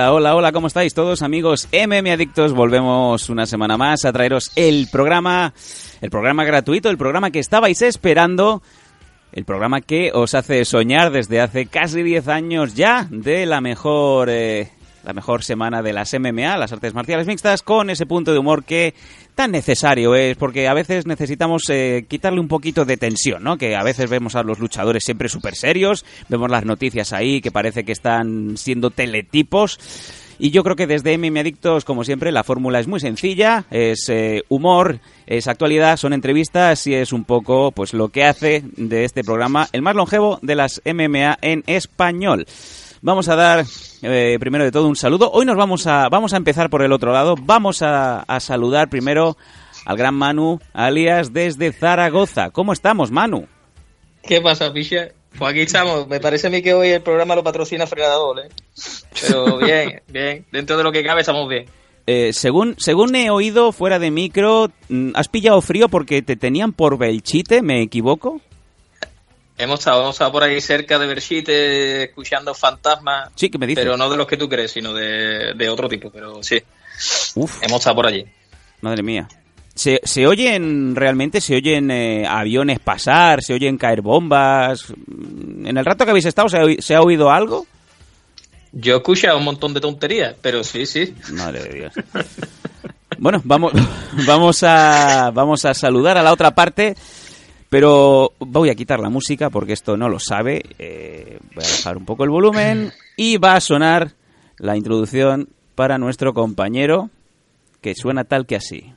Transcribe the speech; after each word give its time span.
Hola, 0.00 0.14
hola, 0.14 0.34
hola, 0.34 0.52
¿cómo 0.52 0.66
estáis 0.66 0.94
todos 0.94 1.20
amigos 1.20 1.68
MM 1.72 2.10
Adictos? 2.10 2.54
Volvemos 2.54 3.28
una 3.28 3.44
semana 3.44 3.76
más 3.76 4.06
a 4.06 4.12
traeros 4.14 4.50
el 4.56 4.88
programa, 4.90 5.52
el 6.00 6.08
programa 6.08 6.44
gratuito, 6.44 6.88
el 6.88 6.96
programa 6.96 7.30
que 7.30 7.38
estabais 7.38 7.82
esperando, 7.82 8.62
el 9.30 9.44
programa 9.44 9.82
que 9.82 10.10
os 10.14 10.32
hace 10.32 10.64
soñar 10.64 11.10
desde 11.12 11.42
hace 11.42 11.66
casi 11.66 12.02
10 12.02 12.28
años 12.28 12.74
ya 12.74 13.08
de 13.10 13.44
la 13.44 13.60
mejor, 13.60 14.30
eh, 14.30 14.70
la 15.04 15.12
mejor 15.12 15.44
semana 15.44 15.82
de 15.82 15.92
las 15.92 16.12
MMA, 16.18 16.56
las 16.56 16.72
artes 16.72 16.94
marciales 16.94 17.26
mixtas, 17.26 17.62
con 17.62 17.90
ese 17.90 18.06
punto 18.06 18.32
de 18.32 18.38
humor 18.38 18.64
que 18.64 18.94
tan 19.34 19.52
necesario 19.52 20.14
es, 20.14 20.36
porque 20.36 20.68
a 20.68 20.74
veces 20.74 21.06
necesitamos 21.06 21.62
eh, 21.68 22.04
quitarle 22.08 22.40
un 22.40 22.48
poquito 22.48 22.84
de 22.84 22.96
tensión, 22.96 23.42
¿no? 23.42 23.56
Que 23.56 23.76
a 23.76 23.82
veces 23.82 24.10
vemos 24.10 24.34
a 24.34 24.42
los 24.42 24.58
luchadores 24.58 25.04
siempre 25.04 25.28
súper 25.28 25.54
serios, 25.54 26.04
vemos 26.28 26.50
las 26.50 26.64
noticias 26.64 27.12
ahí 27.12 27.40
que 27.40 27.50
parece 27.50 27.84
que 27.84 27.92
están 27.92 28.56
siendo 28.56 28.90
teletipos. 28.90 29.78
Y 30.42 30.52
yo 30.52 30.62
creo 30.62 30.74
que 30.74 30.86
desde 30.86 31.16
MM 31.18 31.38
Adictos, 31.38 31.84
como 31.84 32.02
siempre, 32.02 32.32
la 32.32 32.44
fórmula 32.44 32.80
es 32.80 32.88
muy 32.88 32.98
sencilla, 32.98 33.66
es 33.70 34.08
eh, 34.08 34.42
humor, 34.48 35.00
es 35.26 35.46
actualidad, 35.48 35.98
son 35.98 36.14
entrevistas 36.14 36.86
y 36.86 36.94
es 36.94 37.12
un 37.12 37.24
poco 37.24 37.72
pues 37.72 37.92
lo 37.92 38.08
que 38.08 38.24
hace 38.24 38.64
de 38.76 39.04
este 39.04 39.22
programa 39.22 39.68
el 39.72 39.82
más 39.82 39.94
longevo 39.94 40.38
de 40.40 40.54
las 40.54 40.80
MMA 40.86 41.38
en 41.42 41.62
español. 41.66 42.46
Vamos 43.02 43.28
a 43.28 43.36
dar 43.36 43.64
eh, 44.02 44.36
primero 44.38 44.64
de 44.64 44.72
todo 44.72 44.86
un 44.86 44.96
saludo. 44.96 45.30
Hoy 45.32 45.46
nos 45.46 45.56
vamos 45.56 45.86
a 45.86 46.08
vamos 46.10 46.34
a 46.34 46.36
empezar 46.36 46.68
por 46.68 46.82
el 46.82 46.92
otro 46.92 47.12
lado. 47.12 47.34
Vamos 47.40 47.80
a, 47.82 48.20
a 48.20 48.40
saludar 48.40 48.90
primero 48.90 49.36
al 49.86 49.96
gran 49.96 50.14
Manu, 50.14 50.60
alias 50.74 51.32
desde 51.32 51.72
Zaragoza. 51.72 52.50
¿Cómo 52.50 52.72
estamos, 52.72 53.10
Manu? 53.10 53.46
¿Qué 54.22 54.40
pasa, 54.40 54.72
Picha? 54.72 55.08
Pues 55.38 55.50
aquí 55.50 55.60
estamos. 55.60 56.08
Me 56.08 56.20
parece 56.20 56.48
a 56.48 56.50
mí 56.50 56.60
que 56.62 56.74
hoy 56.74 56.88
el 56.88 57.02
programa 57.02 57.34
lo 57.34 57.42
patrocina 57.42 57.86
Frenador, 57.86 58.40
¿eh? 58.40 58.48
Pero 59.20 59.58
bien, 59.64 60.02
bien. 60.08 60.44
Dentro 60.52 60.76
de 60.76 60.82
lo 60.82 60.92
que 60.92 61.02
cabe 61.02 61.20
estamos 61.20 61.48
bien. 61.48 61.66
Eh, 62.06 62.32
según, 62.32 62.74
según 62.78 63.14
he 63.14 63.30
oído 63.30 63.72
fuera 63.72 63.98
de 63.98 64.10
micro, 64.10 64.70
mm, 64.88 65.10
¿has 65.14 65.28
pillado 65.28 65.60
frío 65.60 65.88
porque 65.88 66.22
te 66.22 66.36
tenían 66.36 66.72
por 66.72 66.98
Belchite? 66.98 67.62
¿Me 67.62 67.82
equivoco? 67.82 68.40
Hemos 69.58 69.80
estado, 69.80 70.00
hemos 70.02 70.14
estado 70.14 70.32
por 70.32 70.42
ahí 70.42 70.60
cerca 70.60 70.98
de 70.98 71.06
Berchite 71.06 72.04
escuchando 72.04 72.54
fantasmas. 72.54 73.30
Sí, 73.34 73.50
que 73.50 73.58
me 73.58 73.66
dices. 73.66 73.84
Pero 73.84 73.96
no 73.96 74.08
de 74.08 74.16
los 74.16 74.26
que 74.26 74.36
tú 74.38 74.48
crees, 74.48 74.70
sino 74.72 74.94
de, 74.94 75.52
de 75.54 75.68
otro 75.68 75.88
tipo. 75.88 76.10
Pero 76.10 76.42
sí, 76.42 76.62
Uf, 77.34 77.58
hemos 77.62 77.78
estado 77.80 77.96
por 77.96 78.06
allí. 78.06 78.24
madre 78.80 79.02
mía. 79.02 79.28
¿Se, 79.74 80.00
se 80.02 80.26
oyen 80.26 80.94
realmente, 80.96 81.40
se 81.40 81.54
oyen 81.56 81.90
eh, 81.90 82.26
aviones 82.28 82.80
pasar, 82.80 83.42
se 83.42 83.54
oyen 83.54 83.78
caer 83.78 84.00
bombas? 84.02 84.92
¿En 85.08 85.76
el 85.76 85.84
rato 85.84 86.04
que 86.04 86.10
habéis 86.10 86.26
estado 86.26 86.48
se 86.48 86.58
ha, 86.58 86.64
se 86.78 86.94
ha 86.94 87.00
oído 87.02 87.30
algo? 87.30 87.66
Yo 88.72 88.94
he 88.94 88.96
escuchado 88.98 89.38
un 89.38 89.44
montón 89.44 89.74
de 89.74 89.80
tonterías, 89.80 90.34
pero 90.40 90.64
sí, 90.64 90.86
sí. 90.86 91.14
Madre 91.32 91.62
de 91.64 91.74
Dios. 91.74 91.92
Bueno, 93.18 93.40
vamos, 93.44 93.72
vamos, 94.26 94.62
a, 94.62 95.30
vamos 95.32 95.64
a 95.64 95.74
saludar 95.74 96.16
a 96.18 96.22
la 96.22 96.32
otra 96.32 96.52
parte, 96.54 96.94
pero 97.70 98.32
voy 98.40 98.68
a 98.68 98.74
quitar 98.74 98.98
la 99.00 99.08
música 99.08 99.48
porque 99.48 99.72
esto 99.72 99.96
no 99.96 100.08
lo 100.08 100.18
sabe. 100.18 100.62
Eh, 100.78 101.38
voy 101.54 101.64
a 101.64 101.68
bajar 101.68 101.96
un 101.96 102.04
poco 102.04 102.24
el 102.24 102.30
volumen 102.30 102.92
y 103.16 103.38
va 103.38 103.54
a 103.54 103.60
sonar 103.60 104.12
la 104.58 104.76
introducción 104.76 105.48
para 105.76 105.96
nuestro 105.96 106.34
compañero 106.34 107.08
que 107.80 107.94
suena 107.94 108.24
tal 108.24 108.44
que 108.44 108.56
así. 108.56 108.92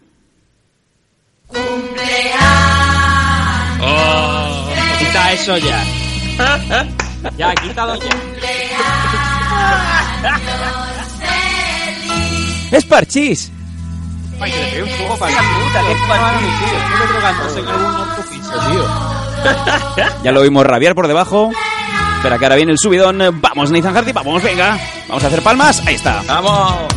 Quita 4.99 5.33
eso 5.33 5.57
ya. 5.57 5.83
Ya, 7.37 7.55
quítalo 7.55 7.95
ya. 7.95 8.09
¡Es 12.69 12.83
Parchís! 12.83 13.49
Ay, 14.39 14.51
que 14.51 14.57
le 14.57 14.65
pegué 14.71 14.83
un 14.83 15.07
poco 15.07 15.19
para 15.19 15.31
la 15.31 15.41
puta, 15.41 15.81
que 15.81 15.91
es 15.91 15.99
para 16.07 16.31
mi 16.33 16.47
tío. 16.47 16.77
Estoy 16.93 17.07
drogándose 17.07 17.59
en 17.59 17.67
algún 17.67 17.95
otro 17.95 18.23
piso, 18.29 18.53
tío. 18.71 19.23
Ya 20.23 20.31
lo 20.31 20.41
vimos 20.41 20.65
rabiar 20.65 20.95
por 20.95 21.07
debajo. 21.07 21.51
Espera 22.17 22.39
que 22.39 22.45
ahora 22.45 22.55
viene 22.55 22.71
el 22.71 22.79
subidón. 22.79 23.19
Vamos, 23.41 23.71
Nathan 23.71 23.93
Hardy, 23.93 24.13
vamos, 24.13 24.41
venga. 24.41 24.77
Vamos 25.09 25.23
a 25.23 25.27
hacer 25.27 25.41
palmas. 25.41 25.85
Ahí 25.85 25.95
está. 25.95 26.21
¡Vamos! 26.25 26.93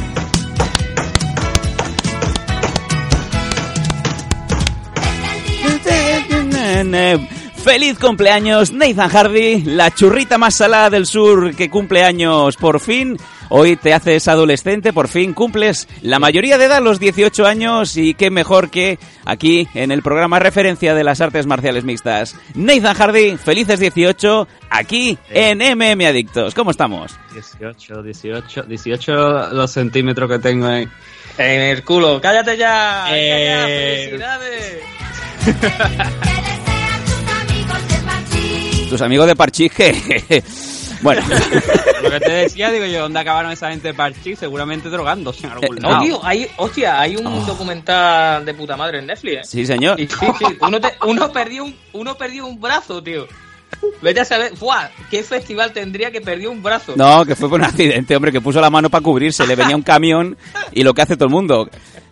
Feliz 7.64 7.98
cumpleaños, 7.98 8.72
Nathan 8.72 9.08
Hardy, 9.08 9.62
la 9.62 9.90
churrita 9.90 10.38
más 10.38 10.54
salada 10.54 10.90
del 10.90 11.06
sur 11.06 11.54
que 11.56 11.68
cumple 11.68 12.04
años 12.04 12.56
por 12.56 12.78
fin. 12.78 13.16
Hoy 13.48 13.76
te 13.76 13.94
haces 13.94 14.26
adolescente, 14.28 14.92
por 14.92 15.08
fin 15.08 15.32
cumples 15.32 15.88
la 16.02 16.18
mayoría 16.18 16.58
de 16.58 16.64
edad, 16.64 16.82
los 16.82 16.98
18 16.98 17.46
años, 17.46 17.96
y 17.96 18.14
qué 18.14 18.30
mejor 18.30 18.70
que 18.70 18.98
aquí 19.24 19.68
en 19.74 19.92
el 19.92 20.02
programa 20.02 20.38
referencia 20.38 20.94
de 20.94 21.04
las 21.04 21.20
artes 21.20 21.46
marciales 21.46 21.84
mixtas. 21.84 22.34
Nathan 22.54 22.94
Hardy, 22.94 23.36
felices 23.36 23.78
18, 23.78 24.48
aquí 24.70 25.18
en 25.30 25.58
MM 25.58 26.06
Adictos. 26.06 26.54
¿Cómo 26.54 26.70
estamos? 26.70 27.16
18, 27.32 28.02
18, 28.02 28.62
18 28.64 29.48
los 29.52 29.70
centímetros 29.70 30.30
que 30.30 30.38
tengo 30.38 30.68
en... 30.68 30.90
En 31.38 31.60
el 31.60 31.84
culo. 31.84 32.20
¡Cállate 32.20 32.56
ya! 32.56 33.06
Eh. 33.10 34.16
¡Cállate! 34.18 34.80
¡Felicidades! 35.46 36.16
Tus 38.90 39.02
amigos 39.02 39.26
de 39.26 39.36
Parchís 39.36 39.72
que... 39.72 40.42
bueno, 41.02 41.22
Lo 42.02 42.10
que 42.10 42.20
te 42.20 42.30
decía, 42.32 42.70
digo 42.70 42.84
yo, 42.86 43.02
¿dónde 43.02 43.20
acabaron 43.20 43.50
esa 43.52 43.70
gente 43.70 43.88
de 43.88 43.94
Parchís? 43.94 44.38
Seguramente 44.38 44.88
drogándose 44.88 45.46
en 45.46 45.52
algún 45.52 45.78
Eh, 45.78 45.80
lado. 45.80 45.96
No, 45.96 46.02
tío, 46.02 46.20
hay, 46.24 46.46
hostia, 46.56 47.00
hay 47.00 47.16
un 47.16 47.26
Oh. 47.26 47.40
documental 47.46 48.44
de 48.44 48.54
puta 48.54 48.76
madre 48.76 48.98
en 49.00 49.06
Netflix, 49.06 49.36
¿eh? 49.36 49.40
sí 49.44 49.66
señor. 49.66 49.98
Y 50.00 50.06
sí, 50.08 50.16
sí, 50.38 50.44
uno, 50.60 50.80
te- 50.80 50.94
uno, 51.06 51.32
perdió 51.32 51.64
un, 51.64 51.76
uno 51.92 52.14
perdió 52.16 52.46
un 52.46 52.60
brazo, 52.60 53.02
tío. 53.02 53.26
Vete 54.00 54.20
a 54.20 54.24
saber, 54.24 54.52
¡buah! 54.58 54.88
¿Qué 55.10 55.22
festival 55.24 55.72
tendría 55.72 56.10
que 56.12 56.20
perdió 56.20 56.50
un 56.52 56.62
brazo? 56.62 56.94
No, 56.96 57.24
que 57.26 57.34
fue 57.34 57.48
por 57.48 57.58
un 57.60 57.66
accidente, 57.66 58.14
hombre, 58.14 58.30
que 58.32 58.40
puso 58.40 58.60
la 58.60 58.70
mano 58.70 58.88
para 58.90 59.02
cubrirse, 59.02 59.44
le 59.46 59.56
venía 59.56 59.74
un 59.74 59.82
camión 59.82 60.36
y 60.72 60.82
lo 60.84 60.94
que 60.94 61.02
hace 61.02 61.16
todo 61.16 61.26
el 61.26 61.32
mundo, 61.32 61.68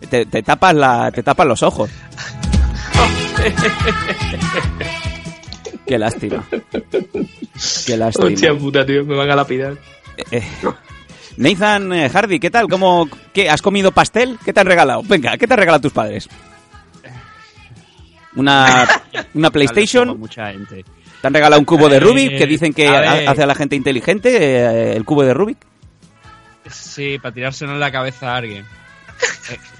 te, 0.09 0.25
te 0.25 0.43
tapas 0.43 0.75
la, 0.75 1.11
te 1.11 1.23
tapas 1.23 1.47
los 1.47 1.63
ojos. 1.63 1.89
Qué 5.85 5.97
lástima. 5.97 6.43
Qué 7.85 7.97
lástima. 7.97 8.27
Hostia 8.27 8.53
puta, 8.57 8.85
tío, 8.85 9.05
me 9.05 9.15
van 9.15 9.29
a 9.29 9.35
lapidar. 9.35 9.75
Eh, 10.31 10.41
Nathan 11.37 11.91
eh, 11.93 12.09
Hardy, 12.09 12.39
¿qué 12.39 12.49
tal? 12.49 12.67
¿Cómo, 12.67 13.09
qué, 13.33 13.49
¿Has 13.49 13.61
comido 13.61 13.91
pastel? 13.91 14.37
¿Qué 14.43 14.53
te 14.53 14.59
han 14.61 14.67
regalado? 14.67 15.01
Venga, 15.03 15.37
¿qué 15.37 15.45
te 15.47 15.53
han 15.53 15.59
regalado 15.59 15.81
tus 15.81 15.91
padres? 15.93 16.27
Una, 18.35 18.85
una 19.33 19.49
PlayStation, 19.49 20.19
Mucha 20.19 20.51
gente. 20.51 20.83
te 21.21 21.27
han 21.27 21.33
regalado 21.33 21.59
un 21.59 21.65
cubo 21.65 21.87
de 21.87 21.97
Eh, 21.97 21.99
Rubik 22.01 22.37
que 22.37 22.45
dicen 22.45 22.73
que 22.73 22.87
a 22.87 23.31
hace 23.31 23.43
a 23.43 23.45
la 23.45 23.55
gente 23.55 23.75
inteligente, 23.77 24.29
eh, 24.35 24.93
el 24.95 25.05
cubo 25.05 25.23
de 25.23 25.33
Rubik. 25.33 25.57
Sí, 26.69 27.17
para 27.21 27.33
tirárselo 27.33 27.73
en 27.73 27.79
la 27.79 27.91
cabeza 27.91 28.33
a 28.33 28.37
alguien. 28.37 28.65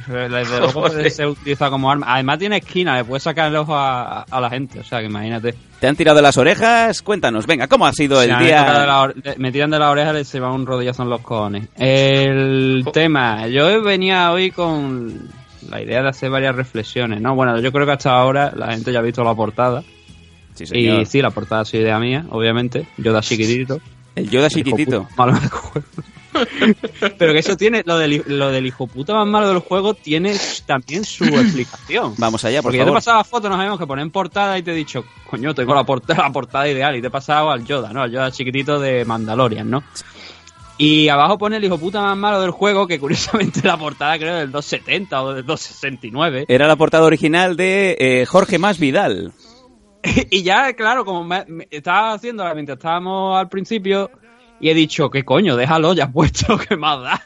Desde 0.08 0.46
luego 0.46 0.72
puede 0.72 1.10
ser 1.10 1.28
utilizado 1.28 1.72
como 1.72 1.90
arma. 1.92 2.06
Además 2.10 2.38
tiene 2.40 2.58
esquina, 2.58 2.98
le 2.98 3.04
puede 3.06 3.20
sacar 3.20 3.50
el 3.50 3.56
ojo 3.56 3.76
a, 3.76 4.22
a 4.22 4.42
la 4.42 4.50
gente. 4.50 4.80
O 4.80 4.84
sea, 4.84 5.00
que 5.00 5.06
imagínate. 5.06 5.56
¿Te 5.80 5.88
han 5.88 5.96
tirado 5.96 6.16
de 6.18 6.22
las 6.22 6.38
orejas? 6.38 7.02
Cuéntanos, 7.02 7.48
venga, 7.48 7.68
¿cómo 7.68 7.86
ha 7.88 7.94
sido 7.94 8.22
Si 8.22 8.30
el 8.30 8.38
de 8.38 8.46
día? 8.46 9.14
me 9.38 9.52
tiran 9.52 9.72
de 9.72 9.80
la 9.80 9.90
oreja 9.90 10.18
y 10.20 10.24
se 10.26 10.40
va 10.40 10.52
un 10.52 10.66
rodillazo 10.66 11.04
en 11.04 11.10
los 11.10 11.22
cojones. 11.22 11.68
El 11.76 12.86
tema, 12.94 13.48
yo 13.48 13.82
venía 13.82 14.32
hoy 14.32 14.52
con 14.52 15.30
la 15.70 15.82
idea 15.82 16.04
de 16.04 16.10
hacer 16.10 16.30
varias 16.30 16.56
reflexiones, 16.56 17.20
¿no? 17.22 17.34
Bueno, 17.36 17.60
yo 17.60 17.72
creo 17.72 17.86
que 17.86 17.94
hasta 17.94 18.12
ahora 18.12 18.54
la 18.56 18.72
gente 18.72 18.92
ya 18.92 19.00
ha 19.00 19.04
visto 19.04 19.24
la 19.24 19.34
portada. 19.34 19.84
Sí, 20.54 20.66
señor. 20.66 21.02
Y 21.02 21.06
sí, 21.06 21.22
la 21.22 21.32
portada 21.32 21.62
ha 21.62 21.66
sido 21.66 21.84
idea 21.84 22.00
mía, 22.00 22.26
obviamente. 22.30 22.88
Yo 22.98 23.12
da 23.12 23.22
chiquitito. 23.22 23.80
El 24.16 24.30
Yoda 24.30 24.50
chiquitito. 24.50 25.08
Malo 25.18 25.34
me 25.34 25.40
acuerdo. 25.40 25.88
Pero 27.18 27.34
que 27.34 27.40
eso 27.40 27.56
tiene, 27.58 27.84
lo 27.86 27.98
del, 27.98 28.24
lo 28.28 28.52
del 28.52 28.66
hijo 28.66 28.88
puta 28.88 29.14
más 29.14 29.28
malo 29.28 29.48
del 29.50 29.60
juego 29.60 29.94
tiene 29.94 30.36
también 30.66 31.04
su 31.06 31.24
explicación. 31.26 32.14
Vamos 32.18 32.44
allá, 32.46 32.60
por 32.62 32.70
Porque 32.70 32.78
yo 32.78 32.84
te 32.84 32.88
favor. 32.88 32.98
pasaba 32.98 33.24
fotos, 33.24 33.50
nos 33.50 33.58
habíamos 33.60 33.80
que 33.80 33.88
poner 33.88 34.04
en 34.04 34.12
portada 34.12 34.58
y 34.58 34.64
te 34.64 34.72
he 34.72 34.76
dicho, 34.76 35.06
coño, 35.30 35.54
tengo 35.54 35.74
la 35.76 35.84
portada, 35.84 36.24
la 36.24 36.32
portada 36.32 36.68
ideal. 36.68 36.96
Y 36.96 37.02
te 37.02 37.08
he 37.08 37.12
pasado 37.12 37.52
al 37.52 37.66
Yoda, 37.66 37.92
¿no? 37.94 38.02
Al 38.02 38.12
Yoda 38.12 38.32
chiquitito 38.32 38.80
de 38.80 39.06
Mandalorian, 39.06 39.70
¿no? 39.70 39.84
Y 40.78 41.08
abajo 41.08 41.38
pone 41.38 41.56
el 41.56 41.64
hijo 41.64 41.78
puta 41.78 42.02
más 42.02 42.18
malo 42.18 42.42
del 42.42 42.52
juego, 42.52 42.86
que 42.86 43.00
curiosamente 43.00 43.62
la 43.64 43.78
portada 43.78 44.18
creo 44.18 44.36
del 44.36 44.52
270 44.52 45.24
o 45.24 45.34
del 45.34 45.46
269. 45.46 46.46
Era 46.50 46.68
la 46.68 46.76
portada 46.76 47.06
original 47.06 47.56
de 47.56 47.96
eh, 47.98 48.26
Jorge 48.26 48.60
Más 48.60 48.78
Vidal. 48.78 49.32
y 50.30 50.44
ya, 50.44 50.74
claro, 50.74 51.06
como 51.06 51.24
me, 51.24 51.46
me- 51.48 51.68
estaba 51.72 52.14
haciéndola 52.14 52.54
mientras 52.54 52.78
estábamos 52.78 53.38
al 53.40 53.48
principio, 53.48 54.12
y 54.60 54.70
he 54.70 54.74
dicho, 54.74 55.10
¿qué 55.10 55.24
coño? 55.24 55.56
Déjalo 55.56 55.94
ya 55.94 56.10
puesto, 56.12 56.58
que 56.70 56.76
más 56.78 57.02
da. 57.02 57.22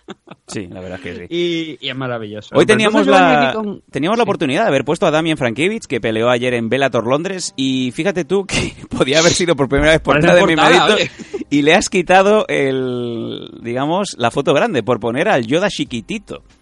Sí, 0.48 0.68
la 0.68 0.80
verdad 0.82 1.00
es 1.00 1.04
que 1.04 1.28
sí. 1.28 1.78
Y, 1.82 1.86
y 1.86 1.90
es 1.90 1.96
maravilloso. 1.96 2.50
Hoy 2.56 2.66
Pero 2.66 2.78
teníamos 2.78 3.06
la, 3.08 3.52
con- 3.56 3.82
teníamos 3.92 4.18
la 4.18 4.24
oportunidad 4.24 4.64
de 4.64 4.68
haber 4.70 4.84
puesto 4.84 5.06
a 5.06 5.12
Damien 5.12 5.38
Frankiewicz, 5.38 5.86
que 5.88 6.02
peleó 6.02 6.30
ayer 6.30 6.54
en 6.56 6.70
Bellator 6.70 7.06
Londres, 7.06 7.54
y 7.56 7.92
fíjate 7.92 8.26
tú 8.26 8.46
que 8.46 8.74
podía 8.90 9.20
haber 9.20 9.32
sido 9.32 9.56
por 9.56 9.70
primera 9.70 9.92
vez 9.92 10.02
portada 10.02 10.36
de 10.36 10.46
mi 10.46 10.56
oye. 10.56 11.12
y 11.50 11.62
le 11.62 11.76
has 11.76 11.90
quitado 11.90 12.46
el, 12.48 13.52
digamos, 13.62 14.16
la 14.18 14.32
foto 14.32 14.54
grande 14.54 14.82
por 14.84 15.00
poner 15.00 15.28
al 15.30 15.46
Yoda 15.46 15.70
chiquitito. 15.70 16.44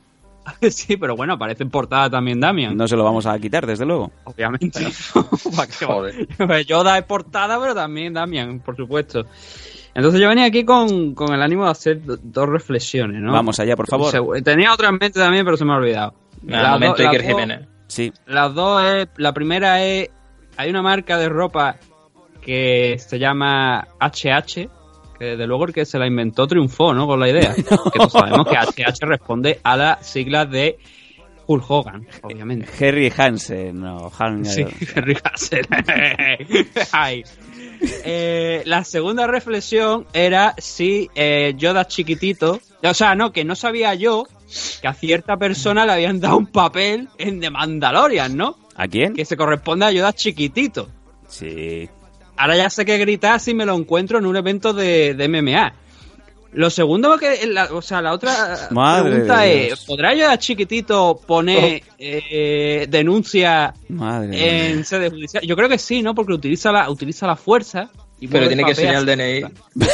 Sí, 0.69 0.95
pero 0.95 1.15
bueno, 1.17 1.33
aparece 1.33 1.63
en 1.63 1.69
portada 1.69 2.09
también 2.09 2.39
Damian. 2.39 2.77
No 2.77 2.87
se 2.87 2.95
lo 2.95 3.03
vamos 3.03 3.25
a 3.25 3.37
quitar, 3.37 3.65
desde 3.67 3.85
luego. 3.85 4.11
Obviamente. 4.23 4.87
¿Para 5.55 5.67
qué? 5.67 5.85
Joder. 5.85 6.65
Yoda 6.65 6.97
es 6.97 7.03
portada, 7.03 7.59
pero 7.59 7.75
también 7.75 8.13
Damian, 8.13 8.59
por 8.61 8.77
supuesto. 8.77 9.25
Entonces 9.97 10.21
yo 10.21 10.29
venía 10.29 10.45
aquí 10.45 10.63
con, 10.63 11.13
con 11.15 11.33
el 11.33 11.41
ánimo 11.41 11.65
de 11.65 11.71
hacer 11.71 12.01
do- 12.05 12.17
dos 12.21 12.47
reflexiones, 12.47 13.19
¿no? 13.19 13.33
Vamos 13.33 13.59
allá, 13.59 13.75
por 13.75 13.87
favor. 13.87 14.13
Tenía 14.43 14.71
otra 14.71 14.89
en 14.89 14.97
mente 14.99 15.19
también, 15.19 15.43
pero 15.43 15.57
se 15.57 15.65
me 15.65 15.73
ha 15.73 15.77
olvidado. 15.77 16.13
Nada, 16.43 16.63
Las 16.63 16.71
momento 16.73 17.03
do- 17.03 17.09
Iker 17.09 17.23
Jiménez. 17.25 17.67
Sí. 17.87 18.13
Las 18.27 18.53
dos 18.53 18.83
es, 18.85 19.07
la 19.17 19.33
primera 19.33 19.83
es, 19.83 20.09
hay 20.55 20.69
una 20.69 20.81
marca 20.83 21.17
de 21.17 21.27
ropa 21.29 21.77
que 22.41 22.97
se 22.99 23.17
llama 23.17 23.87
HH, 23.99 24.69
que 25.17 25.25
desde 25.25 25.47
luego 25.47 25.65
el 25.65 25.73
que 25.73 25.83
se 25.85 25.97
la 25.97 26.05
inventó 26.05 26.45
triunfó, 26.47 26.93
¿no? 26.93 27.07
Con 27.07 27.19
la 27.19 27.29
idea. 27.29 27.53
Que 27.55 27.63
todos 27.63 28.11
sabemos 28.11 28.47
que 28.47 28.55
HH 28.83 28.99
responde 29.05 29.59
a 29.63 29.75
las 29.75 30.05
siglas 30.05 30.49
de 30.51 30.77
Hulk 31.47 31.63
Hogan, 31.71 32.05
obviamente. 32.21 32.67
Harry 32.87 33.11
Hansen, 33.17 33.79
no, 33.79 34.11
Han- 34.19 34.45
Sí, 34.45 34.63
Henry 34.95 35.17
Hassel. 35.23 35.65
Ay. 36.91 37.23
Eh, 37.81 38.63
la 38.65 38.83
segunda 38.83 39.27
reflexión 39.27 40.05
era 40.13 40.55
si 40.57 41.09
eh, 41.15 41.53
Yoda 41.57 41.87
chiquitito, 41.87 42.59
o 42.81 42.93
sea, 42.93 43.15
no, 43.15 43.31
que 43.31 43.43
no 43.43 43.55
sabía 43.55 43.93
yo 43.95 44.25
que 44.81 44.87
a 44.87 44.93
cierta 44.93 45.37
persona 45.37 45.85
le 45.85 45.91
habían 45.91 46.19
dado 46.19 46.37
un 46.37 46.47
papel 46.47 47.09
en 47.17 47.39
The 47.39 47.49
Mandalorian, 47.49 48.37
¿no? 48.37 48.57
¿A 48.75 48.87
quién? 48.87 49.13
Que 49.13 49.25
se 49.25 49.35
corresponde 49.35 49.85
a 49.85 49.91
Yoda 49.91 50.13
chiquitito. 50.13 50.89
Sí. 51.27 51.89
Ahora 52.37 52.55
ya 52.55 52.69
sé 52.69 52.85
qué 52.85 52.97
gritar 52.97 53.39
si 53.39 53.53
me 53.53 53.65
lo 53.65 53.75
encuentro 53.75 54.19
en 54.19 54.25
un 54.25 54.37
evento 54.37 54.73
de, 54.73 55.15
de 55.15 55.27
MMA. 55.27 55.73
Lo 56.57 56.71
segundo 56.71 57.15
que, 57.19 57.45
la- 57.45 57.65
o 57.71 57.83
sea, 57.83 58.01
la 58.01 58.13
otra 58.13 58.67
Madre 58.71 59.11
pregunta 59.11 59.45
es. 59.45 59.85
¿podrá 59.85 60.15
Yoda 60.15 60.39
chiquitito 60.39 61.19
poner 61.27 61.83
eh, 61.99 62.87
denuncia 62.89 63.75
Madre 63.89 64.69
en 64.71 64.83
sede 64.83 65.11
judicial? 65.11 65.43
Yo 65.45 65.55
creo 65.55 65.69
que 65.69 65.77
sí, 65.77 66.01
¿no? 66.01 66.15
Porque 66.15 66.33
utiliza 66.33 66.71
la, 66.71 66.89
utiliza 66.89 67.27
la 67.27 67.35
fuerza. 67.35 67.89
Y 68.19 68.27
Pero 68.27 68.47
tiene 68.47 68.63
que 68.63 68.71
enseñar 68.71 68.95
el 68.95 69.05
DNI. 69.05 69.85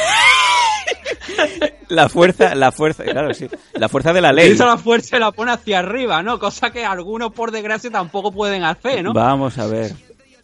La 1.90 2.10
fuerza, 2.10 2.56
la 2.56 2.72
fuerza, 2.72 3.04
claro, 3.04 3.34
sí. 3.34 3.48
La 3.74 3.88
fuerza 3.88 4.14
de 4.14 4.22
la 4.22 4.32
ley. 4.32 4.46
Utiliza 4.46 4.66
la 4.66 4.78
fuerza 4.78 5.18
y 5.18 5.20
la 5.20 5.32
pone 5.32 5.52
hacia 5.52 5.80
arriba, 5.80 6.24
¿no? 6.24 6.40
Cosa 6.40 6.72
que 6.72 6.84
algunos, 6.86 7.32
por 7.34 7.52
desgracia, 7.52 7.92
tampoco 7.92 8.32
pueden 8.32 8.64
hacer, 8.64 9.04
¿no? 9.04 9.14
Vamos 9.14 9.58
a 9.60 9.68
ver. 9.68 9.94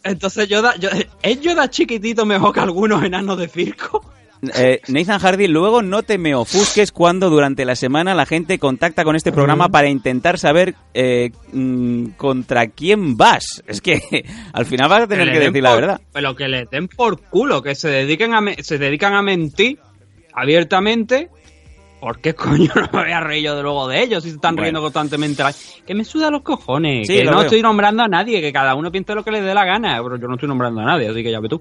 Entonces, 0.04 0.48
Yoda, 0.48 0.76
yo- 0.76 0.90
¿es 1.22 1.40
Yoda 1.40 1.68
chiquitito 1.68 2.24
mejor 2.24 2.52
que 2.54 2.60
algunos 2.60 3.02
enanos 3.02 3.36
de 3.38 3.48
circo? 3.48 4.04
Eh, 4.54 4.80
Nathan 4.88 5.18
Hardy, 5.20 5.48
luego 5.48 5.82
no 5.82 6.02
te 6.02 6.16
me 6.16 6.34
ofusques 6.34 6.92
cuando 6.92 7.28
durante 7.28 7.66
la 7.66 7.76
semana 7.76 8.14
la 8.14 8.24
gente 8.24 8.58
contacta 8.58 9.04
con 9.04 9.14
este 9.14 9.32
programa 9.32 9.68
para 9.68 9.88
intentar 9.88 10.38
saber 10.38 10.74
eh, 10.94 11.30
mm, 11.52 12.12
contra 12.16 12.68
quién 12.68 13.18
vas. 13.18 13.62
Es 13.66 13.80
que 13.82 14.00
al 14.54 14.64
final 14.64 14.88
vas 14.88 15.02
a 15.02 15.06
tener 15.06 15.30
que 15.30 15.40
decir 15.40 15.62
la 15.62 15.74
verdad. 15.74 16.00
Pero 16.12 16.34
que 16.34 16.48
le 16.48 16.64
den 16.70 16.88
por 16.88 17.20
culo, 17.20 17.62
que 17.62 17.74
se 17.74 17.88
dediquen 17.90 18.32
a 18.32 18.40
me- 18.40 18.62
se 18.62 18.78
dedican 18.78 19.12
a 19.14 19.20
mentir 19.22 19.78
abiertamente. 20.32 21.28
¿Por 22.00 22.18
qué 22.22 22.32
coño 22.34 22.72
no 22.74 22.88
me 22.94 23.02
voy 23.02 23.12
a 23.12 23.20
reír 23.20 23.44
yo 23.44 23.56
de 23.56 23.62
luego 23.62 23.86
de 23.88 24.02
ellos 24.02 24.22
si 24.22 24.30
se 24.30 24.36
están 24.36 24.54
Bueno. 24.54 24.62
riendo 24.64 24.80
constantemente? 24.80 25.42
Que 25.86 25.94
me 25.94 26.02
suda 26.02 26.30
los 26.30 26.40
cojones. 26.40 27.06
Sí, 27.06 27.16
que 27.18 27.24
lo 27.24 27.32
no 27.32 27.36
veo. 27.38 27.44
estoy 27.46 27.60
nombrando 27.60 28.02
a 28.04 28.08
nadie, 28.08 28.40
que 28.40 28.54
cada 28.54 28.74
uno 28.74 28.90
piense 28.90 29.14
lo 29.14 29.22
que 29.22 29.32
le 29.32 29.42
dé 29.42 29.52
la 29.52 29.66
gana. 29.66 30.00
Pero 30.02 30.16
yo 30.16 30.26
no 30.28 30.36
estoy 30.36 30.48
nombrando 30.48 30.80
a 30.80 30.84
nadie, 30.86 31.08
así 31.10 31.22
que 31.22 31.30
ya 31.30 31.40
ve 31.40 31.48
tú. 31.50 31.60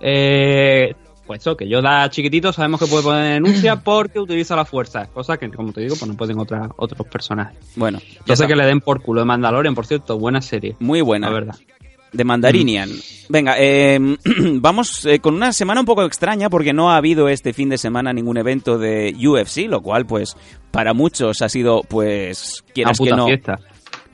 Eh, 0.00 0.94
pues 1.26 1.40
eso, 1.40 1.56
que 1.56 1.68
yo 1.68 1.82
da 1.82 2.08
chiquitito 2.10 2.52
sabemos 2.52 2.80
que 2.80 2.86
puede 2.86 3.02
poner 3.02 3.34
denuncia 3.34 3.76
porque 3.84 4.20
utiliza 4.20 4.54
la 4.56 4.64
fuerza. 4.64 5.06
Cosa 5.06 5.36
que, 5.36 5.50
como 5.50 5.72
te 5.72 5.80
digo, 5.82 5.96
pues 5.98 6.08
no 6.10 6.16
pueden 6.16 6.38
otras 6.38 6.68
otros 6.76 7.06
personajes. 7.08 7.58
Bueno, 7.76 7.98
ya 7.98 8.06
Yo 8.26 8.36
sé 8.36 8.44
está. 8.44 8.46
que 8.46 8.56
le 8.56 8.64
den 8.66 8.80
por 8.80 9.02
culo 9.02 9.20
de 9.20 9.26
Mandalorian, 9.26 9.74
por 9.74 9.86
cierto, 9.86 10.18
buena 10.18 10.40
serie. 10.40 10.76
muy 10.80 11.00
buena. 11.00 11.28
La 11.28 11.34
verdad. 11.34 11.56
De 12.12 12.24
Mandarinian. 12.24 12.88
Venga, 13.28 13.56
eh, 13.58 13.98
vamos 14.54 15.04
eh, 15.04 15.18
con 15.18 15.34
una 15.34 15.52
semana 15.52 15.80
un 15.80 15.86
poco 15.86 16.04
extraña 16.04 16.48
porque 16.48 16.72
no 16.72 16.90
ha 16.90 16.96
habido 16.96 17.28
este 17.28 17.52
fin 17.52 17.68
de 17.68 17.76
semana 17.78 18.12
ningún 18.12 18.38
evento 18.38 18.78
de 18.78 19.14
UFC, 19.18 19.68
lo 19.68 19.82
cual 19.82 20.06
pues 20.06 20.36
para 20.70 20.94
muchos 20.94 21.42
ha 21.42 21.48
sido 21.48 21.82
pues 21.82 22.62
Una 22.64 22.72
quieras 22.72 22.98
que 22.98 23.04
puta 23.04 23.16
no. 23.16 23.26
fiesta. 23.26 23.58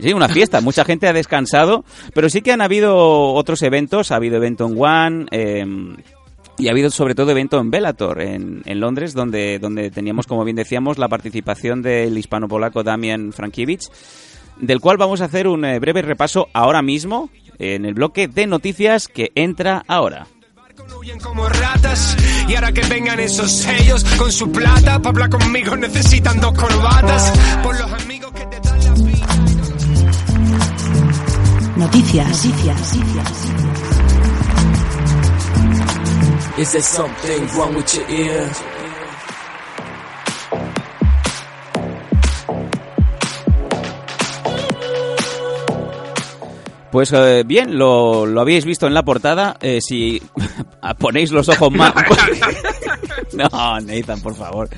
Sí, 0.00 0.12
una 0.14 0.29
fiesta. 0.29 0.61
Mucha 0.62 0.85
gente 0.85 1.06
ha 1.06 1.12
descansado, 1.12 1.85
pero 2.14 2.29
sí 2.29 2.41
que 2.41 2.50
han 2.50 2.62
habido 2.62 2.97
otros 3.35 3.62
eventos. 3.62 4.11
Ha 4.11 4.17
habido 4.17 4.37
evento 4.37 4.67
en 4.67 4.82
One 4.82 5.26
eh, 5.31 5.64
y 6.58 6.69
ha 6.69 6.70
habido 6.70 6.90
sobre 6.90 7.14
todo 7.14 7.31
evento 7.31 7.58
en 7.58 7.70
Bellator, 7.70 8.20
en, 8.20 8.62
en 8.64 8.81
Londres, 8.81 9.14
donde, 9.14 9.58
donde 9.58 9.90
teníamos, 9.90 10.26
como 10.26 10.44
bien 10.44 10.56
decíamos, 10.56 10.99
la 10.99 11.08
participación 11.08 11.82
del 11.82 12.16
hispano-polaco 12.16 12.82
Damian 12.82 13.32
Frankiewicz, 13.32 13.88
del 14.60 14.81
cual 14.81 14.96
vamos 14.96 15.20
a 15.20 15.26
hacer 15.26 15.49
un 15.49 15.64
eh, 15.64 15.78
breve 15.78 16.02
repaso 16.02 16.49
ahora 16.52 16.82
mismo 16.82 17.31
en 17.58 17.84
el 17.84 17.94
bloque 17.94 18.28
de 18.28 18.46
noticias 18.46 19.08
que 19.08 19.32
entra 19.34 19.82
ahora. 19.87 20.26
Huyen 20.99 21.19
como 21.20 21.49
ratas 21.49 22.16
y 22.49 22.54
ahora 22.54 22.72
que 22.72 22.82
vengan 22.82 23.19
esos 23.20 23.50
sellos 23.50 24.04
con 24.19 24.31
su 24.31 24.50
plata 24.50 24.99
para 24.99 25.08
hablar 25.10 25.31
conmigo 25.31 25.76
necesitan 25.76 26.40
dos 26.40 26.52
corbatas 26.52 27.32
por 27.62 27.78
los 27.78 27.92
amigos 28.02 28.32
que 28.32 28.47
te 28.47 28.61
dan 28.61 28.85
la 28.85 28.92
vida. 28.94 29.26
Noticias. 31.76 32.44
Noticias. 32.47 33.91
Is 36.59 36.73
there 36.73 36.82
something 36.82 37.47
wrong 37.56 37.75
with 37.75 37.94
your 37.94 38.09
ear? 38.11 38.50
Pues 46.90 47.11
eh, 47.14 47.42
bien, 47.47 47.78
lo, 47.78 48.26
lo 48.26 48.40
habéis 48.42 48.66
visto 48.66 48.87
en 48.87 48.92
la 48.92 49.02
portada. 49.02 49.56
eh, 49.62 49.78
si 49.80 50.21
ponéis 50.99 51.32
los 51.32 51.49
ojos 51.49 51.73
más... 51.73 51.94
no, 53.32 53.80
Nathan, 53.80 54.21
por 54.21 54.35
favor. 54.35 54.68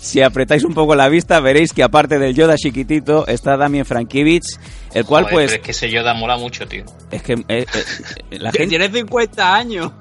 Si 0.00 0.22
apretáis 0.22 0.64
un 0.64 0.74
poco 0.74 0.94
la 0.94 1.08
vista, 1.08 1.40
veréis 1.40 1.72
que 1.72 1.82
aparte 1.82 2.18
del 2.18 2.34
Yoda 2.34 2.56
chiquitito 2.56 3.26
está 3.26 3.56
Damien 3.56 3.84
Frankiewicz, 3.84 4.58
el 4.92 5.04
cual 5.04 5.24
Joder, 5.24 5.34
pues... 5.34 5.46
pero 5.50 5.60
es 5.60 5.64
que 5.64 5.70
ese 5.72 5.90
Yoda 5.90 6.14
mola 6.14 6.36
mucho, 6.36 6.66
tío. 6.66 6.84
Es 7.10 7.22
que 7.22 7.32
eh, 7.32 7.44
eh, 7.48 7.66
la 8.38 8.50
Que 8.50 8.58
gente... 8.58 8.78
tiene 8.78 8.90
50 8.90 9.54
años. 9.54 9.92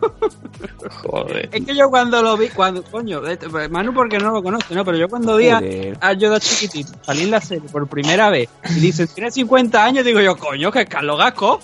Joder. 1.01 1.49
Es 1.51 1.65
que 1.65 1.75
yo 1.75 1.89
cuando 1.89 2.21
lo 2.21 2.37
vi, 2.37 2.49
cuando, 2.49 2.83
coño, 2.83 3.25
este, 3.27 3.47
Manu 3.69 3.93
porque 3.93 4.17
no 4.17 4.31
lo 4.31 4.43
conoce, 4.43 4.73
¿no? 4.75 4.85
Pero 4.85 4.97
yo 4.97 5.07
cuando 5.07 5.37
vi 5.37 5.49
a, 5.49 6.13
Yoda 6.13 6.39
chiquitito 6.39 6.91
salir 7.01 7.23
en 7.23 7.31
la 7.31 7.41
serie 7.41 7.67
por 7.69 7.87
primera 7.87 8.29
vez 8.29 8.49
y 8.69 8.79
dicen, 8.79 9.07
tiene 9.07 9.31
50 9.31 9.83
años, 9.83 10.05
digo 10.05 10.19
yo, 10.21 10.37
coño, 10.37 10.71
que 10.71 10.81
es 10.81 10.89
Carlos 10.89 11.17
Gasco. 11.17 11.59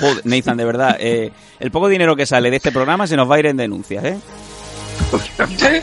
Joder, 0.00 0.24
Nathan, 0.24 0.56
de 0.56 0.64
verdad, 0.64 0.96
eh, 1.00 1.32
el 1.60 1.70
poco 1.70 1.88
dinero 1.88 2.16
que 2.16 2.26
sale 2.26 2.50
de 2.50 2.56
este 2.56 2.72
programa 2.72 3.06
se 3.06 3.16
nos 3.16 3.30
va 3.30 3.36
a 3.36 3.38
ir 3.38 3.46
en 3.46 3.56
denuncias, 3.56 4.04
¿eh? 4.04 4.18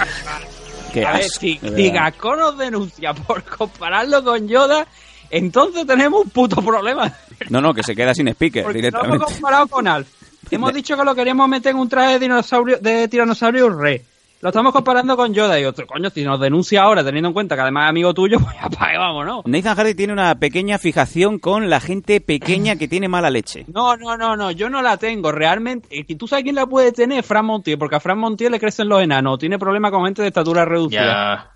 Qué 0.93 1.05
A 1.05 1.13
ver, 1.13 1.23
si, 1.23 1.57
si. 1.57 1.89
Gasco 1.89 2.35
nos 2.35 2.57
denuncia 2.57 3.13
por 3.13 3.43
compararlo 3.43 4.23
con 4.23 4.47
Yoda, 4.47 4.85
entonces 5.29 5.85
tenemos 5.87 6.23
un 6.25 6.29
puto 6.29 6.61
problema. 6.61 7.13
No, 7.49 7.61
no, 7.61 7.73
que 7.73 7.83
se 7.83 7.95
queda 7.95 8.13
sin 8.13 8.27
speaker 8.29 8.63
Porque 8.63 8.81
no 8.81 8.87
hemos 8.87 9.01
directamente. 9.01 9.33
comparado 9.33 9.67
con 9.67 9.87
Alf. 9.87 10.07
Hemos 10.51 10.73
dicho 10.73 10.97
que 10.97 11.03
lo 11.05 11.15
queríamos 11.15 11.47
meter 11.47 11.71
en 11.71 11.77
un 11.77 11.87
traje 11.87 12.13
de 12.13 12.19
dinosaurio, 12.19 12.77
de 12.79 13.07
tiranosaurio 13.07 13.69
re. 13.69 14.03
Lo 14.41 14.49
estamos 14.49 14.73
comparando 14.73 15.15
con 15.15 15.35
Yoda 15.35 15.59
y 15.59 15.65
otro, 15.65 15.85
coño, 15.85 16.09
si 16.09 16.23
nos 16.23 16.39
denuncia 16.39 16.81
ahora, 16.81 17.03
teniendo 17.03 17.27
en 17.27 17.33
cuenta 17.33 17.53
que 17.53 17.61
además 17.61 17.83
es 17.83 17.89
amigo 17.89 18.11
tuyo, 18.11 18.39
pues 18.43 18.55
ya 18.59 18.69
para 18.69 18.97
vamos, 18.97 19.25
¿no? 19.25 19.43
Nathan 19.45 19.75
Hardy 19.75 19.93
tiene 19.93 20.13
una 20.13 20.33
pequeña 20.39 20.79
fijación 20.79 21.37
con 21.37 21.69
la 21.69 21.79
gente 21.79 22.21
pequeña 22.21 22.75
que 22.75 22.87
tiene 22.87 23.07
mala 23.07 23.29
leche. 23.29 23.65
No, 23.81 23.95
no, 23.95 24.17
no, 24.17 24.35
no, 24.35 24.51
yo 24.51 24.69
no 24.69 24.81
la 24.81 24.97
tengo. 24.97 25.31
Realmente, 25.31 26.03
¿tú 26.17 26.27
sabes 26.27 26.43
quién 26.43 26.55
la 26.55 26.65
puede 26.65 26.91
tener? 26.91 27.23
Fran 27.23 27.45
Montiel, 27.45 27.77
porque 27.77 27.95
a 27.95 27.99
Fran 27.99 28.17
Montiel 28.17 28.51
le 28.51 28.59
crecen 28.59 28.89
los 28.89 29.01
enanos. 29.01 29.39
Tiene 29.39 29.57
problemas 29.57 29.91
con 29.91 30.03
gente 30.05 30.21
de 30.21 30.27
estatura 30.27 30.65
reducida. 30.65 31.53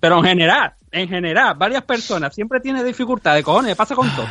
Pero 0.00 0.18
en 0.18 0.24
general, 0.24 0.74
en 0.90 1.08
general, 1.08 1.54
varias 1.56 1.84
personas 1.84 2.34
siempre 2.34 2.60
tiene 2.60 2.82
dificultad 2.82 3.34
de 3.34 3.42
cojones, 3.42 3.76
pasa 3.76 3.94
con 3.94 4.10
todo. 4.14 4.26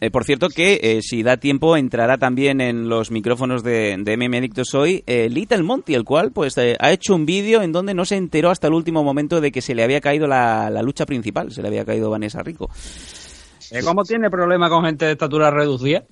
Eh, 0.00 0.10
por 0.10 0.24
cierto 0.24 0.48
que, 0.48 0.80
eh, 0.82 1.02
si 1.02 1.22
da 1.22 1.36
tiempo, 1.36 1.76
entrará 1.76 2.18
también 2.18 2.60
en 2.60 2.88
los 2.88 3.10
micrófonos 3.10 3.62
de, 3.62 3.96
de 3.98 4.16
MM 4.16 4.36
Adictos 4.36 4.74
hoy 4.74 5.04
eh, 5.06 5.28
Little 5.30 5.62
Monty, 5.62 5.94
el 5.94 6.04
cual 6.04 6.32
pues 6.32 6.58
ha 6.58 6.92
hecho 6.92 7.14
un 7.14 7.26
vídeo 7.26 7.62
en 7.62 7.72
donde 7.72 7.94
no 7.94 8.04
se 8.04 8.16
enteró 8.16 8.50
hasta 8.50 8.66
el 8.66 8.74
último 8.74 9.04
momento 9.04 9.40
de 9.40 9.52
que 9.52 9.62
se 9.62 9.74
le 9.74 9.84
había 9.84 10.00
caído 10.00 10.26
la, 10.26 10.68
la 10.68 10.82
lucha 10.82 11.06
principal, 11.06 11.52
se 11.52 11.62
le 11.62 11.68
había 11.68 11.84
caído 11.84 12.10
Vanessa 12.10 12.42
Rico. 12.42 12.68
¿Cómo 13.84 14.04
tiene 14.04 14.30
problema 14.30 14.68
con 14.68 14.84
gente 14.84 15.06
de 15.06 15.12
estatura 15.12 15.50
reducida? 15.50 16.04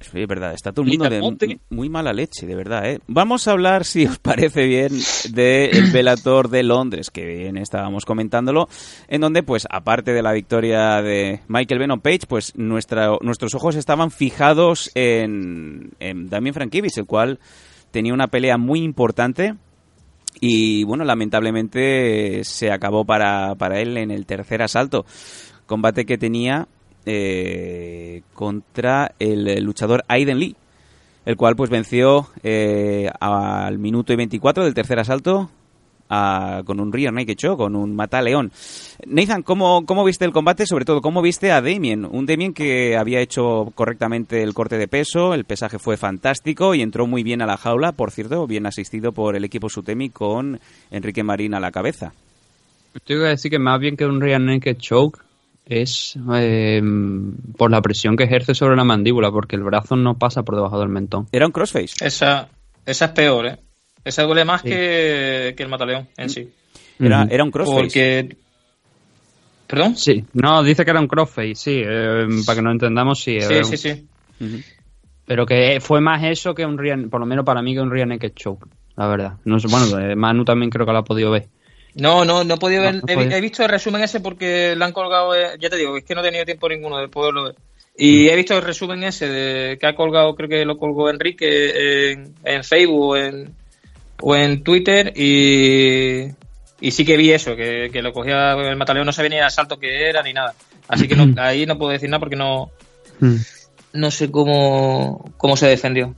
Sí, 0.00 0.22
es 0.22 0.26
verdad, 0.26 0.54
está 0.54 0.72
todo 0.72 0.84
el 0.86 0.92
mundo 0.92 1.10
Little 1.10 1.46
de 1.46 1.60
muy 1.68 1.90
mala 1.90 2.12
leche, 2.14 2.46
de 2.46 2.54
verdad, 2.54 2.88
¿eh? 2.88 3.00
Vamos 3.06 3.46
a 3.46 3.52
hablar, 3.52 3.84
si 3.84 4.06
os 4.06 4.18
parece 4.18 4.64
bien, 4.66 4.92
del 5.30 5.90
Velator 5.92 6.48
de 6.48 6.62
Londres, 6.62 7.10
que 7.10 7.26
bien 7.26 7.58
estábamos 7.58 8.06
comentándolo, 8.06 8.68
en 9.08 9.20
donde, 9.20 9.42
pues, 9.42 9.66
aparte 9.70 10.12
de 10.12 10.22
la 10.22 10.32
victoria 10.32 11.02
de 11.02 11.40
Michael 11.48 11.80
Venom 11.80 12.00
Page, 12.00 12.20
pues, 12.26 12.56
nuestra, 12.56 13.10
nuestros 13.20 13.54
ojos 13.54 13.76
estaban 13.76 14.10
fijados 14.10 14.90
en, 14.94 15.90
en 16.00 16.30
Damien 16.30 16.54
Frankiewicz, 16.54 16.96
el 16.96 17.06
cual 17.06 17.38
tenía 17.90 18.14
una 18.14 18.28
pelea 18.28 18.56
muy 18.56 18.80
importante 18.80 19.54
y, 20.40 20.84
bueno, 20.84 21.04
lamentablemente 21.04 22.42
se 22.44 22.70
acabó 22.70 23.04
para, 23.04 23.54
para 23.56 23.80
él 23.80 23.98
en 23.98 24.10
el 24.10 24.24
tercer 24.24 24.62
asalto. 24.62 25.04
Combate 25.66 26.06
que 26.06 26.16
tenía 26.16 26.68
eh, 27.06 28.22
contra 28.34 29.12
el 29.18 29.62
luchador 29.62 30.04
Aiden 30.08 30.38
Lee, 30.38 30.56
el 31.26 31.36
cual 31.36 31.56
pues 31.56 31.70
venció 31.70 32.28
eh, 32.42 33.10
al 33.20 33.78
minuto 33.78 34.12
y 34.12 34.16
24 34.16 34.64
del 34.64 34.74
tercer 34.74 34.98
asalto 34.98 35.50
a- 36.12 36.62
con 36.66 36.80
un 36.80 36.92
Rear 36.92 37.12
Naked 37.12 37.36
Choke, 37.36 37.58
con 37.58 37.76
un 37.76 37.94
Mata 37.94 38.20
León. 38.20 38.50
Nathan, 39.06 39.42
¿cómo, 39.42 39.86
¿cómo 39.86 40.02
viste 40.04 40.24
el 40.24 40.32
combate? 40.32 40.66
Sobre 40.66 40.84
todo, 40.84 41.00
¿cómo 41.00 41.22
viste 41.22 41.52
a 41.52 41.60
Damien? 41.60 42.04
Un 42.04 42.26
Damien 42.26 42.52
que 42.52 42.96
había 42.96 43.20
hecho 43.20 43.70
correctamente 43.76 44.42
el 44.42 44.52
corte 44.54 44.76
de 44.76 44.88
peso, 44.88 45.34
el 45.34 45.44
pesaje 45.44 45.78
fue 45.78 45.96
fantástico 45.96 46.74
y 46.74 46.82
entró 46.82 47.06
muy 47.06 47.22
bien 47.22 47.42
a 47.42 47.46
la 47.46 47.56
jaula, 47.56 47.92
por 47.92 48.10
cierto, 48.10 48.46
bien 48.48 48.66
asistido 48.66 49.12
por 49.12 49.36
el 49.36 49.44
equipo 49.44 49.68
Sutemi 49.68 50.10
con 50.10 50.58
Enrique 50.90 51.22
Marín 51.22 51.54
a 51.54 51.60
la 51.60 51.70
cabeza. 51.70 52.12
Tengo 53.04 53.22
que 53.22 53.28
decir 53.28 53.52
que 53.52 53.60
más 53.60 53.78
bien 53.78 53.96
que 53.96 54.04
un 54.04 54.20
rear 54.20 54.40
naked 54.40 54.78
choke 54.78 55.20
es 55.70 56.18
eh, 56.34 56.82
por 57.56 57.70
la 57.70 57.80
presión 57.80 58.16
que 58.16 58.24
ejerce 58.24 58.54
sobre 58.54 58.76
la 58.76 58.84
mandíbula, 58.84 59.30
porque 59.30 59.56
el 59.56 59.62
brazo 59.62 59.96
no 59.96 60.18
pasa 60.18 60.42
por 60.42 60.56
debajo 60.56 60.78
del 60.80 60.88
mentón. 60.88 61.26
Era 61.32 61.46
un 61.46 61.52
crossface. 61.52 62.04
Esa, 62.04 62.48
esa 62.84 63.04
es 63.06 63.10
peor, 63.12 63.46
¿eh? 63.46 63.58
Esa 64.04 64.24
duele 64.24 64.44
más 64.44 64.62
Sí. 64.62 64.68
que, 64.68 65.54
que 65.56 65.62
el 65.62 65.68
mataleón 65.68 66.08
en 66.16 66.28
sí. 66.30 66.48
Era, 66.98 67.26
era 67.30 67.44
un 67.44 67.50
crossface. 67.50 67.80
Porque... 67.80 68.36
¿Perdón? 69.66 69.96
Sí, 69.96 70.24
no, 70.32 70.62
dice 70.64 70.84
que 70.84 70.90
era 70.90 71.00
un 71.00 71.06
crossface, 71.06 71.54
sí, 71.54 71.82
eh, 71.84 72.26
para 72.44 72.56
que 72.56 72.62
nos 72.62 72.72
entendamos, 72.72 73.22
sí. 73.22 73.40
Sí, 73.40 73.54
era 73.54 73.64
sí, 73.64 73.70
un- 73.72 73.78
sí. 73.78 74.06
Ujú. 74.40 74.62
Pero 75.26 75.46
que 75.46 75.78
fue 75.80 76.00
más 76.00 76.24
eso 76.24 76.54
que 76.54 76.66
un 76.66 76.76
rear, 76.76 76.98
por 77.08 77.20
lo 77.20 77.26
menos 77.26 77.44
para 77.44 77.62
mí, 77.62 77.72
que 77.74 77.80
un 77.80 77.90
rear 77.90 78.08
naked 78.08 78.32
choke, 78.34 78.66
la 78.96 79.06
verdad. 79.06 79.34
No 79.44 79.60
sé, 79.60 79.68
bueno, 79.68 79.96
eh, 80.00 80.16
Manu 80.16 80.44
también 80.44 80.70
creo 80.70 80.84
que 80.84 80.92
lo 80.92 80.98
ha 80.98 81.04
podido 81.04 81.30
ver. 81.30 81.46
No, 81.94 82.24
no, 82.24 82.44
no 82.44 82.54
he 82.54 82.58
podido 82.58 82.82
ver. 82.82 82.94
No, 82.94 83.00
no 83.00 83.12
he, 83.12 83.14
podía. 83.14 83.36
he 83.36 83.40
visto 83.40 83.62
el 83.62 83.68
resumen 83.68 84.02
ese 84.02 84.20
porque 84.20 84.74
lo 84.76 84.84
han 84.84 84.92
colgado. 84.92 85.34
eh, 85.34 85.56
ya 85.60 85.68
te 85.68 85.76
digo, 85.76 85.96
es 85.96 86.04
que 86.04 86.14
no 86.14 86.20
he 86.20 86.24
tenido 86.24 86.44
tiempo 86.44 86.68
ninguno 86.68 86.98
de 86.98 87.08
poderlo 87.08 87.44
ver. 87.44 87.54
Y 87.96 88.28
he 88.28 88.36
visto 88.36 88.56
el 88.56 88.62
resumen 88.62 89.02
ese 89.04 89.28
de 89.28 89.78
que 89.78 89.86
ha 89.86 89.94
colgado, 89.94 90.34
creo 90.34 90.48
que 90.48 90.64
lo 90.64 90.78
colgó 90.78 91.10
Enrique 91.10 92.12
en, 92.12 92.34
en 92.44 92.64
Facebook 92.64 93.10
o 93.10 93.16
en, 93.16 93.54
o 94.20 94.36
en 94.36 94.62
Twitter. 94.62 95.12
Y, 95.16 96.26
y 96.80 96.90
sí 96.92 97.04
que 97.04 97.16
vi 97.16 97.32
eso, 97.32 97.56
que, 97.56 97.90
que 97.92 98.00
lo 98.00 98.12
cogía 98.12 98.52
el 98.52 98.76
mataleón, 98.76 99.06
no 99.06 99.12
sabía 99.12 99.30
ni 99.30 99.36
el 99.36 99.44
asalto 99.44 99.78
que 99.78 100.08
era 100.08 100.22
ni 100.22 100.32
nada. 100.32 100.54
Así 100.88 101.06
que 101.08 101.16
no, 101.16 101.28
ahí 101.42 101.66
no 101.66 101.76
puedo 101.76 101.92
decir 101.92 102.08
nada 102.08 102.20
porque 102.20 102.36
no, 102.36 102.70
no 103.92 104.10
sé 104.10 104.30
cómo, 104.30 105.32
cómo 105.36 105.56
se 105.56 105.66
defendió. 105.66 106.14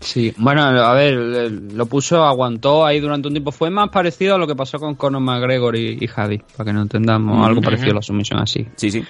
Sí, 0.00 0.32
bueno, 0.36 0.62
a 0.62 0.94
ver, 0.94 1.14
lo 1.14 1.86
puso, 1.86 2.22
aguantó 2.24 2.86
ahí 2.86 3.00
durante 3.00 3.28
un 3.28 3.34
tiempo. 3.34 3.50
Fue 3.52 3.68
más 3.70 3.88
parecido 3.90 4.36
a 4.36 4.38
lo 4.38 4.46
que 4.46 4.54
pasó 4.54 4.78
con 4.78 4.94
Conor 4.94 5.20
McGregor 5.22 5.74
y, 5.76 5.98
y 6.00 6.06
Javi, 6.06 6.38
para 6.56 6.66
que 6.66 6.72
no 6.72 6.82
entendamos, 6.82 7.44
algo 7.46 7.60
parecido 7.60 7.90
a 7.92 7.94
la 7.96 8.02
sumisión 8.02 8.40
así. 8.40 8.66
Sí, 8.76 8.90
sí. 8.90 9.04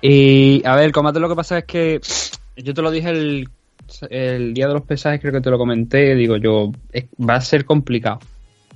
Y 0.00 0.62
a 0.66 0.74
ver, 0.76 0.84
el 0.86 0.92
combate 0.92 1.20
lo 1.20 1.28
que 1.28 1.34
pasa 1.34 1.58
es 1.58 1.64
que 1.64 2.00
yo 2.56 2.72
te 2.74 2.82
lo 2.82 2.90
dije 2.90 3.10
el, 3.10 3.48
el 4.10 4.54
día 4.54 4.68
de 4.68 4.74
los 4.74 4.82
pesajes, 4.82 5.20
creo 5.20 5.32
que 5.32 5.40
te 5.40 5.50
lo 5.50 5.58
comenté, 5.58 6.14
digo 6.14 6.36
yo, 6.36 6.72
es- 6.92 7.06
va 7.18 7.34
a 7.36 7.40
ser 7.40 7.64
complicado. 7.64 8.20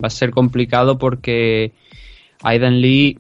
Va 0.03 0.09
a 0.09 0.11
ser 0.11 0.31
complicado 0.31 0.99
porque 0.99 1.73
Aidan 2.43 2.81
Lee 2.81 3.19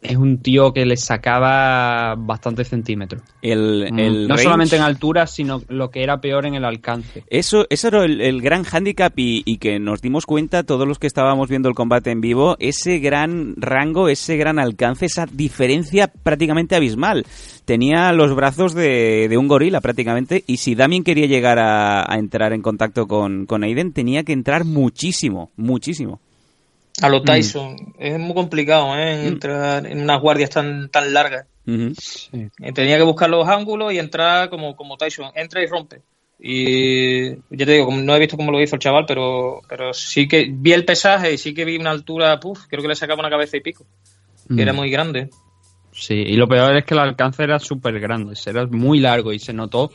es 0.00 0.16
un 0.16 0.38
tío 0.38 0.72
que 0.72 0.86
le 0.86 0.96
sacaba 0.96 2.14
bastantes 2.16 2.68
centímetros. 2.68 3.22
El, 3.42 3.88
Mm, 3.90 3.98
el 3.98 4.28
no 4.28 4.36
range- 4.36 4.42
solamente 4.44 4.76
en 4.76 4.82
altura, 4.82 5.26
sino 5.26 5.60
lo 5.68 5.90
que 5.90 6.02
era 6.02 6.20
peor 6.20 6.46
en 6.46 6.54
el 6.54 6.64
alcance. 6.64 7.24
Eso, 7.28 7.66
eso 7.70 7.88
era 7.88 8.04
el, 8.04 8.20
el 8.20 8.40
gran 8.40 8.62
hándicap 8.64 9.12
y, 9.18 9.42
y 9.44 9.58
que 9.58 9.78
nos 9.78 10.00
dimos 10.00 10.24
cuenta 10.26 10.62
todos 10.62 10.86
los 10.86 10.98
que 10.98 11.06
estábamos 11.06 11.48
viendo 11.48 11.68
el 11.68 11.74
combate 11.74 12.10
en 12.10 12.20
vivo, 12.20 12.56
ese 12.60 12.98
gran 12.98 13.54
rango, 13.56 14.08
ese 14.08 14.36
gran 14.36 14.58
alcance, 14.58 15.06
esa 15.06 15.26
diferencia 15.26 16.12
prácticamente 16.22 16.76
abismal. 16.76 17.24
Tenía 17.64 18.12
los 18.12 18.34
brazos 18.34 18.74
de, 18.74 19.26
de 19.28 19.36
un 19.36 19.48
gorila 19.48 19.80
prácticamente 19.80 20.44
y 20.46 20.58
si 20.58 20.74
Damien 20.74 21.04
quería 21.04 21.26
llegar 21.26 21.58
a, 21.58 22.10
a 22.10 22.18
entrar 22.18 22.52
en 22.52 22.62
contacto 22.62 23.06
con, 23.06 23.46
con 23.46 23.62
Aiden 23.64 23.92
tenía 23.92 24.22
que 24.22 24.32
entrar 24.32 24.64
muchísimo, 24.64 25.50
muchísimo. 25.56 26.20
A 27.02 27.08
lo 27.08 27.22
Tyson. 27.22 27.94
Es 27.98 28.18
muy 28.18 28.34
complicado, 28.34 28.96
¿eh? 28.96 29.26
Entrar 29.28 29.86
en 29.86 30.00
unas 30.00 30.20
guardias 30.20 30.50
tan, 30.50 30.88
tan 30.90 31.12
largas. 31.12 31.46
Eh, 31.66 32.72
Tenía 32.74 32.96
que 32.96 33.02
buscar 33.02 33.28
los 33.30 33.46
ángulos 33.48 33.92
y 33.92 33.98
entrar 33.98 34.48
como, 34.50 34.74
como 34.74 34.96
Tyson, 34.96 35.30
entra 35.34 35.62
y 35.62 35.66
rompe. 35.66 36.02
Y 36.40 37.30
ya 37.30 37.66
te 37.66 37.72
digo, 37.72 37.90
no 37.92 38.14
he 38.14 38.18
visto 38.18 38.36
cómo 38.36 38.52
lo 38.52 38.60
hizo 38.62 38.76
el 38.76 38.80
chaval, 38.80 39.04
pero, 39.06 39.60
pero 39.68 39.92
sí 39.92 40.28
que 40.28 40.46
vi 40.50 40.72
el 40.72 40.84
pesaje 40.84 41.32
y 41.32 41.38
sí 41.38 41.52
que 41.52 41.64
vi 41.64 41.76
una 41.76 41.90
altura, 41.90 42.38
puf, 42.38 42.66
creo 42.68 42.80
que 42.82 42.88
le 42.88 42.94
sacaba 42.94 43.20
una 43.20 43.30
cabeza 43.30 43.56
y 43.56 43.60
pico. 43.60 43.84
Que 44.54 44.62
era 44.62 44.72
Mm. 44.72 44.76
muy 44.76 44.90
grande. 44.90 45.28
Sí, 45.92 46.14
y 46.14 46.36
lo 46.36 46.46
peor 46.48 46.76
es 46.76 46.84
que 46.84 46.94
el 46.94 47.00
alcance 47.00 47.42
era 47.42 47.58
súper 47.58 47.98
grande, 47.98 48.34
era 48.46 48.66
muy 48.66 49.00
largo 49.00 49.32
y 49.32 49.38
se 49.40 49.52
notó 49.52 49.90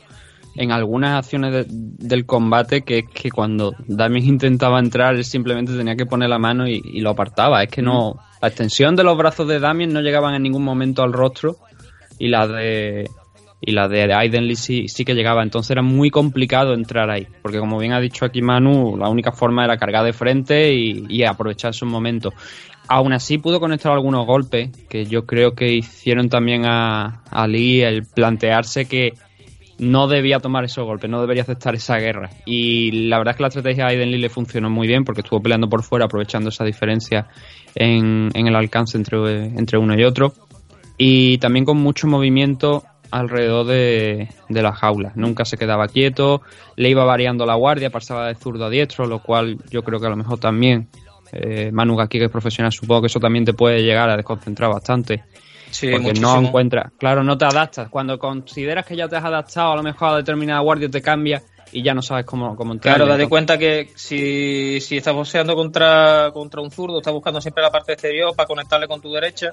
en 0.56 0.70
algunas 0.72 1.18
acciones 1.18 1.52
de- 1.52 1.66
del 1.68 2.26
combate 2.26 2.82
que 2.82 2.98
es 2.98 3.04
que 3.08 3.30
cuando 3.30 3.72
Damien 3.86 4.24
intentaba 4.26 4.78
entrar, 4.78 5.14
él 5.16 5.24
simplemente 5.24 5.76
tenía 5.76 5.96
que 5.96 6.06
poner 6.06 6.28
la 6.28 6.38
mano 6.38 6.68
y, 6.68 6.80
y 6.84 7.00
lo 7.00 7.10
apartaba. 7.10 7.62
Es 7.62 7.70
que 7.70 7.82
no. 7.82 8.16
La 8.40 8.48
extensión 8.48 8.94
de 8.96 9.04
los 9.04 9.16
brazos 9.16 9.48
de 9.48 9.58
Damien 9.58 9.92
no 9.92 10.00
llegaban 10.00 10.34
en 10.34 10.42
ningún 10.42 10.62
momento 10.64 11.02
al 11.02 11.12
rostro 11.12 11.56
y 12.18 12.28
la 12.28 12.46
de. 12.46 13.08
Y 13.66 13.72
la 13.72 13.88
de 13.88 14.12
Aiden 14.12 14.46
Lee 14.46 14.56
sí, 14.56 14.88
sí 14.88 15.06
que 15.06 15.14
llegaba, 15.14 15.42
entonces 15.42 15.70
era 15.70 15.80
muy 15.80 16.10
complicado 16.10 16.74
entrar 16.74 17.08
ahí, 17.08 17.26
porque 17.40 17.58
como 17.58 17.78
bien 17.78 17.92
ha 17.94 18.00
dicho 18.00 18.26
aquí 18.26 18.42
Manu, 18.42 18.98
la 18.98 19.08
única 19.08 19.32
forma 19.32 19.64
era 19.64 19.78
cargar 19.78 20.04
de 20.04 20.12
frente 20.12 20.74
y, 20.74 21.06
y 21.08 21.24
aprovechar 21.24 21.70
esos 21.70 21.88
momentos. 21.88 22.34
Aún 22.88 23.14
así 23.14 23.38
pudo 23.38 23.60
conectar 23.60 23.90
algunos 23.92 24.26
golpes 24.26 24.68
que 24.90 25.06
yo 25.06 25.24
creo 25.24 25.54
que 25.54 25.72
hicieron 25.72 26.28
también 26.28 26.66
a, 26.66 27.22
a 27.30 27.46
Lee 27.46 27.80
el 27.80 28.04
plantearse 28.04 28.84
que 28.84 29.14
no 29.78 30.06
debía 30.06 30.38
tomar 30.40 30.64
esos 30.64 30.84
golpes, 30.84 31.10
no 31.10 31.20
debería 31.20 31.42
aceptar 31.42 31.74
esa 31.74 31.98
guerra. 31.98 32.30
Y 32.46 33.08
la 33.08 33.18
verdad 33.18 33.32
es 33.32 33.36
que 33.36 33.42
la 33.42 33.48
estrategia 33.48 33.84
a 33.84 33.88
Aiden 33.88 34.10
Lee 34.10 34.18
le 34.18 34.28
funcionó 34.28 34.70
muy 34.70 34.86
bien 34.86 35.04
porque 35.04 35.22
estuvo 35.22 35.40
peleando 35.40 35.68
por 35.68 35.82
fuera 35.82 36.06
aprovechando 36.06 36.48
esa 36.48 36.64
diferencia 36.64 37.26
en, 37.74 38.30
en 38.34 38.46
el 38.46 38.56
alcance 38.56 38.96
entre, 38.96 39.78
uno 39.78 39.98
y 39.98 40.04
otro. 40.04 40.32
Y 40.96 41.38
también 41.38 41.64
con 41.64 41.78
mucho 41.78 42.06
movimiento 42.06 42.84
alrededor 43.10 43.66
de, 43.66 44.28
de 44.48 44.62
la 44.62 44.72
jaula. 44.72 45.12
Nunca 45.14 45.44
se 45.44 45.56
quedaba 45.56 45.88
quieto, 45.88 46.42
le 46.76 46.90
iba 46.90 47.04
variando 47.04 47.46
la 47.46 47.54
guardia, 47.54 47.90
pasaba 47.90 48.28
de 48.28 48.34
zurdo 48.34 48.66
a 48.66 48.70
diestro, 48.70 49.06
lo 49.06 49.20
cual 49.20 49.58
yo 49.70 49.82
creo 49.82 50.00
que 50.00 50.06
a 50.06 50.10
lo 50.10 50.16
mejor 50.16 50.38
también 50.38 50.88
eh, 51.36 51.70
Manu 51.72 52.00
aquí 52.00 52.18
que 52.18 52.26
es 52.26 52.30
profesional, 52.30 52.72
supongo 52.72 53.02
que 53.02 53.06
eso 53.08 53.18
también 53.18 53.44
te 53.44 53.54
puede 53.54 53.82
llegar 53.82 54.08
a 54.08 54.16
desconcentrar 54.16 54.70
bastante. 54.70 55.24
Sí, 55.74 55.88
porque 55.90 56.06
muchísimo. 56.06 56.40
no 56.40 56.46
encuentras, 56.46 56.92
claro, 56.98 57.24
no 57.24 57.36
te 57.36 57.46
adaptas. 57.46 57.88
Cuando 57.88 58.16
consideras 58.16 58.86
que 58.86 58.94
ya 58.94 59.08
te 59.08 59.16
has 59.16 59.24
adaptado 59.24 59.72
a 59.72 59.76
lo 59.76 59.82
mejor 59.82 60.10
a 60.10 60.16
determinada 60.18 60.60
guardia 60.60 60.88
te 60.88 61.02
cambia 61.02 61.42
y 61.72 61.82
ya 61.82 61.92
no 61.94 62.00
sabes 62.00 62.24
cómo, 62.24 62.54
cómo 62.54 62.74
entrar. 62.74 62.94
Claro, 62.94 63.10
date 63.10 63.28
cuenta 63.28 63.58
que 63.58 63.90
si, 63.96 64.80
si 64.80 64.98
estás 64.98 65.12
boxeando 65.14 65.56
contra, 65.56 66.30
contra 66.32 66.60
un 66.60 66.70
zurdo, 66.70 66.98
estás 66.98 67.12
buscando 67.12 67.40
siempre 67.40 67.64
la 67.64 67.72
parte 67.72 67.94
exterior 67.94 68.36
para 68.36 68.46
conectarle 68.46 68.86
con 68.86 69.00
tu 69.00 69.12
derecha. 69.12 69.52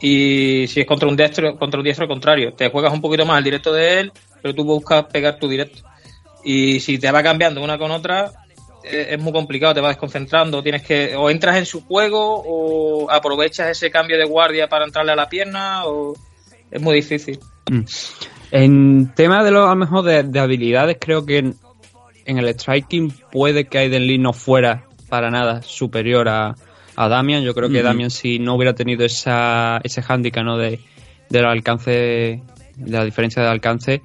Y 0.00 0.64
si 0.66 0.80
es 0.80 0.86
contra 0.86 1.06
un 1.06 1.16
diestro, 1.16 1.58
contra 1.58 1.78
un 1.78 1.84
diestro 1.84 2.04
al 2.04 2.08
contrario, 2.08 2.54
te 2.54 2.70
juegas 2.70 2.94
un 2.94 3.02
poquito 3.02 3.26
más 3.26 3.36
al 3.36 3.44
directo 3.44 3.70
de 3.70 4.00
él, 4.00 4.12
pero 4.40 4.54
tú 4.54 4.64
buscas 4.64 5.04
pegar 5.04 5.38
tu 5.38 5.46
directo. 5.46 5.82
Y 6.42 6.80
si 6.80 6.98
te 6.98 7.10
va 7.10 7.22
cambiando 7.22 7.62
una 7.62 7.76
con 7.76 7.90
otra, 7.90 8.32
es 8.82 9.20
muy 9.20 9.32
complicado, 9.32 9.74
te 9.74 9.80
vas 9.80 9.90
desconcentrando, 9.90 10.62
tienes 10.62 10.82
que 10.82 11.14
o 11.16 11.30
entras 11.30 11.56
en 11.56 11.66
su 11.66 11.82
juego 11.82 12.42
o 12.44 13.10
aprovechas 13.10 13.68
ese 13.70 13.90
cambio 13.90 14.16
de 14.18 14.24
guardia 14.24 14.68
para 14.68 14.84
entrarle 14.84 15.12
a 15.12 15.16
la 15.16 15.28
pierna 15.28 15.86
o 15.86 16.14
es 16.70 16.80
muy 16.80 16.94
difícil. 16.94 17.38
Mm. 17.70 17.80
En 18.52 19.12
tema 19.14 19.44
de 19.44 19.50
lo, 19.50 19.66
a 19.66 19.70
lo 19.70 19.76
mejor 19.76 20.04
de, 20.04 20.22
de 20.24 20.40
habilidades, 20.40 20.96
creo 21.00 21.24
que 21.24 21.38
en, 21.38 21.54
en 22.24 22.38
el 22.38 22.48
striking 22.48 23.12
puede 23.30 23.66
que 23.66 23.78
Aiden 23.78 24.06
Lee 24.06 24.18
no 24.18 24.32
fuera 24.32 24.86
para 25.08 25.30
nada 25.30 25.62
superior 25.62 26.28
a, 26.28 26.54
a 26.96 27.08
Damian. 27.08 27.42
Yo 27.42 27.54
creo 27.54 27.68
que. 27.68 27.82
Damian, 27.82 28.10
si 28.10 28.38
no 28.38 28.54
hubiera 28.54 28.74
tenido 28.74 29.04
esa, 29.04 29.80
ese 29.84 30.02
hándicap 30.02 30.44
¿no? 30.44 30.56
de, 30.56 30.80
del 31.28 31.44
alcance, 31.44 31.90
de 32.76 32.90
la 32.90 33.04
diferencia 33.04 33.42
de 33.42 33.48
alcance, 33.48 34.02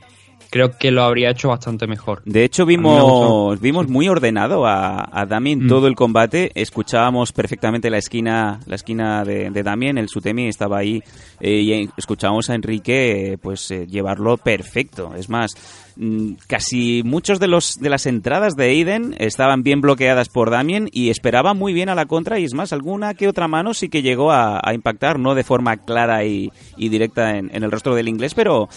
creo 0.55 0.71
que 0.77 0.89
lo 0.89 1.03
habría 1.03 1.31
hecho 1.31 1.50
bastante 1.50 1.85
mejor. 1.85 2.21
De 2.24 2.45
hecho, 2.45 2.65
vimos, 2.65 3.59
vimos 3.59 3.89
muy 3.89 4.07
ordenado 4.07 4.65
a, 4.65 5.05
a 5.12 5.25
Damien 5.25 5.65
Mm. 5.65 5.67
todo 5.67 5.88
el 5.88 5.95
combate. 5.95 6.50
Escuchábamos 6.55 7.33
perfectamente 7.33 7.89
la 7.89 7.97
esquina, 7.97 8.62
la 8.65 8.75
esquina 8.75 9.25
de, 9.25 9.50
de 9.50 9.63
Damien, 9.63 9.97
el 9.97 10.07
Sutemi 10.07 10.47
estaba 10.47 10.77
ahí 10.77 11.03
eh, 11.41 11.59
y 11.59 11.89
escuchábamos 11.97 12.50
a 12.50 12.55
Enrique 12.55 13.38
pues 13.41 13.69
eh, 13.71 13.85
llevarlo 13.85 14.38
perfecto. 14.38 15.13
Es 15.17 15.27
más, 15.29 15.51
mm, 15.97 16.35
casi 16.47 17.03
muchos 17.03 17.41
de 17.41 17.47
los 17.47 17.77
de 17.77 17.89
las 17.89 18.05
entradas 18.05 18.55
de 18.55 18.65
Aiden 18.69 19.13
estaban 19.19 19.62
bien 19.62 19.81
bloqueadas 19.81 20.29
por 20.29 20.51
Damien 20.51 20.88
y 20.93 21.09
esperaba 21.09 21.53
muy 21.53 21.74
bien 21.74 21.89
a 21.89 21.95
la 21.95 22.05
contra 22.05 22.39
y 22.39 22.45
es 22.45 22.53
más, 22.53 22.71
alguna 22.71 23.13
que 23.13 23.27
otra 23.27 23.50
mano 23.50 23.74
sí 23.74 23.89
que 23.89 24.01
llegó 24.01 24.31
a, 24.31 24.62
a 24.63 24.74
impactar, 24.74 25.19
no 25.19 25.35
de 25.35 25.43
forma 25.43 25.75
clara 25.75 26.24
y, 26.24 26.50
y 26.77 26.88
directa 26.88 27.38
en, 27.38 27.50
en 27.53 27.63
el 27.65 27.71
rostro 27.71 27.93
del 27.93 28.07
inglés, 28.07 28.33
pero 28.33 28.69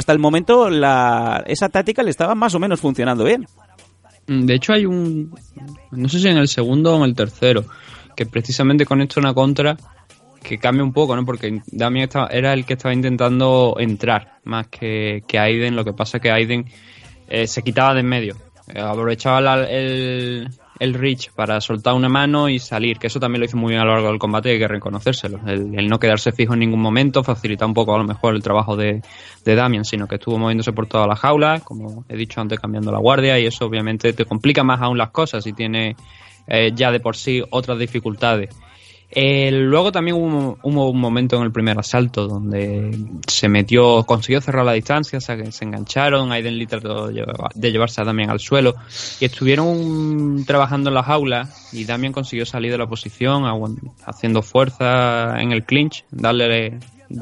hasta 0.00 0.12
el 0.12 0.18
momento 0.18 0.68
la, 0.70 1.44
esa 1.46 1.68
táctica 1.68 2.02
le 2.02 2.10
estaba 2.10 2.34
más 2.34 2.54
o 2.54 2.58
menos 2.58 2.80
funcionando 2.80 3.22
bien. 3.24 3.46
Mm, 4.26 4.46
De 4.46 4.54
hecho, 4.54 4.72
hay 4.72 4.86
un. 4.86 5.32
No 5.92 6.08
sé 6.08 6.18
si 6.18 6.28
en 6.28 6.36
el 6.38 6.48
segundo 6.48 6.94
o 6.94 6.96
en 6.96 7.02
el 7.04 7.14
tercero, 7.14 7.64
que 8.16 8.26
precisamente 8.26 8.84
con 8.84 9.00
esto 9.00 9.20
una 9.20 9.32
contra 9.34 9.76
que 10.42 10.56
cambia 10.58 10.82
un 10.82 10.92
poco, 10.92 11.14
¿no? 11.14 11.24
Porque 11.24 11.60
Damien 11.66 12.04
estaba, 12.04 12.26
era 12.28 12.52
el 12.54 12.64
que 12.64 12.72
estaba 12.74 12.94
intentando 12.94 13.76
entrar 13.78 14.38
más 14.44 14.68
que, 14.68 15.22
que 15.28 15.38
Aiden. 15.38 15.76
Lo 15.76 15.84
que 15.84 15.92
pasa 15.92 16.16
es 16.16 16.22
que 16.22 16.30
Aiden 16.30 16.64
eh, 17.28 17.46
se 17.46 17.62
quitaba 17.62 17.92
de 17.94 18.00
en 18.00 18.06
medio. 18.08 18.36
Eh, 18.68 18.80
aprovechaba 18.80 19.40
la- 19.40 19.64
el, 19.70 20.48
el 20.80 20.94
reach 20.94 21.30
para 21.32 21.60
soltar 21.60 21.94
una 21.94 22.08
mano 22.08 22.48
y 22.48 22.58
salir, 22.58 22.98
que 22.98 23.08
eso 23.08 23.20
también 23.20 23.40
lo 23.40 23.44
hizo 23.46 23.58
muy 23.58 23.70
bien 23.70 23.82
a 23.82 23.84
lo 23.84 23.92
largo 23.92 24.08
del 24.08 24.18
combate, 24.18 24.50
hay 24.50 24.58
que 24.58 24.66
reconocérselo. 24.66 25.38
El, 25.46 25.78
el 25.78 25.88
no 25.88 26.00
quedarse 26.00 26.32
fijo 26.32 26.54
en 26.54 26.60
ningún 26.60 26.80
momento 26.80 27.22
facilita 27.22 27.66
un 27.66 27.74
poco 27.74 27.94
a 27.94 27.98
lo 27.98 28.04
mejor 28.04 28.34
el 28.34 28.42
trabajo 28.42 28.76
de, 28.76 29.02
de 29.44 29.80
sino 29.84 30.08
que 30.08 30.14
estuvo 30.14 30.38
moviéndose 30.38 30.72
por 30.72 30.86
toda 30.86 31.06
la 31.06 31.16
jaula, 31.16 31.60
como 31.60 32.04
he 32.08 32.16
dicho 32.16 32.40
antes, 32.40 32.58
cambiando 32.58 32.90
la 32.90 32.98
guardia, 32.98 33.38
y 33.38 33.46
eso 33.46 33.66
obviamente 33.66 34.14
te 34.14 34.24
complica 34.24 34.64
más 34.64 34.80
aún 34.80 34.96
las 34.96 35.10
cosas 35.10 35.46
y 35.46 35.52
tiene 35.52 35.96
eh, 36.46 36.72
ya 36.74 36.90
de 36.90 37.00
por 37.00 37.14
sí 37.14 37.42
otras 37.50 37.78
dificultades. 37.78 38.48
Eh, 39.12 39.50
luego 39.52 39.90
también 39.90 40.16
hubo, 40.16 40.56
hubo 40.62 40.90
un 40.90 41.00
momento 41.00 41.36
en 41.36 41.42
el 41.42 41.50
primer 41.50 41.78
asalto 41.78 42.28
donde 42.28 42.96
se 43.26 43.48
metió, 43.48 44.04
consiguió 44.04 44.40
cerrar 44.40 44.64
la 44.64 44.72
distancia, 44.72 45.20
se, 45.20 45.50
se 45.50 45.64
engancharon, 45.64 46.30
Aiden 46.30 46.64
trató 46.68 47.08
de, 47.08 47.14
lleva- 47.14 47.50
de 47.54 47.72
llevarse 47.72 48.00
a 48.00 48.04
Damian 48.04 48.30
al 48.30 48.38
suelo. 48.38 48.74
Y 49.20 49.24
estuvieron 49.24 50.44
trabajando 50.46 50.90
en 50.90 50.94
la 50.94 51.02
jaula 51.02 51.48
y 51.72 51.84
Damian 51.84 52.12
consiguió 52.12 52.46
salir 52.46 52.70
de 52.70 52.78
la 52.78 52.86
posición 52.86 53.44
haciendo 54.06 54.42
fuerza 54.42 55.40
en 55.40 55.52
el 55.52 55.64
clinch, 55.64 56.04
darle 56.10 56.78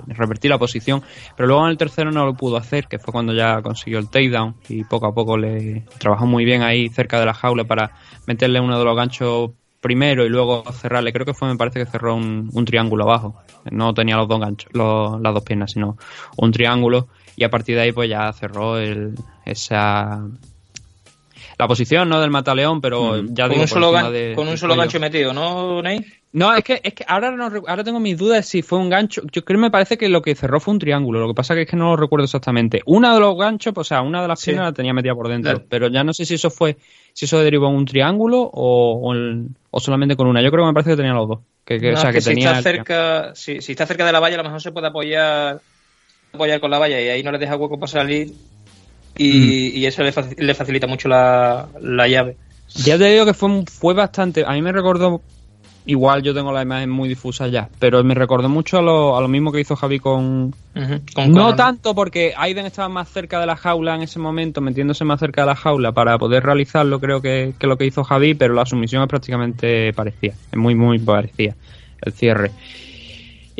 revertir 0.08 0.50
la 0.50 0.58
posición, 0.58 1.02
pero 1.34 1.46
luego 1.46 1.64
en 1.64 1.70
el 1.70 1.78
tercero 1.78 2.10
no 2.12 2.26
lo 2.26 2.34
pudo 2.34 2.58
hacer, 2.58 2.88
que 2.88 2.98
fue 2.98 3.10
cuando 3.10 3.32
ya 3.32 3.62
consiguió 3.62 3.98
el 3.98 4.10
takedown 4.10 4.54
y 4.68 4.84
poco 4.84 5.06
a 5.06 5.14
poco 5.14 5.38
le 5.38 5.84
trabajó 5.98 6.26
muy 6.26 6.44
bien 6.44 6.60
ahí 6.60 6.90
cerca 6.90 7.18
de 7.18 7.24
la 7.24 7.32
jaula 7.32 7.64
para 7.64 7.92
meterle 8.26 8.60
uno 8.60 8.78
de 8.78 8.84
los 8.84 8.94
ganchos 8.94 9.52
primero 9.80 10.24
y 10.24 10.28
luego 10.28 10.64
cerrarle. 10.72 11.12
Creo 11.12 11.24
que 11.26 11.34
fue, 11.34 11.48
me 11.48 11.56
parece 11.56 11.78
que 11.84 11.90
cerró 11.90 12.14
un, 12.14 12.50
un 12.52 12.64
triángulo 12.64 13.04
abajo. 13.04 13.36
No 13.70 13.94
tenía 13.94 14.16
los 14.16 14.28
dos 14.28 14.40
ganchos, 14.40 14.70
los- 14.72 15.20
las 15.20 15.34
dos 15.34 15.42
piernas, 15.44 15.70
sino 15.72 15.96
un 16.36 16.52
triángulo. 16.52 17.08
Y 17.36 17.44
a 17.44 17.50
partir 17.50 17.76
de 17.76 17.82
ahí, 17.82 17.92
pues 17.92 18.08
ya 18.10 18.32
cerró 18.32 18.78
el, 18.78 19.14
esa. 19.44 20.20
La 21.58 21.66
posición, 21.68 22.08
¿no? 22.08 22.20
Del 22.20 22.30
mataleón, 22.30 22.80
pero 22.80 23.16
ya 23.16 23.44
con 23.44 23.50
digo. 23.50 23.62
un 23.62 23.68
solo, 23.68 24.10
de- 24.10 24.32
con 24.36 24.46
un 24.48 24.56
solo 24.58 24.74
cuello. 24.74 24.82
gancho 24.82 25.00
metido, 25.00 25.32
¿no, 25.32 25.82
Ney? 25.82 26.04
No, 26.30 26.54
es 26.54 26.62
que, 26.62 26.78
es 26.84 26.92
que 26.92 27.04
ahora, 27.08 27.30
no, 27.30 27.44
ahora 27.66 27.82
tengo 27.84 28.00
mis 28.00 28.18
dudas 28.18 28.44
si 28.46 28.60
fue 28.60 28.78
un 28.78 28.90
gancho. 28.90 29.22
Yo 29.32 29.44
creo 29.44 29.58
que 29.58 29.62
me 29.62 29.70
parece 29.70 29.96
que 29.96 30.10
lo 30.10 30.20
que 30.20 30.34
cerró 30.34 30.60
fue 30.60 30.74
un 30.74 30.78
triángulo. 30.78 31.20
Lo 31.20 31.28
que 31.28 31.34
pasa 31.34 31.54
que 31.54 31.62
es 31.62 31.68
que 31.68 31.76
no 31.76 31.86
lo 31.90 31.96
recuerdo 31.96 32.24
exactamente. 32.24 32.82
Una 32.84 33.14
de 33.14 33.20
los 33.20 33.36
ganchos, 33.38 33.72
o 33.74 33.82
sea, 33.84 34.02
una 34.02 34.20
de 34.20 34.28
las 34.28 34.38
Sí. 34.40 34.50
piernas 34.50 34.66
la 34.66 34.72
tenía 34.74 34.92
metida 34.92 35.14
por 35.14 35.28
dentro. 35.28 35.52
Claro. 35.52 35.66
Pero 35.70 35.88
ya 35.88 36.04
no 36.04 36.12
sé 36.12 36.26
si 36.26 36.34
eso 36.34 36.50
fue, 36.50 36.76
si 37.14 37.24
eso 37.24 37.38
derivó 37.40 37.68
en 37.70 37.76
un 37.76 37.86
triángulo 37.86 38.42
o, 38.42 39.00
o, 39.08 39.12
el- 39.14 39.48
o 39.70 39.80
solamente 39.80 40.16
con 40.16 40.26
una. 40.26 40.42
Yo 40.42 40.50
creo 40.50 40.64
que 40.64 40.68
me 40.68 40.74
parece 40.74 40.90
que 40.90 40.96
tenía 40.96 41.14
los 41.14 41.28
dos. 41.28 41.38
Que, 41.64 41.80
que- 41.80 41.92
No, 41.92 41.98
o 41.98 42.00
sea, 42.00 42.12
que, 42.12 42.20
si 42.20 42.28
tenía. 42.30 42.50
está 42.50 42.62
cerca, 42.62 43.34
si, 43.34 43.62
si 43.62 43.72
está 43.72 43.86
cerca 43.86 44.04
de 44.04 44.12
la 44.12 44.20
valla, 44.20 44.34
a 44.34 44.38
lo 44.38 44.44
mejor 44.44 44.60
se 44.60 44.70
puede 44.70 44.86
apoyar, 44.88 45.60
apoyar 46.34 46.60
con 46.60 46.70
la 46.70 46.78
valla 46.78 47.00
y 47.00 47.08
ahí 47.08 47.22
no 47.22 47.32
le 47.32 47.38
deja 47.38 47.56
hueco 47.56 47.78
para 47.80 47.90
salir 47.90 48.32
y, 49.16 49.68
y 49.78 49.86
eso 49.86 50.02
le, 50.02 50.12
faci- 50.12 50.36
le 50.38 50.54
facilita 50.54 50.86
mucho 50.86 51.08
la, 51.08 51.68
la 51.80 52.06
llave. 52.06 52.36
Ya 52.84 52.98
te 52.98 53.04
digo 53.10 53.24
que 53.24 53.34
fue, 53.34 53.64
fue 53.66 53.94
bastante. 53.94 54.44
A 54.46 54.52
mí 54.52 54.60
me 54.62 54.72
recordó. 54.72 55.22
Igual 55.88 56.22
yo 56.22 56.34
tengo 56.34 56.52
la 56.52 56.60
imagen 56.60 56.90
muy 56.90 57.08
difusa 57.08 57.48
ya, 57.48 57.70
pero 57.78 58.04
me 58.04 58.12
recordó 58.12 58.50
mucho 58.50 58.76
a 58.76 58.82
lo, 58.82 59.16
a 59.16 59.22
lo 59.22 59.28
mismo 59.28 59.50
que 59.50 59.60
hizo 59.60 59.74
Javi 59.74 59.98
con, 59.98 60.54
con 61.14 61.32
no 61.32 61.56
tanto 61.56 61.94
porque 61.94 62.34
Aiden 62.36 62.66
estaba 62.66 62.90
más 62.90 63.08
cerca 63.08 63.40
de 63.40 63.46
la 63.46 63.56
jaula 63.56 63.94
en 63.94 64.02
ese 64.02 64.18
momento, 64.18 64.60
metiéndose 64.60 65.06
más 65.06 65.18
cerca 65.18 65.40
de 65.40 65.46
la 65.46 65.56
jaula 65.56 65.92
para 65.92 66.18
poder 66.18 66.44
realizarlo, 66.44 67.00
creo 67.00 67.22
que, 67.22 67.54
que 67.58 67.66
lo 67.66 67.78
que 67.78 67.86
hizo 67.86 68.04
Javi, 68.04 68.34
pero 68.34 68.52
la 68.52 68.66
sumisión 68.66 69.02
es 69.02 69.08
prácticamente 69.08 69.94
parecida, 69.94 70.34
es 70.52 70.58
muy, 70.58 70.74
muy 70.74 70.98
parecida 70.98 71.54
el 72.02 72.12
cierre. 72.12 72.50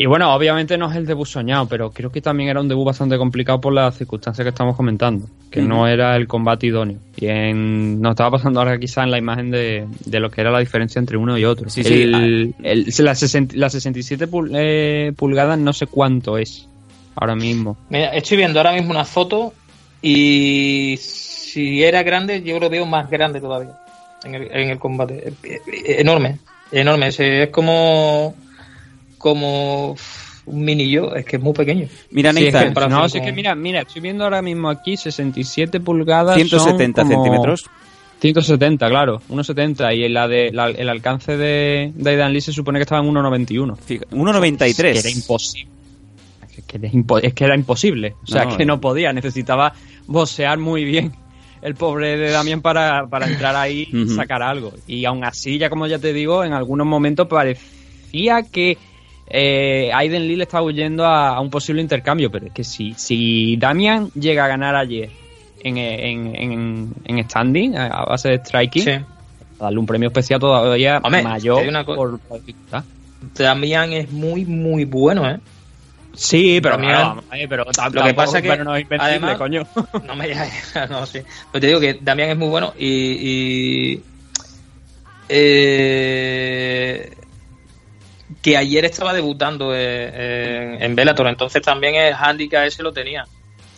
Y 0.01 0.07
bueno, 0.07 0.33
obviamente 0.33 0.79
no 0.79 0.89
es 0.89 0.97
el 0.97 1.07
debut 1.07 1.27
soñado, 1.27 1.67
pero 1.67 1.91
creo 1.91 2.13
que 2.13 2.21
también 2.21 2.49
era 2.51 2.61
un 2.61 2.69
debut 2.69 2.87
bastante 2.87 3.19
complicado 3.19 3.61
por 3.61 3.73
las 3.73 3.97
circunstancias 3.97 4.45
que 4.45 4.51
estamos 4.51 4.77
comentando, 4.77 5.27
que 5.51 5.61
no 5.61 5.89
era 5.89 6.15
el 6.15 6.29
combate 6.29 6.69
idóneo. 6.69 6.99
Y 7.17 7.27
en, 7.27 8.01
nos 8.01 8.11
estaba 8.13 8.31
pasando 8.31 8.61
ahora 8.61 8.79
quizá 8.79 9.03
en 9.03 9.11
la 9.11 9.19
imagen 9.19 9.51
de, 9.51 9.89
de 10.05 10.21
lo 10.21 10.31
que 10.31 10.41
era 10.41 10.53
la 10.53 10.61
diferencia 10.61 11.01
entre 11.01 11.17
uno 11.17 11.37
y 11.37 11.45
otro. 11.45 11.69
Sí, 11.69 11.83
sí, 11.83 12.03
El- 12.03 12.55
el- 12.63 12.87
la, 12.99 13.17
60 13.17 13.57
la 13.57 13.69
67 13.71 14.29
pul- 14.29 14.53
eh, 14.55 15.13
pulgadas 15.17 15.59
no 15.59 15.73
sé 15.73 15.89
cuánto 15.89 16.39
es 16.39 16.69
ahora 17.17 17.35
mismo. 17.35 17.77
Mira, 17.91 18.11
estoy 18.15 18.37
viendo 18.37 18.61
ahora 18.61 18.75
mismo 18.75 18.91
una 18.93 19.05
foto 19.05 19.53
y 20.01 20.97
si 21.01 21.83
era 21.83 22.05
grande, 22.05 22.41
yo 22.45 22.61
lo 22.61 22.71
veo 22.71 22.87
más 22.87 23.11
grande 23.11 23.41
todavía 23.41 23.73
en 24.25 24.35
el, 24.37 24.43
en 24.53 24.71
el 24.71 24.79
combate. 24.79 25.33
Eh, 25.43 25.59
eh, 25.67 25.97
Enorme, 25.99 26.39
enorme. 26.71 27.09
Es 27.09 27.49
como, 27.51 28.37
como 29.19 29.97
un 30.47 30.65
mini 30.65 30.89
yo, 30.91 31.15
es 31.15 31.25
que 31.27 31.37
es 31.37 31.43
muy 31.43 31.53
pequeño. 31.53 31.87
Mira, 32.11 32.33
Sí, 32.33 32.47
es 32.47 32.55
que- 32.55 32.71
no, 32.71 33.01
con- 33.01 33.11
sí, 33.11 33.19
es 33.19 33.25
que 33.25 33.33
mira, 33.33 33.55
mira, 33.55 33.83
estoy 33.83 34.01
viendo 34.01 34.25
ahora 34.25 34.41
mismo 34.41 34.71
aquí 34.71 34.97
67 34.97 35.81
pulgadas. 35.81 36.37
170 36.37 37.03
son 37.03 37.11
como 37.13 37.25
centímetros. 37.25 37.65
170, 38.21 38.89
claro, 38.89 39.21
1,70 39.29 39.95
y 39.95 40.09
la 40.09 40.27
de, 40.27 40.51
la- 40.53 40.71
el 40.71 40.89
alcance 40.89 41.37
de, 41.37 41.93
de 41.95 42.11
Aidan 42.11 42.33
Lee 42.33 42.41
se 42.41 42.53
supone 42.53 42.79
que 42.79 42.83
estaba 42.83 43.01
en 43.01 43.09
1,91. 43.15 43.77
Fija- 43.77 44.07
1,93. 44.11 44.93
Que 44.95 44.99
era 45.01 45.11
imposible. 45.11 45.69
Es 46.57 46.65
que 46.65 46.77
era, 46.79 46.89
impo- 46.89 47.21
es 47.23 47.35
que 47.35 47.45
era 47.45 47.55
imposible. 47.55 48.15
O 48.25 48.27
sea, 48.27 48.45
No, 48.47 48.57
que 48.57 48.65
no 48.65 48.81
podía. 48.81 49.13
Necesitaba 49.13 49.73
boxear 50.09 50.59
muy 50.59 50.85
bien 50.85 51.13
el 51.63 51.75
pobre 51.77 52.17
de 52.17 52.31
Damián 52.31 52.61
para, 52.61 53.07
para 53.07 53.27
entrar 53.29 53.55
ahí 53.55 53.89
y 53.93 54.09
sacar 54.09 54.43
algo. 54.43 54.73
Y 54.89 55.05
aún 55.05 55.23
así, 55.25 55.59
ya 55.59 55.71
como 55.71 55.87
ya 55.87 55.99
te 56.01 56.13
digo, 56.13 56.43
en 56.43 56.53
algunos 56.55 56.87
momentos 56.89 57.29
parecía 57.29 58.43
que 58.51 58.79
eh, 59.31 59.91
Aiden 59.93 60.27
Lee 60.27 60.37
le 60.37 60.45
estaba 60.45 60.63
huyendo 60.65 61.05
a, 61.05 61.29
a 61.37 61.41
un 61.41 61.51
posible 61.51 61.81
intercambio. 61.83 62.31
Pero 62.31 62.47
es 62.47 62.53
que 62.53 62.65
si, 62.65 62.95
si 62.95 63.57
Damian 63.57 64.11
llega 64.15 64.45
a 64.45 64.49
ganar 64.49 64.75
ayer 64.77 65.11
en, 65.61 65.77
en, 65.79 66.35
en, 66.37 66.93
en 67.05 67.25
standing, 67.29 67.77
a 67.77 68.05
base 68.05 68.29
de 68.31 68.39
striking, 68.39 68.83
Sí. 68.83 68.93
darle 69.59 69.79
un 69.79 69.87
premio 69.87 70.09
especial 70.09 70.39
todavía 70.41 71.01
Hombre, 71.03 71.23
mayor 71.23 71.67
una 71.67 71.85
por 71.85 72.21
la 72.31 72.37
dificultad. 72.37 72.85
Damián 73.37 73.93
es 73.93 74.11
muy, 74.13 74.45
muy 74.45 74.85
bueno, 74.85 75.29
¿eh? 75.29 75.39
Sí, 76.15 76.61
pero, 76.61 76.77
Damián- 76.77 76.95
claro, 76.95 77.25
eh, 77.33 77.47
pero 77.49 77.65
Lo 77.93 78.03
que 78.05 78.15
pasa 78.15 78.43
que, 78.43 78.49
pero 78.49 78.65
no 78.65 78.75
es 78.75 78.87
además- 78.99 79.37
coño. 79.39 79.67
No 80.07 80.17
me 80.17 80.29
no 80.91 81.07
sé. 81.07 81.25
Pero 81.53 81.61
te 81.61 81.67
digo 81.69 81.79
que 81.81 81.99
Damián 82.01 82.31
es 82.31 82.37
muy 82.39 82.49
bueno 82.49 82.73
y. 82.79 82.87
y, 82.87 84.03
eh, 85.29 87.13
que 88.43 88.57
ayer 88.57 88.85
estaba 88.85 89.13
debutando 89.13 89.75
eh, 89.75 90.77
en, 90.81 90.99
en 90.99 91.09
entonces 91.27 91.63
también 91.63 91.95
el 91.95 92.15
handicap 92.15 92.65
ese 92.65 92.83
lo 92.83 92.93
tenía. 92.93 93.25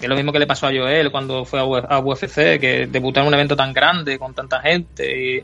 Es 0.00 0.08
lo 0.08 0.16
mismo 0.16 0.32
que 0.32 0.38
le 0.38 0.46
pasó 0.46 0.66
a 0.66 0.70
Joel 0.70 1.10
cuando 1.10 1.44
fue 1.44 1.60
a, 1.60 1.98
UFC, 1.98 2.58
que 2.58 2.88
debutó 2.90 3.20
en 3.20 3.26
un 3.26 3.34
evento 3.34 3.54
tan 3.54 3.72
grande, 3.74 4.18
con 4.18 4.34
tanta 4.34 4.60
gente, 4.60 5.36
y 5.36 5.42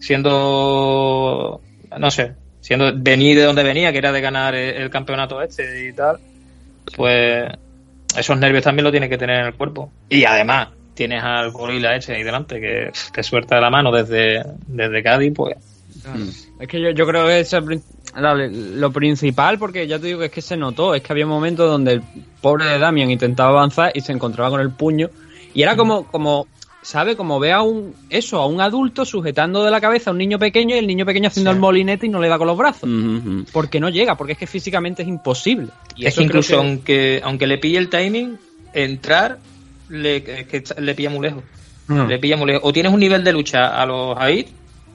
siendo, 0.00 1.60
no 1.96 2.10
sé, 2.10 2.34
siendo 2.60 2.92
venir 2.92 3.38
de 3.38 3.44
donde 3.44 3.62
venía, 3.62 3.92
que 3.92 3.98
era 3.98 4.10
de 4.10 4.20
ganar 4.20 4.56
el, 4.56 4.90
campeonato 4.90 5.40
este 5.40 5.88
y 5.88 5.92
tal, 5.92 6.18
pues 6.96 7.52
esos 8.16 8.36
nervios 8.36 8.64
también 8.64 8.84
lo 8.84 8.90
tienes 8.90 9.08
que 9.08 9.18
tener 9.18 9.38
en 9.38 9.46
el 9.46 9.54
cuerpo. 9.54 9.92
Y 10.08 10.24
además, 10.24 10.70
tienes 10.94 11.22
al 11.22 11.52
gorila 11.52 11.94
ese 11.94 12.16
ahí 12.16 12.24
delante 12.24 12.60
que 12.60 12.90
te 13.12 13.22
suelta 13.22 13.60
la 13.60 13.70
mano 13.70 13.92
desde, 13.92 14.42
desde 14.66 15.02
Cádiz, 15.04 15.32
pues 15.36 15.56
Es 16.58 16.66
que 16.66 16.80
yo, 16.80 16.90
yo 16.90 17.06
creo 17.06 17.26
que 17.28 17.40
eso 17.40 17.60
lo 18.14 18.92
principal, 18.92 19.58
porque 19.58 19.86
ya 19.86 19.98
te 19.98 20.06
digo 20.06 20.18
que 20.18 20.26
es 20.26 20.32
que 20.32 20.42
se 20.42 20.56
notó, 20.56 20.94
es 20.94 21.02
que 21.02 21.12
había 21.12 21.26
momentos 21.26 21.70
donde 21.70 21.92
el 21.92 22.02
pobre 22.40 22.66
de 22.66 22.78
Damian 22.78 23.10
intentaba 23.10 23.50
avanzar 23.50 23.92
y 23.94 24.00
se 24.00 24.12
encontraba 24.12 24.50
con 24.50 24.60
el 24.60 24.70
puño. 24.70 25.10
Y 25.54 25.62
era 25.62 25.76
como, 25.76 26.06
como 26.06 26.46
¿sabe? 26.82 27.16
Como 27.16 27.38
ve 27.38 27.52
a 27.52 27.62
un, 27.62 27.94
eso, 28.10 28.38
a 28.38 28.46
un 28.46 28.60
adulto 28.60 29.04
sujetando 29.04 29.64
de 29.64 29.70
la 29.70 29.80
cabeza 29.80 30.10
a 30.10 30.12
un 30.12 30.18
niño 30.18 30.38
pequeño 30.38 30.74
y 30.74 30.78
el 30.78 30.86
niño 30.86 31.06
pequeño 31.06 31.28
haciendo 31.28 31.50
el 31.50 31.58
molinete 31.58 32.06
y 32.06 32.08
no 32.08 32.20
le 32.20 32.28
da 32.28 32.38
con 32.38 32.48
los 32.48 32.58
brazos. 32.58 32.88
Porque 33.52 33.80
no 33.80 33.88
llega, 33.88 34.16
porque 34.16 34.32
es 34.32 34.38
que 34.38 34.46
físicamente 34.46 35.02
es 35.02 35.08
imposible. 35.08 35.68
Y 35.96 36.06
es 36.06 36.12
eso 36.12 36.20
que 36.20 36.24
incluso 36.24 36.58
aunque, 36.58 37.20
aunque 37.24 37.46
le 37.46 37.58
pille 37.58 37.78
el 37.78 37.88
timing, 37.88 38.36
entrar 38.74 39.38
le, 39.88 40.16
es 40.16 40.46
que 40.46 40.64
le 40.80 40.94
pilla 40.94 41.10
muy 41.10 41.22
lejos. 41.22 41.44
Le 41.88 42.18
pilla 42.18 42.36
muy 42.36 42.46
lejos. 42.46 42.62
O 42.64 42.72
tienes 42.72 42.92
un 42.92 43.00
nivel 43.00 43.22
de 43.22 43.32
lucha 43.32 43.80
a 43.80 43.86
los 43.86 44.16
Aid, 44.18 44.46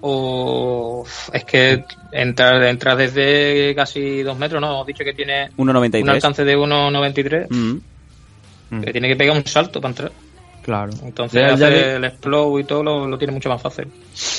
o 0.01 1.05
es 1.33 1.43
que 1.43 1.86
entrar, 2.12 2.62
entrar 2.63 2.95
desde 2.97 3.73
casi 3.75 4.21
dos 4.23 4.38
metros, 4.38 4.62
¿no? 4.62 4.67
Hemos 4.71 4.88
dicho 4.88 5.03
que 5.03 5.13
tiene 5.13 5.49
1.93. 5.57 6.03
un 6.03 6.10
alcance 6.10 6.43
de 6.45 6.55
1.93, 6.57 7.47
Mm. 8.69 8.81
que 8.81 8.91
tiene 8.91 9.07
que 9.07 9.15
pegar 9.15 9.36
un 9.38 9.45
salto 9.45 9.79
para 9.81 9.91
entrar. 9.91 10.12
Claro. 10.62 10.91
Entonces 11.03 11.41
Ya- 11.41 11.47
ya 11.47 11.53
hacer 11.53 11.73
vi- 11.73 11.79
el 11.95 12.03
explode 12.03 12.62
y 12.62 12.63
todo 12.65 12.83
lo, 12.83 13.07
lo 13.07 13.17
tiene 13.17 13.33
mucho 13.33 13.47
más 13.49 13.62
fácil. 13.62 13.88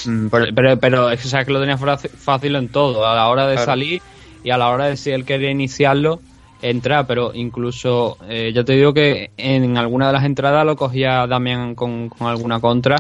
Mm, 0.07 0.27
Pero, 0.29 0.47
pero, 0.55 0.77
pero 0.79 1.11
es 1.11 1.23
que 1.23 1.29
sabes 1.29 1.47
que 1.47 1.53
lo 1.53 1.61
tenía 1.61 1.79
fácil 1.79 2.55
en 2.57 2.69
todo, 2.69 3.07
a 3.07 3.15
la 3.15 3.29
hora 3.29 3.47
de 3.47 3.55
Claro. 3.55 3.67
salir 3.71 4.03
y 4.45 4.51
a 4.51 4.59
la 4.59 4.69
hora 4.69 4.87
de 4.87 4.97
si 4.99 5.11
él 5.11 5.25
quería 5.25 5.51
iniciarlo, 5.51 6.21
entrar, 6.61 7.07
pero 7.07 7.31
incluso, 7.35 8.19
eh, 8.29 8.53
ya 8.55 8.65
te 8.65 8.75
digo 8.75 8.93
que 8.93 9.31
en 9.39 9.79
alguna 9.79 10.09
de 10.09 10.13
las 10.13 10.25
entradas 10.25 10.67
lo 10.67 10.77
cogía 10.77 11.27
Damian 11.27 11.75
con, 11.75 12.09
con 12.11 12.27
alguna 12.27 12.61
contra, 12.61 12.97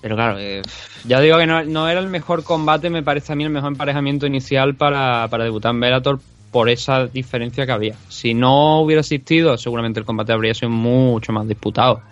pero 0.00 0.14
claro, 0.14 0.38
eh, 0.38 0.62
ya 1.04 1.20
digo 1.20 1.38
que 1.38 1.46
no, 1.46 1.88
era 1.88 2.00
el 2.00 2.08
mejor 2.08 2.44
combate, 2.44 2.90
me 2.90 3.02
parece 3.02 3.32
a 3.32 3.36
mí 3.36 3.44
el 3.44 3.50
mejor 3.50 3.72
emparejamiento 3.72 4.26
inicial 4.26 4.74
para, 4.74 5.26
para 5.28 5.44
debutar 5.44 5.74
en 5.74 5.80
Bellator 5.80 6.20
por 6.50 6.68
esa 6.68 7.06
diferencia 7.06 7.66
que 7.66 7.72
había. 7.72 7.94
Si 8.08 8.32
no 8.34 8.80
hubiera 8.80 9.00
existido, 9.00 9.58
seguramente 9.58 10.00
el 10.00 10.06
combate 10.06 10.32
habría 10.32 10.54
sido 10.54 10.70
mucho 10.70 11.32
más 11.32 11.46
disputado. 11.46 12.02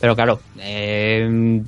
Pero 0.00 0.14
claro, 0.14 0.40
eh, 0.58 1.62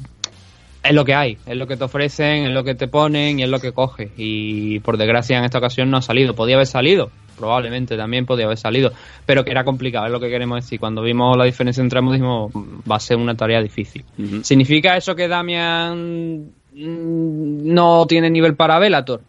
es 0.83 0.95
lo 0.95 1.05
que 1.05 1.15
hay, 1.15 1.39
es 1.47 1.57
lo 1.57 1.67
que 1.67 1.77
te 1.77 1.85
ofrecen, 1.85 2.47
es 2.47 2.51
lo 2.51 2.65
que 2.65 2.75
te 2.75 2.89
ponen 2.89 3.39
y 3.39 3.43
es 3.43 3.49
lo 3.49 3.61
que 3.61 3.73
coges. 3.73 4.11
Y 4.17 4.81
por 4.81 4.97
desgracia 4.97 5.39
en 5.39 5.45
esta 5.45 5.59
ocasión 5.59 5.91
no 5.91 5.99
ha 5.99 6.03
salido. 6.03 6.35
Podía 6.35 6.55
haber 6.55 6.67
salido, 6.67 7.11
probablemente 7.37 7.97
también 7.97 8.27
podía 8.27 8.47
haber 8.47 8.57
salido, 8.57 8.93
pero 9.27 9.45
que 9.45 9.51
era 9.51 9.65
complicado, 9.65 10.07
es 10.07 10.13
lo 10.13 10.21
que 10.21 10.31
queremos 10.31 10.63
decir. 10.63 10.81
Cuando 10.81 11.03
vimos 11.03 11.37
la 11.37 11.45
diferencia 11.45 11.83
entre 11.83 11.99
ambos 11.99 12.15
dijimos, 12.15 12.53
va 12.91 12.97
a 12.97 13.01
ser 13.01 13.19
una 13.19 13.35
tarea 13.35 13.61
difícil. 13.63 14.05
¿Significa 14.43 14.97
eso 14.97 15.15
que 15.15 15.29
Damian 15.29 16.51
no 16.73 18.07
tiene 18.07 18.31
nivel 18.31 18.55
para 18.57 18.79
Velator? 18.79 19.21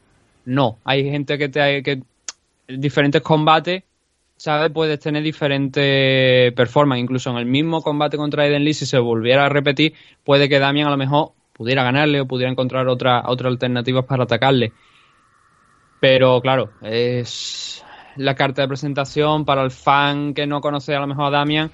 No, 0.46 0.78
hay 0.86 1.04
gente 1.10 1.38
que 1.38 1.50
te 1.50 1.84
que 1.84 2.02
diferentes 2.68 3.22
combates 3.22 3.84
¿sabes? 4.42 4.72
Puedes 4.72 5.00
tener 5.00 5.22
diferentes 5.22 6.52
performances. 6.54 7.04
Incluso 7.04 7.30
en 7.30 7.38
el 7.38 7.46
mismo 7.46 7.84
combate 7.84 8.18
contra 8.18 8.48
Eden 8.48 8.64
Lee, 8.64 8.74
si 8.74 8.88
se 8.88 8.98
volviera 8.98 9.46
a 9.46 9.50
repetir, 9.50 9.94
puede 10.24 10.50
que 10.50 10.58
Damian 10.58 10.88
a 10.88 10.90
lo 10.90 10.98
mejor 10.98 11.34
pudiera 11.62 11.84
ganarle 11.84 12.20
o 12.22 12.26
pudiera 12.26 12.52
encontrar 12.52 12.88
otra, 12.88 13.22
otra 13.28 13.48
alternativa 13.48 14.02
para 14.02 14.24
atacarle. 14.24 14.74
Pero 16.00 16.42
claro, 16.42 16.72
es 16.82 17.86
la 18.16 18.34
carta 18.34 18.64
de 18.64 18.68
presentación 18.68 19.46
para 19.46 19.62
el 19.62 19.70
fan 19.70 20.34
que 20.34 20.48
no 20.48 20.60
conoce 20.60 20.96
a 20.96 21.00
lo 21.00 21.06
mejor 21.06 21.26
a 21.26 21.30
Damian. 21.30 21.70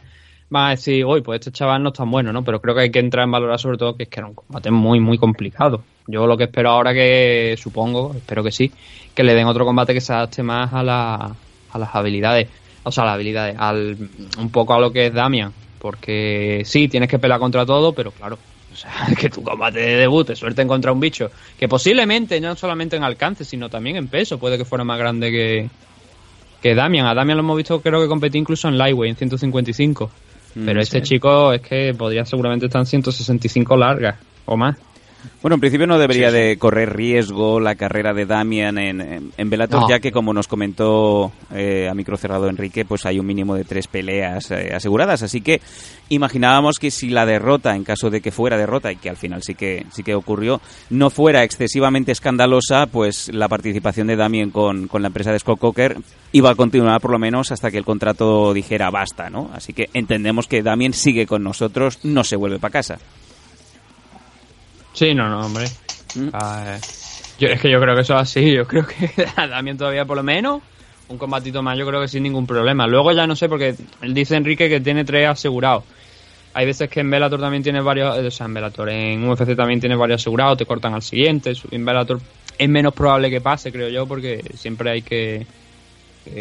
Va 0.53 0.67
a 0.67 0.69
decir, 0.71 1.05
uy, 1.05 1.21
pues 1.21 1.39
este 1.39 1.53
chaval 1.53 1.83
no 1.83 1.89
es 1.89 1.95
tan 1.95 2.11
bueno, 2.11 2.33
¿no? 2.33 2.43
Pero 2.43 2.59
creo 2.59 2.75
que 2.75 2.81
hay 2.81 2.91
que 2.91 2.99
entrar 2.99 3.23
en 3.23 3.31
valorar 3.31 3.59
sobre 3.59 3.77
todo 3.77 3.95
que 3.95 4.03
es 4.03 4.09
que 4.09 4.19
era 4.19 4.27
un 4.27 4.33
combate 4.33 4.71
muy, 4.71 4.99
muy 4.99 5.17
complicado. 5.17 5.85
Yo 6.05 6.27
lo 6.27 6.35
que 6.35 6.43
espero 6.43 6.71
ahora 6.71 6.93
que, 6.93 7.55
supongo, 7.57 8.13
espero 8.13 8.43
que 8.43 8.51
sí, 8.51 8.69
que 9.15 9.23
le 9.23 9.35
den 9.35 9.47
otro 9.47 9.63
combate 9.63 9.93
que 9.93 10.01
se 10.01 10.11
adapte 10.11 10.43
más 10.43 10.73
a, 10.73 10.83
la, 10.83 11.33
a 11.71 11.79
las 11.79 11.95
habilidades. 11.95 12.49
O 12.83 12.91
sea, 12.91 13.05
las 13.05 13.13
habilidades, 13.13 13.55
al, 13.57 13.95
un 14.37 14.49
poco 14.51 14.73
a 14.73 14.81
lo 14.81 14.91
que 14.91 15.05
es 15.05 15.13
Damian. 15.13 15.53
Porque 15.79 16.63
sí, 16.65 16.89
tienes 16.89 17.07
que 17.07 17.19
pelear 17.19 17.39
contra 17.39 17.65
todo, 17.65 17.93
pero 17.93 18.11
claro, 18.11 18.37
sea, 19.07 19.07
que 19.19 19.29
tu 19.29 19.43
combate 19.43 19.79
de 19.79 19.95
debut 19.97 20.27
te 20.27 20.35
suelten 20.35 20.67
contra 20.67 20.91
un 20.91 20.99
bicho 20.99 21.31
que 21.57 21.67
posiblemente 21.67 22.39
no 22.39 22.55
solamente 22.55 22.95
en 22.95 23.03
alcance, 23.03 23.43
sino 23.43 23.69
también 23.69 23.95
en 23.95 24.07
peso, 24.07 24.37
puede 24.37 24.57
que 24.57 24.65
fuera 24.65 24.83
más 24.83 24.99
grande 24.99 25.31
que, 25.31 25.69
que 26.61 26.75
Damian. 26.75 27.07
A 27.07 27.13
Damian 27.13 27.37
lo 27.37 27.43
hemos 27.43 27.57
visto, 27.57 27.81
creo 27.81 28.01
que 28.01 28.07
competí 28.07 28.37
incluso 28.37 28.67
en 28.67 28.77
Lightweight, 28.77 29.11
en 29.11 29.17
155. 29.17 30.11
Pero 30.65 30.79
Mm, 30.79 30.81
este 30.81 30.99
sí. 30.99 31.05
chico 31.05 31.53
es 31.53 31.61
que 31.61 31.93
podría 31.93 32.25
seguramente 32.25 32.65
estar 32.65 32.81
en 32.81 32.87
165 32.87 33.77
largas 33.77 34.17
o 34.45 34.57
más. 34.57 34.75
Bueno, 35.41 35.55
en 35.55 35.59
principio 35.61 35.87
no 35.87 35.97
debería 35.97 36.31
de 36.31 36.57
correr 36.57 36.95
riesgo 36.95 37.59
la 37.59 37.75
carrera 37.75 38.13
de 38.13 38.25
Damian 38.25 38.77
en, 38.77 39.01
en, 39.01 39.31
en 39.37 39.49
Bellator, 39.49 39.81
No. 39.81 39.89
ya 39.89 39.99
que 39.99 40.11
como 40.11 40.33
nos 40.33 40.47
comentó 40.47 41.31
eh, 41.53 41.87
a 41.89 41.93
micro 41.93 42.17
cerrado 42.17 42.49
Enrique, 42.49 42.85
pues 42.85 43.05
hay 43.05 43.19
un 43.19 43.25
mínimo 43.25 43.55
de 43.55 43.63
tres 43.63 43.87
peleas 43.87 44.51
eh, 44.51 44.71
aseguradas. 44.73 45.23
Así 45.23 45.41
que 45.41 45.61
imaginábamos 46.09 46.77
que 46.79 46.91
si 46.91 47.09
la 47.09 47.25
derrota, 47.25 47.75
en 47.75 47.83
caso 47.83 48.09
de 48.09 48.21
que 48.21 48.31
fuera 48.31 48.57
derrota, 48.57 48.91
y 48.91 48.95
que 48.95 49.09
al 49.09 49.17
final 49.17 49.43
sí 49.43 49.55
que, 49.55 49.85
sí 49.91 50.03
que 50.03 50.15
ocurrió, 50.15 50.61
no 50.89 51.09
fuera 51.09 51.43
excesivamente 51.43 52.11
escandalosa, 52.11 52.85
pues 52.87 53.33
la 53.33 53.47
participación 53.47 54.07
de 54.07 54.15
Damian 54.15 54.51
con, 54.51 54.87
con 54.87 55.01
la 55.01 55.07
empresa 55.07 55.31
de 55.31 55.39
Scott 55.39 55.59
Coker 55.59 55.97
iba 56.31 56.49
a 56.49 56.55
continuar 56.55 57.01
por 57.01 57.11
lo 57.11 57.19
menos 57.19 57.51
hasta 57.51 57.71
que 57.71 57.77
el 57.77 57.85
contrato 57.85 58.53
dijera 58.53 58.89
basta, 58.89 59.29
¿no? 59.29 59.49
Así 59.53 59.73
que 59.73 59.89
entendemos 59.93 60.47
que 60.47 60.63
Damian 60.63 60.93
sigue 60.93 61.25
con 61.25 61.43
nosotros, 61.43 61.99
no 62.03 62.23
se 62.23 62.35
vuelve 62.35 62.59
para 62.59 62.71
casa. 62.71 62.97
Sí, 64.97 65.13
no, 65.13 65.29
no, 65.29 65.45
hombre. 65.45 65.69
Mm. 66.15 66.29
Ah, 66.33 66.79
eh, 66.79 66.81
yo, 67.37 67.47
es 67.49 67.61
que 67.61 67.69
yo 67.69 67.79
creo 67.79 67.93
que 67.95 68.01
eso 68.01 68.15
es 68.15 68.21
así. 68.21 68.51
Yo 68.51 68.65
creo 68.65 68.83
que 68.87 69.11
Damian 69.37 69.77
todavía 69.77 70.05
por 70.05 70.17
lo 70.17 70.23
menos 70.23 70.63
un 71.07 71.19
combatito 71.19 71.61
más, 71.61 71.77
yo 71.77 71.85
creo 71.85 72.01
que 72.01 72.07
sin 72.07 72.23
ningún 72.23 72.47
problema. 72.47 72.87
Luego 72.87 73.11
ya 73.11 73.27
no 73.27 73.35
sé, 73.35 73.47
porque 73.47 73.75
él 74.01 74.13
dice 74.15 74.35
Enrique 74.35 74.67
que 74.69 74.81
tiene 74.81 75.05
tres 75.05 75.27
asegurados. 75.29 75.85
Hay 76.53 76.65
veces 76.65 76.89
que 76.89 77.01
en 77.01 77.11
Bellator 77.11 77.39
también 77.39 77.61
tiene 77.61 77.81
varios, 77.81 78.17
eh, 78.17 78.27
o 78.27 78.31
sea, 78.31 78.47
en 78.47 78.55
Bellator, 78.55 78.89
en 78.89 79.29
UFC 79.29 79.55
también 79.55 79.79
tiene 79.79 79.95
varios 79.95 80.21
asegurados, 80.21 80.57
te 80.57 80.65
cortan 80.65 80.95
al 80.95 81.03
siguiente. 81.03 81.53
En 81.71 81.85
Bellator 81.85 82.19
es 82.57 82.69
menos 82.69 82.93
probable 82.93 83.29
que 83.29 83.41
pase, 83.41 83.71
creo 83.71 83.89
yo, 83.89 84.07
porque 84.07 84.41
siempre 84.55 84.89
hay 84.91 85.03
que, 85.03 85.47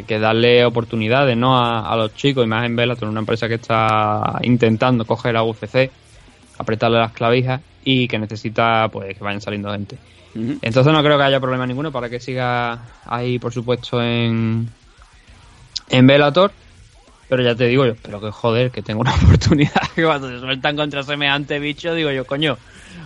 que- 0.06 0.18
darle 0.18 0.64
oportunidades, 0.64 1.36
¿no? 1.36 1.56
A, 1.58 1.92
a 1.92 1.96
los 1.96 2.14
chicos, 2.14 2.44
y 2.44 2.48
más 2.48 2.64
en 2.66 2.76
Bellator, 2.76 3.08
una 3.08 3.20
empresa 3.20 3.48
que 3.48 3.54
está 3.54 4.38
intentando 4.42 5.04
coger 5.04 5.36
a 5.36 5.44
UFC, 5.44 5.90
apretarle 6.58 6.98
las 6.98 7.12
clavijas 7.12 7.62
y 7.88 8.08
que 8.08 8.18
necesita, 8.18 8.88
pues, 8.88 9.16
que 9.16 9.22
vayan 9.22 9.40
saliendo 9.40 9.70
gente. 9.70 9.96
Entonces 10.34 10.92
no 10.92 11.02
creo 11.02 11.16
que 11.16 11.22
haya 11.22 11.38
problema 11.38 11.66
ninguno 11.66 11.92
para 11.92 12.10
que 12.10 12.18
siga 12.18 12.80
ahí, 13.06 13.38
por 13.38 13.52
supuesto, 13.52 14.02
en, 14.02 14.68
en 15.88 16.06
Bellator. 16.06 16.50
Pero 17.28 17.42
ya 17.42 17.54
te 17.54 17.66
digo, 17.66 17.86
yo 17.86 17.92
espero 17.92 18.20
que 18.20 18.30
joder, 18.30 18.70
que 18.72 18.82
tenga 18.82 19.00
una 19.00 19.14
oportunidad. 19.24 19.82
Que 19.94 20.04
cuando 20.04 20.28
se 20.28 20.40
sueltan 20.40 20.76
contra 20.76 21.04
semejante 21.04 21.60
bicho, 21.60 21.94
digo 21.94 22.10
yo, 22.10 22.26
coño, 22.26 22.58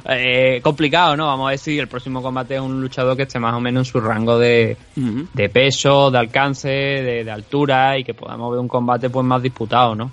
eh, 0.06 0.60
complicado, 0.62 1.14
¿no? 1.14 1.26
Vamos 1.26 1.48
a 1.48 1.50
ver 1.50 1.58
si 1.58 1.78
el 1.78 1.86
próximo 1.86 2.22
combate 2.22 2.54
es 2.54 2.60
un 2.60 2.80
luchador 2.80 3.16
que 3.18 3.24
esté 3.24 3.38
más 3.38 3.54
o 3.54 3.60
menos 3.60 3.86
en 3.86 3.92
su 3.92 4.00
rango 4.00 4.38
de, 4.38 4.78
de 4.96 5.48
peso, 5.50 6.10
de 6.10 6.18
alcance, 6.18 6.68
de, 6.68 7.22
de 7.22 7.30
altura 7.30 7.98
y 7.98 8.04
que 8.04 8.14
podamos 8.14 8.50
ver 8.50 8.60
un 8.60 8.68
combate 8.68 9.10
pues 9.10 9.26
más 9.26 9.42
disputado, 9.42 9.94
¿no? 9.94 10.10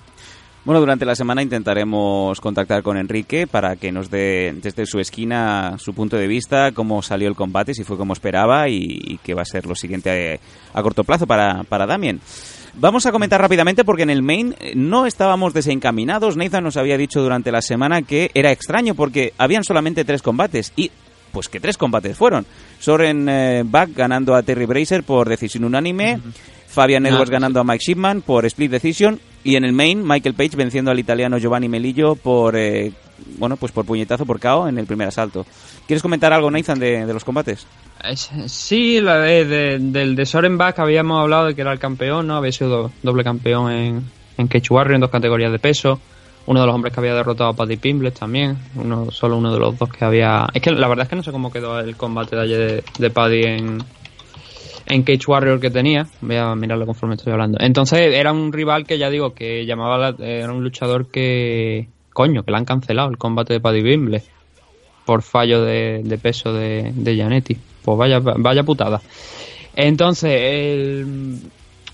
Bueno, 0.67 0.81
durante 0.81 1.05
la 1.05 1.15
semana 1.15 1.41
intentaremos 1.41 2.41
contactar 2.41 2.83
con 2.83 2.97
Enrique 2.97 3.47
para 3.47 3.77
que 3.77 3.89
nos 3.93 4.09
dé 4.11 4.53
desde 4.61 4.85
su 4.85 4.99
esquina 4.99 5.77
su 5.79 5.93
punto 5.93 6.17
de 6.17 6.27
vista, 6.27 6.73
cómo 6.73 7.01
salió 7.01 7.29
el 7.29 7.35
combate, 7.35 7.73
si 7.73 7.85
fue 7.85 7.95
como 7.95 8.11
esperaba 8.11 8.67
y, 8.67 8.99
y 9.01 9.17
qué 9.23 9.33
va 9.33 9.43
a 9.43 9.45
ser 9.45 9.65
lo 9.65 9.75
siguiente 9.75 10.41
a, 10.73 10.77
a 10.77 10.83
corto 10.83 11.05
plazo 11.05 11.25
para, 11.25 11.63
para 11.63 11.85
Damien. 11.85 12.19
Vamos 12.73 13.05
a 13.05 13.13
comentar 13.13 13.39
rápidamente 13.39 13.85
porque 13.85 14.03
en 14.03 14.09
el 14.09 14.21
main 14.21 14.55
eh, 14.59 14.73
no 14.75 15.05
estábamos 15.05 15.53
desencaminados. 15.53 16.35
Nathan 16.35 16.65
nos 16.65 16.75
había 16.75 16.97
dicho 16.97 17.21
durante 17.21 17.49
la 17.49 17.61
semana 17.61 18.01
que 18.01 18.29
era 18.33 18.51
extraño 18.51 18.93
porque 18.93 19.31
habían 19.37 19.63
solamente 19.63 20.03
tres 20.03 20.21
combates 20.21 20.73
y 20.75 20.91
pues 21.31 21.47
que 21.47 21.61
tres 21.61 21.77
combates 21.77 22.17
fueron. 22.17 22.45
Soren 22.79 23.29
eh, 23.29 23.63
Buck 23.65 23.95
ganando 23.95 24.35
a 24.35 24.43
Terry 24.43 24.65
Bracer 24.65 25.03
por 25.03 25.29
decisión 25.29 25.63
unánime, 25.63 26.19
Fabian 26.67 27.05
Ah, 27.05 27.09
Edwards 27.09 27.29
sí. 27.29 27.31
ganando 27.33 27.61
a 27.61 27.63
Mike 27.63 27.83
Shipman 27.87 28.21
por 28.21 28.45
split 28.45 28.69
decision 28.71 29.17
y 29.43 29.55
en 29.55 29.63
el 29.63 29.73
main 29.73 30.05
Michael 30.05 30.35
Page 30.35 30.55
venciendo 30.57 30.91
al 30.91 30.99
italiano 30.99 31.37
Giovanni 31.37 31.69
Melillo 31.69 32.15
por 32.15 32.55
eh, 32.57 32.91
bueno 33.37 33.55
pues 33.57 33.71
por 33.71 33.85
puñetazo 33.85 34.25
por 34.25 34.39
KO 34.39 34.67
en 34.67 34.77
el 34.77 34.85
primer 34.85 35.07
asalto. 35.07 35.45
¿Quieres 35.85 36.01
comentar 36.01 36.33
algo 36.33 36.51
Nathan 36.51 36.79
de, 36.79 37.05
los 37.13 37.23
combates? 37.23 37.65
Es- 38.03 38.29
Sí, 38.47 38.99
la 39.01 39.19
de, 39.19 39.45
de- 39.45 39.79
del 39.79 40.15
de 40.15 40.25
Soren 40.25 40.57
Bach 40.57 40.77
habíamos 40.79 41.21
hablado 41.21 41.45
de 41.47 41.55
que 41.55 41.61
era 41.61 41.71
el 41.71 41.79
campeón, 41.79 42.27
¿no? 42.27 42.35
Había 42.35 42.51
sido 42.51 42.69
do- 42.69 42.91
doble 43.03 43.23
campeón 43.23 43.71
en, 43.71 44.03
en 44.37 44.47
Warrior 44.69 44.95
en 44.95 45.01
dos 45.01 45.09
categorías 45.11 45.51
de 45.51 45.59
peso. 45.59 45.99
Uno 46.45 46.61
de 46.61 46.65
los 46.65 46.75
hombres 46.75 46.93
que 46.93 46.99
había 47.01 47.13
derrotado 47.13 47.49
a 47.49 47.53
Paddy 47.53 47.75
Pimbles 47.75 48.13
también. 48.13 48.57
Uno, 48.75 49.11
solo 49.11 49.35
uno 49.37 49.51
de 49.53 49.59
los 49.59 49.77
dos 49.77 49.89
que 49.89 50.05
había. 50.05 50.47
Es 50.53 50.61
que 50.61 50.71
la 50.71 50.87
verdad 50.87 51.03
es 51.03 51.09
que 51.09 51.15
no 51.17 51.23
sé 51.23 51.31
cómo 51.33 51.51
quedó 51.51 51.77
el 51.79 51.97
combate 51.97 52.37
de 52.37 52.41
ayer 52.41 52.59
de, 52.59 52.83
de 52.99 53.09
Paddy 53.09 53.43
en, 53.43 53.83
en 54.89 55.03
Cage 55.03 55.25
Warrior 55.27 55.59
que 55.59 55.69
tenía. 55.69 56.07
Voy 56.21 56.35
a 56.37 56.55
mirarlo 56.55 56.85
conforme 56.85 57.15
estoy 57.15 57.33
hablando. 57.33 57.57
Entonces 57.61 57.99
era 58.13 58.31
un 58.31 58.51
rival 58.53 58.85
que 58.85 58.97
ya 58.97 59.09
digo 59.09 59.33
que 59.33 59.65
llamaba 59.65 59.97
la- 59.97 60.25
era 60.25 60.51
un 60.51 60.63
luchador 60.63 61.07
que. 61.11 61.87
Coño, 62.13 62.43
que 62.43 62.51
le 62.51 62.57
han 62.57 62.65
cancelado 62.65 63.09
el 63.09 63.17
combate 63.17 63.53
de 63.53 63.59
Paddy 63.59 63.83
Pimbles 63.83 64.23
por 65.05 65.21
fallo 65.21 65.61
de, 65.63 66.19
peso 66.21 66.51
de, 66.53 66.91
de. 66.95 67.15
Pues 67.83 67.97
vaya, 67.97 68.19
vaya 68.19 68.63
putada. 68.63 69.01
Entonces, 69.75 70.31
el- 70.33 71.39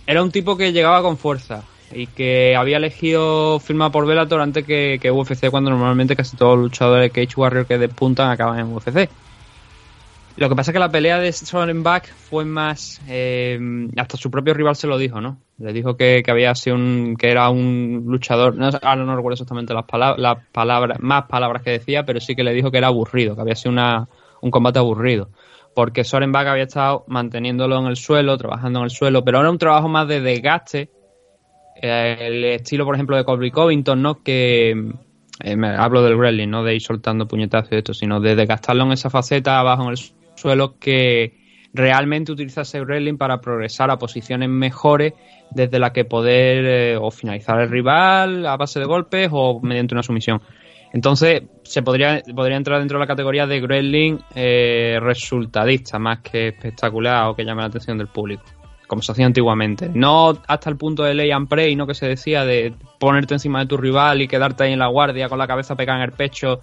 era 0.08 0.24
un 0.24 0.32
tipo 0.32 0.56
que 0.58 0.72
llegaba 0.72 1.02
con 1.02 1.18
fuerza. 1.18 1.64
y 1.96 2.08
que 2.08 2.56
había 2.56 2.78
elegido 2.78 3.60
firmar 3.60 3.92
por 3.92 4.08
Bellator 4.08 4.42
antes 4.42 4.66
que, 4.66 4.98
que 5.00 5.12
UFC 5.12 5.52
cuando 5.52 5.70
normalmente 5.70 6.16
casi 6.16 6.36
todos 6.36 6.56
los 6.56 6.64
luchadores 6.64 7.14
de 7.14 7.26
Cage 7.26 7.40
Warrior 7.40 7.68
que 7.68 7.78
despuntan 7.78 8.32
acaban 8.32 8.58
en 8.60 8.74
UFC. 8.74 9.10
Lo 10.36 10.50
que 10.50 10.56
pasa 10.56 10.72
es 10.72 10.74
que 10.74 10.80
la 10.80 10.90
pelea 10.90 11.20
de 11.20 11.32
Sorenbach 11.32 12.08
fue 12.08 12.44
más. 12.44 13.00
eh, 13.08 13.60
hasta 13.98 14.18
su 14.18 14.32
propio 14.32 14.56
rival 14.56 14.76
se 14.76 14.88
lo 14.88 14.98
dijo, 14.98 15.22
¿no? 15.22 15.38
Le 15.60 15.72
dijo 15.74 15.96
que, 15.96 16.24
que 16.24 16.32
había 16.32 16.56
sido 16.56 16.76
un. 16.76 17.16
que 17.18 17.30
era 17.30 17.50
un 17.50 18.06
luchador. 18.08 18.56
No, 18.56 18.66
ahora 18.66 19.04
no 19.04 19.16
recuerdo 19.16 19.34
exactamente 19.34 19.74
las, 19.76 19.86
palabras 19.86 20.20
las 20.20 20.38
palabras, 20.52 21.00
más 21.02 21.26
palabras 21.26 21.62
que 21.62 21.70
decía, 21.72 22.04
pero 22.04 22.20
sí 22.20 22.36
que 22.36 22.44
le 22.44 22.54
dijo 22.54 22.72
que 22.72 22.80
era 22.80 22.88
aburrido, 22.88 23.36
que 23.36 23.42
había 23.42 23.56
sido 23.56 23.74
una, 23.74 24.08
un 24.42 24.50
combate 24.50 24.80
aburrido. 24.80 25.30
Porque 25.76 26.04
Sorenbach 26.04 26.48
había 26.48 26.64
estado 26.64 27.04
manteniéndolo 27.08 27.78
en 27.80 27.86
el 27.86 27.96
suelo, 27.96 28.36
trabajando 28.38 28.80
en 28.80 28.86
el 28.86 28.92
suelo, 28.92 29.24
pero 29.24 29.40
era 29.40 29.50
un 29.52 29.58
trabajo 29.60 29.88
más 29.88 30.08
de 30.08 30.20
desgaste. 30.20 30.90
Eh, 31.80 32.18
el 32.20 32.44
estilo, 32.46 32.86
por 32.86 32.96
ejemplo, 32.96 33.18
de 33.18 33.24
Colby 33.24 33.52
Covington, 33.52 34.02
¿no? 34.02 34.24
Que. 34.24 34.72
eh, 35.42 35.56
me 35.56 35.68
hablo 35.70 36.02
del 36.02 36.16
wrestling, 36.16 36.50
no 36.50 36.64
de 36.64 36.76
ir 36.76 36.82
soltando 36.82 37.28
puñetazos 37.28 37.72
y 37.72 37.76
esto, 37.76 37.94
sino 37.94 38.20
de 38.20 38.36
desgastarlo 38.36 38.84
en 38.84 38.94
esa 38.94 39.10
faceta 39.12 39.60
abajo 39.60 39.84
en 39.84 39.90
el 39.90 39.98
que 40.80 41.44
realmente 41.74 42.32
utiliza 42.32 42.62
ese 42.62 42.82
wrestling 42.82 43.18
para 43.18 43.42
progresar 43.42 43.90
a 43.90 43.98
posiciones 43.98 44.50
mejores 44.50 45.14
desde 45.50 45.80
la 45.80 45.92
que 45.92 46.06
poder 46.06 46.66
eh, 46.66 46.98
o 46.98 47.12
finalizar 47.12 47.60
el 47.60 47.70
rival 47.70 48.46
a 48.46 48.56
base 48.58 48.80
de 48.80 48.86
golpes 48.86 49.30
o 49.32 49.60
mediante 49.62 49.96
una 49.96 50.04
sumisión. 50.04 50.42
Entonces 50.94 51.42
se 51.64 51.82
podría, 51.82 52.22
podría 52.36 52.58
entrar 52.58 52.80
dentro 52.80 53.00
de 53.00 53.04
la 53.04 53.08
categoría 53.08 53.48
de 53.48 53.60
wrestling 53.62 54.20
eh, 54.36 55.00
resultadista 55.02 55.98
más 55.98 56.20
que 56.20 56.50
espectacular 56.50 57.28
o 57.28 57.36
que 57.36 57.44
llame 57.44 57.62
la 57.62 57.68
atención 57.68 57.98
del 57.98 58.08
público, 58.08 58.44
como 58.86 59.02
se 59.02 59.12
hacía 59.12 59.26
antiguamente. 59.26 59.90
No 59.92 60.38
hasta 60.48 60.70
el 60.70 60.78
punto 60.78 61.04
de 61.04 61.16
lay 61.16 61.32
and 61.32 61.48
pray, 61.48 61.76
no 61.76 61.88
que 61.88 61.96
se 61.96 62.08
decía 62.08 62.46
de 62.46 62.76
ponerte 63.00 63.34
encima 63.34 63.62
de 63.62 63.66
tu 63.66 63.78
rival 63.78 64.22
y 64.22 64.28
quedarte 64.28 64.66
ahí 64.66 64.74
en 64.74 64.80
la 64.80 64.88
guardia 64.88 65.30
con 65.30 65.40
la 65.40 65.48
cabeza 65.48 65.76
pegada 65.76 65.98
en 65.98 66.06
el 66.06 66.12
pecho 66.12 66.62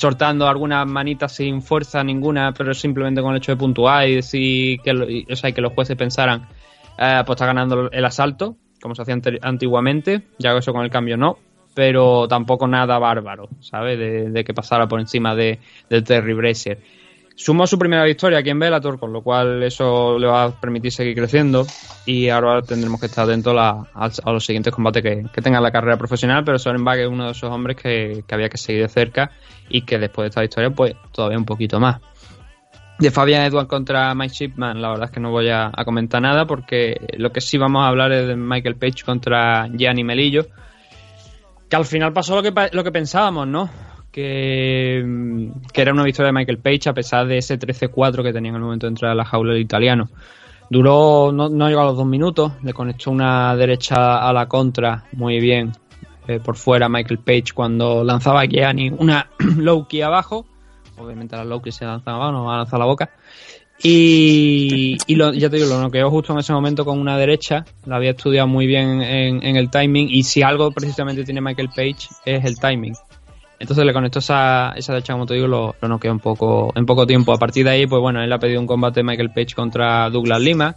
soltando 0.00 0.48
algunas 0.48 0.86
manitas 0.86 1.32
sin 1.32 1.60
fuerza 1.60 2.02
ninguna, 2.02 2.54
pero 2.54 2.72
simplemente 2.72 3.20
con 3.20 3.32
el 3.32 3.36
hecho 3.36 3.52
de 3.52 3.58
puntuar 3.58 4.08
y 4.08 4.14
decir 4.14 4.80
que, 4.80 5.26
o 5.30 5.36
sea, 5.36 5.52
que 5.52 5.60
los 5.60 5.74
jueces 5.74 5.94
pensaran, 5.94 6.48
eh, 6.96 7.22
pues 7.26 7.36
está 7.36 7.44
ganando 7.44 7.90
el 7.90 8.04
asalto, 8.06 8.56
como 8.80 8.94
se 8.94 9.02
hacía 9.02 9.18
antiguamente, 9.42 10.22
ya 10.38 10.56
eso 10.56 10.72
con 10.72 10.84
el 10.84 10.90
cambio 10.90 11.18
no, 11.18 11.36
pero 11.74 12.26
tampoco 12.28 12.66
nada 12.66 12.98
bárbaro, 12.98 13.50
¿sabes? 13.60 13.98
De, 13.98 14.30
de 14.30 14.42
que 14.42 14.54
pasara 14.54 14.88
por 14.88 15.00
encima 15.00 15.34
de, 15.34 15.58
de 15.90 16.00
Terry 16.00 16.32
Brazier. 16.32 16.78
Sumó 17.42 17.66
su 17.66 17.78
primera 17.78 18.04
victoria 18.04 18.40
aquí 18.40 18.50
en 18.50 18.58
Bellator, 18.58 18.98
con 18.98 19.14
lo 19.14 19.22
cual 19.22 19.62
eso 19.62 20.18
le 20.18 20.26
va 20.26 20.44
a 20.44 20.50
permitir 20.50 20.92
seguir 20.92 21.14
creciendo 21.16 21.66
y 22.04 22.28
ahora 22.28 22.60
tendremos 22.60 23.00
que 23.00 23.06
estar 23.06 23.24
atentos 23.24 23.56
a, 23.56 24.10
los 24.26 24.44
siguientes 24.44 24.74
combates 24.74 25.02
que, 25.02 25.24
que 25.32 25.40
tenga 25.40 25.56
en 25.56 25.62
la 25.62 25.70
carrera 25.70 25.96
profesional, 25.96 26.44
pero 26.44 26.58
Sorenbach 26.58 26.98
es 26.98 27.08
uno 27.08 27.24
de 27.24 27.30
esos 27.30 27.50
hombres 27.50 27.78
que, 27.78 28.24
que 28.26 28.34
había 28.34 28.50
que 28.50 28.58
seguir 28.58 28.82
de 28.82 28.88
cerca 28.90 29.30
y 29.70 29.86
que 29.86 29.98
después 29.98 30.24
de 30.24 30.28
esta 30.28 30.42
victoria 30.42 30.68
pues 30.68 30.94
todavía 31.12 31.38
un 31.38 31.46
poquito 31.46 31.80
más. 31.80 32.02
De 32.98 33.10
Fabian 33.10 33.40
Edward 33.44 33.68
contra 33.68 34.14
Mike 34.14 34.34
Shipman, 34.34 34.82
la 34.82 34.90
verdad 34.90 35.06
es 35.06 35.10
que 35.10 35.20
no 35.20 35.30
voy 35.30 35.48
a, 35.48 35.70
a 35.74 35.84
comentar 35.86 36.20
nada 36.20 36.44
porque 36.44 37.00
lo 37.16 37.32
que 37.32 37.40
sí 37.40 37.56
vamos 37.56 37.82
a 37.82 37.88
hablar 37.88 38.12
es 38.12 38.28
de 38.28 38.36
Michael 38.36 38.76
Page 38.76 39.02
contra 39.02 39.66
Gianni 39.74 40.04
Melillo, 40.04 40.44
que 41.70 41.76
al 41.76 41.86
final 41.86 42.12
pasó 42.12 42.34
lo 42.34 42.42
que, 42.42 42.52
lo 42.72 42.84
que 42.84 42.92
pensábamos, 42.92 43.48
¿no? 43.48 43.70
Que, 44.12 45.02
mm, 45.06 45.68
que 45.72 45.82
era 45.82 45.92
una 45.92 46.02
victoria 46.04 46.28
de 46.28 46.32
Michael 46.32 46.58
Page 46.58 46.88
a 46.88 46.92
pesar 46.94 47.26
de 47.26 47.38
ese 47.38 47.58
13-4 47.58 48.22
que 48.22 48.32
tenía 48.32 48.50
en 48.50 48.56
el 48.56 48.62
momento 48.62 48.86
de 48.86 48.90
entrar 48.90 49.12
a 49.12 49.14
la 49.14 49.24
jaula 49.24 49.52
el 49.54 49.60
italiano. 49.60 50.08
Duró, 50.68 51.32
no, 51.32 51.48
no 51.48 51.68
llegó 51.68 51.80
a 51.80 51.84
los 51.86 51.96
dos 51.96 52.06
minutos, 52.06 52.52
le 52.62 52.72
conectó 52.72 53.10
una 53.10 53.54
derecha 53.56 54.18
a 54.18 54.32
la 54.32 54.46
contra 54.46 55.04
muy 55.12 55.40
bien 55.40 55.72
eh, 56.28 56.38
por 56.38 56.56
fuera 56.56 56.88
Michael 56.88 57.18
Page 57.18 57.52
cuando 57.54 58.04
lanzaba 58.04 58.42
a 58.42 58.46
Gianni 58.46 58.90
una 58.90 59.28
low 59.58 59.86
key 59.88 60.02
abajo. 60.02 60.46
Obviamente 60.96 61.34
la 61.36 61.44
low 61.44 61.60
key 61.62 61.72
se 61.72 61.84
lanzaba 61.84 62.16
abajo, 62.18 62.32
no 62.32 62.44
va 62.44 62.54
a 62.54 62.58
lanzar 62.58 62.78
la 62.78 62.84
boca. 62.86 63.10
Y, 63.82 64.98
lo- 65.14 65.32
ya 65.32 65.48
te 65.48 65.56
digo, 65.56 65.68
lo 65.68 65.80
noqueó 65.80 66.10
justo 66.10 66.32
en 66.34 66.40
ese 66.40 66.52
momento 66.52 66.84
con 66.84 66.98
una 66.98 67.16
derecha. 67.16 67.64
La 67.86 67.96
había 67.96 68.10
estudiado 68.10 68.46
muy 68.46 68.66
bien 68.66 69.00
en, 69.02 69.42
en 69.42 69.56
el 69.56 69.70
timing. 69.70 70.08
Y 70.10 70.22
si 70.24 70.42
algo 70.42 70.70
precisamente 70.70 71.24
tiene 71.24 71.40
Michael 71.40 71.68
Page 71.68 72.08
es 72.26 72.44
el 72.44 72.58
timing. 72.60 72.94
Entonces 73.60 73.84
le 73.84 73.92
conectó 73.92 74.18
esa, 74.20 74.72
esa 74.74 74.94
derecha, 74.94 75.12
como 75.12 75.26
te 75.26 75.34
digo, 75.34 75.46
lo, 75.46 75.76
lo 75.80 75.88
noqueó 75.88 76.10
en 76.10 76.18
poco, 76.18 76.72
en 76.74 76.86
poco 76.86 77.06
tiempo. 77.06 77.32
A 77.32 77.38
partir 77.38 77.64
de 77.64 77.70
ahí, 77.70 77.86
pues 77.86 78.00
bueno, 78.00 78.22
él 78.22 78.32
ha 78.32 78.38
pedido 78.38 78.58
un 78.60 78.66
combate 78.66 79.02
Michael 79.04 79.30
Page 79.30 79.54
contra 79.54 80.08
Douglas 80.10 80.40
Lima. 80.40 80.74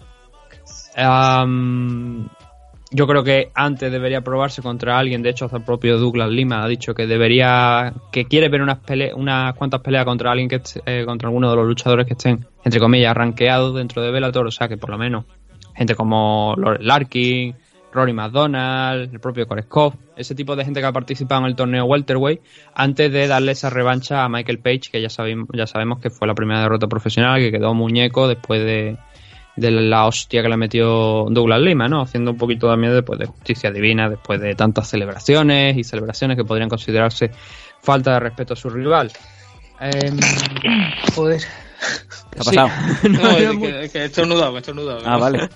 Yo 2.96 3.08
creo 3.08 3.24
que 3.24 3.50
antes 3.56 3.92
debería 3.92 4.22
probarse 4.22 4.62
contra 4.62 5.00
alguien. 5.00 5.24
De 5.24 5.30
hecho, 5.30 5.46
hasta 5.46 5.58
el 5.58 5.64
propio 5.64 5.98
Douglas 5.98 6.30
Lima 6.30 6.64
ha 6.64 6.68
dicho 6.68 6.94
que 6.94 7.08
debería, 7.08 7.92
que 8.12 8.26
quiere 8.26 8.50
ver 8.50 8.62
unas 8.62 8.80
pele- 8.84 9.14
unas 9.16 9.56
cuantas 9.56 9.82
peleas 9.82 10.06
contra 10.06 10.32
alguien 10.32 10.48
que 10.48 10.62
eh, 10.86 11.04
contra 11.06 11.28
alguno 11.30 11.50
de 11.50 11.56
los 11.56 11.66
luchadores 11.66 12.06
que 12.06 12.14
estén, 12.14 12.46
entre 12.64 12.80
comillas, 12.80 13.16
rankeados 13.16 13.74
dentro 13.74 14.04
de 14.04 14.12
Bellator. 14.12 14.46
O 14.46 14.52
sea, 14.52 14.68
que 14.68 14.78
por 14.78 14.92
lo 14.92 15.00
menos 15.00 15.26
gente 15.74 15.96
como 15.96 16.56
Larkin, 16.82 17.56
Rory 17.94 18.14
McDonald, 18.14 19.14
el 19.14 19.20
propio 19.20 19.48
Koreskov, 19.48 19.94
ese 20.16 20.36
tipo 20.36 20.56
de 20.56 20.66
gente 20.66 20.80
que 20.80 20.86
ha 20.86 20.92
participado 20.92 21.42
en 21.42 21.48
el 21.48 21.56
torneo 21.56 21.86
welterweight, 21.86 22.42
antes 22.74 23.12
de 23.12 23.28
darle 23.28 23.52
esa 23.52 23.70
revancha 23.70 24.24
a 24.24 24.30
Michael 24.30 24.60
Page, 24.60 24.90
que 24.92 25.02
ya 25.02 25.10
sabemos, 25.10 25.48
ya 25.54 25.68
sabemos 25.68 26.00
que 26.00 26.10
fue 26.10 26.28
la 26.28 26.34
primera 26.34 26.62
derrota 26.62 26.88
profesional, 26.88 27.40
que 27.40 27.52
quedó 27.52 27.74
muñeco 27.74 28.28
después 28.28 28.64
de, 28.64 28.98
la 29.56 30.06
hostia 30.08 30.42
que 30.42 30.50
le 30.50 30.58
metió 30.58 31.28
Douglas 31.30 31.62
Lima, 31.62 31.88
¿no? 31.88 32.02
Haciendo 32.02 32.32
un 32.32 32.38
poquito 32.38 32.68
también 32.68 32.94
después 32.94 33.20
de 33.20 33.28
justicia 33.28 33.72
divina, 33.72 34.10
después 34.10 34.42
de 34.42 34.56
tantas 34.56 34.90
celebraciones 34.90 35.78
y 35.78 35.84
celebraciones 35.84 36.38
que 36.38 36.44
podrían 36.44 36.70
considerarse 36.70 37.32
falta 37.82 38.14
de 38.14 38.20
respeto 38.20 38.54
a 38.54 38.56
su 38.56 38.70
rival. 38.70 39.12
Em, 39.80 40.18
joder. 41.16 41.42
¿Qué 42.32 42.40
ha 42.40 42.44
pasado? 42.44 42.70
No, 43.04 43.10
No, 43.22 43.30
es 43.38 43.54
no, 43.54 43.62
que, 43.62 43.84
es 43.86 43.92
que 43.92 44.00
he 44.00 44.06
estornudado, 44.06 44.52
me 44.52 44.58
he 44.58 44.60
estornudado. 44.62 45.02
Ah, 45.06 45.18
vale. 45.18 45.50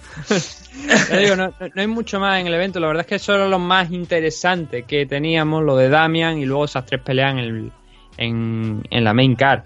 Digo, 1.19 1.35
no, 1.35 1.53
hay 1.75 1.87
mucho 1.87 2.19
más 2.19 2.39
en 2.39 2.47
el 2.47 2.53
evento. 2.53 2.79
La 2.79 2.87
verdad 2.87 3.01
es 3.01 3.07
que 3.07 3.15
eso 3.15 3.33
era 3.33 3.47
lo 3.47 3.59
más 3.59 3.91
interesante 3.91 4.83
que 4.83 5.05
teníamos, 5.05 5.63
lo 5.63 5.75
de 5.75 5.89
Damian 5.89 6.37
y 6.37 6.45
luego 6.45 6.65
esas 6.65 6.85
tres 6.85 7.01
peleas 7.01 7.33
en, 7.33 7.39
el- 7.39 7.71
en, 8.17 8.83
en 8.89 9.03
la 9.03 9.13
main 9.13 9.35
card. 9.35 9.61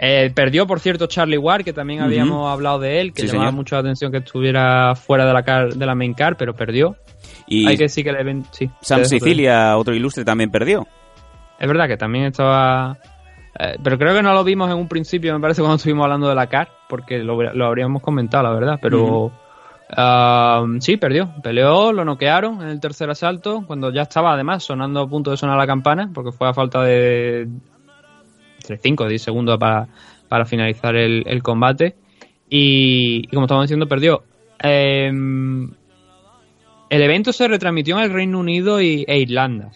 Eh, 0.00 0.30
perdió, 0.34 0.64
por 0.66 0.78
cierto, 0.80 1.06
Charlie 1.08 1.38
Ward, 1.38 1.64
que 1.64 1.72
también 1.72 2.00
habíamos 2.02 2.48
hablado 2.52 2.78
de 2.78 3.00
él, 3.00 3.12
que 3.12 3.22
Sí, 3.22 3.26
llamaba 3.28 3.46
señor. 3.48 3.54
mucho 3.56 3.74
la 3.74 3.80
atención 3.80 4.12
que 4.12 4.18
estuviera 4.18 4.94
fuera 4.94 5.26
de 5.26 5.32
la, 5.32 5.42
car- 5.42 5.74
de 5.74 5.86
la 5.86 5.94
main 5.96 6.14
card, 6.14 6.36
pero 6.38 6.54
perdió. 6.54 6.96
Y 7.48 7.66
Hay 7.66 7.76
que 7.76 7.84
decir 7.84 8.04
que 8.04 8.10
el 8.10 8.16
evento. 8.16 8.48
Sí, 8.52 8.70
Sam 8.80 9.04
Sicilia, 9.04 9.76
otro 9.76 9.94
ilustre, 9.94 10.24
también 10.24 10.50
perdió. 10.50 10.86
Es 11.58 11.66
verdad 11.66 11.88
que 11.88 11.96
también 11.96 12.26
estaba. 12.26 12.96
Eh, 13.58 13.76
pero 13.82 13.98
creo 13.98 14.14
que 14.14 14.22
no 14.22 14.32
lo 14.34 14.44
vimos 14.44 14.70
en 14.70 14.76
un 14.76 14.88
principio, 14.88 15.34
me 15.34 15.40
parece, 15.40 15.62
cuando 15.62 15.76
estuvimos 15.76 16.04
hablando 16.04 16.28
de 16.28 16.34
la 16.34 16.46
CAR, 16.46 16.68
porque 16.88 17.18
lo, 17.18 17.40
lo 17.52 17.66
habríamos 17.66 18.02
comentado, 18.02 18.44
la 18.44 18.52
verdad. 18.52 18.78
Pero 18.80 19.32
ah, 19.90 20.64
sí, 20.80 20.96
perdió. 20.96 21.32
Peleó, 21.42 21.92
lo 21.92 22.04
noquearon 22.04 22.62
en 22.62 22.68
el 22.68 22.80
tercer 22.80 23.10
asalto, 23.10 23.64
cuando 23.66 23.92
ya 23.92 24.02
estaba 24.02 24.34
además 24.34 24.64
sonando 24.64 25.00
a 25.00 25.08
punto 25.08 25.30
de 25.30 25.36
sonar 25.36 25.56
la 25.56 25.66
campana, 25.66 26.10
porque 26.12 26.32
fue 26.32 26.48
a 26.48 26.54
falta 26.54 26.82
de. 26.82 27.48
entre 28.60 28.78
5 28.78 29.04
o 29.04 29.08
10 29.08 29.22
segundos 29.22 29.58
para, 29.58 29.88
para 30.28 30.44
finalizar 30.44 30.94
el, 30.96 31.24
el 31.26 31.42
combate. 31.42 31.96
Y, 32.50 33.24
y 33.24 33.28
como 33.28 33.46
estamos 33.46 33.64
diciendo, 33.64 33.86
perdió. 33.86 34.22
Em, 34.60 35.70
el 36.90 37.02
evento 37.02 37.32
se 37.32 37.48
retransmitió 37.48 37.98
en 37.98 38.04
el 38.04 38.12
Reino 38.12 38.38
Unido 38.38 38.80
y, 38.80 39.04
e 39.06 39.18
Irlanda. 39.18 39.70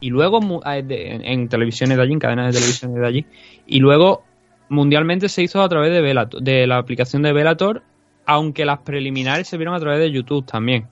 Y 0.00 0.10
luego 0.10 0.40
de- 0.40 1.20
en, 1.22 1.48
televisiones 1.48 1.96
de 1.96 2.02
allí, 2.02 2.12
en 2.14 2.18
cadenas 2.18 2.46
de 2.46 2.52
televisión 2.58 2.94
de 2.94 3.06
allí. 3.06 3.26
Y 3.66 3.80
luego 3.80 4.24
mundialmente 4.68 5.28
se 5.28 5.42
hizo 5.42 5.62
a 5.62 5.68
través 5.68 5.92
de, 5.92 6.00
Bellator- 6.02 6.40
de 6.40 6.66
la 6.66 6.78
aplicación 6.78 7.22
de 7.22 7.32
Bellator, 7.32 7.82
aunque 8.26 8.64
las 8.64 8.78
preliminares 8.78 9.48
se 9.48 9.56
vieron 9.56 9.74
a 9.74 9.80
través 9.80 10.00
de 10.00 10.10
YouTube 10.10 10.46
también. 10.46 10.86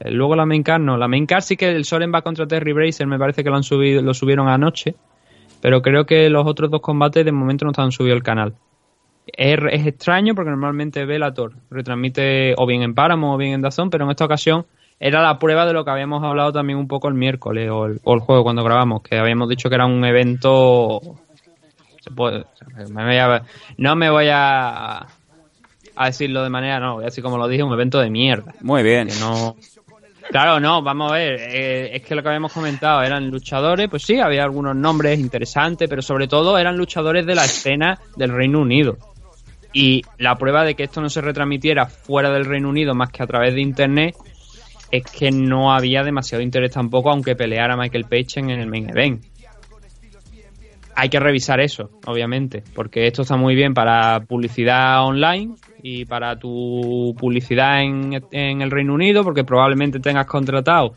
Eh, 0.00 0.10
Luego 0.10 0.36
la 0.36 0.46
main 0.46 0.62
card 0.62 0.82
no. 0.82 0.96
La 0.96 1.08
main 1.08 1.26
card 1.26 1.42
sí 1.42 1.56
que 1.56 1.70
el 1.70 1.84
Soren 1.84 2.12
va 2.14 2.22
contra 2.22 2.46
Terry 2.46 2.72
Bracer, 2.72 3.06
me 3.06 3.18
parece 3.18 3.42
que 3.42 3.50
lo 3.50 3.56
han 3.56 3.62
subido, 3.62 4.02
lo 4.02 4.14
subieron 4.14 4.48
anoche. 4.48 4.94
Pero 5.60 5.80
creo 5.82 6.04
que 6.04 6.28
los 6.28 6.46
otros 6.46 6.70
dos 6.70 6.80
combates 6.82 7.24
de 7.24 7.32
momento 7.32 7.64
no 7.64 7.70
están 7.70 7.90
subidos 7.90 8.16
al 8.16 8.22
canal. 8.22 8.54
Es, 9.26 9.58
es 9.70 9.86
extraño 9.86 10.34
porque 10.34 10.50
normalmente 10.50 11.06
Bellator 11.06 11.54
retransmite 11.70 12.54
o 12.58 12.66
bien 12.66 12.82
en 12.82 12.94
Paramount 12.94 13.34
o 13.34 13.38
bien 13.38 13.54
en 13.54 13.62
Dazón, 13.62 13.88
pero 13.88 14.04
en 14.04 14.10
esta 14.10 14.26
ocasión 14.26 14.66
era 15.00 15.22
la 15.22 15.38
prueba 15.38 15.66
de 15.66 15.72
lo 15.72 15.84
que 15.84 15.90
habíamos 15.90 16.22
hablado 16.22 16.52
también 16.52 16.78
un 16.78 16.88
poco 16.88 17.08
el 17.08 17.14
miércoles 17.14 17.68
o 17.70 17.86
el, 17.86 18.00
o 18.04 18.14
el 18.14 18.20
juego 18.20 18.42
cuando 18.44 18.62
grabamos, 18.64 19.02
que 19.02 19.18
habíamos 19.18 19.48
dicho 19.48 19.68
que 19.68 19.74
era 19.74 19.86
un 19.86 20.04
evento... 20.04 21.00
se 22.00 22.10
puede- 22.10 22.44
me 22.90 23.04
voy 23.04 23.16
a- 23.16 23.42
no 23.78 23.96
me 23.96 24.10
voy 24.10 24.28
a, 24.30 24.98
a 25.96 26.06
decirlo 26.06 26.42
de 26.42 26.50
manera, 26.50 26.80
no, 26.80 26.94
voy 26.94 27.04
a 27.04 27.06
decir 27.06 27.22
como 27.24 27.38
lo 27.38 27.48
dije, 27.48 27.62
un 27.62 27.72
evento 27.72 27.98
de 28.00 28.10
mierda. 28.10 28.52
Muy 28.60 28.82
bien. 28.82 29.08
Que 29.08 29.18
no... 29.20 29.56
Claro, 30.30 30.58
no, 30.58 30.80
vamos 30.80 31.12
a 31.12 31.16
ver, 31.16 31.34
eh, 31.38 31.96
es 31.96 32.02
que 32.02 32.14
lo 32.14 32.22
que 32.22 32.28
habíamos 32.28 32.50
comentado 32.52 33.02
eran 33.02 33.28
luchadores, 33.30 33.90
pues 33.90 34.04
sí, 34.04 34.18
había 34.20 34.42
algunos 34.42 34.74
nombres 34.74 35.18
interesantes, 35.18 35.86
pero 35.86 36.00
sobre 36.00 36.28
todo 36.28 36.56
eran 36.56 36.78
luchadores 36.78 37.26
de 37.26 37.34
la 37.34 37.44
escena 37.44 37.98
del 38.16 38.32
Reino 38.32 38.60
Unido. 38.60 38.96
Y 39.74 40.02
la 40.18 40.36
prueba 40.36 40.64
de 40.64 40.74
que 40.76 40.84
esto 40.84 41.02
no 41.02 41.10
se 41.10 41.20
retransmitiera 41.20 41.84
fuera 41.86 42.30
del 42.30 42.46
Reino 42.46 42.70
Unido 42.70 42.94
más 42.94 43.10
que 43.10 43.22
a 43.22 43.26
través 43.26 43.54
de 43.54 43.60
internet 43.60 44.14
es 44.90 45.04
que 45.04 45.30
no 45.30 45.72
había 45.72 46.02
demasiado 46.02 46.42
interés 46.42 46.72
tampoco, 46.72 47.10
aunque 47.10 47.34
peleara 47.34 47.76
Michael 47.76 48.04
Page 48.04 48.40
en 48.40 48.50
el 48.50 48.66
main 48.66 48.90
event. 48.90 49.24
Hay 50.96 51.08
que 51.08 51.18
revisar 51.18 51.60
eso, 51.60 51.90
obviamente, 52.06 52.62
porque 52.74 53.06
esto 53.06 53.22
está 53.22 53.36
muy 53.36 53.56
bien 53.56 53.74
para 53.74 54.20
publicidad 54.20 55.04
online 55.04 55.54
y 55.82 56.04
para 56.04 56.38
tu 56.38 57.14
publicidad 57.18 57.82
en, 57.82 58.22
en 58.30 58.62
el 58.62 58.70
Reino 58.70 58.94
Unido, 58.94 59.24
porque 59.24 59.42
probablemente 59.42 59.98
tengas 59.98 60.26
contratado, 60.26 60.94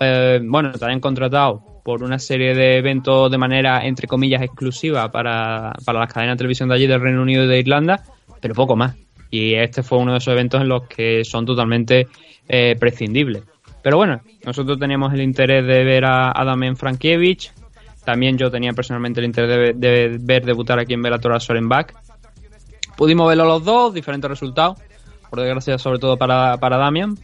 eh, 0.00 0.40
bueno, 0.42 0.72
te 0.72 0.84
hayan 0.84 1.00
contratado 1.00 1.62
por 1.84 2.02
una 2.02 2.18
serie 2.18 2.52
de 2.52 2.78
eventos 2.78 3.30
de 3.30 3.38
manera, 3.38 3.86
entre 3.86 4.08
comillas, 4.08 4.42
exclusiva 4.42 5.08
para, 5.12 5.72
para 5.84 6.00
las 6.00 6.12
cadenas 6.12 6.34
de 6.34 6.38
televisión 6.38 6.68
de 6.68 6.74
allí 6.74 6.88
del 6.88 7.00
Reino 7.00 7.22
Unido 7.22 7.44
y 7.44 7.46
de 7.46 7.60
Irlanda, 7.60 8.02
pero 8.40 8.54
poco 8.54 8.74
más. 8.74 8.96
Y 9.30 9.54
este 9.54 9.84
fue 9.84 9.98
uno 9.98 10.10
de 10.10 10.18
esos 10.18 10.32
eventos 10.32 10.60
en 10.60 10.68
los 10.68 10.88
que 10.88 11.24
son 11.24 11.46
totalmente 11.46 12.08
eh, 12.48 12.76
prescindibles. 12.78 13.42
Pero 13.82 13.96
bueno, 13.98 14.20
nosotros 14.44 14.78
teníamos 14.78 15.12
el 15.12 15.20
interés 15.22 15.64
de 15.66 15.84
ver 15.84 16.04
a 16.04 16.30
Adamen 16.32 16.76
Frankiewicz. 16.76 17.52
También 18.04 18.36
yo 18.38 18.50
tenía 18.50 18.72
personalmente 18.72 19.20
el 19.20 19.26
interés 19.26 19.78
de, 19.78 20.18
ver 20.20 20.44
debutar 20.44 20.78
aquí 20.78 20.94
en 20.94 21.02
Bellator 21.02 21.34
a 21.34 21.40
Sorenbach. 21.40 21.92
Pudimos 22.96 23.28
verlo 23.28 23.44
los 23.44 23.64
dos, 23.64 23.92
diferentes 23.94 24.28
resultados. 24.28 24.78
Por 25.28 25.40
desgracia, 25.40 25.78
sobre 25.78 25.98
todo 25.98 26.16
para, 26.16 26.56
para 26.58 26.76
Damian. 26.78 27.16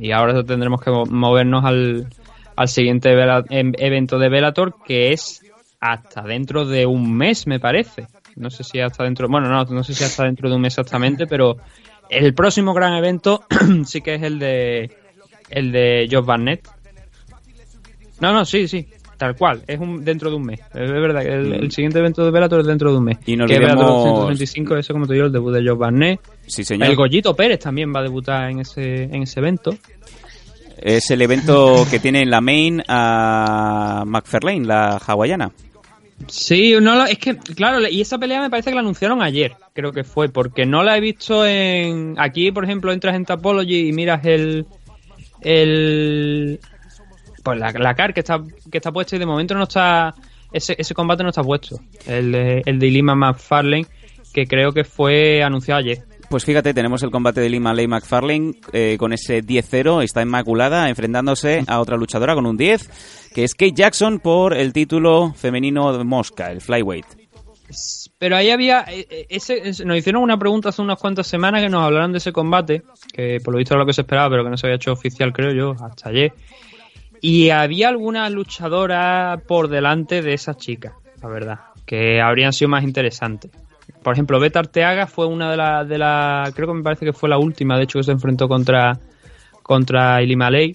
Y 0.00 0.10
ahora 0.10 0.42
tendremos 0.44 0.80
que 0.80 0.90
mo- 0.90 1.06
movernos 1.06 1.64
al, 1.64 2.08
al 2.56 2.68
siguiente 2.68 3.10
em- 3.50 3.72
evento 3.78 4.18
de 4.18 4.28
Bellator, 4.28 4.74
que 4.84 5.12
es 5.12 5.40
hasta 5.80 6.22
dentro 6.22 6.64
de 6.64 6.84
un 6.86 7.16
mes, 7.16 7.46
me 7.46 7.60
parece. 7.60 8.08
No 8.36 8.50
sé 8.50 8.64
si 8.64 8.80
hasta 8.80 9.04
dentro, 9.04 9.28
bueno, 9.28 9.48
no, 9.48 9.64
no 9.64 9.84
sé 9.84 9.94
si 9.94 10.04
hasta 10.04 10.24
dentro 10.24 10.48
de 10.48 10.56
un 10.56 10.62
mes 10.62 10.72
exactamente, 10.74 11.26
pero 11.26 11.56
el 12.10 12.34
próximo 12.34 12.74
gran 12.74 12.94
evento 12.94 13.44
sí 13.84 14.00
que 14.00 14.14
es 14.14 14.22
el 14.22 14.38
de 14.38 14.90
el 15.50 15.72
de 15.72 16.08
Josh 16.10 16.24
Barnett. 16.24 16.68
No, 18.20 18.32
no, 18.32 18.44
sí, 18.44 18.66
sí, 18.66 18.86
tal 19.16 19.36
cual, 19.36 19.62
es 19.66 19.78
un 19.78 20.04
dentro 20.04 20.28
de 20.30 20.36
un 20.36 20.42
mes. 20.44 20.60
Es 20.60 20.90
verdad, 20.90 21.22
que 21.22 21.28
el, 21.32 21.52
el 21.54 21.70
siguiente 21.70 22.00
evento 22.00 22.24
de 22.24 22.30
Bellator 22.32 22.60
es 22.60 22.66
dentro 22.66 22.90
de 22.90 22.98
un 22.98 23.04
mes. 23.04 23.18
Y 23.26 23.36
no 23.36 23.46
que 23.46 23.54
olvidemos- 23.54 23.76
Bellator 23.76 24.04
235, 24.36 24.76
ese 24.76 24.92
como 24.92 25.06
te 25.06 25.14
digo, 25.14 25.26
el 25.26 25.32
debut 25.32 25.52
de 25.54 25.68
Josh 25.68 25.78
Barnett. 25.78 26.20
Sí, 26.46 26.64
señor. 26.64 26.88
El 26.88 26.96
Goyito 26.96 27.34
Pérez 27.36 27.60
también 27.60 27.92
va 27.94 28.00
a 28.00 28.02
debutar 28.02 28.50
en 28.50 28.60
ese, 28.60 29.04
en 29.04 29.22
ese 29.22 29.38
evento. 29.40 29.70
Es 30.80 31.10
el 31.10 31.22
evento 31.22 31.86
que 31.90 31.98
tiene 31.98 32.22
en 32.22 32.30
la 32.30 32.40
main 32.40 32.82
a 32.88 34.04
McFarlane, 34.06 34.64
la 34.64 34.96
hawaiana. 35.04 35.50
Sí, 36.26 36.74
no 36.80 36.94
lo- 36.96 37.06
es 37.06 37.18
que, 37.18 37.36
claro, 37.36 37.86
y 37.88 38.00
esa 38.00 38.18
pelea 38.18 38.40
me 38.40 38.50
parece 38.50 38.70
que 38.70 38.74
la 38.74 38.80
anunciaron 38.80 39.22
ayer, 39.22 39.54
creo 39.72 39.92
que 39.92 40.04
fue, 40.04 40.28
porque 40.28 40.66
no 40.66 40.82
la 40.82 40.96
he 40.96 41.00
visto 41.00 41.46
en... 41.46 42.16
Aquí, 42.18 42.50
por 42.50 42.64
ejemplo, 42.64 42.92
entras 42.92 43.14
en 43.14 43.24
Tapology 43.24 43.88
y 43.88 43.92
miras 43.92 44.24
el... 44.24 44.66
el 45.40 46.60
pues 47.42 47.58
la, 47.58 47.70
la 47.72 47.94
car 47.94 48.12
que 48.12 48.20
está, 48.20 48.42
que 48.70 48.78
está 48.78 48.92
puesta 48.92 49.16
y 49.16 49.18
de 49.18 49.26
momento 49.26 49.54
no 49.54 49.62
está... 49.62 50.14
Ese, 50.52 50.74
ese 50.78 50.94
combate 50.94 51.22
no 51.22 51.28
está 51.28 51.42
puesto. 51.42 51.78
El, 52.06 52.34
el 52.34 52.78
de 52.78 52.86
Lima 52.90 53.14
McFarlane, 53.14 53.86
que 54.32 54.46
creo 54.46 54.72
que 54.72 54.82
fue 54.84 55.42
anunciado 55.42 55.80
ayer. 55.80 56.02
Pues 56.28 56.44
fíjate, 56.44 56.74
tenemos 56.74 57.02
el 57.02 57.10
combate 57.10 57.40
de 57.40 57.48
Lima 57.48 57.72
Ley 57.72 57.86
McFarlane 57.86 58.52
eh, 58.74 58.96
con 58.98 59.14
ese 59.14 59.42
10-0, 59.42 60.02
está 60.02 60.20
inmaculada, 60.20 60.90
enfrentándose 60.90 61.64
a 61.66 61.80
otra 61.80 61.96
luchadora 61.96 62.34
con 62.34 62.44
un 62.44 62.58
10, 62.58 63.30
que 63.34 63.44
es 63.44 63.54
Kate 63.54 63.72
Jackson 63.72 64.20
por 64.20 64.52
el 64.54 64.74
título 64.74 65.32
femenino 65.34 65.96
de 65.96 66.04
Mosca, 66.04 66.52
el 66.52 66.60
Flyweight. 66.60 67.06
Pero 68.18 68.36
ahí 68.36 68.50
había. 68.50 68.84
eh, 68.88 69.06
eh, 69.08 69.26
Ese, 69.30 69.62
nos 69.86 69.96
hicieron 69.96 70.22
una 70.22 70.38
pregunta 70.38 70.68
hace 70.68 70.82
unas 70.82 70.98
cuantas 70.98 71.26
semanas 71.26 71.62
que 71.62 71.70
nos 71.70 71.82
hablaron 71.82 72.12
de 72.12 72.18
ese 72.18 72.32
combate, 72.32 72.82
que 73.12 73.38
por 73.42 73.54
lo 73.54 73.58
visto 73.58 73.74
era 73.74 73.80
lo 73.80 73.86
que 73.86 73.94
se 73.94 74.02
esperaba, 74.02 74.28
pero 74.28 74.44
que 74.44 74.50
no 74.50 74.56
se 74.58 74.66
había 74.66 74.76
hecho 74.76 74.92
oficial, 74.92 75.32
creo 75.32 75.52
yo, 75.52 75.82
hasta 75.82 76.10
ayer. 76.10 76.32
Y 77.22 77.48
había 77.50 77.88
alguna 77.88 78.28
luchadora 78.28 79.40
por 79.48 79.68
delante 79.68 80.20
de 80.20 80.34
esas 80.34 80.58
chicas, 80.58 80.92
la 81.22 81.28
verdad, 81.28 81.58
que 81.86 82.20
habrían 82.20 82.52
sido 82.52 82.68
más 82.68 82.84
interesantes. 82.84 83.50
Por 84.08 84.14
ejemplo, 84.14 84.40
Beta 84.40 84.60
Arteaga 84.60 85.06
fue 85.06 85.26
una 85.26 85.50
de 85.50 85.58
las. 85.58 85.86
De 85.86 85.98
la, 85.98 86.50
creo 86.54 86.68
que 86.68 86.72
me 86.72 86.82
parece 86.82 87.04
que 87.04 87.12
fue 87.12 87.28
la 87.28 87.36
última, 87.36 87.76
de 87.76 87.82
hecho, 87.82 87.98
que 87.98 88.04
se 88.04 88.12
enfrentó 88.12 88.48
contra, 88.48 88.98
contra 89.62 90.22
Ilima 90.22 90.48
Ley. 90.48 90.74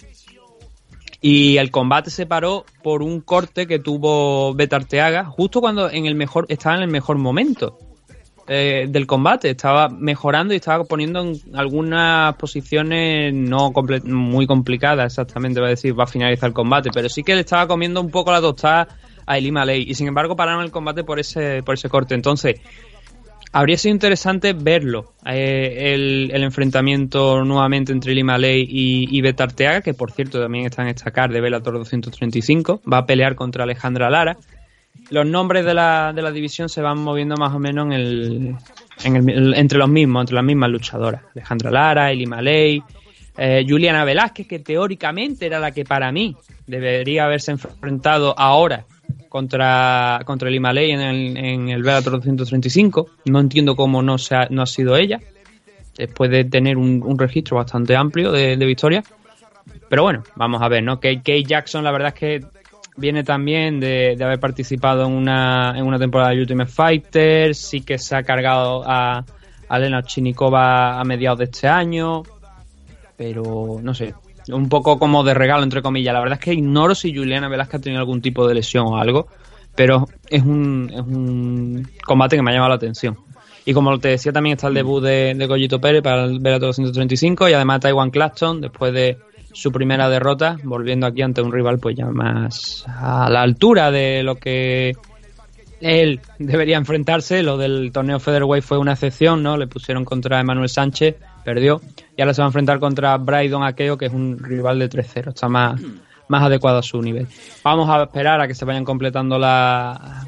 Y 1.20 1.56
el 1.56 1.72
combate 1.72 2.10
se 2.10 2.26
paró 2.26 2.64
por 2.84 3.02
un 3.02 3.20
corte 3.20 3.66
que 3.66 3.80
tuvo 3.80 4.54
Beta 4.54 4.76
Arteaga 4.76 5.24
justo 5.24 5.60
cuando 5.60 5.90
en 5.90 6.06
el 6.06 6.14
mejor 6.14 6.46
estaba 6.48 6.76
en 6.76 6.82
el 6.82 6.90
mejor 6.90 7.18
momento 7.18 7.76
eh, 8.46 8.86
del 8.88 9.04
combate. 9.04 9.50
Estaba 9.50 9.88
mejorando 9.88 10.54
y 10.54 10.58
estaba 10.58 10.84
poniendo 10.84 11.20
en 11.22 11.34
algunas 11.56 12.36
posiciones 12.36 13.34
no 13.34 13.72
muy 14.04 14.46
complicadas 14.46 15.06
exactamente, 15.06 15.60
va 15.60 15.66
a 15.66 15.70
decir, 15.70 15.98
va 15.98 16.04
a 16.04 16.06
finalizar 16.06 16.50
el 16.50 16.54
combate, 16.54 16.90
pero 16.94 17.08
sí 17.08 17.24
que 17.24 17.34
le 17.34 17.40
estaba 17.40 17.66
comiendo 17.66 18.00
un 18.00 18.12
poco 18.12 18.30
la 18.30 18.40
tostada 18.40 18.86
a 19.26 19.38
Elima 19.38 19.64
Ley. 19.64 19.86
Y 19.88 19.96
sin 19.96 20.06
embargo 20.06 20.36
pararon 20.36 20.62
el 20.62 20.70
combate 20.70 21.02
por 21.02 21.18
ese, 21.18 21.64
por 21.64 21.74
ese 21.74 21.88
corte. 21.88 22.14
Entonces, 22.14 22.60
habría 23.54 23.78
sido 23.78 23.94
interesante 23.94 24.52
verlo, 24.52 25.12
eh, 25.24 25.94
el, 25.94 26.42
enfrentamiento 26.42 27.44
nuevamente 27.44 27.92
entre 27.92 28.12
Lima 28.12 28.36
Ley 28.36 28.66
y, 28.68 29.16
y 29.16 29.20
Beta 29.20 29.44
Arteaga, 29.44 29.80
que 29.80 29.94
por 29.94 30.10
cierto 30.10 30.40
también 30.40 30.66
está 30.66 30.82
en 30.82 30.88
esta 30.88 31.28
de 31.28 31.40
Bellator 31.40 31.74
235, 31.74 32.82
va 32.92 32.98
a 32.98 33.06
pelear 33.06 33.36
contra 33.36 33.62
Alejandra 33.62 34.10
Lara. 34.10 34.36
Los 35.10 35.24
nombres 35.24 35.64
de 35.64 35.72
la, 35.72 36.12
de 36.12 36.20
la 36.22 36.32
división 36.32 36.68
se 36.68 36.82
van 36.82 36.98
moviendo 36.98 37.36
más 37.36 37.54
o 37.54 37.60
menos 37.60 37.86
en 37.86 37.92
el, 37.92 38.56
en 39.04 39.28
el- 39.28 39.54
entre 39.54 39.78
los 39.78 39.88
mismos, 39.88 40.22
entre 40.22 40.34
las 40.34 40.44
mismas 40.44 40.70
luchadoras. 40.70 41.22
Alejandra 41.36 41.70
Lara, 41.70 42.10
Elima 42.10 42.42
Ley, 42.42 42.82
eh, 43.38 43.64
Juliana 43.68 44.04
Velázquez, 44.04 44.48
que 44.48 44.58
teóricamente 44.58 45.46
era 45.46 45.60
la 45.60 45.70
que 45.70 45.84
para 45.84 46.10
mí 46.10 46.36
debería 46.66 47.26
haberse 47.26 47.52
enfrentado 47.52 48.36
ahora 48.36 48.84
contra, 49.34 50.20
contra 50.24 50.48
el 50.48 50.54
Himalay 50.54 50.92
en 50.92 51.00
el, 51.00 51.36
en 51.36 51.68
el 51.68 51.82
Bellator 51.82 52.12
235. 52.12 53.08
No 53.24 53.40
entiendo 53.40 53.74
cómo 53.74 54.00
no, 54.00 54.16
se 54.16 54.36
ha, 54.36 54.46
no 54.48 54.62
ha 54.62 54.66
sido 54.66 54.96
ella, 54.96 55.18
después 55.98 56.30
de 56.30 56.44
tener 56.44 56.76
un, 56.76 57.02
un 57.04 57.18
registro 57.18 57.56
bastante 57.56 57.96
amplio 57.96 58.30
de, 58.30 58.56
de 58.56 58.64
victorias. 58.64 59.04
Pero 59.88 60.04
bueno, 60.04 60.22
vamos 60.36 60.62
a 60.62 60.68
ver, 60.68 60.84
¿no? 60.84 61.00
Kate, 61.00 61.16
Kate 61.16 61.42
Jackson, 61.42 61.82
la 61.82 61.90
verdad 61.90 62.12
es 62.14 62.14
que 62.14 62.46
viene 62.96 63.24
también 63.24 63.80
de, 63.80 64.14
de 64.16 64.24
haber 64.24 64.38
participado 64.38 65.04
en 65.04 65.10
una, 65.10 65.74
en 65.76 65.84
una 65.84 65.98
temporada 65.98 66.30
de 66.30 66.40
Ultimate 66.42 66.70
Fighter, 66.70 67.56
sí 67.56 67.80
que 67.80 67.98
se 67.98 68.14
ha 68.14 68.22
cargado 68.22 68.84
a, 68.86 69.24
a 69.68 69.78
Lena 69.80 70.04
Chinikova 70.04 71.00
a 71.00 71.02
mediados 71.02 71.40
de 71.40 71.46
este 71.46 71.66
año, 71.66 72.22
pero 73.16 73.80
no 73.82 73.94
sé, 73.94 74.14
un 74.48 74.68
poco 74.68 74.98
como 74.98 75.24
de 75.24 75.34
regalo, 75.34 75.62
entre 75.62 75.82
comillas. 75.82 76.14
La 76.14 76.20
verdad 76.20 76.38
es 76.38 76.44
que 76.44 76.54
ignoro 76.54 76.94
si 76.94 77.14
Juliana 77.14 77.48
Velázquez 77.48 77.80
ha 77.80 77.82
tenido 77.82 78.00
algún 78.00 78.20
tipo 78.20 78.46
de 78.46 78.54
lesión 78.54 78.86
o 78.86 78.98
algo, 78.98 79.28
pero 79.74 80.06
es 80.28 80.42
un, 80.42 80.90
es 80.92 81.00
un 81.00 81.88
combate 82.04 82.36
que 82.36 82.42
me 82.42 82.50
ha 82.50 82.54
llamado 82.54 82.70
la 82.70 82.76
atención. 82.76 83.16
Y 83.64 83.72
como 83.72 83.98
te 83.98 84.08
decía, 84.08 84.32
también 84.32 84.56
está 84.56 84.68
el 84.68 84.74
debut 84.74 85.02
de, 85.02 85.34
de 85.34 85.46
Goyito 85.46 85.80
Pérez 85.80 86.02
para 86.02 86.24
el 86.24 86.38
Bellator 86.38 86.68
235 86.68 87.48
y 87.48 87.54
además 87.54 87.80
Taiwan 87.80 88.10
Claxton, 88.10 88.60
después 88.60 88.92
de 88.92 89.18
su 89.54 89.72
primera 89.72 90.08
derrota, 90.08 90.58
volviendo 90.64 91.06
aquí 91.06 91.22
ante 91.22 91.40
un 91.40 91.52
rival 91.52 91.78
pues 91.78 91.96
ya 91.96 92.06
más 92.06 92.84
a 92.86 93.30
la 93.30 93.40
altura 93.40 93.90
de 93.90 94.22
lo 94.22 94.34
que 94.34 94.94
él 95.80 96.20
debería 96.38 96.76
enfrentarse. 96.76 97.42
Lo 97.42 97.56
del 97.56 97.90
torneo 97.92 98.18
Featherweight 98.18 98.64
fue 98.64 98.78
una 98.78 98.92
excepción, 98.92 99.42
¿no? 99.42 99.56
Le 99.56 99.66
pusieron 99.66 100.04
contra 100.04 100.40
Emanuel 100.40 100.68
Sánchez, 100.68 101.16
perdió. 101.44 101.80
Y 102.16 102.22
ahora 102.22 102.34
se 102.34 102.42
va 102.42 102.46
a 102.46 102.48
enfrentar 102.48 102.78
contra 102.80 103.16
Brydon 103.16 103.62
Akeo, 103.62 103.98
que 103.98 104.06
es 104.06 104.12
un 104.12 104.38
rival 104.38 104.78
de 104.78 104.88
3-0. 104.88 105.28
Está 105.28 105.48
más, 105.48 105.80
más 106.28 106.42
adecuado 106.42 106.78
a 106.78 106.82
su 106.82 107.00
nivel. 107.02 107.26
Vamos 107.62 107.88
a 107.88 108.04
esperar 108.04 108.40
a 108.40 108.48
que 108.48 108.54
se 108.54 108.64
vayan 108.64 108.84
completando 108.84 109.38
la, 109.38 110.26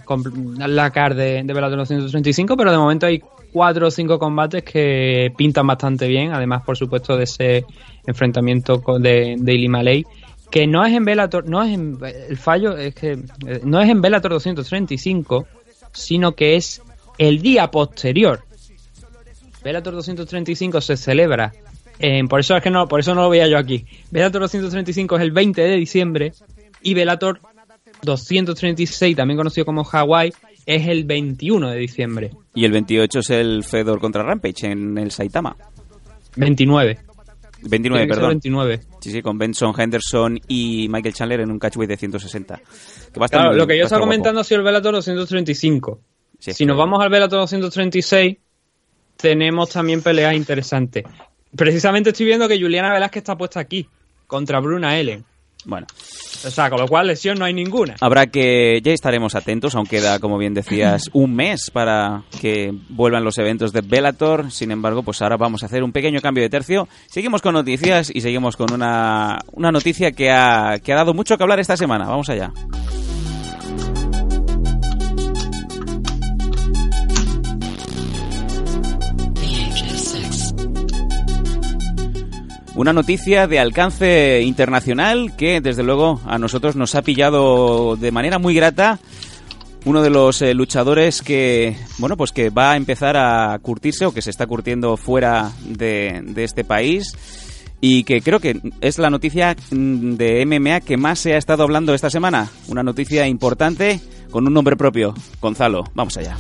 la 0.59 0.91
card 0.91 1.17
de, 1.17 1.43
de 1.45 1.53
Bellator 1.55 1.79
235, 1.79 2.57
pero 2.57 2.71
de 2.71 2.79
momento 2.79 3.07
hay 3.07 3.23
cuatro 3.53 3.87
o 3.87 3.91
cinco 3.91 4.19
combates 4.19 4.63
que 4.63 5.33
pintan 5.37 5.67
bastante 5.67 6.07
bien. 6.07 6.33
Además, 6.33 6.63
por 6.65 6.77
supuesto, 6.77 7.17
de 7.17 7.25
ese 7.25 7.65
enfrentamiento 8.07 8.83
de, 8.99 9.37
de 9.39 9.55
Ilima 9.55 9.83
Ley 9.83 10.05
que 10.51 10.67
no 10.67 10.85
es 10.85 10.95
en 10.95 11.05
Bellator, 11.05 11.49
no 11.49 11.63
es 11.63 11.75
en, 11.75 11.99
el 12.03 12.37
fallo 12.37 12.77
es 12.77 12.95
que 12.95 13.13
eh, 13.47 13.61
no 13.65 13.81
es 13.81 13.89
en 13.89 14.01
Bellator 14.01 14.33
235, 14.33 15.47
sino 15.93 16.33
que 16.33 16.57
es 16.57 16.83
el 17.19 17.41
día 17.41 17.71
posterior. 17.71 18.46
Bellator 19.67 19.95
235 19.95 20.81
se 20.81 20.97
celebra 20.97 21.53
en, 21.99 22.29
por 22.29 22.41
eso 22.41 22.55
es 22.57 22.63
que 22.63 22.71
no, 22.71 22.87
por 22.89 23.01
eso 23.01 23.15
no 23.15 23.23
lo 23.23 23.31
veía 23.31 23.49
yo 23.49 23.59
aquí. 23.59 23.85
Bellator 24.11 24.43
235 24.43 25.17
es 25.17 25.23
el 25.23 25.33
20 25.33 25.61
de 25.63 25.77
diciembre 25.77 26.33
y 26.83 26.95
Bellator 26.95 27.41
236, 28.03 29.17
también 29.17 29.37
conocido 29.37 29.65
como 29.65 29.83
Hawaii, 29.85 30.33
es 30.67 30.87
el 30.89 31.05
21 31.05 31.71
de 31.71 31.79
diciembre. 31.79 32.31
Y 32.55 32.65
el 32.65 32.73
28 32.73 33.19
es 33.21 33.31
el 33.31 33.65
Fedor 33.65 33.99
contra 34.01 34.23
Rampage 34.23 34.67
en 34.67 34.99
el 34.99 35.11
Saitama. 35.11 35.57
29. 36.37 36.99
29, 37.63 37.81
Tiene 37.81 37.93
que 37.93 38.01
ser 38.01 38.09
perdón. 38.09 38.29
29. 38.31 38.81
Sí, 39.01 39.11
sí, 39.11 39.23
con 39.23 39.39
Benson 39.39 39.75
Henderson 39.77 40.39
y 40.47 40.89
Michael 40.91 41.15
Chandler 41.15 41.41
en 41.41 41.51
un 41.51 41.59
catchweight 41.59 41.89
de 41.91 41.97
160. 41.97 42.57
Que 43.13 43.19
va 43.21 43.25
a 43.25 43.27
estar 43.27 43.41
Claro, 43.41 43.51
muy- 43.53 43.59
lo 43.59 43.67
que 43.67 43.79
yo 43.79 43.85
estaba 43.85 44.01
comentando 44.01 44.41
ha 44.41 44.45
sido 44.45 44.61
el 44.61 44.65
Bellator 44.67 44.95
235. 44.95 46.01
Sí, 46.39 46.53
si 46.53 46.67
nos 46.67 46.77
vamos 46.77 47.03
al 47.03 47.09
Bellator 47.09 47.41
236, 47.41 48.37
tenemos 49.17 49.71
también 49.71 50.03
peleas 50.03 50.35
interesantes. 50.35 51.05
Precisamente 51.55 52.11
estoy 52.11 52.27
viendo 52.27 52.49
que 52.49 52.61
Juliana 52.61 52.93
Velázquez 52.93 53.23
está 53.23 53.37
puesta 53.37 53.61
aquí. 53.61 53.89
contra 54.27 54.61
Bruna 54.61 54.99
Ellen. 54.99 55.25
Bueno, 55.65 55.87
O 56.45 56.51
sea, 56.51 56.71
con 56.71 56.79
lo 56.79 56.87
cual 56.87 57.09
lesión 57.09 57.39
no 57.39 57.45
hay 57.45 57.53
ninguna. 57.53 57.97
habrá 58.01 58.27
que. 58.29 58.81
Ya 58.85 58.93
estaremos 58.93 59.35
atentos, 59.35 59.75
aún 59.75 59.87
queda, 59.87 60.21
como 60.21 60.39
bien 60.39 60.55
decías, 60.55 61.11
un 61.13 61.35
mes 61.35 61.71
para 61.73 62.23
que 62.41 62.73
vuelvan 62.89 63.25
los 63.25 63.37
eventos 63.39 63.73
de 63.73 63.81
Bellator. 63.81 64.53
Sin 64.53 64.71
embargo, 64.71 65.03
pues 65.03 65.23
ahora 65.23 65.37
vamos 65.37 65.65
a 65.65 65.67
hacer 65.67 65.83
un 65.83 65.91
pequeño 65.91 66.21
cambio 66.21 66.45
de 66.45 66.51
tercio. 66.51 66.87
Seguimos 67.09 67.43
con 67.43 67.55
noticias 67.55 68.13
y 68.15 68.21
seguimos 68.21 68.57
con 68.57 68.73
una, 68.73 69.41
una 69.53 69.73
noticia 69.73 70.13
que 70.13 70.31
ha, 70.31 70.79
que 70.85 70.93
ha 70.93 70.97
dado 70.97 71.15
mucho 71.15 71.37
que 71.37 71.43
hablar 71.43 71.59
esta 71.59 71.77
semana. 71.77 72.07
Vamos 72.07 72.29
allá. 72.29 72.53
Una 82.77 82.93
noticia 82.93 83.47
de 83.47 83.59
alcance 83.59 84.43
internacional 84.43 85.35
que, 85.35 85.63
desde 85.63 85.83
luego, 85.83 86.21
a 86.27 86.39
nosotros 86.39 86.77
nos 86.77 86.95
ha 86.95 87.01
pillado 87.01 87.97
de 87.97 88.13
manera 88.13 88.39
muy 88.39 88.55
grata. 88.55 88.99
Uno 89.87 90.03
de 90.03 90.11
los 90.11 90.43
eh, 90.43 90.53
luchadores 90.53 91.23
que, 91.23 91.75
bueno, 91.97 92.19
pues 92.19 92.33
que 92.33 92.51
va 92.51 92.73
a 92.73 92.77
empezar 92.77 93.17
a 93.17 93.59
curtirse 93.63 94.05
o 94.05 94.13
que 94.13 94.21
se 94.21 94.29
está 94.29 94.47
curtiendo 94.47 94.99
fuera 94.99 95.53
de, 95.65 96.21
de 96.23 96.45
este 96.45 96.65
país 96.65 97.17
y 97.81 98.05
que 98.05 98.21
creo 98.21 98.41
que 98.41 98.61
es 98.83 98.99
la 98.99 99.09
noticia 99.09 99.57
mm, 99.71 100.17
de 100.17 100.45
MMA 100.45 100.81
que 100.81 100.99
más 100.99 101.19
se 101.19 101.33
ha 101.33 101.39
estado 101.39 101.63
hablando 101.63 101.95
esta 101.95 102.11
semana. 102.11 102.51
Una 102.69 102.83
noticia 102.83 103.27
importante 103.27 104.01
con 104.31 104.47
un 104.47 104.53
nombre 104.53 104.77
propio. 104.77 105.15
Gonzalo, 105.41 105.85
vamos 105.95 106.19
allá. 106.19 106.37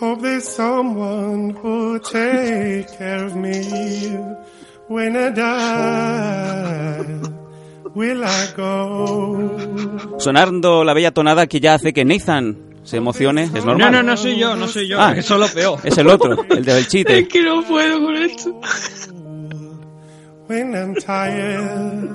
Hope 0.00 0.20
there's 0.22 0.44
someone 0.48 1.50
who'll 1.60 1.98
take 1.98 2.86
care 2.96 3.24
of 3.26 3.34
me 3.34 3.64
when 4.88 5.16
I 5.16 5.30
die. 5.30 7.04
Will 7.94 8.22
I 8.24 8.46
go? 8.56 10.18
Sonando 10.18 10.84
la 10.84 10.94
bella 10.94 11.10
tonada 11.10 11.46
que 11.48 11.58
ya 11.58 11.74
hace 11.74 11.92
que 11.92 12.04
Nathan 12.04 12.56
se 12.84 12.98
emocione, 12.98 13.44
es 13.44 13.52
No, 13.64 13.72
normal. 13.74 13.90
no, 13.92 14.02
no 14.04 14.16
soy 14.16 14.38
yo, 14.38 14.54
no 14.54 14.68
soy 14.68 14.86
yo. 14.88 15.00
Ah. 15.00 15.14
Eso 15.16 15.34
es 15.34 15.40
lo 15.40 15.48
peor. 15.48 15.80
Es 15.82 15.98
el 15.98 16.06
otro, 16.08 16.44
el 16.48 16.64
del 16.64 16.86
chiste. 16.86 17.26
que 17.26 17.42
no 17.42 17.62
puedo 17.64 18.00
con 18.00 18.14
esto. 18.16 18.60
When 20.48 20.74
I'm 20.74 20.94
tired. 20.94 22.08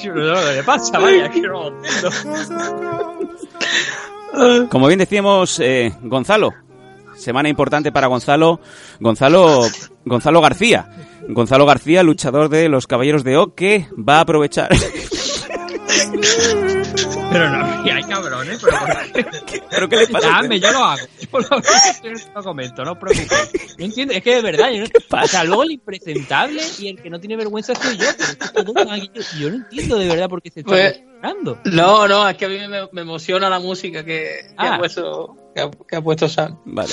Yo 0.00 0.14
no 0.14 0.20
lo 0.22 0.34
que 0.40 0.52
le 0.54 0.62
pasa, 0.62 0.98
vaya, 1.00 1.28
que 1.30 1.40
no 1.40 1.48
lo 1.48 1.68
entiendo. 1.84 2.10
Como 4.70 4.86
bien 4.86 5.00
decíamos, 5.00 5.58
eh, 5.58 5.92
Gonzalo. 6.02 6.52
Semana 7.18 7.48
importante 7.48 7.92
para 7.92 8.06
Gonzalo. 8.06 8.60
Gonzalo, 9.00 9.62
Gonzalo 10.04 10.40
García. 10.40 10.86
Gonzalo 11.28 11.66
García, 11.66 12.02
luchador 12.02 12.48
de 12.48 12.68
los 12.68 12.86
Caballeros 12.86 13.24
de 13.24 13.36
O, 13.36 13.54
que 13.54 13.86
va 13.96 14.18
a 14.18 14.20
aprovechar. 14.20 14.70
Pero 17.30 17.50
no, 17.50 17.84
cabrones, 18.22 18.60
pero 18.62 18.78
¿por 18.78 19.12
qué? 19.46 19.62
¿Pero 19.70 19.88
qué 19.88 19.96
le 19.96 20.06
pasa? 20.08 20.28
Dame, 20.28 20.60
yo 20.60 20.72
lo 20.72 20.78
hago. 20.84 21.06
Yo 21.20 21.38
lo, 21.40 21.60
yo 21.60 22.24
lo 22.34 22.42
comento, 22.42 22.84
no 22.84 22.92
os 22.92 22.98
preocupéis. 22.98 23.76
No 23.78 23.84
entiendo, 23.84 24.14
es 24.14 24.22
que 24.22 24.34
de 24.36 24.42
verdad, 24.42 24.70
yo 24.70 24.82
no, 24.84 25.22
o 25.22 25.26
sea, 25.26 25.44
luego 25.44 25.62
el 25.64 25.72
impresentable 25.72 26.62
y 26.78 26.88
el 26.88 27.00
que 27.02 27.10
no 27.10 27.20
tiene 27.20 27.36
vergüenza 27.36 27.74
soy 27.74 27.96
yo. 27.96 28.06
Pero 28.54 28.72
yo, 28.96 29.22
yo 29.38 29.50
no 29.50 29.56
entiendo 29.56 29.98
de 29.98 30.08
verdad 30.08 30.28
por 30.28 30.42
qué 30.42 30.50
se 30.50 30.60
está 30.60 30.70
Pues-. 30.72 31.02
No, 31.64 32.06
no, 32.06 32.28
es 32.28 32.36
que 32.36 32.44
a 32.44 32.48
mí 32.48 32.58
me, 32.68 32.88
me 32.92 33.00
emociona 33.00 33.50
la 33.50 33.58
música 33.58 34.04
que, 34.04 34.12
que 34.48 34.54
Ah. 34.56 34.74
ha 34.74 34.78
puesto 34.78 35.36
que 35.54 35.60
ha, 35.62 35.70
que 35.88 35.96
ha 35.96 36.00
puesto 36.00 36.28
Sam. 36.28 36.58
Vale. 36.64 36.92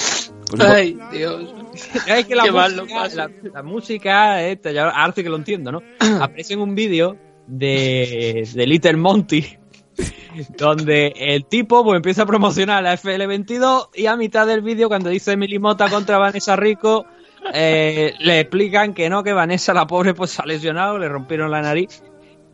Pues 0.49 0.61
Ay, 0.61 0.97
Dios. 1.11 1.53
Es 2.07 2.25
que 2.25 2.35
la 2.35 2.45
música, 2.51 2.95
pasa. 2.95 3.15
la, 3.15 3.31
la 3.53 3.63
música 3.63 4.41
esta, 4.43 4.71
ya 4.71 4.89
ahora 4.89 5.13
sí 5.15 5.21
que 5.23 5.29
lo 5.29 5.35
entiendo, 5.35 5.71
¿no? 5.71 5.81
Aparece 6.21 6.53
en 6.53 6.61
un 6.61 6.73
vídeo 6.73 7.17
de, 7.47 8.47
de 8.53 8.65
Little 8.67 8.97
Monty, 8.97 9.57
donde 10.57 11.13
el 11.15 11.45
tipo 11.45 11.83
pues, 11.83 11.97
empieza 11.97 12.23
a 12.23 12.25
promocionar 12.25 12.83
la 12.83 12.93
FL22 12.97 13.89
y 13.95 14.05
a 14.07 14.15
mitad 14.15 14.45
del 14.47 14.61
vídeo, 14.61 14.87
cuando 14.87 15.09
dice 15.09 15.33
Emily 15.33 15.59
Mota 15.59 15.89
contra 15.89 16.17
Vanessa 16.17 16.55
Rico, 16.55 17.05
eh, 17.53 18.13
le 18.19 18.39
explican 18.39 18.93
que 18.93 19.09
no, 19.09 19.23
que 19.23 19.33
Vanessa, 19.33 19.73
la 19.73 19.85
pobre, 19.87 20.13
pues 20.13 20.31
se 20.31 20.41
ha 20.41 20.45
lesionado, 20.45 20.97
le 20.97 21.07
rompieron 21.09 21.51
la 21.51 21.61
nariz 21.61 22.03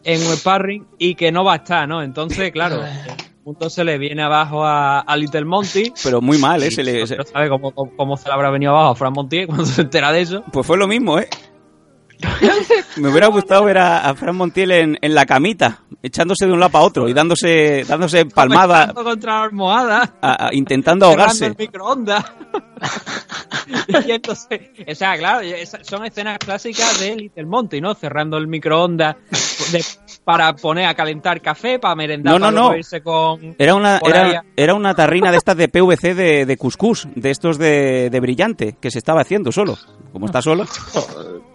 en 0.03 0.19
un 0.21 0.35
sparring 0.35 0.85
y 0.97 1.15
que 1.15 1.31
no 1.31 1.43
va 1.43 1.53
a 1.53 1.57
estar, 1.57 1.87
¿no? 1.87 2.01
Entonces, 2.03 2.51
claro, 2.51 2.81
punto 3.43 3.69
se 3.69 3.83
le 3.83 3.97
viene 3.97 4.21
abajo 4.21 4.63
a, 4.65 4.99
a 4.99 5.17
Little 5.17 5.45
Monty. 5.45 5.93
Pero 6.03 6.21
muy 6.21 6.37
mal, 6.37 6.61
¿eh? 6.63 6.71
Se 6.71 6.83
le- 6.83 7.07
se- 7.07 7.15
No 7.17 7.23
sabe 7.23 7.49
cómo, 7.49 7.71
cómo, 7.71 7.91
cómo 7.95 8.17
se 8.17 8.27
le 8.27 8.33
habrá 8.33 8.49
venido 8.51 8.71
abajo 8.71 8.89
a 8.91 8.95
Fran 8.95 9.13
Montier 9.13 9.47
cuando 9.47 9.65
se 9.65 9.81
entera 9.81 10.11
de 10.11 10.21
eso. 10.21 10.43
Pues 10.51 10.65
fue 10.67 10.77
lo 10.77 10.87
mismo, 10.87 11.17
¿eh? 11.19 11.27
Me 12.97 13.09
hubiera 13.09 13.27
gustado 13.27 13.63
ver 13.65 13.77
a, 13.77 14.09
a 14.09 14.15
Fran 14.15 14.35
Montiel 14.35 14.71
en, 14.71 14.97
en 15.01 15.15
la 15.15 15.25
camita, 15.25 15.83
echándose 16.03 16.45
de 16.45 16.53
un 16.53 16.59
lado 16.59 16.71
para 16.71 16.85
otro 16.85 17.07
y 17.09 17.13
dándose, 17.13 17.83
dándose 17.87 18.25
palmada, 18.25 18.79
Comentando 18.93 19.03
contra 19.03 19.33
la 19.39 19.43
almohada. 19.43 20.13
a- 20.21 20.47
a- 20.47 20.53
intentando 20.53 21.05
ahogarse. 21.05 21.47
el 21.47 21.55
microondas. 21.57 22.23
y 24.05 24.11
entonces, 24.11 24.59
o 24.87 24.95
sea, 24.95 25.17
claro, 25.17 25.47
son 25.83 26.05
escenas 26.05 26.37
clásicas 26.39 26.99
de 26.99 27.15
Little 27.15 27.45
Monty, 27.45 27.79
¿no? 27.81 27.93
Cerrando 27.95 28.37
el 28.37 28.47
microondas 28.47 29.15
de- 29.71 29.83
para 30.23 30.53
poner 30.55 30.85
a 30.85 30.93
calentar 30.93 31.41
café, 31.41 31.79
para 31.79 31.95
merendar, 31.95 32.33
No, 32.33 32.51
no, 32.51 32.55
para 32.57 32.69
no. 32.73 32.77
irse 32.77 33.01
con... 33.01 33.55
Era 33.57 33.75
una, 33.75 33.99
era, 34.05 34.39
a- 34.39 34.43
era 34.55 34.73
una 34.73 34.93
tarrina 34.95 35.31
de 35.31 35.37
estas 35.37 35.57
de 35.57 35.67
PVC 35.69 36.13
de, 36.13 36.45
de 36.45 36.57
cuscús, 36.57 37.07
de 37.15 37.31
estos 37.31 37.57
de, 37.57 38.09
de 38.09 38.19
brillante, 38.19 38.75
que 38.79 38.91
se 38.91 38.97
estaba 38.99 39.21
haciendo 39.21 39.51
solo. 39.51 39.77
Como 40.11 40.25
está 40.25 40.41
solo. 40.41 40.65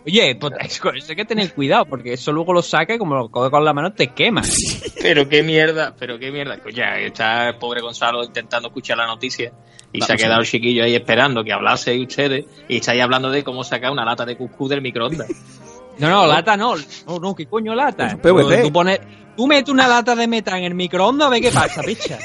Oye, 0.07 0.37
pues 0.37 0.81
con 0.81 0.97
eso 0.97 1.07
hay 1.11 1.17
que 1.17 1.25
tener 1.25 1.53
cuidado, 1.53 1.85
porque 1.87 2.13
eso 2.13 2.33
luego 2.33 2.53
lo 2.53 2.63
saca 2.63 2.95
y 2.95 2.99
como 2.99 3.17
lo 3.17 3.29
coge 3.29 3.51
con 3.51 3.65
la 3.65 3.73
mano 3.73 3.93
te 3.93 4.09
quema. 4.09 4.43
Pero 5.03 5.29
qué 5.29 5.43
mierda, 5.43 5.95
pero 5.97 6.19
qué 6.19 6.33
mierda. 6.33 6.59
Pues 6.61 6.75
ya 6.75 6.99
está 6.99 7.49
el 7.51 7.57
pobre 7.59 7.81
Gonzalo 7.81 8.25
intentando 8.25 8.69
escuchar 8.69 8.97
la 8.97 9.07
noticia 9.07 9.53
y 9.93 10.01
se 10.01 10.11
ha 10.13 10.15
a 10.15 10.19
quedado 10.19 10.39
ver. 10.39 10.47
el 10.47 10.51
chiquillo 10.51 10.83
ahí 10.85 10.97
esperando 10.97 11.45
que 11.45 11.53
hablase 11.53 11.97
ustedes 12.01 12.45
y 12.69 12.79
estáis 12.79 13.01
hablando 13.03 13.31
de 13.31 13.45
cómo 13.45 13.63
sacar 13.63 13.93
una 13.93 14.05
lata 14.05 14.25
de 14.25 14.37
cuscús 14.37 14.71
del 14.71 14.83
microondas. 14.83 15.29
No, 15.99 16.11
no, 16.11 16.27
lata 16.27 16.59
no. 16.59 16.75
No, 17.07 17.19
no, 17.19 17.35
¿qué 17.35 17.47
coño 17.47 17.75
lata? 17.75 18.19
PVC. 18.21 18.65
Tú, 18.65 18.71
pones, 18.71 19.01
tú 19.35 19.47
metes 19.47 19.71
una 19.71 19.89
lata 19.89 20.15
de 20.15 20.27
meta 20.27 20.59
en 20.59 20.65
el 20.65 20.75
microondas, 20.75 21.31
ve 21.31 21.41
qué 21.41 21.51
pasa, 21.51 21.81
picha. 21.83 22.19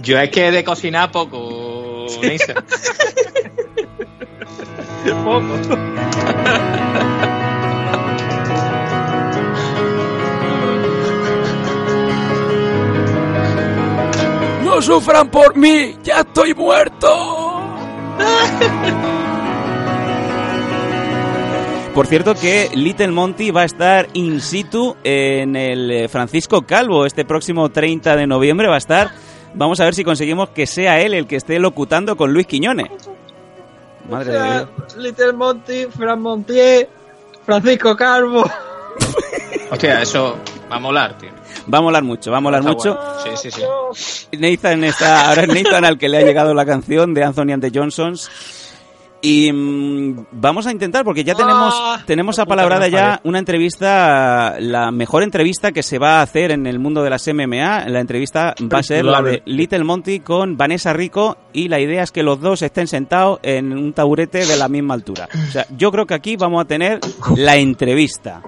Yo 0.00 0.18
es 0.18 0.30
que 0.30 0.50
de 0.50 0.64
cocinar 0.64 1.10
poco, 1.12 2.06
Neisa. 2.22 2.54
¡No 14.64 14.82
sufran 14.82 15.30
por 15.30 15.56
mí! 15.56 15.96
¡Ya 16.02 16.20
estoy 16.20 16.54
muerto! 16.54 17.60
Por 21.94 22.06
cierto 22.06 22.34
que 22.34 22.70
Little 22.74 23.08
Monty 23.08 23.50
va 23.50 23.62
a 23.62 23.64
estar 23.64 24.08
in 24.12 24.40
situ 24.40 24.96
en 25.02 25.56
el 25.56 25.90
eh, 25.90 26.08
Francisco 26.08 26.62
Calvo 26.62 27.04
este 27.04 27.24
próximo 27.24 27.68
30 27.68 28.16
de 28.16 28.26
noviembre. 28.26 28.68
Va 28.68 28.76
a 28.76 28.78
estar. 28.78 29.10
Vamos 29.54 29.80
a 29.80 29.84
ver 29.84 29.94
si 29.94 30.04
conseguimos 30.04 30.50
que 30.50 30.66
sea 30.66 31.00
él 31.00 31.14
el 31.14 31.26
que 31.26 31.36
esté 31.36 31.58
locutando 31.58 32.16
con 32.16 32.32
Luis 32.32 32.46
Quiñones. 32.46 32.88
Madre 34.10 34.32
de 34.32 34.52
Dios. 34.52 34.96
Little 34.96 35.32
Monty, 35.32 35.86
Fran 35.86 36.20
Montier, 36.20 36.88
Francisco 37.44 37.96
Calvo. 37.96 38.44
Hostia, 39.70 40.02
eso 40.02 40.36
va 40.70 40.76
a 40.76 40.80
molar, 40.80 41.16
tío. 41.18 41.30
Va 41.72 41.78
a 41.78 41.80
molar 41.80 42.02
mucho, 42.02 42.30
va 42.30 42.38
a 42.38 42.40
molar 42.40 42.60
Está 42.60 42.72
mucho. 42.72 42.94
bueno. 42.96 43.36
Sí, 43.36 43.50
sí, 43.50 43.62
sí. 44.30 44.36
Nathan 44.38 44.84
está, 44.84 45.28
ahora 45.28 45.42
es 45.42 45.48
Nathan 45.48 45.84
al 45.84 45.98
que 45.98 46.08
le 46.08 46.18
ha 46.18 46.22
llegado 46.22 46.54
la 46.54 46.64
canción 46.66 47.14
de 47.14 47.24
Anthony 47.24 47.52
and 47.52 47.62
the 47.62 47.70
Johnsons. 47.78 48.30
Y 49.22 49.52
mm, 49.52 50.26
vamos 50.32 50.66
a 50.66 50.70
intentar, 50.70 51.04
porque 51.04 51.24
ya 51.24 51.34
tenemos, 51.34 51.74
Ah, 51.76 52.02
tenemos 52.06 52.38
apalabrada 52.38 52.88
ya 52.88 53.20
una 53.24 53.38
entrevista, 53.38 54.56
la 54.58 54.90
mejor 54.90 55.22
entrevista 55.22 55.72
que 55.72 55.82
se 55.82 55.98
va 55.98 56.20
a 56.20 56.22
hacer 56.22 56.50
en 56.50 56.66
el 56.66 56.78
mundo 56.78 57.02
de 57.02 57.10
las 57.10 57.26
MMA. 57.28 57.88
La 57.88 58.00
entrevista 58.00 58.54
va 58.60 58.78
a 58.78 58.82
ser 58.82 59.04
la 59.04 59.22
de 59.22 59.42
Little 59.44 59.84
Monty 59.84 60.20
con 60.20 60.56
Vanessa 60.56 60.92
Rico 60.92 61.36
y 61.52 61.68
la 61.68 61.80
idea 61.80 62.02
es 62.02 62.12
que 62.12 62.22
los 62.22 62.40
dos 62.40 62.62
estén 62.62 62.86
sentados 62.86 63.40
en 63.42 63.72
un 63.72 63.92
taburete 63.92 64.46
de 64.46 64.56
la 64.56 64.68
misma 64.68 64.94
altura. 64.94 65.28
O 65.48 65.50
sea, 65.50 65.66
yo 65.76 65.90
creo 65.92 66.06
que 66.06 66.14
aquí 66.14 66.36
vamos 66.36 66.62
a 66.62 66.66
tener 66.66 67.00
la 67.36 67.56
entrevista. 67.56 68.42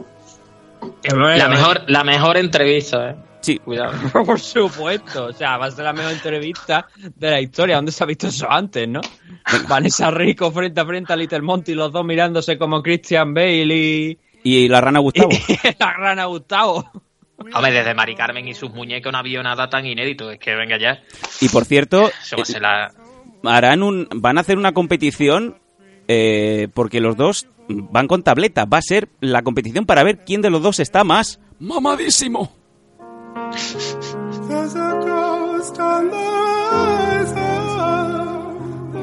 La 1.05 1.49
mejor, 1.49 1.83
la 1.87 2.05
mejor 2.05 2.37
entrevista, 2.37 3.11
eh. 3.11 3.16
Sí, 3.43 3.59
Cuidado. 3.59 3.93
Por 4.24 4.38
supuesto, 4.38 5.26
o 5.26 5.32
sea, 5.32 5.59
va 5.59 5.66
a 5.66 5.70
ser 5.70 5.84
la 5.84 5.93
mejor 5.93 6.12
entrevista 6.12 6.86
de 6.97 7.30
la 7.30 7.40
historia. 7.40 7.76
¿Dónde 7.76 7.90
se 7.90 8.03
ha 8.05 8.07
visto 8.07 8.28
eso 8.28 8.51
antes, 8.51 8.88
no? 8.88 9.01
Vanessa 9.68 10.11
Rico 10.12 10.51
frente 10.53 10.80
a 10.80 10.86
frente 10.86 11.12
a 11.12 11.16
Little 11.16 11.43
Monty, 11.43 11.74
los 11.74 11.93
dos 11.93 12.05
mirándose 12.05 12.57
como 12.57 12.82
Christian 12.82 13.34
Bale 13.34 13.74
y, 13.74 14.18
Y 14.45 14.68
la 14.68 14.80
rana 14.80 15.01
Gustavo. 15.01 15.30
la 15.78 15.93
rana 15.93 16.24
Gustavo. 16.26 16.88
Hombre, 17.53 17.72
desde 17.72 17.95
Mari 17.95 18.14
Carmen 18.14 18.47
y 18.47 18.55
sus 18.55 18.72
muñecos 18.72 19.11
no 19.11 19.18
había 19.18 19.43
nada 19.43 19.68
tan 19.68 19.84
inédito. 19.84 20.30
Es 20.30 20.38
que 20.38 20.55
venga 20.55 20.78
ya. 20.78 21.03
Y 21.40 21.49
por 21.49 21.64
cierto, 21.64 22.12
ser 22.22 22.62
la... 22.62 22.93
harán 23.43 23.82
un, 23.82 24.09
van 24.14 24.38
a 24.38 24.43
hacer 24.43 24.57
una 24.57 24.72
competición 24.72 25.59
eh, 26.07 26.68
porque 26.72 27.01
los 27.01 27.16
dos 27.16 27.49
van 27.68 28.07
con 28.07 28.22
tableta. 28.22 28.66
Va 28.66 28.78
a 28.78 28.82
ser 28.82 29.09
la 29.20 29.43
competición 29.43 29.84
para 29.84 30.05
ver 30.05 30.24
quién 30.24 30.43
de 30.43 30.51
los 30.51 30.62
dos 30.62 30.78
está 30.78 31.03
más 31.03 31.40
mamadísimo. 31.59 32.61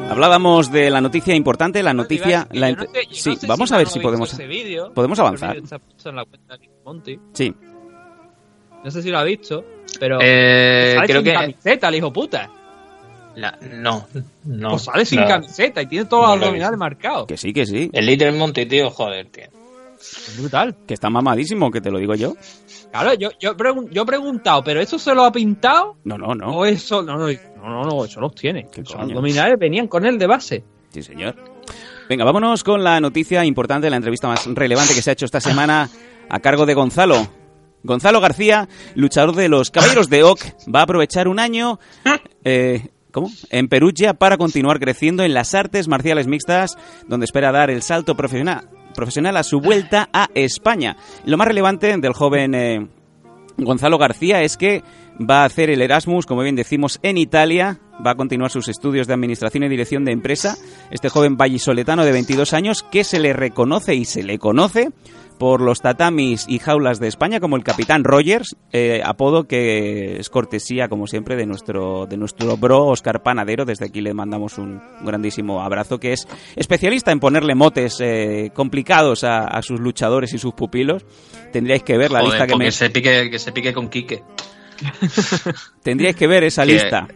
Hablábamos 0.10 0.72
de 0.72 0.90
la 0.90 1.02
noticia 1.02 1.36
importante, 1.36 1.84
la 1.84 1.94
noticia... 1.94 2.48
Yo 2.52 2.60
la 2.60 2.72
no 2.72 2.82
sé- 2.84 2.90
sí, 3.12 3.30
no 3.30 3.36
sé 3.36 3.48
vamos 3.48 3.70
si 3.70 3.76
a 3.76 3.78
ver 3.78 3.88
si 3.88 4.00
podemos... 4.00 4.38
vídeo. 4.38 4.92
podemos 4.94 5.20
avanzar. 5.20 5.58
En 5.58 6.16
la 6.16 6.26
cuenta 6.26 6.58
de 6.58 6.70
Monty. 6.84 7.20
Sí. 7.34 7.54
No 8.84 8.90
sé 8.92 9.02
si 9.04 9.10
lo 9.10 9.20
ha 9.20 9.24
visto, 9.24 9.64
pero 10.00 10.18
Eh, 10.22 10.94
sale 10.96 11.08
creo 11.08 11.20
sin 11.22 11.26
que... 11.26 11.34
camiseta 11.34 11.88
el 11.90 11.96
hijo 11.96 12.12
puta. 12.12 12.50
la- 13.36 13.58
No, 13.72 14.08
no. 14.46 14.70
Pues 14.72 14.82
sale 14.84 15.06
sin 15.06 15.20
no. 15.22 15.28
camiseta 15.28 15.82
y 15.84 15.86
tiene 15.86 16.06
todos 16.06 16.24
No 16.24 16.36
los 16.36 16.44
abdominales 16.46 16.80
marcados. 16.80 17.28
Que 17.28 17.38
sí, 17.38 17.54
que 17.54 17.66
sí. 17.66 17.90
El 17.94 18.06
Little 18.08 18.32
Monty, 18.32 18.66
tío, 18.66 18.90
joder, 18.90 19.28
tío. 19.28 19.46
Es 20.00 20.38
brutal. 20.40 20.76
Que 20.88 20.94
está 20.96 21.10
mamadísimo, 21.10 21.70
que 21.70 21.82
te 21.82 21.92
lo 21.92 22.00
digo 22.00 22.16
yo. 22.16 22.34
Claro, 22.92 23.14
yo, 23.14 23.30
yo, 23.40 23.56
pregun- 23.56 23.90
yo 23.92 24.02
he 24.02 24.06
preguntado, 24.06 24.64
¿pero 24.64 24.82
eso 24.82 24.98
se 24.98 25.14
lo 25.14 25.24
ha 25.24 25.32
pintado? 25.32 25.98
No, 26.04 26.18
no, 26.18 26.34
no. 26.34 26.58
¿O 26.58 26.66
eso? 26.66 27.04
No, 27.04 27.18
no, 27.18 27.84
no, 27.86 28.06
eso 28.06 28.20
los 28.20 28.34
tiene. 28.34 28.68
¿Qué 28.72 28.82
Los 28.82 28.96
abdominales 28.96 29.60
venían 29.60 29.88
con 29.88 30.06
él 30.06 30.18
de 30.18 30.26
base. 30.28 30.64
Sí, 30.90 31.04
señor. 31.04 31.36
Venga, 32.10 32.26
vámonos 32.26 32.64
con 32.64 32.84
la 32.84 33.00
noticia 33.00 33.46
importante, 33.46 33.90
la 33.90 33.98
entrevista 33.98 34.28
más 34.28 34.46
relevante 34.48 34.96
que 34.96 35.02
se 35.04 35.12
ha 35.12 35.14
hecho 35.14 35.26
esta 35.26 35.40
semana 35.40 35.88
a 36.30 36.40
cargo 36.40 36.66
de 36.66 36.74
Gonzalo. 36.74 37.28
Gonzalo 37.84 38.20
García, 38.20 38.68
luchador 38.96 39.36
de 39.36 39.48
los 39.50 39.70
Caballeros 39.70 40.10
de 40.10 40.24
Oc, 40.24 40.40
va 40.74 40.80
a 40.82 40.84
aprovechar 40.84 41.28
un 41.28 41.40
año 41.40 41.80
eh, 42.44 42.90
¿cómo? 43.12 43.30
en 43.52 43.68
Perugia 43.70 44.16
para 44.16 44.38
continuar 44.38 44.80
creciendo 44.80 45.24
en 45.24 45.34
las 45.36 45.54
artes 45.54 45.88
marciales 45.88 46.26
mixtas, 46.28 46.76
donde 47.08 47.26
espera 47.26 47.52
dar 47.52 47.70
el 47.70 47.82
salto 47.84 48.16
profesional, 48.16 48.68
profesional 49.00 49.38
a 49.38 49.44
su 49.44 49.62
vuelta 49.62 50.10
a 50.12 50.28
España. 50.36 50.98
Lo 51.26 51.38
más 51.38 51.48
relevante 51.48 51.96
del 51.98 52.12
joven 52.12 52.54
eh, 52.54 52.88
Gonzalo 53.58 53.98
García 53.98 54.42
es 54.42 54.58
que 54.58 54.84
va 55.20 55.44
a 55.44 55.46
hacer 55.46 55.70
el 55.70 55.82
Erasmus, 55.82 56.26
como 56.26 56.42
bien 56.42 56.58
decimos, 56.58 57.00
en 57.02 57.18
Italia. 57.18 57.80
Va 58.06 58.12
a 58.12 58.16
continuar 58.16 58.52
sus 58.52 58.68
estudios 58.68 59.08
de 59.08 59.14
Administración 59.14 59.64
y 59.64 59.70
Dirección 59.70 60.04
de 60.04 60.12
Empresa. 60.12 60.58
Este 60.92 61.08
joven 61.08 61.38
vallisoletano 61.38 62.04
de 62.04 62.12
22 62.12 62.54
años 62.54 62.84
que 62.84 63.06
se 63.06 63.20
le 63.20 63.32
reconoce 63.32 63.96
y 63.96 64.04
se 64.04 64.24
le 64.24 64.38
conoce 64.38 64.90
por 65.40 65.62
los 65.62 65.82
tatamis 65.82 66.46
y 66.48 66.60
jaulas 66.60 67.00
de 67.00 67.08
España 67.08 67.40
como 67.40 67.56
el 67.56 67.64
Capitán 67.64 68.04
Rogers, 68.04 68.56
eh, 68.72 69.02
apodo 69.04 69.46
que 69.46 70.18
es 70.20 70.30
cortesía, 70.30 70.90
como 70.90 71.08
siempre, 71.08 71.36
de 71.36 71.48
nuestro, 71.48 72.06
de 72.06 72.18
nuestro 72.18 72.58
bro 72.58 72.86
Oscar 72.86 73.24
Panadero. 73.24 73.66
Desde 73.66 73.86
aquí 73.86 74.02
le 74.02 74.14
mandamos 74.14 74.58
un 74.60 74.80
grandísimo 75.02 75.62
abrazo, 75.64 75.98
que 76.00 76.12
es 76.14 76.28
especialista 76.56 77.12
en 77.12 77.20
ponerle 77.20 77.56
motes 77.56 77.98
eh, 78.02 78.52
complicados 78.54 79.24
a, 79.24 79.46
a 79.46 79.62
sus 79.64 79.80
luchadores 79.80 80.34
y 80.34 80.38
sus 80.38 80.54
pupilos. 80.54 81.06
Tendríais 81.52 81.82
que 81.84 81.98
ver 81.98 82.12
la 82.12 82.20
Joder, 82.20 82.34
lista 82.34 82.48
que 82.48 82.56
me... 82.58 82.72
se 82.72 82.90
pique, 82.92 83.30
que 83.32 83.40
se 83.40 83.52
pique 83.52 83.74
con 83.74 83.90
Quique. 83.90 84.22
Tendríais 85.84 86.16
que 86.16 86.28
ver 86.28 86.44
esa 86.44 86.66
Que- 86.66 86.74
lista. 86.74 87.08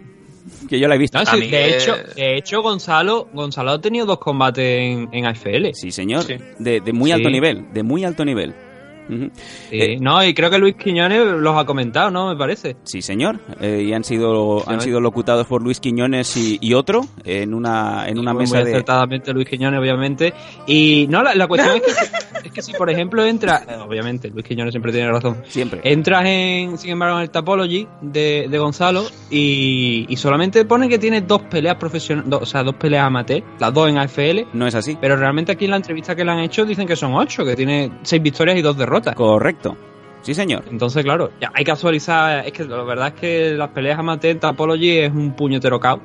Que 0.69 0.79
yo 0.79 0.87
la 0.87 0.95
he 0.95 0.97
visto. 0.97 1.17
No, 1.19 1.25
sí, 1.25 1.39
de, 1.41 1.49
que- 1.49 1.77
hecho, 1.77 1.95
de 2.15 2.37
hecho, 2.37 2.61
Gonzalo, 2.61 3.29
Gonzalo 3.33 3.71
ha 3.71 3.81
tenido 3.81 4.05
dos 4.05 4.17
combates 4.19 4.63
en, 4.81 5.09
en 5.11 5.25
AFL. 5.25 5.69
Sí, 5.73 5.91
señor. 5.91 6.23
Sí. 6.23 6.35
De, 6.59 6.81
de 6.81 6.93
muy 6.93 7.11
alto 7.11 7.29
nivel. 7.29 7.65
De 7.73 7.83
muy 7.83 8.03
alto 8.03 8.25
nivel. 8.25 8.53
Ujú. 9.09 9.29
Sí, 9.69 9.79
Eh, 9.81 9.97
no, 9.99 10.23
y 10.23 10.33
creo 10.33 10.49
que 10.49 10.57
Luis 10.57 10.75
Quiñones 10.75 11.25
los 11.25 11.57
ha 11.57 11.65
comentado, 11.65 12.09
¿no? 12.11 12.29
Me 12.29 12.35
parece. 12.35 12.75
Sí, 12.83 13.01
señor. 13.01 13.39
Eh, 13.61 13.83
y 13.87 13.93
han 13.93 14.03
sido, 14.03 14.67
han 14.69 14.79
Sí. 14.81 14.85
sido 14.87 14.99
locutados 15.01 15.45
por 15.47 15.61
Luis 15.61 15.79
Quiñones 15.79 16.35
y, 16.37 16.57
y 16.61 16.73
otro 16.73 17.01
en 17.25 17.53
una, 17.53 18.07
en 18.07 18.19
una 18.19 18.33
Muy 18.33 18.43
mesa 18.43 18.57
de... 18.63 18.71
acertadamente 18.71 19.33
Luis 19.33 19.47
Quiñones, 19.47 19.79
obviamente. 19.79 20.33
Y 20.67 21.07
no, 21.09 21.21
la, 21.23 21.35
la 21.35 21.47
cuestión 21.47 21.77
es, 21.77 21.81
que, 21.83 22.47
es 22.47 22.53
que 22.53 22.61
si, 22.61 22.73
por 22.73 22.89
ejemplo, 22.89 23.25
entra, 23.25 23.63
eh, 23.67 23.75
obviamente, 23.85 24.29
Luis 24.29 24.45
Quiñones 24.45 24.71
siempre 24.73 24.91
tiene 24.91 25.09
razón. 25.11 25.37
Siempre. 25.47 25.81
Entras 25.83 26.25
en, 26.25 26.77
sin 26.77 26.91
embargo, 26.91 27.17
en 27.17 27.23
el 27.23 27.29
Tapology 27.29 27.87
de, 28.01 28.47
de 28.49 28.57
Gonzalo 28.59 29.03
y, 29.29 30.05
y 30.07 30.15
solamente 30.17 30.63
pone 30.65 30.87
que 30.87 30.97
tiene 30.99 31.21
dos 31.21 31.41
peleas 31.43 31.75
profesionales, 31.75 32.31
o 32.41 32.45
sea, 32.45 32.63
dos 32.63 32.75
peleas 32.75 33.05
amateur, 33.05 33.43
las 33.59 33.73
dos 33.73 33.89
en 33.89 33.97
AFL, 33.97 34.45
No 34.53 34.67
es 34.67 34.75
así. 34.75 34.97
pero 34.99 35.15
realmente 35.15 35.51
aquí 35.51 35.65
en 35.65 35.71
la 35.71 35.77
entrevista 35.77 36.15
que 36.15 36.23
le 36.23 36.31
han 36.31 36.39
hecho 36.39 36.65
dicen 36.65 36.87
que 36.87 36.95
son 36.95 37.13
ocho, 37.15 37.43
que 37.43 37.55
tiene 37.55 37.91
seis 38.03 38.21
victorias 38.21 38.57
y 38.57 38.61
dos 38.61 38.77
derrotas. 38.77 38.92
Correcto. 39.01 39.77
Sí, 40.21 40.33
señor. 40.33 40.63
Entonces, 40.69 41.03
claro, 41.03 41.31
ya 41.41 41.51
hay 41.53 41.65
que 41.65 41.71
actualizar. 41.71 42.45
Es 42.45 42.53
que 42.53 42.63
la 42.63 42.81
verdad 42.83 43.07
es 43.09 43.13
que 43.15 43.51
las 43.51 43.69
peleas 43.71 43.99
amateur 43.99 44.31
en 44.31 44.39
Tapology 44.39 44.99
es 44.99 45.11
un 45.11 45.33
puñetero 45.35 45.79
caos. 45.79 45.99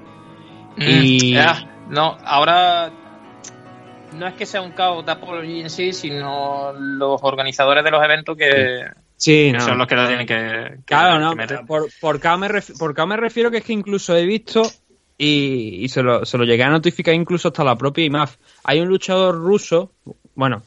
Y- 0.76 1.30
Mm, 1.32 1.34
ya, 1.34 1.70
no, 1.88 2.16
ahora 2.24 2.90
no 4.16 4.26
es 4.26 4.34
que 4.34 4.46
sea 4.46 4.60
un 4.62 4.72
caos 4.72 5.04
de 5.04 5.12
Apology 5.12 5.60
en 5.60 5.70
sí, 5.70 5.92
sino 5.92 6.72
los 6.72 7.20
organizadores 7.22 7.84
de 7.84 7.90
los 7.90 8.02
eventos 8.02 8.36
que, 8.36 8.84
Sí, 9.16 9.50
no. 9.52 9.60
son 9.60 9.78
los 9.78 9.86
que 9.86 9.94
lo 9.96 10.06
tienen 10.06 10.26
que, 10.26 10.34
que- 10.34 10.76
Claro, 10.84 11.14
que 11.18 11.24
no. 11.24 11.34
meter. 11.34 11.60
Por, 11.66 11.88
por, 12.00 12.18
caos 12.20 12.38
me 12.40 12.48
ref- 12.48 12.76
por 12.78 12.94
caos 12.94 13.08
me 13.08 13.16
refiero 13.16 13.50
que 13.50 13.58
es 13.58 13.64
que 13.64 13.72
incluso 13.72 14.16
he 14.16 14.24
visto 14.24 14.62
y, 15.16 15.78
y 15.84 15.88
se, 15.88 16.02
lo, 16.02 16.24
se 16.24 16.38
lo 16.38 16.44
llegué 16.44 16.62
a 16.62 16.70
notificar 16.70 17.14
incluso 17.14 17.48
hasta 17.48 17.64
la 17.64 17.76
propia 17.76 18.04
IMAF. 18.04 18.36
Hay 18.64 18.80
un 18.80 18.88
luchador 18.88 19.34
ruso, 19.36 19.92
bueno, 20.34 20.62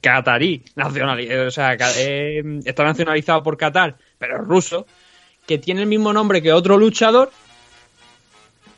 catarí, 0.00 0.62
eh, 0.76 1.38
o 1.46 1.50
sea, 1.50 1.76
eh, 1.96 2.42
está 2.64 2.84
nacionalizado 2.84 3.42
por 3.42 3.56
Qatar, 3.56 3.96
pero 4.18 4.36
es 4.42 4.46
ruso, 4.46 4.86
que 5.46 5.58
tiene 5.58 5.80
el 5.82 5.86
mismo 5.86 6.12
nombre 6.12 6.42
que 6.42 6.52
otro 6.52 6.76
luchador 6.76 7.30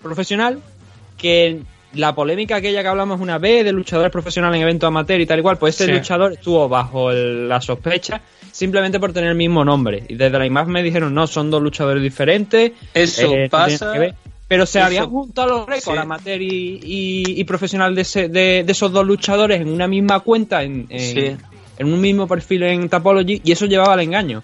profesional, 0.02 0.60
que 1.18 1.60
la 1.94 2.14
polémica 2.14 2.56
aquella 2.56 2.82
que 2.82 2.88
hablamos 2.88 3.20
una 3.20 3.38
vez 3.38 3.64
de 3.64 3.72
luchadores 3.72 4.10
profesionales 4.10 4.56
en 4.56 4.62
eventos 4.62 4.88
amateur 4.88 5.20
y 5.20 5.26
tal 5.26 5.38
igual, 5.38 5.58
pues 5.58 5.74
este 5.78 5.86
Sí. 5.92 5.98
luchador 5.98 6.32
estuvo 6.32 6.68
bajo 6.68 7.10
el- 7.10 7.48
la 7.48 7.60
sospecha 7.60 8.20
simplemente 8.50 8.98
por 9.00 9.12
tener 9.12 9.30
el 9.30 9.36
mismo 9.36 9.64
nombre. 9.64 10.02
Y 10.08 10.14
desde 10.14 10.38
la 10.38 10.46
IMAF 10.46 10.66
me 10.68 10.82
dijeron, 10.82 11.14
no, 11.14 11.26
son 11.26 11.50
dos 11.50 11.62
luchadores 11.62 12.02
diferentes. 12.02 12.72
Eso 12.92 13.32
eh, 13.34 13.48
pasa. 13.48 13.92
Pero 14.48 14.66
se 14.66 14.78
eso- 14.78 14.86
habían 14.86 15.08
juntado 15.10 15.48
los 15.58 15.66
récords 15.66 15.96
Sí. 15.98 16.02
amateur 16.02 16.40
y, 16.42 16.80
y- 16.82 17.40
y 17.40 17.44
profesional 17.44 17.94
de, 17.94 18.02
ese- 18.02 18.28
de, 18.28 18.62
de 18.64 18.72
esos 18.72 18.92
dos 18.92 19.06
luchadores 19.06 19.60
en 19.60 19.68
una 19.68 19.86
misma 19.88 20.20
cuenta, 20.20 20.62
en, 20.62 20.86
en- 20.90 21.00
Sí. 21.00 21.36
en 21.78 21.92
un 21.92 22.00
mismo 22.00 22.26
perfil 22.28 22.62
en 22.64 22.88
Tapology, 22.88 23.40
y 23.42 23.52
eso 23.52 23.66
llevaba 23.66 23.94
al 23.94 24.00
engaño. 24.00 24.42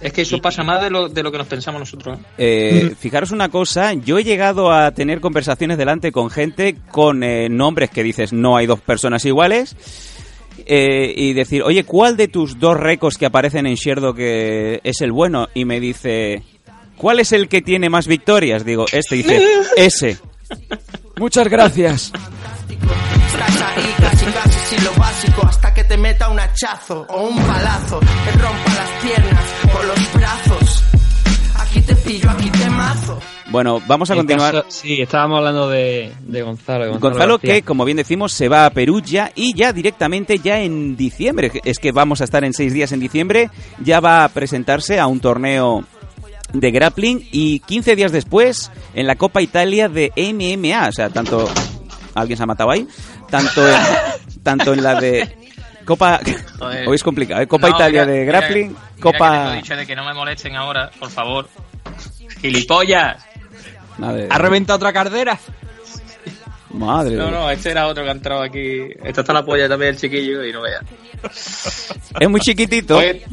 Es 0.00 0.12
que 0.14 0.22
eso 0.22 0.38
pasa 0.40 0.62
más 0.62 0.82
de 0.82 0.88
lo, 0.90 1.08
de 1.10 1.22
lo 1.22 1.30
que 1.30 1.36
nos 1.38 1.46
pensamos 1.46 1.78
nosotros. 1.78 2.18
¿eh? 2.38 2.88
Eh, 2.88 2.94
fijaros 2.98 3.32
una 3.32 3.50
cosa, 3.50 3.92
yo 3.92 4.18
he 4.18 4.24
llegado 4.24 4.72
a 4.72 4.90
tener 4.92 5.20
conversaciones 5.20 5.76
delante 5.76 6.10
con 6.10 6.30
gente 6.30 6.74
con 6.90 7.22
eh, 7.22 7.48
nombres 7.50 7.90
que 7.90 8.02
dices 8.02 8.32
no 8.32 8.56
hay 8.56 8.64
dos 8.66 8.80
personas 8.80 9.24
iguales 9.26 9.76
eh, 10.66 11.12
y 11.16 11.32
decir, 11.34 11.62
oye, 11.62 11.84
¿cuál 11.84 12.16
de 12.16 12.28
tus 12.28 12.58
dos 12.58 12.78
récords 12.78 13.16
que 13.18 13.26
aparecen 13.26 13.66
en 13.66 13.74
Sherdo 13.74 14.14
que 14.14 14.80
es 14.84 15.00
el 15.02 15.12
bueno? 15.12 15.48
Y 15.54 15.64
me 15.66 15.80
dice, 15.80 16.42
¿cuál 17.00 17.20
es 17.20 17.32
el 17.32 17.48
que 17.48 17.62
tiene 17.62 17.88
más 17.90 18.06
victorias? 18.06 18.64
Digo, 18.64 18.84
este 18.92 19.16
dice, 19.16 19.42
ese. 19.76 20.18
Muchas 21.18 21.48
gracias. 21.48 22.12
Estás 22.68 23.62
ahí 23.62 23.94
casi 23.98 24.24
casi 24.26 24.58
sin 24.76 24.84
lo 24.84 24.92
básico 24.94 25.46
hasta 25.46 25.72
que 25.74 25.84
te 25.84 25.96
meta 25.96 26.28
un 26.28 26.38
hachazo 26.38 27.06
o 27.08 27.28
un 27.28 27.36
palazo, 27.36 28.00
te 28.00 28.32
rompa 28.32 28.74
las 28.74 29.02
piernas 29.02 29.44
o 29.78 29.82
los 29.84 30.12
brazos. 30.14 30.84
Aquí 31.58 31.80
te 31.82 31.94
pillo, 31.96 32.30
aquí 32.30 32.50
te 32.50 32.70
mazo. 32.70 33.18
Bueno, 33.50 33.80
vamos 33.86 34.10
a 34.10 34.14
En 34.14 34.20
continuar. 34.20 34.54
caso- 34.54 34.66
sí, 34.68 35.00
estábamos 35.00 35.38
hablando 35.38 35.68
de, 35.68 36.12
de 36.20 36.42
Gonzalo. 36.42 36.98
Gonzalo, 36.98 37.38
que 37.38 37.62
como 37.62 37.84
bien 37.84 37.96
decimos 37.96 38.32
se 38.32 38.48
va 38.48 38.64
a 38.66 38.70
Perú 38.70 39.00
ya 39.00 39.32
y 39.34 39.54
ya 39.54 39.72
directamente 39.72 40.38
ya 40.38 40.60
en 40.60 40.96
diciembre, 40.96 41.50
es 41.64 41.78
que 41.78 41.92
vamos 41.92 42.20
a 42.20 42.24
estar 42.24 42.44
en 42.44 42.52
seis 42.52 42.72
días 42.72 42.92
en 42.92 43.00
diciembre, 43.00 43.50
ya 43.82 44.00
va 44.00 44.24
a 44.24 44.28
presentarse 44.28 45.00
a 45.00 45.06
un 45.08 45.18
torneo 45.20 45.84
de 46.52 46.70
grappling 46.70 47.28
y 47.32 47.60
15 47.60 47.96
días 47.96 48.12
después 48.12 48.70
en 48.94 49.06
la 49.06 49.16
Copa 49.16 49.42
Italia 49.42 49.88
de 49.88 50.12
MMA, 50.16 50.88
o 50.88 50.92
sea, 50.92 51.10
tanto 51.10 51.48
alguien 52.14 52.36
se 52.36 52.42
ha 52.42 52.46
matado 52.46 52.70
ahí, 52.70 52.86
tanto 53.30 53.66
en, 53.68 53.76
tanto 54.42 54.72
en 54.72 54.82
la 54.82 55.00
de 55.00 55.36
Copa 55.84 56.20
Joder. 56.58 56.88
hoy 56.88 56.94
es 56.94 57.02
complicado, 57.02 57.40
¿eh? 57.40 57.46
Copa 57.46 57.68
No, 57.68 57.76
Italia 57.76 58.02
mira, 58.04 58.12
de 58.12 58.20
mira, 58.20 58.38
grappling, 58.40 58.68
mira 58.68 58.80
que 58.96 59.02
Copa 59.02 59.42
tengo 59.44 59.52
dicho 59.56 59.76
de 59.76 59.86
que 59.86 59.96
no 59.96 60.04
me 60.04 60.14
molesten 60.14 60.56
ahora, 60.56 60.90
por 60.98 61.10
favor. 61.10 61.48
¡Gilipollas! 62.40 63.24
Madre, 63.98 64.28
¿Ha 64.30 64.38
reventado 64.38 64.76
otra 64.76 64.92
cardera? 64.92 65.38
madre 66.70 67.16
No, 67.16 67.30
no, 67.30 67.50
este 67.50 67.70
era 67.72 67.86
otro 67.86 68.02
que 68.04 68.08
ha 68.08 68.12
entrado 68.12 68.42
aquí. 68.42 68.82
Esta 69.02 69.20
está 69.22 69.32
la 69.32 69.44
polla 69.44 69.68
también, 69.68 69.90
el 69.94 70.00
chiquillo, 70.00 70.44
y 70.44 70.52
no 70.52 70.62
vea. 70.62 70.80
es 72.20 72.28
muy 72.28 72.40
chiquitito. 72.40 72.96
Oye, 72.96 73.24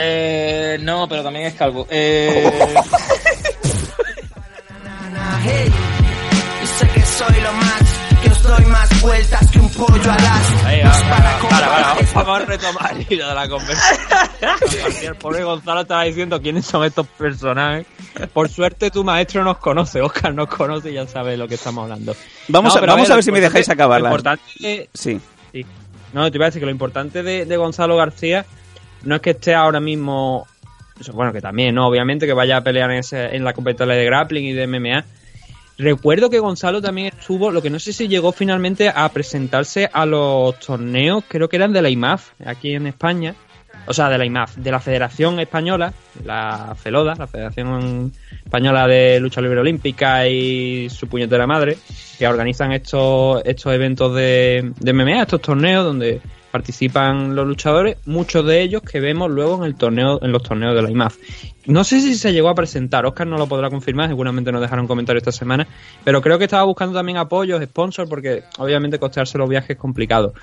eh, 0.00 0.78
no, 0.80 1.08
pero 1.08 1.22
también 1.22 1.46
es 1.46 1.54
calvo. 1.54 1.86
Eh, 1.90 2.50
Hey, 5.44 5.70
yo 6.60 6.66
sé 6.66 6.88
que 6.92 7.00
soy 7.02 7.40
lo 7.40 7.52
más, 7.52 7.82
que 8.22 8.28
os 8.30 8.42
doy 8.42 8.64
más 8.66 9.00
vueltas 9.02 9.50
que 9.50 9.58
un 9.60 9.68
pollo 9.70 10.10
al 10.12 10.18
as. 10.26 10.52
Para 11.08 11.38
para, 11.48 11.94
Vamos 12.14 12.40
a 12.42 12.44
retomar 12.44 12.92
el 12.96 13.06
hilo 13.08 13.28
de 13.28 13.34
la 13.34 13.48
conversación. 13.48 14.08
el 15.04 15.14
pobre 15.16 15.44
Gonzalo 15.44 15.82
estaba 15.82 16.02
diciendo 16.04 16.40
quiénes 16.42 16.66
son 16.66 16.84
estos 16.84 17.06
personajes. 17.06 17.86
Por 18.32 18.48
suerte 18.48 18.90
tu 18.90 19.04
maestro 19.04 19.44
nos 19.44 19.58
conoce, 19.58 20.00
Oscar 20.02 20.34
nos 20.34 20.48
conoce 20.48 20.90
y 20.90 20.94
ya 20.94 21.06
sabe 21.06 21.32
de 21.32 21.36
lo 21.38 21.46
que 21.48 21.54
estamos 21.54 21.84
hablando. 21.84 22.14
Vamos, 22.48 22.76
a, 22.76 22.80
pero 22.80 22.92
vamos 22.92 23.10
a 23.10 23.14
ver 23.14 23.24
si 23.24 23.30
me 23.32 23.40
dejáis 23.40 23.66
importante- 23.68 23.72
acabar. 23.82 24.00
Lo 24.00 24.06
importante, 24.08 24.88
Sí. 24.94 25.20
Sí. 25.52 25.66
No, 26.12 26.30
te 26.30 26.36
iba 26.36 26.46
a 26.46 26.48
decir 26.48 26.60
que 26.60 26.66
lo 26.66 26.72
importante 26.72 27.22
de, 27.22 27.44
de 27.44 27.56
Gonzalo 27.56 27.96
García 27.96 28.44
no 29.04 29.16
es 29.16 29.20
que 29.20 29.30
esté 29.30 29.54
ahora 29.54 29.80
mismo. 29.80 30.46
Bueno, 31.12 31.32
que 31.32 31.40
también, 31.40 31.74
¿no? 31.76 31.86
Obviamente 31.86 32.26
que 32.26 32.32
vaya 32.32 32.56
a 32.56 32.60
pelear 32.62 32.90
en, 32.90 32.98
ese- 32.98 33.36
en 33.36 33.44
la 33.44 33.52
competencia 33.52 33.94
de 33.94 34.04
grappling 34.04 34.44
y 34.46 34.52
de 34.52 34.66
MMA. 34.66 35.04
Recuerdo 35.78 36.28
que 36.28 36.40
Gonzalo 36.40 36.82
también 36.82 37.06
estuvo, 37.16 37.52
lo 37.52 37.62
que 37.62 37.70
no 37.70 37.78
sé 37.78 37.92
si 37.92 38.08
llegó 38.08 38.32
finalmente 38.32 38.88
a 38.92 39.08
presentarse 39.10 39.88
a 39.92 40.04
los 40.06 40.58
torneos, 40.58 41.22
creo 41.28 41.48
que 41.48 41.54
eran 41.56 41.72
de 41.72 41.82
la 41.82 41.88
IMAF, 41.88 42.30
aquí 42.44 42.74
en 42.74 42.88
España. 42.88 43.34
O 43.86 43.94
sea, 43.94 44.08
de 44.10 44.18
la 44.18 44.26
IMAF, 44.26 44.56
de 44.56 44.70
la 44.72 44.80
Federación 44.80 45.38
Española, 45.38 45.94
la 46.24 46.74
FELODA, 46.76 47.14
la 47.14 47.26
Federación 47.28 48.12
Española 48.44 48.86
de 48.88 49.18
Lucha 49.20 49.40
Libre 49.40 49.60
Olímpica 49.60 50.26
y 50.26 50.90
su 50.90 51.06
puñetera 51.08 51.46
madre, 51.46 51.78
que 52.18 52.26
organizan 52.26 52.72
estos, 52.72 53.40
estos 53.46 53.72
eventos 53.72 54.14
de 54.16 54.72
MMA, 54.84 55.22
estos 55.22 55.40
torneos 55.40 55.84
donde 55.84 56.20
participan 56.50 57.34
los 57.34 57.46
luchadores, 57.46 57.96
muchos 58.06 58.44
de 58.46 58.62
ellos 58.62 58.82
que 58.82 59.00
vemos 59.00 59.30
luego 59.30 59.56
en 59.56 59.64
el 59.64 59.74
torneo, 59.74 60.18
en 60.22 60.32
los 60.32 60.42
torneos 60.42 60.74
de 60.74 60.82
la 60.82 60.90
IMAF. 60.90 61.16
No 61.66 61.84
sé 61.84 62.00
si 62.00 62.14
se 62.14 62.32
llegó 62.32 62.48
a 62.48 62.54
presentar, 62.54 63.04
Oscar 63.06 63.26
no 63.26 63.36
lo 63.36 63.46
podrá 63.46 63.70
confirmar, 63.70 64.08
seguramente 64.08 64.50
nos 64.50 64.60
dejará 64.60 64.80
un 64.80 64.88
comentario 64.88 65.18
esta 65.18 65.32
semana, 65.32 65.66
pero 66.04 66.22
creo 66.22 66.38
que 66.38 66.44
estaba 66.44 66.64
buscando 66.64 66.94
también 66.94 67.18
apoyos, 67.18 67.62
sponsors, 67.62 68.08
porque 68.08 68.44
obviamente 68.58 68.98
costearse 68.98 69.38
los 69.38 69.48
viajes 69.48 69.70
es 69.70 69.76
complicado. 69.76 70.34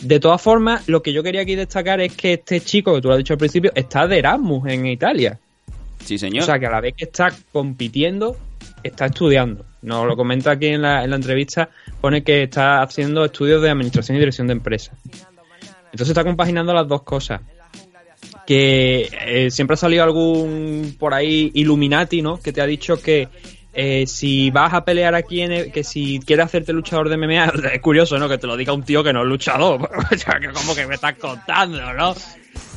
De 0.00 0.20
todas 0.20 0.40
formas, 0.42 0.88
lo 0.88 1.02
que 1.02 1.12
yo 1.12 1.22
quería 1.22 1.42
aquí 1.42 1.54
destacar 1.54 2.00
es 2.00 2.14
que 2.14 2.34
este 2.34 2.60
chico, 2.60 2.94
que 2.94 3.00
tú 3.00 3.08
lo 3.08 3.14
has 3.14 3.18
dicho 3.18 3.32
al 3.32 3.38
principio, 3.38 3.72
está 3.74 4.06
de 4.06 4.18
Erasmus 4.18 4.68
en 4.68 4.86
Italia. 4.86 5.38
Sí, 6.04 6.18
señor. 6.18 6.42
O 6.42 6.46
sea, 6.46 6.58
que 6.58 6.66
a 6.66 6.70
la 6.70 6.80
vez 6.80 6.94
que 6.94 7.04
está 7.04 7.32
compitiendo, 7.52 8.36
está 8.82 9.06
estudiando. 9.06 9.64
Nos 9.86 10.04
lo 10.04 10.16
comenta 10.16 10.50
aquí 10.50 10.66
en 10.66 10.82
la, 10.82 11.04
en 11.04 11.10
la 11.10 11.16
entrevista, 11.16 11.70
pone 12.00 12.24
que 12.24 12.42
está 12.42 12.82
haciendo 12.82 13.24
estudios 13.24 13.62
de 13.62 13.70
administración 13.70 14.16
y 14.16 14.18
dirección 14.18 14.48
de 14.48 14.54
empresas. 14.54 14.98
Entonces 15.92 16.08
está 16.08 16.24
compaginando 16.24 16.74
las 16.74 16.88
dos 16.88 17.02
cosas. 17.02 17.40
Que 18.44 19.08
eh, 19.26 19.50
siempre 19.52 19.74
ha 19.74 19.76
salido 19.76 20.02
algún 20.02 20.96
por 20.98 21.14
ahí 21.14 21.52
Illuminati, 21.54 22.20
¿no? 22.20 22.40
Que 22.40 22.52
te 22.52 22.60
ha 22.60 22.66
dicho 22.66 23.00
que 23.00 23.28
eh, 23.72 24.08
si 24.08 24.50
vas 24.50 24.74
a 24.74 24.84
pelear 24.84 25.14
aquí, 25.14 25.42
en 25.42 25.70
que 25.70 25.84
si 25.84 26.18
quieres 26.18 26.46
hacerte 26.46 26.72
luchador 26.72 27.08
de 27.08 27.16
MMA, 27.16 27.44
es 27.72 27.80
curioso, 27.80 28.18
¿no? 28.18 28.28
Que 28.28 28.38
te 28.38 28.48
lo 28.48 28.56
diga 28.56 28.72
un 28.72 28.82
tío 28.82 29.04
que 29.04 29.12
no 29.12 29.22
es 29.22 29.28
luchador. 29.28 29.88
como 30.52 30.74
que 30.74 30.86
me 30.88 30.96
estás 30.96 31.14
contando, 31.14 31.92
¿no? 31.92 32.12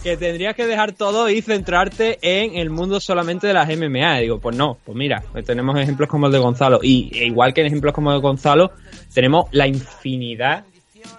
Que 0.03 0.17
tendrías 0.17 0.55
que 0.55 0.65
dejar 0.65 0.93
todo 0.93 1.29
y 1.29 1.41
centrarte 1.41 2.17
en 2.21 2.55
el 2.55 2.69
mundo 2.69 2.99
solamente 2.99 3.47
de 3.47 3.53
las 3.53 3.67
MMA. 3.67 4.19
Y 4.19 4.21
digo, 4.23 4.39
pues 4.39 4.55
no, 4.55 4.77
pues 4.83 4.97
mira, 4.97 5.23
tenemos 5.45 5.79
ejemplos 5.79 6.09
como 6.09 6.27
el 6.27 6.31
de 6.31 6.39
Gonzalo. 6.39 6.79
Y 6.81 7.11
e 7.13 7.25
igual 7.25 7.53
que 7.53 7.61
en 7.61 7.67
ejemplos 7.67 7.93
como 7.93 8.11
el 8.11 8.17
de 8.17 8.21
Gonzalo, 8.21 8.71
tenemos 9.13 9.45
la 9.51 9.67
infinidad, 9.67 10.65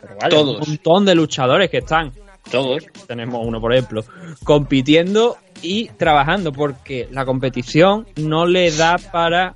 pero 0.01 0.17
vale, 0.21 0.35
Todos. 0.35 0.61
un 0.61 0.69
montón 0.75 1.05
de 1.05 1.15
luchadores 1.15 1.71
que 1.71 1.79
están. 1.79 2.13
Todos. 2.51 2.85
Tenemos 3.07 3.47
uno, 3.47 3.61
por 3.61 3.73
ejemplo, 3.73 4.05
compitiendo 4.45 5.37
y 5.63 5.89
trabajando, 5.89 6.53
porque 6.53 7.07
la 7.11 7.25
competición 7.25 8.07
no 8.17 8.47
le 8.47 8.71
da 8.71 8.97
para 8.97 9.55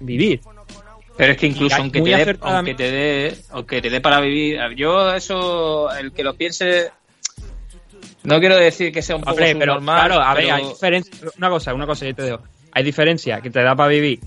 vivir. 0.00 0.40
Pero 1.16 1.32
es 1.32 1.38
que 1.38 1.46
incluso 1.46 1.76
aunque 1.76 2.00
te, 2.00 2.10
dé, 2.10 2.38
aunque 2.40 2.74
te 2.74 2.90
dé 2.90 3.36
aunque 3.50 3.82
te 3.82 3.90
dé 3.90 4.00
para 4.00 4.20
vivir, 4.20 4.58
yo 4.76 5.12
eso, 5.12 5.92
el 5.92 6.12
que 6.12 6.24
lo 6.24 6.34
piense, 6.34 6.90
no 8.24 8.38
quiero 8.40 8.56
decir 8.56 8.92
que 8.92 9.02
sea 9.02 9.16
un 9.16 9.22
poco 9.22 9.32
Hombre, 9.32 9.56
pero 9.56 9.78
claro, 9.80 10.14
a 10.20 10.34
ver, 10.34 10.44
pero- 10.44 10.54
hay 10.56 10.64
diferencia. 10.68 11.28
Una 11.38 11.50
cosa, 11.50 11.74
una 11.74 11.86
cosa, 11.86 12.06
yo 12.06 12.14
te 12.14 12.24
digo. 12.24 12.40
Hay 12.72 12.82
diferencia 12.84 13.40
que 13.40 13.50
te 13.50 13.62
da 13.62 13.74
para 13.76 13.88
vivir. 13.88 14.20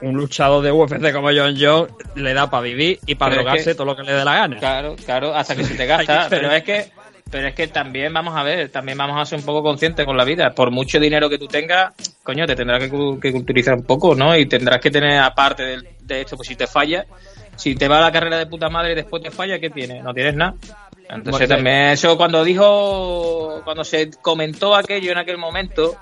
Un 0.00 0.16
luchador 0.16 0.62
de 0.62 0.72
UFC 0.72 1.12
como 1.12 1.28
John 1.28 1.54
Jones 1.58 1.92
le 2.16 2.34
da 2.34 2.50
para 2.50 2.62
vivir 2.62 2.98
y 3.06 3.14
para 3.14 3.32
es 3.32 3.38
drogarse 3.38 3.64
que- 3.70 3.74
todo 3.74 3.86
lo 3.86 3.96
que 3.96 4.02
le 4.02 4.12
dé 4.12 4.24
la 4.24 4.34
gana. 4.34 4.58
Claro, 4.58 4.96
claro, 5.04 5.34
hasta 5.34 5.54
que 5.54 5.64
se 5.64 5.74
te 5.74 5.86
gasta. 5.86 6.26
pero 6.28 6.50
es 6.50 6.62
que, 6.64 6.90
pero 7.30 7.46
es 7.48 7.54
que 7.54 7.68
también 7.68 8.12
vamos 8.12 8.36
a 8.36 8.42
ver, 8.42 8.68
también 8.70 8.98
vamos 8.98 9.20
a 9.20 9.24
ser 9.24 9.38
un 9.38 9.44
poco 9.44 9.62
conscientes 9.62 10.04
con 10.04 10.16
la 10.16 10.24
vida. 10.24 10.50
Por 10.54 10.70
mucho 10.72 10.98
dinero 10.98 11.30
que 11.30 11.38
tú 11.38 11.46
tengas, 11.46 11.92
coño, 12.22 12.46
te 12.46 12.56
tendrás 12.56 12.82
que, 12.82 12.90
que 13.22 13.32
culturizar 13.32 13.74
un 13.74 13.84
poco, 13.84 14.14
¿no? 14.14 14.36
Y 14.36 14.46
tendrás 14.46 14.80
que 14.80 14.90
tener, 14.90 15.18
aparte 15.20 15.62
del- 15.62 15.88
de, 16.00 16.20
esto, 16.22 16.36
pues 16.36 16.48
si 16.48 16.56
te 16.56 16.66
falla, 16.66 17.06
si 17.56 17.74
te 17.76 17.86
va 17.88 18.00
la 18.00 18.10
carrera 18.12 18.36
de 18.38 18.46
puta 18.46 18.68
madre 18.68 18.92
y 18.92 18.96
después 18.96 19.22
te 19.22 19.30
falla, 19.30 19.58
¿qué 19.60 19.70
tienes? 19.70 20.02
No 20.02 20.12
tienes 20.12 20.34
nada. 20.34 20.54
Entonces 21.08 21.48
también 21.48 21.90
eso 21.90 22.16
cuando 22.16 22.42
dijo, 22.44 23.60
cuando 23.64 23.84
se 23.84 24.10
comentó 24.22 24.74
aquello 24.74 25.12
en 25.12 25.18
aquel 25.18 25.38
momento, 25.38 25.96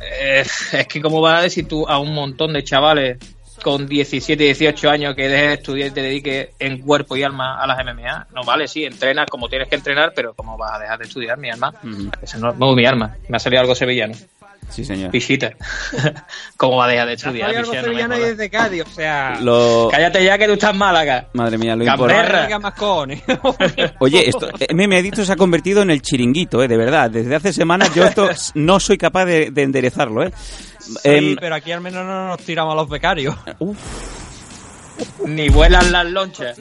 eh, 0.00 0.40
es 0.72 0.86
que 0.88 1.00
cómo 1.00 1.20
vas 1.20 1.40
a 1.40 1.42
decir 1.42 1.68
tú 1.68 1.86
a 1.88 1.98
un 1.98 2.14
montón 2.14 2.52
de 2.52 2.64
chavales 2.64 3.18
con 3.62 3.86
17, 3.86 4.42
18 4.42 4.90
años 4.90 5.14
que 5.14 5.28
dejes 5.28 5.48
de 5.48 5.54
estudiar 5.54 5.88
y 5.88 5.90
te 5.92 6.02
dediques 6.02 6.48
en 6.58 6.78
cuerpo 6.78 7.16
y 7.16 7.22
alma 7.22 7.60
a 7.62 7.66
las 7.66 7.84
MMA. 7.84 8.28
No 8.34 8.42
vale, 8.44 8.66
sí, 8.66 8.84
entrenas 8.84 9.28
como 9.30 9.48
tienes 9.48 9.68
que 9.68 9.76
entrenar, 9.76 10.12
pero 10.14 10.34
¿cómo 10.34 10.56
vas 10.56 10.72
a 10.72 10.78
dejar 10.78 10.98
de 10.98 11.04
estudiar, 11.04 11.38
mi 11.38 11.50
alma? 11.50 11.74
Eso 12.22 12.38
no, 12.38 12.52
no, 12.52 12.74
mi 12.74 12.86
alma. 12.86 13.16
Me 13.28 13.36
ha 13.36 13.40
salido 13.40 13.60
algo 13.60 13.74
sevillano. 13.74 14.14
Sí, 14.70 14.84
señor. 14.84 15.10
Visita. 15.10 15.50
¿Cómo 16.56 16.76
va 16.76 16.86
a 16.86 16.88
dejar 16.88 17.06
de 17.08 17.14
estudiar? 17.14 17.62
Pichea? 17.62 17.82
No 17.82 18.08
me 18.08 18.28
es 18.28 18.36
de 18.36 18.50
Cádiz, 18.50 18.82
o 18.82 18.90
sea. 18.90 19.38
Lo... 19.40 19.88
Cállate 19.90 20.24
ya 20.24 20.38
que 20.38 20.46
tú 20.46 20.52
estás 20.52 20.70
en 20.70 20.78
Málaga. 20.78 21.28
Madre 21.32 21.58
mía, 21.58 21.76
lo 21.76 21.84
importante. 21.84 22.42
Diga 22.42 22.58
más 22.58 22.74
cojones. 22.74 23.22
Oye, 23.98 24.28
esto, 24.28 24.48
MM 24.72 24.96
Adicto 24.96 25.24
se 25.24 25.32
ha 25.32 25.36
convertido 25.36 25.82
en 25.82 25.90
el 25.90 26.00
chiringuito, 26.00 26.62
¿eh? 26.62 26.68
De 26.68 26.76
verdad. 26.76 27.10
Desde 27.10 27.34
hace 27.34 27.52
semanas 27.52 27.94
yo 27.94 28.04
esto 28.04 28.28
no 28.54 28.80
soy 28.80 28.96
capaz 28.96 29.24
de, 29.26 29.50
de 29.50 29.62
enderezarlo, 29.62 30.22
¿eh? 30.22 30.32
Sí, 30.78 30.96
Em, 31.04 31.36
pero 31.38 31.54
aquí 31.54 31.72
al 31.72 31.80
menos 31.80 32.04
no 32.04 32.28
nos 32.28 32.40
tiramos 32.40 32.72
a 32.72 32.76
los 32.76 32.88
becarios. 32.88 33.34
Ni 35.26 35.48
vuelan 35.48 35.92
las 35.92 36.06
lonchas. 36.06 36.58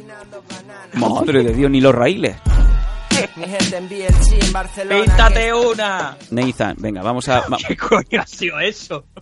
madre 0.93 1.43
de 1.43 1.53
Dios, 1.53 1.71
ni 1.71 1.81
los 1.81 1.93
raíles. 1.93 2.35
Mi 3.35 3.45
gente 3.45 3.77
en 3.77 3.89
BLG 3.89 4.45
en 4.45 4.53
Barcelona. 4.53 5.03
¡Píntate 5.03 5.53
una! 5.53 6.17
Nathan, 6.31 6.75
venga, 6.79 7.01
vamos 7.01 7.27
a... 7.29 7.41
va- 7.41 7.57
¿Qué 7.67 7.75
coño 7.77 8.21
ha 8.21 8.27
sido 8.27 8.59
eso? 8.59 9.05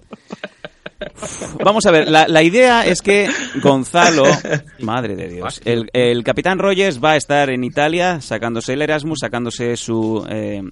Vamos 1.63 1.85
a 1.85 1.91
ver, 1.91 2.09
la, 2.09 2.27
la 2.27 2.41
idea 2.41 2.83
es 2.83 3.03
que 3.03 3.29
Gonzalo, 3.61 4.23
madre 4.79 5.15
de 5.15 5.27
Dios, 5.29 5.61
el, 5.63 5.91
el 5.93 6.23
capitán 6.23 6.57
Rogers 6.57 6.99
va 7.03 7.11
a 7.11 7.15
estar 7.17 7.51
en 7.51 7.63
Italia 7.63 8.19
sacándose 8.19 8.73
el 8.73 8.81
Erasmus, 8.81 9.19
sacándose 9.21 9.77
su... 9.77 10.25
eh, 10.27 10.63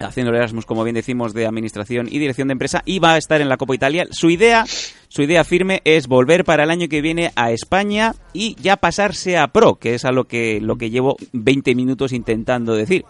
haciendo 0.00 0.30
el 0.30 0.36
Erasmus, 0.38 0.64
como 0.66 0.84
bien 0.84 0.94
decimos, 0.94 1.34
de 1.34 1.46
administración 1.46 2.06
y 2.10 2.18
dirección 2.18 2.48
de 2.48 2.52
empresa, 2.52 2.82
y 2.84 2.98
va 2.98 3.14
a 3.14 3.18
estar 3.18 3.40
en 3.40 3.48
la 3.48 3.56
Copa 3.56 3.74
Italia. 3.74 4.06
Su 4.10 4.30
idea, 4.30 4.64
su 5.08 5.22
idea 5.22 5.44
firme 5.44 5.80
es 5.84 6.06
volver 6.06 6.44
para 6.44 6.64
el 6.64 6.70
año 6.70 6.88
que 6.88 7.00
viene 7.00 7.32
a 7.36 7.50
España 7.50 8.14
y 8.32 8.54
ya 8.60 8.76
pasarse 8.76 9.36
a 9.38 9.48
pro, 9.48 9.74
que 9.76 9.94
es 9.94 10.04
a 10.04 10.12
lo 10.12 10.24
que, 10.24 10.60
lo 10.60 10.76
que 10.76 10.90
llevo 10.90 11.16
20 11.32 11.74
minutos 11.74 12.12
intentando 12.12 12.74
decir. 12.74 13.04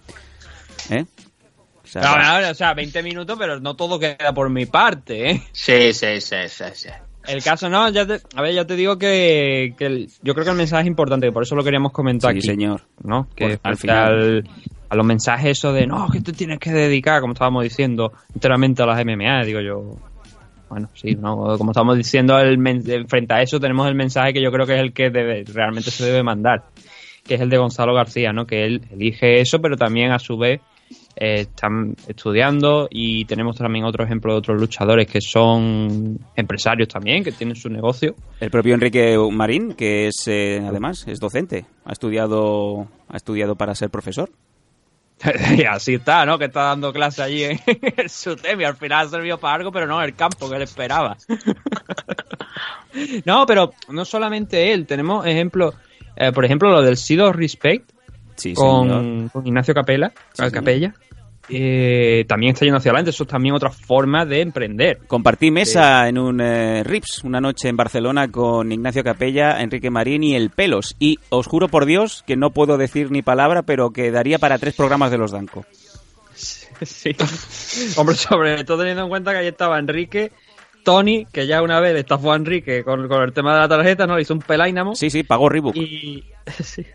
¿Eh? 0.90 1.04
O 1.84 1.86
sea, 1.90 2.02
No, 2.02 2.16
no, 2.16 2.40
no, 2.42 2.50
o 2.50 2.54
sea, 2.54 2.74
20 2.74 3.02
minutos, 3.02 3.36
pero 3.38 3.60
no 3.60 3.74
todo 3.74 3.98
queda 3.98 4.32
por 4.34 4.50
mi 4.50 4.66
parte, 4.66 5.30
¿eh? 5.30 5.42
Sí, 5.52 5.92
sí, 5.92 6.20
sí, 6.20 6.36
sí, 6.48 6.64
sí. 6.74 6.88
El 7.26 7.42
caso 7.42 7.68
no, 7.68 7.90
ya 7.90 8.06
te, 8.06 8.20
a 8.34 8.40
ver, 8.42 8.54
ya 8.54 8.66
te 8.66 8.74
digo 8.74 8.96
que, 8.98 9.74
que 9.76 9.84
el- 9.86 10.08
yo 10.22 10.32
creo 10.32 10.44
que 10.44 10.50
el 10.52 10.56
mensaje 10.56 10.82
es 10.82 10.86
importante, 10.88 11.26
que 11.26 11.32
por 11.32 11.42
eso 11.42 11.54
lo 11.54 11.62
queríamos 11.64 11.92
comentar 11.92 12.32
Sí, 12.32 12.38
aquí. 12.38 12.46
señor. 12.46 12.82
¿no? 13.02 13.28
Que 13.36 13.46
Pues, 13.48 13.60
al 13.62 13.76
final. 13.76 14.48
A 14.88 14.96
los 14.96 15.06
mensajes 15.06 15.58
eso 15.58 15.72
de, 15.72 15.86
no, 15.86 16.08
que 16.08 16.20
te 16.20 16.32
tienes 16.32 16.58
que 16.58 16.72
dedicar, 16.72 17.20
como 17.20 17.34
estábamos 17.34 17.62
diciendo, 17.62 18.12
enteramente 18.34 18.82
a 18.82 18.86
las 18.86 19.04
MMA, 19.04 19.44
digo 19.44 19.60
yo. 19.60 19.96
Bueno, 20.68 20.90
sí, 20.94 21.14
¿no? 21.14 21.56
como 21.56 21.70
estamos 21.70 21.96
diciendo, 21.96 22.36
frente 23.06 23.34
a 23.34 23.40
eso 23.40 23.58
tenemos 23.58 23.88
el 23.88 23.94
mensaje 23.94 24.34
que 24.34 24.42
yo 24.42 24.52
creo 24.52 24.66
que 24.66 24.74
es 24.74 24.80
el 24.80 24.92
que 24.92 25.08
debe, 25.08 25.44
realmente 25.44 25.90
se 25.90 26.04
debe 26.04 26.22
mandar, 26.22 26.64
que 27.26 27.34
es 27.34 27.40
el 27.40 27.48
de 27.48 27.56
Gonzalo 27.56 27.94
García, 27.94 28.34
¿no? 28.34 28.46
Que 28.46 28.66
él 28.66 28.82
elige 28.90 29.40
eso, 29.40 29.60
pero 29.62 29.76
también 29.76 30.12
a 30.12 30.18
su 30.18 30.36
vez 30.36 30.60
eh, 31.16 31.40
están 31.40 31.96
estudiando 32.06 32.86
y 32.90 33.24
tenemos 33.24 33.56
también 33.56 33.84
otro 33.84 34.04
ejemplo 34.04 34.32
de 34.32 34.38
otros 34.38 34.60
luchadores 34.60 35.06
que 35.06 35.20
son 35.20 36.18
empresarios 36.36 36.88
también, 36.88 37.24
que 37.24 37.32
tienen 37.32 37.56
su 37.56 37.68
negocio. 37.68 38.14
El 38.38 38.50
propio 38.50 38.74
Enrique 38.74 39.16
Marín, 39.32 39.72
que 39.72 40.08
es 40.08 40.28
eh, 40.28 40.62
además 40.66 41.06
es 41.08 41.18
docente, 41.18 41.64
ha 41.84 41.92
estudiado 41.92 42.86
ha 43.08 43.16
estudiado 43.16 43.56
para 43.56 43.74
ser 43.74 43.90
profesor. 43.90 44.30
y 45.56 45.64
así 45.64 45.94
está, 45.94 46.24
¿no? 46.24 46.38
Que 46.38 46.46
está 46.46 46.62
dando 46.62 46.92
clase 46.92 47.22
allí 47.22 47.44
en 47.44 47.60
el 47.96 48.08
SUTEM 48.08 48.60
y 48.60 48.64
al 48.64 48.76
final 48.76 49.06
ha 49.06 49.10
servido 49.10 49.38
para 49.38 49.54
algo, 49.54 49.72
pero 49.72 49.86
no 49.86 50.02
el 50.02 50.14
campo 50.14 50.48
que 50.48 50.56
él 50.56 50.62
esperaba. 50.62 51.16
no, 53.24 53.46
pero 53.46 53.72
no 53.88 54.04
solamente 54.04 54.72
él, 54.72 54.86
tenemos 54.86 55.26
ejemplos, 55.26 55.74
eh, 56.16 56.32
por 56.32 56.44
ejemplo, 56.44 56.70
lo 56.70 56.82
del 56.82 56.96
Sido 56.96 57.32
Respect 57.32 57.92
Sí, 58.38 58.54
con, 58.54 59.28
con 59.30 59.44
Ignacio 59.44 59.74
Capela, 59.74 60.12
Sí. 60.32 60.48
Capella, 60.52 60.94
eh, 61.48 62.24
también 62.28 62.52
está 62.52 62.64
yendo 62.64 62.78
hacia 62.78 62.90
adelante. 62.90 63.10
Eso 63.10 63.24
es 63.24 63.28
también 63.28 63.54
otra 63.54 63.70
forma 63.70 64.24
de 64.26 64.40
emprender. 64.40 64.98
Compartí 65.06 65.50
mesa 65.50 66.08
en 66.08 66.18
un 66.18 66.40
eh, 66.40 66.82
Rips 66.84 67.24
una 67.24 67.40
noche 67.40 67.68
en 67.68 67.76
Barcelona 67.76 68.30
con 68.30 68.70
Ignacio 68.70 69.02
Capella, 69.02 69.60
Enrique 69.62 69.90
Marín 69.90 70.24
y 70.24 70.34
El 70.34 70.50
Pelos. 70.50 70.96
Y 70.98 71.18
os 71.30 71.46
juro 71.46 71.68
por 71.68 71.86
Dios 71.86 72.22
que 72.26 72.36
no 72.36 72.50
puedo 72.50 72.76
decir 72.76 73.10
ni 73.10 73.22
palabra, 73.22 73.62
pero 73.62 73.90
que 73.90 74.10
daría 74.10 74.38
para 74.38 74.58
tres 74.58 74.74
programas 74.74 75.10
de 75.10 75.18
los 75.18 75.32
Danco. 75.32 75.64
Sí. 76.80 77.10
Hombre, 77.96 78.14
sobre 78.14 78.62
todo 78.62 78.78
teniendo 78.78 79.02
en 79.02 79.08
cuenta 79.08 79.32
que 79.32 79.38
ahí 79.38 79.48
estaba 79.48 79.80
Enrique, 79.80 80.30
Tony, 80.84 81.26
que 81.26 81.44
ya 81.44 81.60
una 81.60 81.80
vez 81.80 81.96
estafó 81.96 82.32
a 82.32 82.36
Enrique 82.36 82.84
con, 82.84 83.08
con 83.08 83.22
el 83.22 83.32
tema 83.32 83.54
de 83.54 83.60
la 83.62 83.68
tarjeta, 83.68 84.06
¿no? 84.06 84.14
Le 84.14 84.22
hizo 84.22 84.34
un 84.34 84.40
pelaínamo. 84.40 84.94
Sí, 84.94 85.10
sí, 85.10 85.24
pagó 85.24 85.48
Reebok. 85.48 85.74
Y. 85.74 86.24
sí. 86.62 86.86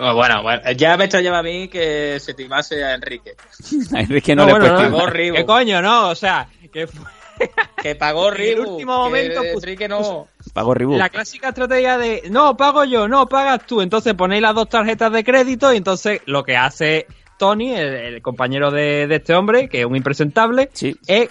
Oh, 0.00 0.14
Bueno, 0.14 0.42
bueno, 0.42 0.62
ya 0.76 0.96
me 0.96 1.04
extrañaba 1.04 1.38
a 1.38 1.42
mí 1.42 1.68
que 1.68 2.18
se 2.20 2.34
timase 2.34 2.84
a 2.84 2.94
Enrique. 2.94 3.34
A 3.94 4.00
Enrique 4.00 4.34
no, 4.36 4.42
No, 4.42 4.46
le 4.46 4.52
bueno, 4.52 4.66
puesto- 4.76 4.90
no, 4.90 4.96
Pagó 4.96 5.10
Reebok. 5.10 5.38
¿Qué 5.38 5.46
coño, 5.46 5.82
no? 5.82 6.08
O 6.10 6.14
sea, 6.14 6.48
que 6.72 6.86
fue 6.86 7.04
Que 7.82 7.94
pagó 7.94 8.32
En 8.32 8.40
el 8.42 8.60
último 8.60 8.78
que 8.78 8.84
momento, 9.08 9.40
pues, 9.40 9.54
Enrique 9.64 9.88
no. 9.88 10.28
Pagó 10.52 10.74
Reebok. 10.74 10.98
la 10.98 11.08
clásica 11.08 11.48
estrategia 11.50 11.96
de 11.98 12.22
no, 12.30 12.56
pago 12.56 12.84
yo, 12.84 13.06
no, 13.08 13.26
pagas 13.28 13.64
tú. 13.66 13.80
Entonces 13.80 14.14
ponéis 14.14 14.42
las 14.42 14.54
dos 14.54 14.68
tarjetas 14.68 15.12
de 15.12 15.22
crédito 15.24 15.72
y 15.72 15.76
entonces 15.76 16.20
lo 16.26 16.42
que 16.44 16.56
hace 16.56 17.06
Tony, 17.38 17.74
el, 17.74 17.94
el 17.94 18.22
compañero 18.22 18.70
de, 18.72 19.06
de 19.06 19.16
este 19.16 19.34
hombre, 19.34 19.68
que 19.68 19.80
es 19.80 19.86
un 19.86 19.94
impresentable, 19.96 20.70
Sí. 20.72 20.96
es 21.06 21.28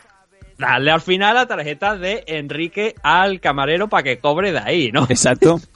darle 0.58 0.92
al 0.92 1.02
final 1.02 1.36
la 1.36 1.46
tarjeta 1.46 1.96
de 1.98 2.24
Enrique 2.28 2.96
al 3.04 3.40
camarero 3.42 3.90
para 3.90 4.04
que 4.04 4.18
cobre 4.20 4.54
de 4.54 4.60
ahí, 4.60 4.92
¿no? 4.94 5.04
Exacto. 5.10 5.60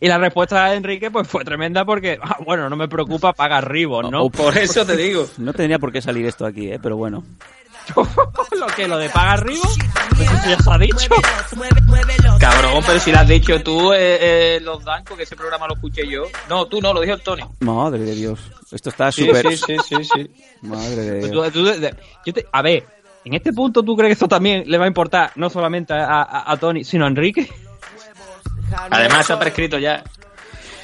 Y 0.00 0.06
la 0.08 0.18
respuesta 0.18 0.66
de 0.70 0.76
Enrique 0.76 1.10
pues 1.10 1.26
fue 1.28 1.44
tremenda 1.44 1.84
porque, 1.84 2.18
ah, 2.22 2.38
bueno, 2.44 2.68
no 2.68 2.76
me 2.76 2.88
preocupa, 2.88 3.32
paga 3.32 3.60
Ribos, 3.60 4.10
¿no? 4.10 4.24
O- 4.24 4.30
Por 4.30 4.56
eso 4.58 4.84
te 4.86 4.96
digo. 4.96 5.26
No 5.38 5.52
tendría 5.52 5.78
por 5.78 5.92
qué 5.92 6.00
salir 6.02 6.26
esto 6.26 6.46
aquí, 6.46 6.70
¿eh? 6.72 6.78
pero 6.82 6.96
bueno. 6.96 7.24
lo 7.96 8.66
que 8.76 8.86
lo 8.86 8.98
de 8.98 9.08
paga 9.08 9.36
Ribos, 9.36 9.76
pues 10.16 10.30
eso 10.30 10.50
ya 10.50 10.58
se 10.58 10.70
ha 10.70 10.78
dicho. 10.78 10.96
Cabrón, 12.38 12.82
pero 12.86 12.98
si 13.00 13.10
lo 13.12 13.18
has 13.18 13.28
dicho 13.28 13.62
tú, 13.62 13.92
eh, 13.92 14.18
eh, 14.56 14.60
los 14.62 14.84
Dancos, 14.84 15.16
que 15.16 15.24
ese 15.24 15.36
programa 15.36 15.66
lo 15.66 15.74
escuché 15.74 16.06
yo. 16.08 16.24
No, 16.48 16.66
tú 16.66 16.80
no, 16.80 16.92
lo 16.92 17.00
dijo 17.00 17.18
Tony. 17.18 17.42
Madre 17.60 18.00
de 18.00 18.14
Dios. 18.14 18.40
Esto 18.70 18.90
está 18.90 19.10
Sí, 19.10 19.26
súper... 19.26 19.56
sí, 19.56 19.64
sí, 19.66 19.76
sí, 19.88 20.04
sí. 20.04 20.30
Madre 20.62 20.96
de 20.96 21.20
Pues 21.20 21.30
Dios. 21.32 21.52
tú- 21.52 21.60
tú- 21.64 21.80
de- 21.80 21.94
yo 22.26 22.32
te- 22.32 22.46
a 22.52 22.62
ver, 22.62 22.84
en 23.24 23.34
este 23.34 23.52
punto 23.52 23.82
tú 23.82 23.96
crees 23.96 24.10
que 24.10 24.12
esto 24.14 24.28
también 24.28 24.64
le 24.66 24.78
va 24.78 24.84
a 24.84 24.88
importar 24.88 25.32
no 25.36 25.50
solamente 25.50 25.92
a, 25.92 26.22
a- 26.22 26.52
a 26.52 26.56
Tony, 26.58 26.84
sino 26.84 27.04
a 27.04 27.08
Enrique. 27.08 27.50
Además, 28.90 29.26
se 29.26 29.32
ha 29.32 29.38
prescrito 29.38 29.78
ya. 29.78 30.02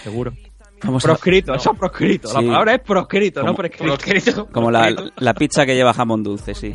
Seguro. 0.03 0.32
Vamos 0.83 1.05
a- 1.05 1.09
Proscrito, 1.09 1.55
eso 1.55 1.72
es 1.72 1.79
proscrito. 1.79 2.33
La 2.33 2.41
Sí. 2.41 2.47
palabra 2.47 2.74
es 2.74 2.81
proscrito, 2.81 3.43
no 3.43 3.55
prescrito. 3.55 3.85
Proscrito. 3.97 4.47
Como 4.47 4.70
la, 4.70 4.95
la 5.16 5.35
pizza 5.35 5.64
que 5.64 5.74
lleva 5.74 5.93
jamón 5.95 6.22
dulce, 6.22 6.55
sí. 6.55 6.74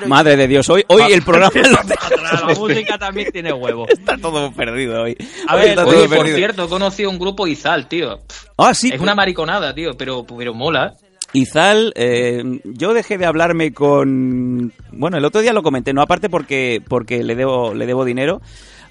la 0.00 0.06
Madre 0.06 0.36
de 0.36 0.46
Dios, 0.48 0.68
hoy, 0.68 0.84
hoy 0.88 1.12
el 1.12 1.22
programa 1.22 1.50
la 2.48 2.54
música 2.54 2.98
también 2.98 3.32
tiene 3.32 3.52
huevo. 3.52 3.86
está 3.88 4.16
todo 4.18 4.52
perdido 4.52 5.02
hoy. 5.02 5.16
A 5.48 5.56
ver, 5.56 5.78
Oye, 5.78 6.08
por 6.08 6.18
perdido. 6.18 6.36
cierto, 6.36 6.64
he 6.64 6.68
conocido 6.68 7.10
un 7.10 7.18
grupo 7.18 7.46
Izal, 7.46 7.88
tío. 7.88 8.20
Ah, 8.58 8.74
sí. 8.74 8.90
Es 8.92 9.00
una 9.00 9.14
mariconada, 9.14 9.74
tío, 9.74 9.96
pero, 9.96 10.24
pero 10.26 10.54
mola. 10.54 10.94
Izal, 11.38 11.92
eh, 11.96 12.60
yo 12.64 12.94
dejé 12.94 13.18
de 13.18 13.26
hablarme 13.26 13.72
con... 13.72 14.72
Bueno, 14.92 15.18
el 15.18 15.24
otro 15.24 15.40
día 15.40 15.52
lo 15.52 15.62
comenté, 15.62 15.92
no 15.92 16.02
aparte 16.02 16.28
porque 16.28 16.82
porque 16.88 17.22
le 17.22 17.34
debo 17.34 17.74
le 17.74 17.86
debo 17.86 18.04
dinero 18.04 18.40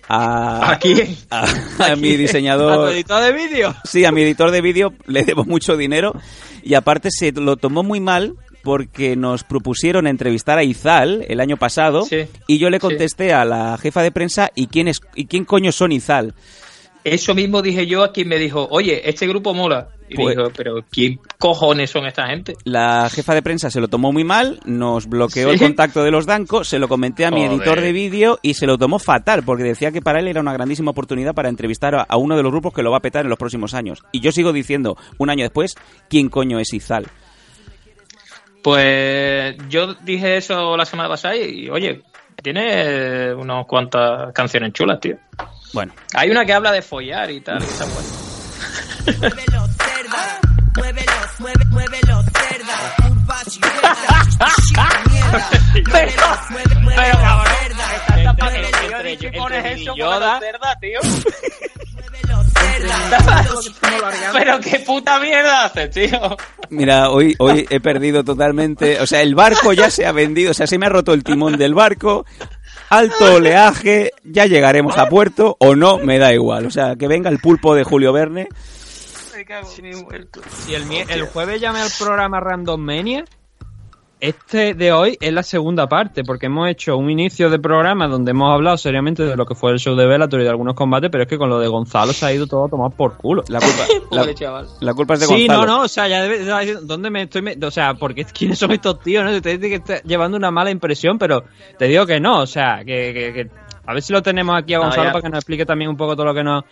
a, 0.07 0.71
¿A 0.73 0.79
quién? 0.79 1.15
a, 1.31 1.41
a 1.79 1.95
mi 1.95 2.09
¿A 2.09 2.11
tu 2.13 2.17
diseñador... 2.19 2.91
editor 2.93 3.23
de 3.23 3.31
vídeo? 3.33 3.75
Sí, 3.83 4.05
a 4.05 4.11
mi 4.11 4.21
editor 4.21 4.51
de 4.51 4.61
vídeo 4.61 4.93
le 5.07 5.23
debo 5.23 5.43
mucho 5.45 5.75
dinero 5.77 6.13
y 6.63 6.75
aparte 6.75 7.09
se 7.11 7.31
lo 7.31 7.57
tomó 7.57 7.83
muy 7.83 7.99
mal 7.99 8.35
porque 8.63 9.15
nos 9.15 9.43
propusieron 9.43 10.07
entrevistar 10.07 10.57
a 10.57 10.63
Izal 10.63 11.23
el 11.27 11.39
año 11.39 11.55
pasado 11.57 12.03
Sí, 12.03 12.25
y 12.47 12.57
yo 12.57 12.69
le 12.69 12.77
sí. 12.77 12.81
contesté 12.81 13.31
a 13.33 13.45
la 13.45 13.77
jefa 13.77 14.01
de 14.01 14.11
prensa 14.11 14.51
y 14.55 14.67
quién 14.67 14.87
es 14.87 15.01
y 15.15 15.25
quién 15.25 15.45
coño 15.45 15.71
son 15.71 15.91
Izal. 15.91 16.33
Eso 17.05 17.35
mismo 17.35 17.61
dije 17.61 17.85
yo 17.85 18.03
a 18.03 18.11
quien 18.11 18.27
me 18.27 18.39
dijo, 18.39 18.67
oye, 18.71 19.07
este 19.07 19.27
grupo 19.27 19.53
mola. 19.53 19.89
Y 20.09 20.15
Pues- 20.15 20.35
dijo, 20.35 20.49
pero 20.57 20.83
¿quién 20.89 21.19
cojones 21.37 21.91
son 21.91 22.07
esta 22.07 22.25
gente? 22.27 22.55
La 22.63 23.07
jefa 23.11 23.35
de 23.35 23.43
prensa 23.43 23.69
se 23.69 23.79
lo 23.79 23.87
tomó 23.87 24.11
muy 24.11 24.23
mal, 24.23 24.59
nos 24.65 25.07
bloqueó 25.07 25.49
¿Sí? 25.49 25.53
el 25.53 25.59
contacto 25.59 26.03
de 26.03 26.09
los 26.09 26.25
Dancos, 26.25 26.67
se 26.67 26.79
lo 26.79 26.87
comenté 26.87 27.25
a 27.27 27.31
mi 27.31 27.43
editor 27.43 27.79
de 27.79 27.91
vídeo 27.91 28.39
y 28.41 28.55
se 28.55 28.65
lo 28.65 28.79
tomó 28.79 28.97
fatal 28.97 29.43
porque 29.43 29.63
decía 29.63 29.91
que 29.91 30.01
para 30.01 30.19
él 30.19 30.27
era 30.27 30.41
una 30.41 30.53
grandísima 30.53 30.89
oportunidad 30.91 31.35
para 31.35 31.49
entrevistar 31.49 31.93
a, 31.93 32.01
a 32.01 32.17
uno 32.17 32.35
de 32.35 32.41
los 32.41 32.51
grupos 32.51 32.73
que 32.73 32.81
lo 32.81 32.89
va 32.89 32.97
a 32.97 33.01
petar 33.01 33.23
en 33.23 33.29
los 33.29 33.37
próximos 33.37 33.75
años. 33.75 34.01
Y 34.11 34.19
yo 34.19 34.31
sigo 34.31 34.51
diciendo, 34.51 34.97
un 35.19 35.29
año 35.29 35.43
después, 35.43 35.75
¿quién 36.09 36.29
coño 36.29 36.59
es 36.59 36.73
Izal? 36.73 37.05
Pues 38.63 39.55
yo 39.69 39.93
dije 39.93 40.37
eso 40.37 40.75
la 40.75 40.85
semana 40.85 41.09
pasada 41.09 41.35
y, 41.35 41.69
oye, 41.69 42.01
tiene 42.41 43.31
unas 43.35 43.65
cuantas 43.67 44.33
canciones 44.33 44.73
chulas, 44.73 44.99
tío. 44.99 45.17
Bueno, 45.73 45.93
Hay 46.13 46.29
una 46.29 46.45
que 46.45 46.53
habla 46.53 46.71
de 46.71 46.81
follar 46.81 47.29
y 47.31 47.41
tal. 47.41 47.61
está 47.61 47.85
buena. 47.85 49.19
Muévelo, 49.19 49.67
cerda. 49.67 50.39
Muévelo, 50.77 51.11
mueve, 51.39 51.65
muévelo, 51.65 52.23
cerda. 52.23 52.95
Curvas 53.07 53.57
y 53.57 53.59
vueltas 53.59 54.55
Chica 54.67 54.89
mierda 55.09 55.49
Muévelo, 55.89 56.21
mueve, 56.49 56.75
muévelo, 56.81 57.17
cerda. 57.17 58.33
Muévelo, 58.33 58.67
Entre- 58.67 59.17
¿Qué 59.17 59.31
pones 59.37 59.57
entre 59.65 59.81
eso 59.83 59.95
Yoda- 59.95 60.11
con 60.13 60.21
la 60.21 60.39
cerda, 60.39 60.75
tío? 60.79 60.99
muévelo, 61.93 62.43
cerda. 62.43 63.45
Pero 64.33 64.59
qué 64.59 64.79
puta 64.79 65.19
mierda 65.19 65.65
haces, 65.65 65.89
tío. 65.91 66.37
mira, 66.69 67.09
hoy, 67.09 67.35
hoy 67.39 67.65
he 67.69 67.79
perdido 67.79 68.23
totalmente, 68.23 68.99
o 68.99 69.07
sea, 69.07 69.21
el 69.21 69.35
barco 69.35 69.73
ya 69.73 69.89
se 69.89 70.05
ha 70.05 70.11
vendido, 70.11 70.51
o 70.51 70.53
sea, 70.53 70.67
se 70.67 70.77
me 70.77 70.85
ha 70.87 70.89
roto 70.89 71.13
el 71.13 71.23
timón 71.23 71.57
del 71.57 71.73
barco, 71.73 72.25
alto 72.89 73.35
oleaje, 73.35 74.11
ya 74.23 74.45
llegaremos 74.45 74.97
a 74.97 75.07
puerto 75.07 75.55
o 75.59 75.75
no, 75.75 75.97
me 75.97 76.17
da 76.19 76.33
igual, 76.33 76.65
o 76.65 76.71
sea, 76.71 76.95
que 76.95 77.07
venga 77.07 77.29
el 77.29 77.39
pulpo 77.39 77.75
de 77.75 77.83
Julio 77.83 78.13
Verne. 78.13 78.47
Me 79.35 79.45
cago 79.45 79.69
en 79.77 79.83
mi 79.83 79.95
muerto. 79.95 80.41
Si 80.65 80.73
el, 80.73 80.83
el 80.91 81.23
jueves 81.23 81.59
llamé 81.59 81.81
al 81.81 81.89
programa 81.99 82.39
Random 82.39 82.79
Mania, 82.79 83.25
este 84.19 84.73
de 84.73 84.91
hoy 84.93 85.17
es 85.19 85.31
la 85.33 85.43
segunda 85.43 85.87
parte, 85.87 86.23
porque 86.23 86.45
hemos 86.47 86.67
hecho 86.69 86.97
un 86.97 87.09
inicio 87.09 87.49
de 87.49 87.59
programa 87.59 88.07
donde 88.07 88.31
hemos 88.31 88.53
hablado 88.53 88.77
seriamente 88.77 89.23
de 89.23 89.35
lo 89.35 89.45
que 89.45 89.55
fue 89.55 89.71
el 89.71 89.79
show 89.79 89.95
de 89.95 90.05
Bellator 90.07 90.39
y 90.39 90.43
de 90.43 90.49
algunos 90.49 90.73
combates, 90.73 91.09
pero 91.11 91.23
es 91.23 91.29
que 91.29 91.37
con 91.37 91.49
lo 91.49 91.59
de 91.59 91.67
Gonzalo 91.67 92.13
se 92.13 92.25
ha 92.25 92.33
ido 92.33 92.47
todo 92.47 92.65
a 92.65 92.69
tomar 92.69 92.91
por 92.91 93.17
culo. 93.17 93.43
La 93.49 93.59
culpa, 93.59 93.83
la, 94.11 94.65
la 94.79 94.93
culpa 94.93 95.13
es 95.15 95.19
de 95.19 95.25
Sí, 95.27 95.47
Gonzalo. 95.47 95.65
no, 95.67 95.77
no, 95.77 95.83
o 95.83 95.87
sea, 95.87 96.07
ya 96.07 96.21
debe, 96.23 96.45
¿dónde 96.83 97.09
me 97.09 97.23
estoy? 97.23 97.41
met- 97.41 97.63
O 97.63 97.71
sea, 97.71 97.93
porque 97.95 98.23
quiénes 98.25 98.57
son 98.57 98.71
estos 98.71 98.99
tíos, 99.01 99.23
¿no? 99.25 99.41
Te 99.41 99.57
dice 99.57 99.69
que 99.69 99.75
está 99.75 100.01
llevando 100.03 100.37
una 100.37 100.49
mala 100.51 100.71
impresión, 100.71 101.17
pero 101.19 101.43
te 101.77 101.85
digo 101.87 102.05
que 102.05 102.19
no, 102.19 102.39
o 102.39 102.47
sea, 102.47 102.79
que, 102.85 103.13
que- 103.13 103.33
que- 103.33 103.49
a 103.87 103.93
ver 103.93 104.01
si 104.01 104.13
lo 104.13 104.23
tenemos 104.23 104.57
aquí 104.57 104.73
a 104.73 104.79
Gonzalo 104.79 105.11
para 105.11 105.21
que 105.21 105.29
nos 105.29 105.37
explique 105.39 105.63
también 105.65 105.91
un 105.91 105.97
poco 105.97 106.15
todo 106.15 106.25
lo 106.25 106.33
que 106.33 106.43
nos, 106.43 106.63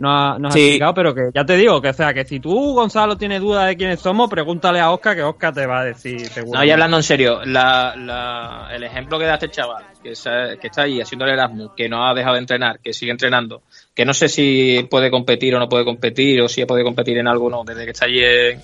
nos 0.00 0.10
ha, 0.12 0.38
nos 0.38 0.54
ha 0.54 0.58
explicado, 0.58 0.94
pero 0.94 1.14
que 1.14 1.22
ya 1.34 1.44
te 1.44 1.56
digo, 1.56 1.80
que 1.80 1.90
o 1.90 1.92
sea, 1.92 2.12
que 2.14 2.24
si 2.24 2.40
tú, 2.40 2.72
Gonzalo, 2.74 3.16
tienes 3.16 3.40
dudas 3.40 3.66
de 3.68 3.76
quiénes 3.76 4.00
somos, 4.00 4.28
pregúntale 4.30 4.80
a 4.80 4.90
Oscar, 4.90 5.14
que 5.14 5.22
Oscar 5.22 5.52
te 5.54 5.66
va 5.66 5.80
a 5.80 5.84
decir 5.84 6.26
seguro. 6.26 6.58
No, 6.58 6.64
y 6.64 6.70
hablando 6.70 6.96
en 6.96 7.02
serio, 7.02 7.40
la, 7.44 7.94
la- 7.96 8.68
el 8.74 8.82
ejemplo 8.82 9.18
que 9.18 9.26
da 9.26 9.34
este 9.34 9.50
chaval, 9.50 9.84
que, 10.02 10.16
sa- 10.16 10.56
que 10.60 10.66
está 10.68 10.82
ahí 10.82 11.00
haciendo 11.00 11.26
el 11.26 11.32
Erasmus, 11.32 11.72
que 11.76 11.88
no 11.88 12.06
ha 12.08 12.14
dejado 12.14 12.34
de 12.34 12.40
entrenar, 12.40 12.80
que 12.80 12.92
sigue 12.92 13.12
entrenando, 13.12 13.62
que 13.94 14.04
no 14.04 14.14
sé 14.14 14.28
si 14.28 14.86
puede 14.90 15.10
competir 15.10 15.54
o 15.54 15.58
no 15.58 15.68
puede 15.68 15.84
competir, 15.84 16.40
o 16.40 16.48
si 16.48 16.64
puede 16.64 16.82
competir 16.82 17.18
en 17.18 17.28
algo 17.28 17.46
o 17.46 17.50
no, 17.50 17.64
desde 17.64 17.84
que 17.84 17.90
está 17.90 18.06
allí 18.06 18.24
en, 18.24 18.60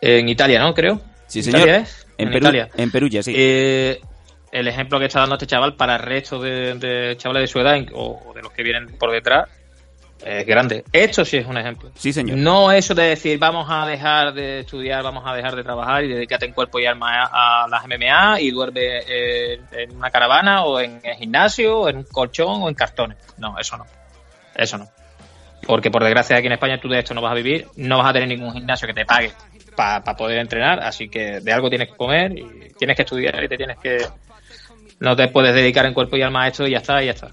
en 0.00 0.28
Italia, 0.28 0.58
¿no? 0.60 0.74
Creo. 0.74 1.00
Sí, 1.26 1.40
¿En 1.40 1.44
señor. 1.44 1.60
Italia 1.60 1.76
es? 1.82 2.06
En, 2.18 2.26
En 2.28 2.32
Perú, 2.32 2.44
Italia. 2.46 2.68
en 2.76 2.90
Perugia, 2.90 3.22
sí. 3.22 3.34
Eh, 3.36 4.00
el 4.52 4.68
ejemplo 4.68 4.98
que 4.98 5.04
está 5.06 5.20
dando 5.20 5.34
este 5.34 5.46
chaval 5.46 5.74
para 5.74 5.96
el 5.96 6.02
resto 6.02 6.40
de, 6.40 6.74
de 6.74 7.14
chavales 7.18 7.42
de 7.42 7.46
su 7.48 7.58
edad 7.60 7.76
o, 7.92 8.22
o 8.26 8.32
de 8.32 8.40
los 8.42 8.52
que 8.52 8.62
vienen 8.62 8.86
por 8.96 9.10
detrás 9.12 9.48
es 10.24 10.46
grande. 10.46 10.84
Esto 10.92 11.24
sí 11.24 11.36
es 11.36 11.46
un 11.46 11.58
ejemplo. 11.58 11.90
Sí, 11.94 12.12
señor. 12.12 12.38
No 12.38 12.72
eso 12.72 12.94
de 12.94 13.04
decir 13.04 13.38
vamos 13.38 13.66
a 13.70 13.86
dejar 13.86 14.32
de 14.32 14.60
estudiar, 14.60 15.02
vamos 15.02 15.24
a 15.26 15.34
dejar 15.34 15.54
de 15.54 15.62
trabajar 15.62 16.04
y 16.04 16.08
dedícate 16.08 16.46
en 16.46 16.52
cuerpo 16.52 16.78
y 16.78 16.86
alma 16.86 17.24
a, 17.24 17.64
a 17.64 17.68
las 17.68 17.86
MMA 17.86 18.40
y 18.40 18.50
duerme 18.50 18.80
eh, 19.06 19.60
en 19.72 19.96
una 19.96 20.10
caravana 20.10 20.64
o 20.64 20.80
en 20.80 21.00
el 21.02 21.16
gimnasio 21.16 21.80
o 21.80 21.88
en 21.88 21.98
un 21.98 22.04
colchón 22.04 22.62
o 22.62 22.68
en 22.68 22.74
cartones. 22.74 23.18
No, 23.38 23.58
eso 23.58 23.76
no. 23.76 23.84
Eso 24.54 24.78
no. 24.78 24.88
Porque 25.66 25.90
por 25.90 26.02
desgracia 26.02 26.36
aquí 26.36 26.46
en 26.46 26.52
España 26.52 26.80
tú 26.80 26.88
de 26.88 26.98
esto 26.98 27.12
no 27.12 27.20
vas 27.20 27.32
a 27.32 27.36
vivir, 27.36 27.66
no 27.76 27.98
vas 27.98 28.10
a 28.10 28.12
tener 28.12 28.28
ningún 28.28 28.52
gimnasio 28.52 28.86
que 28.86 28.94
te 28.94 29.04
pague 29.04 29.32
para 29.74 30.16
poder 30.16 30.38
entrenar, 30.38 30.80
así 30.80 31.08
que 31.08 31.40
de 31.40 31.52
algo 31.52 31.68
tienes 31.68 31.88
que 31.90 31.96
comer 31.96 32.32
y 32.32 32.72
tienes 32.78 32.96
que 32.96 33.02
estudiar 33.02 33.44
y 33.44 33.48
te 33.48 33.56
tienes 33.56 33.78
que... 33.78 34.06
No 34.98 35.14
te 35.14 35.28
puedes 35.28 35.54
dedicar 35.54 35.84
en 35.84 35.92
cuerpo 35.92 36.16
y 36.16 36.22
alma 36.22 36.44
a 36.44 36.48
esto 36.48 36.66
y 36.66 36.70
ya 36.70 36.78
está, 36.78 37.02
y 37.02 37.06
ya 37.06 37.12
está. 37.12 37.30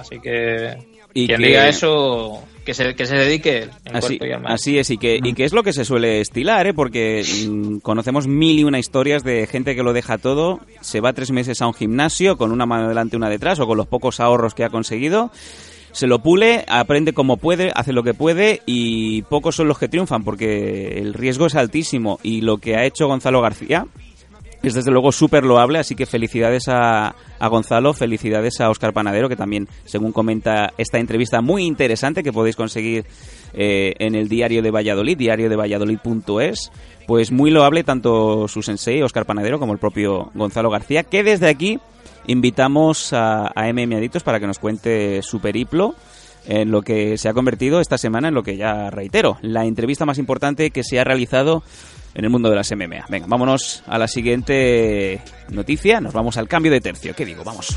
Así 0.00 0.18
que 0.18 1.01
Y 1.14 1.26
Quien 1.26 1.40
que- 1.40 1.46
diga 1.48 1.68
eso, 1.68 2.42
que 2.64 2.74
se, 2.74 2.94
que 2.94 3.06
se 3.06 3.16
dedique 3.16 3.68
Así, 3.92 4.18
cuerpo 4.18 4.26
y 4.26 4.32
alma. 4.32 4.48
así 4.50 4.78
es, 4.78 4.88
y 4.90 4.98
que, 4.98 5.18
y 5.22 5.32
que 5.34 5.44
es 5.44 5.52
lo 5.52 5.62
que 5.62 5.72
se 5.72 5.84
suele 5.84 6.20
estilar, 6.20 6.66
¿eh? 6.66 6.74
porque 6.74 7.22
mm, 7.48 7.78
conocemos 7.78 8.26
mil 8.28 8.58
y 8.58 8.64
una 8.64 8.78
historias 8.78 9.24
de 9.24 9.46
gente 9.46 9.74
que 9.74 9.82
lo 9.82 9.92
deja 9.92 10.18
todo, 10.18 10.60
se 10.80 11.00
va 11.00 11.12
tres 11.12 11.30
meses 11.32 11.60
a 11.60 11.66
un 11.66 11.74
gimnasio 11.74 12.36
con 12.36 12.52
una 12.52 12.64
mano 12.66 12.88
delante 12.88 13.16
y 13.16 13.18
una 13.18 13.28
detrás, 13.28 13.58
o 13.60 13.66
con 13.66 13.76
los 13.76 13.86
pocos 13.88 14.20
ahorros 14.20 14.54
que 14.54 14.64
ha 14.64 14.70
conseguido, 14.70 15.30
se 15.90 16.06
lo 16.06 16.20
pule, 16.22 16.64
aprende 16.68 17.12
como 17.12 17.36
puede, 17.36 17.70
hace 17.74 17.92
lo 17.92 18.02
que 18.02 18.14
puede, 18.14 18.62
y 18.64 19.22
pocos 19.22 19.56
son 19.56 19.68
los 19.68 19.78
que 19.78 19.88
triunfan, 19.88 20.24
porque 20.24 20.98
el 20.98 21.12
riesgo 21.12 21.46
es 21.46 21.54
altísimo, 21.56 22.18
y 22.22 22.40
lo 22.42 22.56
que 22.58 22.76
ha 22.76 22.84
hecho 22.86 23.08
Gonzalo 23.08 23.42
García 23.42 23.86
es 24.62 24.74
desde 24.74 24.90
luego 24.90 25.12
súper 25.12 25.44
loable, 25.44 25.78
así 25.78 25.94
que 25.94 26.06
felicidades 26.06 26.68
a, 26.68 27.14
a 27.38 27.48
Gonzalo, 27.48 27.92
felicidades 27.94 28.60
a 28.60 28.70
Óscar 28.70 28.92
Panadero, 28.92 29.28
que 29.28 29.36
también, 29.36 29.68
según 29.84 30.12
comenta 30.12 30.72
esta 30.78 30.98
entrevista 30.98 31.40
muy 31.40 31.64
interesante 31.64 32.22
que 32.22 32.32
podéis 32.32 32.56
conseguir 32.56 33.04
eh, 33.54 33.94
en 33.98 34.14
el 34.14 34.28
diario 34.28 34.62
de 34.62 34.70
Valladolid, 34.70 35.16
diario 35.16 35.48
de 35.48 35.56
Valladolid.es, 35.56 36.70
pues 37.06 37.32
muy 37.32 37.50
loable 37.50 37.82
tanto 37.84 38.46
su 38.46 38.62
sensei, 38.62 39.02
Óscar 39.02 39.26
Panadero, 39.26 39.58
como 39.58 39.72
el 39.72 39.78
propio 39.78 40.30
Gonzalo 40.34 40.70
García, 40.70 41.02
que 41.02 41.22
desde 41.22 41.48
aquí 41.48 41.78
invitamos 42.26 43.12
a, 43.12 43.50
a 43.54 43.72
MM 43.72 44.08
para 44.24 44.38
que 44.38 44.46
nos 44.46 44.58
cuente 44.58 45.22
su 45.22 45.40
periplo 45.40 45.94
en 46.46 46.70
lo 46.70 46.82
que 46.82 47.18
se 47.18 47.28
ha 47.28 47.34
convertido 47.34 47.80
esta 47.80 47.98
semana 47.98 48.28
en 48.28 48.34
lo 48.34 48.42
que 48.42 48.56
ya 48.56 48.90
reitero, 48.90 49.38
la 49.42 49.64
entrevista 49.64 50.06
más 50.06 50.18
importante 50.18 50.70
que 50.70 50.84
se 50.84 50.98
ha 50.98 51.04
realizado 51.04 51.62
en 52.14 52.24
el 52.24 52.30
mundo 52.30 52.50
de 52.50 52.56
las 52.56 52.70
MMA. 52.72 53.06
Venga, 53.08 53.26
vámonos 53.28 53.82
a 53.86 53.98
la 53.98 54.08
siguiente 54.08 55.20
noticia, 55.50 56.00
nos 56.00 56.12
vamos 56.12 56.36
al 56.36 56.48
cambio 56.48 56.72
de 56.72 56.80
tercio. 56.80 57.14
¿Qué 57.14 57.24
digo? 57.24 57.42
Vamos. 57.44 57.76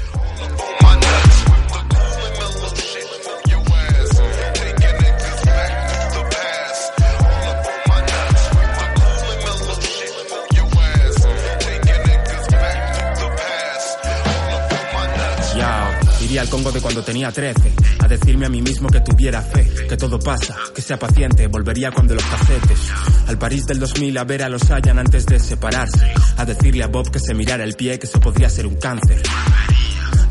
Congo 16.66 16.72
de 16.72 16.82
cuando 16.82 17.04
tenía 17.04 17.32
13 17.32 17.74
A 18.00 18.08
decirme 18.08 18.48
a 18.48 18.50
mí 18.50 18.60
mismo 18.60 18.90
que 18.90 19.00
tuviera 19.02 19.40
fe 19.40 19.70
Que 19.88 19.98
todo 19.98 20.18
pasa, 20.18 20.56
que 20.74 20.82
sea 20.82 20.98
paciente 20.98 21.46
Volvería 21.46 21.92
cuando 21.92 22.16
los 22.16 22.24
casetes 22.24 22.92
Al 23.28 23.38
París 23.38 23.68
del 23.68 23.80
2000 23.80 24.18
a 24.18 24.24
ver 24.24 24.42
a 24.42 24.50
los 24.50 24.72
Hayan 24.72 24.98
antes 24.98 25.28
de 25.28 25.40
separarse 25.40 26.12
A 26.38 26.44
decirle 26.44 26.84
a 26.84 26.88
Bob 26.88 27.12
que 27.12 27.20
se 27.20 27.36
mirara 27.36 27.64
el 27.64 27.76
pie 27.76 28.00
Que 28.00 28.08
eso 28.08 28.20
podría 28.20 28.50
ser 28.50 28.66
un 28.66 28.78
cáncer 28.78 29.22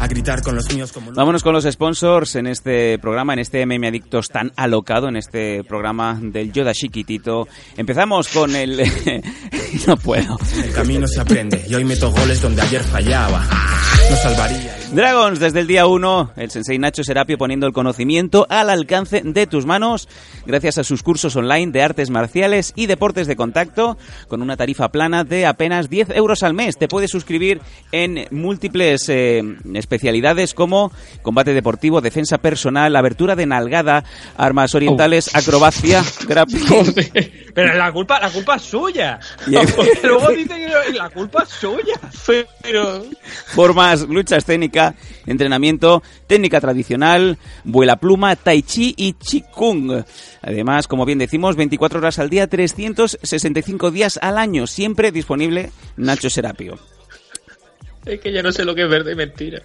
A 0.01 0.09
gritar 0.09 0.43
con 0.43 0.57
los 0.57 0.75
míos 0.75 0.91
como 0.91 1.13
Vámonos 1.13 1.45
con 1.45 1.53
los 1.53 1.65
sponsors 1.71 2.35
en 2.35 2.49
este 2.49 2.99
programa, 2.99 3.35
en 3.35 3.39
este 3.39 3.65
MM 3.65 3.87
Adictos 3.87 4.29
tan 4.29 4.51
alocado, 4.57 5.09
en 5.09 5.17
este 5.17 5.63
programa 5.63 6.19
del 6.21 6.53
Yoda 6.53 6.73
chiquitito. 6.73 7.47
Empezamos 7.77 8.27
con 8.29 8.57
el... 8.57 8.83
no 9.87 9.97
puedo. 9.97 10.37
El 10.65 10.73
camino 10.73 11.07
se 11.07 11.21
aprende 11.21 11.65
Y 11.69 11.75
hoy 11.77 11.85
meto 11.85 12.11
goles 12.11 12.43
donde 12.43 12.63
ayer 12.63 12.83
fallaba 12.83 13.47
No 14.11 14.17
salvaría 14.17 14.84
Dragons, 14.95 15.41
desde 15.41 15.59
el 15.59 15.67
día 15.67 15.87
1, 15.87 16.35
el 16.37 16.51
sensei 16.53 16.79
Nacho 16.79 17.03
Serapio 17.03 17.37
poniendo 17.37 17.67
el 17.67 17.73
conocimiento 17.73 18.47
al 18.49 18.71
alcance 18.71 19.23
de 19.25 19.47
tus 19.49 19.67
manos 19.67 20.09
gracias 20.47 20.79
a 20.79 20.85
sus 20.85 21.03
cursos 21.03 21.35
online 21.35 21.73
de 21.73 21.83
artes 21.83 22.11
marciales 22.11 22.73
y 22.77 22.87
deportes 22.87 23.27
de 23.27 23.35
contacto 23.35 23.99
con 24.29 24.41
una 24.41 24.57
tarifa 24.57 24.91
plana 24.91 25.25
de 25.25 25.47
apenas 25.47 25.91
10 25.91 26.11
euros 26.11 26.45
al 26.45 26.55
mes. 26.55 26.77
Te 26.79 26.87
puedes 26.87 27.11
suscribir 27.11 27.61
en 27.91 28.27
múltiples 28.31 29.09
eh, 29.09 29.43
especialidades 29.75 30.55
como 30.55 30.93
combate 31.23 31.55
deportivo, 31.55 32.01
defensa 32.01 32.39
personal, 32.39 32.95
abertura 32.95 33.35
de 33.35 33.47
nalgada, 33.47 34.05
armas 34.37 34.77
orientales, 34.77 35.35
acrobacia, 35.35 36.05
grappling. 36.29 36.95
Pero 37.55 37.75
la 37.75 37.93
culpa, 37.93 38.21
la 38.21 38.31
culpa 38.31 38.57
es 38.57 38.63
suya. 38.63 39.21
Porque 39.77 40.01
luego 40.03 40.29
dice 40.31 40.55
que 40.57 40.93
la 40.93 41.09
culpa 41.11 41.45
es 41.45 41.49
suya. 41.51 42.01
Pero... 42.63 43.05
formas, 43.47 44.03
lucha 44.09 44.37
escénica, 44.37 44.84
entrenamiento, 45.27 46.03
técnica 46.27 46.61
tradicional, 46.61 47.39
vuela 47.65 47.97
pluma, 47.97 48.37
tai 48.37 48.63
chi 48.63 48.95
y 48.97 49.15
qigong. 49.15 50.05
Además, 50.43 50.89
como 50.89 51.05
bien 51.05 51.19
decimos, 51.19 51.57
24 51.57 51.99
horas 51.99 52.19
al 52.19 52.31
día, 52.31 52.47
365 52.47 53.91
días 53.91 54.19
al 54.21 54.39
año, 54.39 54.67
siempre 54.67 55.13
disponible 55.13 55.71
Nacho 55.97 56.29
Serapio. 56.29 56.79
Es 58.05 58.21
que 58.21 58.33
ya 58.33 58.43
no 58.43 58.53
sé 58.53 58.65
lo 58.65 58.75
que 58.75 58.83
es 58.83 58.91
verdad 58.91 59.11
y 59.13 59.17
mentira. 59.17 59.63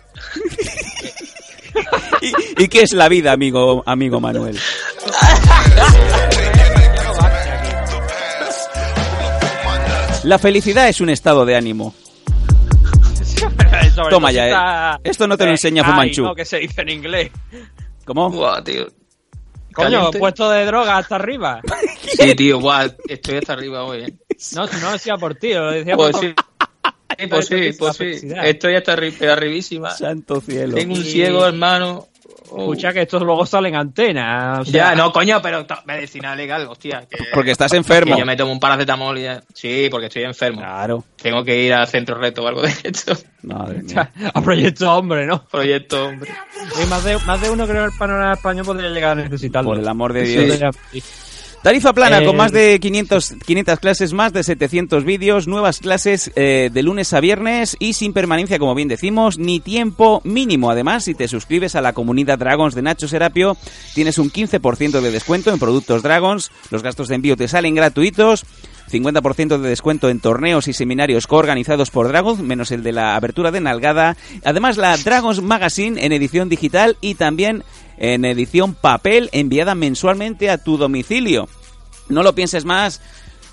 ¿Y 2.58 2.68
qué 2.68 2.82
es 2.82 2.94
la 2.94 3.10
vida, 3.10 3.32
amigo, 3.32 3.84
amigo 3.86 4.20
Manuel? 4.20 4.58
La 10.24 10.38
felicidad 10.38 10.90
es 10.90 11.02
un 11.02 11.10
estado 11.10 11.46
de 11.46 11.56
ánimo. 11.56 11.96
Sobre 14.00 14.10
Toma 14.12 14.32
ya, 14.32 14.96
eh. 14.96 15.00
Esto 15.04 15.28
no 15.28 15.38
te 15.38 15.44
lo 15.46 15.50
Eh, 15.50 15.54
enseña 15.54 15.84
ay, 15.86 15.92
Fumanchu. 15.92 16.24
no, 16.24 16.36
que 16.36 16.46
se 16.46 16.58
dice 16.60 16.82
en 16.82 16.90
inglés. 16.90 17.32
¿Cómo? 18.06 18.30
Buah, 18.30 18.64
tío. 18.64 18.88
Coño, 19.74 19.90
Caliente. 19.92 20.20
puesto 20.20 20.50
de 20.50 20.66
droga 20.66 20.98
hasta 20.98 21.16
arriba. 21.16 21.62
Sí, 22.02 22.34
tío, 22.36 22.60
guau, 22.60 22.90
estoy 23.08 23.38
hasta 23.38 23.54
arriba 23.54 23.84
hoy, 23.84 24.02
eh. 24.04 24.14
No, 24.56 24.66
no 24.66 24.80
lo 24.80 24.92
decía 24.94 25.16
por 25.18 25.36
ti, 25.36 25.54
lo 25.54 25.72
decía 25.72 25.96
Pues 25.96 26.12
por 26.12 26.22
sí. 26.22 26.34
Sí, 27.18 27.28
pues 27.30 27.46
sí, 27.48 27.72
pues 27.78 27.96
sí. 27.98 28.28
Estoy 28.44 28.76
hasta 28.76 28.96
arri- 28.98 29.30
arribísima. 29.30 29.92
Santo 29.92 30.42
cielo. 30.42 30.74
Tengo 30.76 30.96
un 30.96 31.02
Y- 31.02 31.06
ciego, 31.06 31.46
hermano. 31.46 32.08
Oh. 32.52 32.60
Escucha 32.62 32.92
que 32.94 33.02
estos 33.02 33.22
luego 33.22 33.46
salen 33.46 33.76
antenas. 33.76 34.60
o 34.60 34.66
sea- 34.66 34.92
Ya, 34.92 34.96
no, 34.96 35.12
coño, 35.12 35.42
pero 35.42 35.66
medicina 35.86 36.36
legal, 36.36 36.68
hostia. 36.70 37.04
que- 37.10 37.18
Porque 37.34 37.52
estás 37.52 37.74
enfermo. 37.74 38.14
que 38.16 38.20
yo 38.20 38.26
me 38.26 38.36
tomo 38.36 38.52
un 38.52 38.60
paracetamol 38.60 39.18
y 39.18 39.24
ya. 39.24 39.42
Sí, 39.54 39.88
porque 39.92 40.08
estoy 40.08 40.24
enfermo. 40.24 40.60
Claro. 40.62 41.04
Tengo 41.22 41.44
que 41.44 41.64
ir 41.64 41.74
al 41.74 41.88
centro 41.88 42.16
reto 42.18 42.44
o 42.44 42.48
algo 42.48 42.62
de 42.62 42.74
esto. 42.84 43.14
Madre 43.44 43.82
mía. 43.84 44.12
A 44.34 44.42
proyecto 44.42 44.92
hombre, 44.94 45.26
¿no? 45.26 45.46
Proyecto, 45.46 46.06
hombre. 46.08 46.32
Y 46.82 46.86
más 46.88 47.04
de, 47.04 47.18
más 47.20 47.40
de 47.42 47.50
uno 47.50 47.68
creo 47.68 47.86
que 47.88 47.92
el 47.94 47.98
panorama 47.98 48.34
español 48.34 48.66
podría 48.66 48.90
llegar 48.90 49.12
a 49.18 49.22
necesitarlo. 49.24 49.70
Por 49.70 49.80
el 49.80 49.88
amor 49.88 50.14
de 50.14 50.26
Sí. 50.26 50.36
Dios. 50.58 50.76
Sí. 50.92 51.04
Tarifa 51.62 51.92
plana 51.92 52.20
Eh, 52.22 52.26
con 52.26 52.38
más 52.38 52.54
de 52.54 52.80
500, 52.80 53.36
500 53.46 53.80
clases, 53.80 54.14
más 54.14 54.32
de 54.32 54.44
700 54.44 55.04
vídeos, 55.04 55.46
nuevas 55.48 55.80
clases 55.80 56.32
eh, 56.36 56.70
de 56.72 56.84
lunes 56.84 57.12
a 57.14 57.20
viernes 57.20 57.76
y 57.80 57.94
sin 57.94 58.14
permanencia, 58.14 58.60
como 58.60 58.76
bien 58.76 58.88
decimos, 58.88 59.38
ni 59.38 59.60
tiempo 59.60 60.22
mínimo. 60.24 60.72
Además, 60.72 61.04
si 61.04 61.16
te 61.16 61.28
suscribes 61.28 61.76
a 61.76 61.82
la 61.82 61.92
comunidad 61.92 62.40
Dragons 62.40 62.76
de 62.76 62.82
Nacho 62.82 63.10
Serapio, 63.10 63.58
tienes 63.94 64.18
un 64.20 64.32
15% 64.32 65.02
de 65.02 65.12
descuento 65.12 65.52
en 65.52 65.60
productos 65.60 66.02
Dragons, 66.02 66.50
los 66.72 66.82
gastos 66.82 67.10
de 67.10 67.16
envío 67.16 67.36
te 67.36 67.50
salen 67.50 67.76
gratuitos. 67.76 68.46
50% 68.90 69.60
de 69.60 69.70
descuento 69.70 70.10
en 70.10 70.20
torneos 70.20 70.68
y 70.68 70.74
seminarios 70.74 71.28
coorganizados 71.28 71.92
por 71.92 72.08
Dragons, 72.08 72.42
menos 72.42 72.72
el 72.72 72.84
de 72.84 72.92
la 72.92 73.16
abertura 73.16 73.52
de 73.52 73.62
Nalgada. 73.62 74.18
Además, 74.44 74.78
la 74.78 74.98
Dragons 74.98 75.42
Magazine 75.42 76.04
en 76.04 76.12
edición 76.12 76.50
digital 76.50 76.98
y 77.00 77.16
también 77.16 77.64
en 78.00 78.26
edición 78.26 78.74
papel 78.74 79.30
enviada 79.34 79.76
mensualmente 79.76 80.50
a 80.50 80.58
tu 80.58 80.78
domicilio. 80.78 81.48
No 82.08 82.24
lo 82.24 82.34
pienses 82.34 82.66
más. 82.66 83.02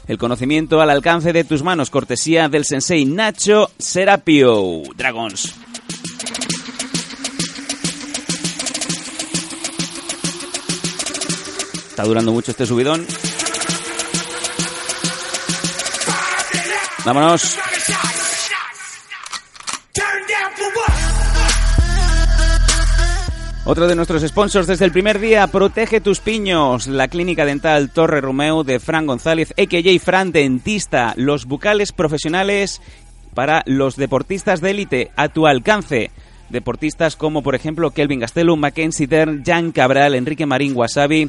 El 0.06 0.18
conocimiento 0.18 0.80
al 0.80 0.88
alcance 0.88 1.32
de 1.32 1.42
tus 1.42 1.64
manos, 1.64 1.90
cortesía 1.90 2.48
del 2.48 2.64
sensei 2.64 3.04
Nacho 3.04 3.70
Serapio. 3.76 4.82
Dragons. 4.96 5.52
Está 11.90 12.04
durando 12.04 12.30
mucho 12.30 12.52
este 12.52 12.66
subidón. 12.66 13.04
Vámonos. 17.04 17.58
Otro 23.68 23.88
de 23.88 23.96
nuestros 23.96 24.22
sponsors 24.22 24.68
desde 24.68 24.84
el 24.84 24.92
primer 24.92 25.18
día, 25.18 25.44
Protege 25.48 26.00
tus 26.00 26.20
piños, 26.20 26.86
la 26.86 27.08
clínica 27.08 27.44
dental 27.44 27.90
Torre 27.90 28.20
Romeo 28.20 28.62
de 28.62 28.78
Fran 28.78 29.08
González, 29.08 29.52
a.k.a. 29.58 29.98
Fran 29.98 30.30
Dentista, 30.30 31.14
los 31.16 31.46
bucales 31.46 31.90
profesionales 31.90 32.80
para 33.34 33.64
los 33.66 33.96
deportistas 33.96 34.60
de 34.60 34.70
élite 34.70 35.10
a 35.16 35.30
tu 35.30 35.48
alcance. 35.48 36.12
Deportistas 36.48 37.16
como 37.16 37.42
por 37.42 37.56
ejemplo 37.56 37.90
Kelvin 37.90 38.20
Gastelum, 38.20 38.60
Mackenzie 38.60 39.08
Dern, 39.08 39.42
Jan 39.44 39.72
Cabral, 39.72 40.14
Enrique 40.14 40.46
Marín 40.46 40.76
Wasabi, 40.76 41.28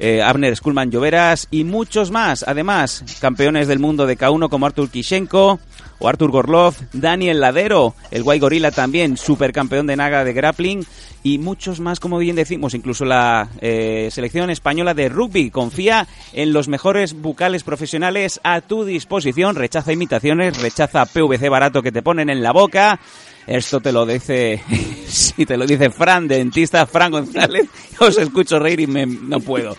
eh, 0.00 0.22
Abner 0.22 0.56
Skulman 0.56 0.90
Lloveras 0.90 1.46
y 1.50 1.64
muchos 1.64 2.10
más. 2.10 2.44
Además, 2.46 3.04
campeones 3.20 3.68
del 3.68 3.78
mundo 3.78 4.06
de 4.06 4.18
K1 4.18 4.48
como 4.48 4.66
Artur 4.66 4.90
Kishenko 4.90 5.60
o 6.00 6.08
Artur 6.08 6.30
Gorlov, 6.30 6.74
Daniel 6.92 7.40
Ladero, 7.40 7.94
el 8.10 8.22
Guay 8.22 8.38
Gorila 8.38 8.70
también, 8.70 9.18
supercampeón 9.18 9.86
de 9.86 9.96
Naga 9.96 10.24
de 10.24 10.32
grappling 10.32 10.86
y 11.22 11.38
muchos 11.38 11.80
más, 11.80 12.00
como 12.00 12.18
bien 12.18 12.36
decimos, 12.36 12.72
incluso 12.72 13.04
la 13.04 13.50
eh, 13.60 14.08
selección 14.10 14.48
española 14.48 14.94
de 14.94 15.10
rugby. 15.10 15.50
Confía 15.50 16.08
en 16.32 16.54
los 16.54 16.68
mejores 16.68 17.12
bucales 17.12 17.62
profesionales 17.62 18.40
a 18.42 18.62
tu 18.62 18.86
disposición, 18.86 19.56
rechaza 19.56 19.92
imitaciones, 19.92 20.60
rechaza 20.62 21.04
PVC 21.04 21.50
barato 21.50 21.82
que 21.82 21.92
te 21.92 22.02
ponen 22.02 22.30
en 22.30 22.42
la 22.42 22.52
boca 22.52 22.98
Esto 23.46 23.80
te 23.80 23.92
lo 23.92 24.06
dice, 24.06 24.62
si 25.08 25.44
te 25.44 25.56
lo 25.56 25.66
dice 25.66 25.90
Fran, 25.90 26.28
dentista 26.28 26.86
Fran 26.86 27.10
González, 27.10 27.66
os 27.98 28.16
escucho 28.18 28.58
reír 28.58 28.80
y 28.80 28.86
me, 28.86 29.06
no 29.06 29.40
puedo. 29.40 29.76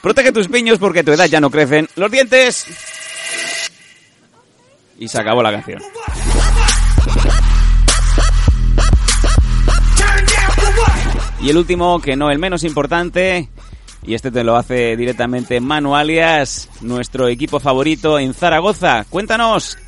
Protege 0.00 0.32
tus 0.32 0.48
piños 0.48 0.78
porque 0.78 1.00
a 1.00 1.04
tu 1.04 1.12
edad 1.12 1.26
ya 1.26 1.40
no 1.40 1.50
crecen 1.50 1.88
los 1.96 2.10
dientes. 2.10 2.66
Y 4.98 5.08
se 5.08 5.20
acabó 5.20 5.42
la 5.42 5.52
canción. 5.52 5.82
Y 11.40 11.50
el 11.50 11.56
último, 11.56 12.00
que 12.00 12.16
no 12.16 12.30
el 12.30 12.38
menos 12.38 12.64
importante, 12.64 13.48
y 14.02 14.14
este 14.14 14.30
te 14.30 14.42
lo 14.42 14.56
hace 14.56 14.96
directamente 14.96 15.60
Manu 15.60 15.94
Alias, 15.94 16.68
nuestro 16.80 17.28
equipo 17.28 17.60
favorito 17.60 18.18
en 18.18 18.34
Zaragoza. 18.34 19.04
Cuéntanos. 19.08 19.78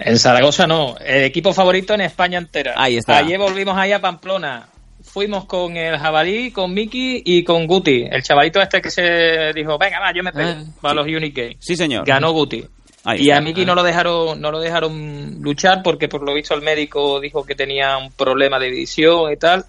En 0.00 0.18
Zaragoza 0.18 0.66
no, 0.66 0.96
el 1.04 1.24
equipo 1.24 1.52
favorito 1.52 1.92
en 1.92 2.02
España 2.02 2.38
entera. 2.38 2.74
Ahí 2.76 2.96
está. 2.96 3.18
Ayer 3.18 3.38
volvimos 3.38 3.76
ahí 3.76 3.92
a 3.92 4.00
Pamplona. 4.00 4.68
Fuimos 5.02 5.46
con 5.46 5.76
el 5.76 5.98
jabalí, 5.98 6.52
con 6.52 6.72
Miki 6.72 7.22
y 7.24 7.42
con 7.42 7.66
Guti. 7.66 8.06
El 8.08 8.22
chavalito 8.22 8.60
este 8.60 8.80
que 8.80 8.90
se 8.90 9.52
dijo, 9.54 9.76
venga, 9.76 9.98
va, 9.98 10.12
yo 10.12 10.22
me 10.22 10.32
pego 10.32 10.50
Ah, 10.50 10.64
para 10.80 10.94
los 10.94 11.06
Unique. 11.06 11.56
Sí, 11.58 11.76
señor. 11.76 12.06
Ganó 12.06 12.32
Guti. 12.32 12.64
Ahí 13.04 13.22
y 13.26 13.30
a 13.30 13.40
Miki 13.40 13.64
no 13.64 13.74
lo 13.74 13.82
dejaron 13.82 14.40
no 14.40 14.50
lo 14.50 14.60
dejaron 14.60 15.40
luchar 15.40 15.82
porque 15.82 16.08
por 16.08 16.22
lo 16.22 16.34
visto 16.34 16.54
el 16.54 16.62
médico 16.62 17.20
dijo 17.20 17.44
que 17.44 17.54
tenía 17.54 17.96
un 17.96 18.12
problema 18.12 18.58
de 18.58 18.70
visión 18.70 19.32
y 19.32 19.36
tal 19.36 19.64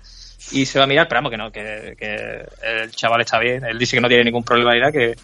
y 0.52 0.66
se 0.66 0.80
va 0.80 0.86
a 0.86 0.88
mirar 0.88 1.08
pero 1.08 1.20
vamos 1.20 1.32
que 1.32 1.38
no 1.38 1.52
que, 1.52 1.96
que 1.98 2.46
el 2.64 2.92
chaval 2.92 3.22
está 3.22 3.40
bien 3.40 3.64
él 3.64 3.78
dice 3.78 3.96
que 3.96 4.02
no 4.02 4.08
tiene 4.08 4.24
ningún 4.26 4.44
problema 4.44 4.76
nada 4.76 4.92
que 4.92 5.16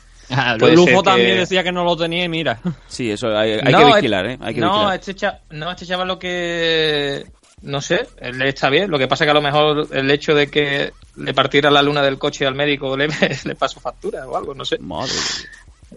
puede 0.60 0.76
Lujo 0.76 1.04
que- 1.04 1.10
también 1.10 1.38
decía 1.38 1.64
que 1.64 1.72
no 1.72 1.84
lo 1.84 1.96
tenía 1.98 2.24
y 2.26 2.30
mira. 2.30 2.60
Sí, 2.88 3.12
eso 3.12 3.36
hay, 3.38 3.54
hay 3.54 3.72
No, 3.72 3.80
que 3.80 3.90
es- 3.90 3.96
vigilar, 3.96 4.26
¿eh? 4.28 4.38
Hay 4.42 4.54
que 4.56 4.62
no, 4.62 4.72
vigilar. 4.74 4.96
este 4.96 5.16
cha- 5.16 5.40
no, 5.52 5.72
este 5.72 5.86
chaval 5.86 6.08
lo 6.08 6.20
que. 6.20 7.26
No 7.62 7.82
sé, 7.82 8.06
él 8.20 8.42
está 8.44 8.70
bien. 8.70 8.92
Lo 8.92 9.00
que 9.00 9.08
pasa 9.08 9.26
que 9.26 9.32
a 9.32 9.36
lo 9.36 9.42
mejor 9.42 9.88
el 9.92 10.12
hecho 10.12 10.36
de 10.36 10.48
que 10.48 10.92
le 11.16 11.34
partiera 11.34 11.72
la 11.72 11.82
luna 11.82 12.02
del 12.04 12.18
coche 12.20 12.46
al 12.46 12.54
médico 12.54 12.96
le, 12.98 13.08
le 13.46 13.56
pasó 13.56 13.80
factura 13.80 14.28
o 14.28 14.36
algo, 14.38 14.54
no 14.54 14.66
sé. 14.66 14.78
Madre. 14.80 15.14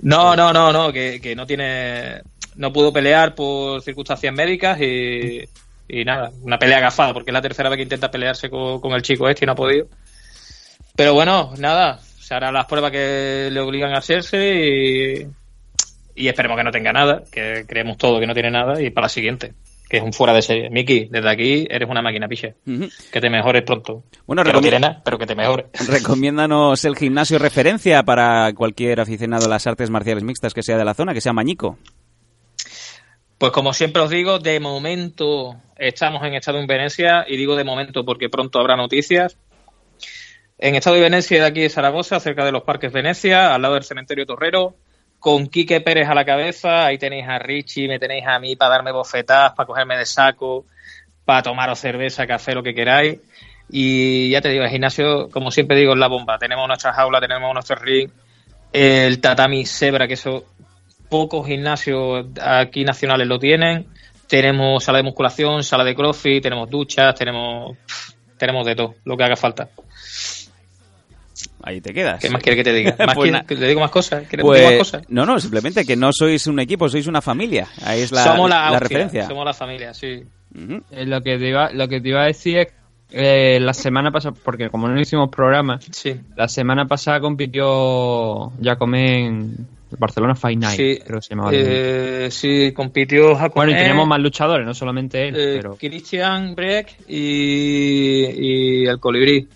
No, 0.02 0.36
no, 0.36 0.52
no, 0.52 0.72
no, 0.72 0.92
que, 0.92 1.20
que 1.20 1.34
no 1.34 1.46
tiene. 1.46 2.22
No 2.56 2.72
pudo 2.72 2.92
pelear 2.92 3.34
por 3.34 3.82
circunstancias 3.82 4.32
médicas 4.34 4.80
y. 4.80 5.42
Y 5.90 6.04
nada, 6.04 6.30
una 6.42 6.58
pelea 6.58 6.78
agafada, 6.78 7.14
porque 7.14 7.30
es 7.30 7.32
la 7.34 7.40
tercera 7.40 7.70
vez 7.70 7.78
que 7.78 7.82
intenta 7.84 8.10
pelearse 8.10 8.50
con, 8.50 8.78
con 8.80 8.92
el 8.92 9.00
chico 9.02 9.26
este 9.28 9.44
y 9.44 9.46
no 9.46 9.52
ha 9.52 9.56
podido. 9.56 9.86
Pero 10.94 11.14
bueno, 11.14 11.52
nada, 11.58 11.98
se 12.28 12.34
harán 12.34 12.52
las 12.52 12.66
pruebas 12.66 12.92
que 12.92 13.48
le 13.50 13.58
obligan 13.58 13.94
a 13.94 13.98
hacerse 14.00 14.36
y, 14.54 15.26
y 16.14 16.28
esperemos 16.28 16.58
que 16.58 16.64
no 16.64 16.70
tenga 16.70 16.92
nada, 16.92 17.22
que 17.32 17.64
creemos 17.66 17.96
todo 17.96 18.20
que 18.20 18.26
no 18.26 18.34
tiene 18.34 18.50
nada 18.50 18.82
y 18.82 18.90
para 18.90 19.06
la 19.06 19.08
siguiente, 19.08 19.54
que 19.88 19.96
es 19.96 20.02
un 20.02 20.12
fuera 20.12 20.34
de 20.34 20.42
serie. 20.42 20.68
Miki, 20.68 21.08
desde 21.10 21.30
aquí 21.30 21.66
eres 21.70 21.88
una 21.88 22.02
máquina 22.02 22.28
piche. 22.28 22.56
Que 23.10 23.22
te 23.22 23.30
mejores 23.30 23.62
pronto. 23.62 24.04
Bueno, 24.26 24.44
que 24.44 24.52
no 24.52 24.60
tiene 24.60 24.78
nada, 24.78 25.00
pero 25.02 25.16
que 25.16 25.24
te 25.24 25.34
mejores. 25.34 25.68
Recomiéndanos 25.88 26.84
el 26.84 26.96
gimnasio 26.96 27.38
referencia 27.38 28.02
para 28.02 28.52
cualquier 28.52 29.00
aficionado 29.00 29.46
a 29.46 29.48
las 29.48 29.66
artes 29.66 29.88
marciales 29.88 30.22
mixtas 30.22 30.52
que 30.52 30.62
sea 30.62 30.76
de 30.76 30.84
la 30.84 30.92
zona, 30.92 31.14
que 31.14 31.22
sea 31.22 31.32
Mañico. 31.32 31.78
Pues 33.38 33.52
como 33.52 33.72
siempre 33.72 34.02
os 34.02 34.10
digo, 34.10 34.38
de 34.38 34.60
momento 34.60 35.56
estamos 35.78 36.22
en 36.24 36.34
estado 36.34 36.58
en 36.58 36.66
Venecia 36.66 37.24
y 37.26 37.38
digo 37.38 37.56
de 37.56 37.64
momento 37.64 38.04
porque 38.04 38.28
pronto 38.28 38.58
habrá 38.58 38.76
noticias. 38.76 39.38
En 40.58 40.74
estado 40.74 40.96
de 40.96 41.02
Venecia 41.02 41.40
de 41.40 41.46
aquí 41.46 41.60
de 41.60 41.68
Zaragoza, 41.68 42.18
cerca 42.18 42.44
de 42.44 42.50
los 42.50 42.64
parques 42.64 42.92
Venecia, 42.92 43.54
al 43.54 43.62
lado 43.62 43.74
del 43.74 43.84
cementerio 43.84 44.26
Torrero, 44.26 44.74
con 45.20 45.46
Quique 45.46 45.80
Pérez 45.80 46.08
a 46.08 46.14
la 46.14 46.24
cabeza, 46.24 46.86
ahí 46.86 46.98
tenéis 46.98 47.28
a 47.28 47.38
Richie, 47.38 47.86
me 47.86 48.00
tenéis 48.00 48.26
a 48.26 48.40
mí 48.40 48.56
para 48.56 48.72
darme 48.72 48.90
bofetadas, 48.90 49.52
para 49.52 49.68
cogerme 49.68 49.96
de 49.96 50.04
saco, 50.04 50.66
para 51.24 51.42
tomaros 51.42 51.78
cerveza, 51.78 52.26
café, 52.26 52.54
lo 52.54 52.64
que 52.64 52.74
queráis. 52.74 53.20
Y 53.70 54.30
ya 54.30 54.40
te 54.40 54.48
digo, 54.48 54.64
el 54.64 54.70
gimnasio, 54.70 55.28
como 55.30 55.52
siempre 55.52 55.76
digo, 55.76 55.92
es 55.92 55.98
la 55.98 56.08
bomba. 56.08 56.38
Tenemos 56.38 56.66
nuestra 56.66 56.92
jaula, 56.92 57.20
tenemos 57.20 57.54
nuestro 57.54 57.76
ring, 57.76 58.10
el 58.72 59.20
tatami 59.20 59.64
Zebra, 59.64 60.08
que 60.08 60.14
eso 60.14 60.44
pocos 61.08 61.46
gimnasios 61.46 62.26
aquí 62.42 62.84
nacionales 62.84 63.28
lo 63.28 63.38
tienen. 63.38 63.86
Tenemos 64.26 64.82
sala 64.82 64.98
de 64.98 65.04
musculación, 65.04 65.62
sala 65.62 65.84
de 65.84 65.94
crossfit, 65.94 66.42
tenemos 66.42 66.68
duchas, 66.68 67.14
tenemos 67.14 67.76
tenemos 68.38 68.64
de 68.64 68.76
todo, 68.76 68.94
lo 69.04 69.16
que 69.16 69.24
haga 69.24 69.36
falta. 69.36 69.68
Ahí 71.68 71.80
te 71.82 71.92
quedas. 71.92 72.20
¿Qué 72.20 72.30
más 72.30 72.42
quiere 72.42 72.56
que 72.62 72.64
te 72.64 72.72
diga? 72.72 72.96
¿Más 72.98 73.14
Pues 73.14 73.24
quiere- 73.26 73.30
na- 73.32 73.44
que 73.46 73.54
¿Le 73.54 73.68
digo 73.68 73.80
más 73.80 73.90
Pues, 73.92 74.10
más 74.10 74.72
cosas? 74.78 75.02
no, 75.08 75.26
no, 75.26 75.38
simplemente 75.38 75.84
que 75.84 75.96
no 75.96 76.10
sois 76.12 76.46
un 76.46 76.60
equipo, 76.60 76.88
sois 76.88 77.06
una 77.06 77.20
familia. 77.20 77.66
Ahí 77.84 78.00
es 78.00 78.10
la, 78.12 78.24
somos 78.24 78.48
la, 78.48 78.56
la 78.56 78.64
hostia, 78.72 78.78
referencia. 78.80 79.26
Somos 79.28 79.44
la 79.44 79.52
familia, 79.54 79.92
sí. 79.92 80.22
Eh, 80.90 81.04
lo 81.04 81.20
que 81.20 81.36
te 81.38 81.48
iba, 81.48 81.70
lo 81.72 81.86
que 81.88 82.00
te 82.00 82.08
iba 82.08 82.22
a 82.22 82.26
decir 82.26 82.56
es 82.58 82.68
eh, 83.10 83.58
la 83.60 83.74
semana 83.74 84.10
pasada, 84.10 84.34
porque 84.42 84.70
como 84.70 84.88
no 84.88 84.98
hicimos 84.98 85.28
programa, 85.30 85.78
Sí. 85.90 86.14
la 86.36 86.48
semana 86.48 86.86
pasada 86.86 87.20
compitió 87.20 88.50
Jacomé 88.62 89.26
en 89.26 89.66
Barcelona 89.98 90.34
Fight 90.34 90.58
Night, 90.58 90.76
Sí, 90.76 90.98
creo 91.04 91.18
que 91.18 91.22
se 91.26 91.30
llamaba. 91.34 91.50
el 91.50 91.56
evento. 91.56 91.74
eh, 92.26 92.30
sí, 92.30 92.72
compitió 92.72 93.34
Jacome, 93.34 93.66
bueno, 93.66 93.72
y 93.72 93.74
teníamos 93.76 94.06
más 94.08 94.20
luchadores, 94.20 94.66
no 94.66 94.72
solamente 94.74 95.28
él, 95.28 95.34
eh, 95.38 95.54
pero... 95.56 95.76
Christian 95.76 96.54
Breck 96.54 96.96
y, 97.08 98.82
y 98.82 98.86
el 98.86 98.98
Colibrí. 99.00 99.48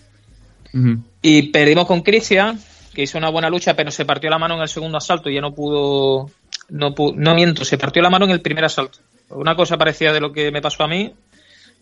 Ujú. 0.73 0.97
Y 1.23 1.43
perdimos 1.51 1.87
con 1.87 2.01
Cristian, 2.01 2.59
que 2.93 3.01
hizo 3.03 3.17
una 3.17 3.29
buena 3.29 3.49
lucha, 3.49 3.75
pero 3.75 3.89
se 3.89 4.05
partió 4.05 4.29
la 4.29 4.37
mano 4.37 4.53
en 4.55 4.61
el 4.61 4.67
segundo 4.67 4.97
asalto 4.99 5.29
y 5.29 5.35
ya 5.35 5.41
no 5.41 5.55
pudo. 5.55 6.29
No, 6.69 6.93
pu- 6.93 7.15
no 7.15 7.33
miento, 7.33 7.65
se 7.65 7.77
partió 7.79 8.01
la 8.03 8.09
mano 8.11 8.25
en 8.25 8.31
el 8.31 8.41
primer 8.41 8.65
asalto. 8.65 8.99
Una 9.29 9.55
cosa 9.55 9.77
parecida 9.77 10.13
de 10.13 10.19
lo 10.21 10.31
que 10.31 10.51
me 10.51 10.61
pasó 10.61 10.83
a 10.83 10.87
mí. 10.87 11.11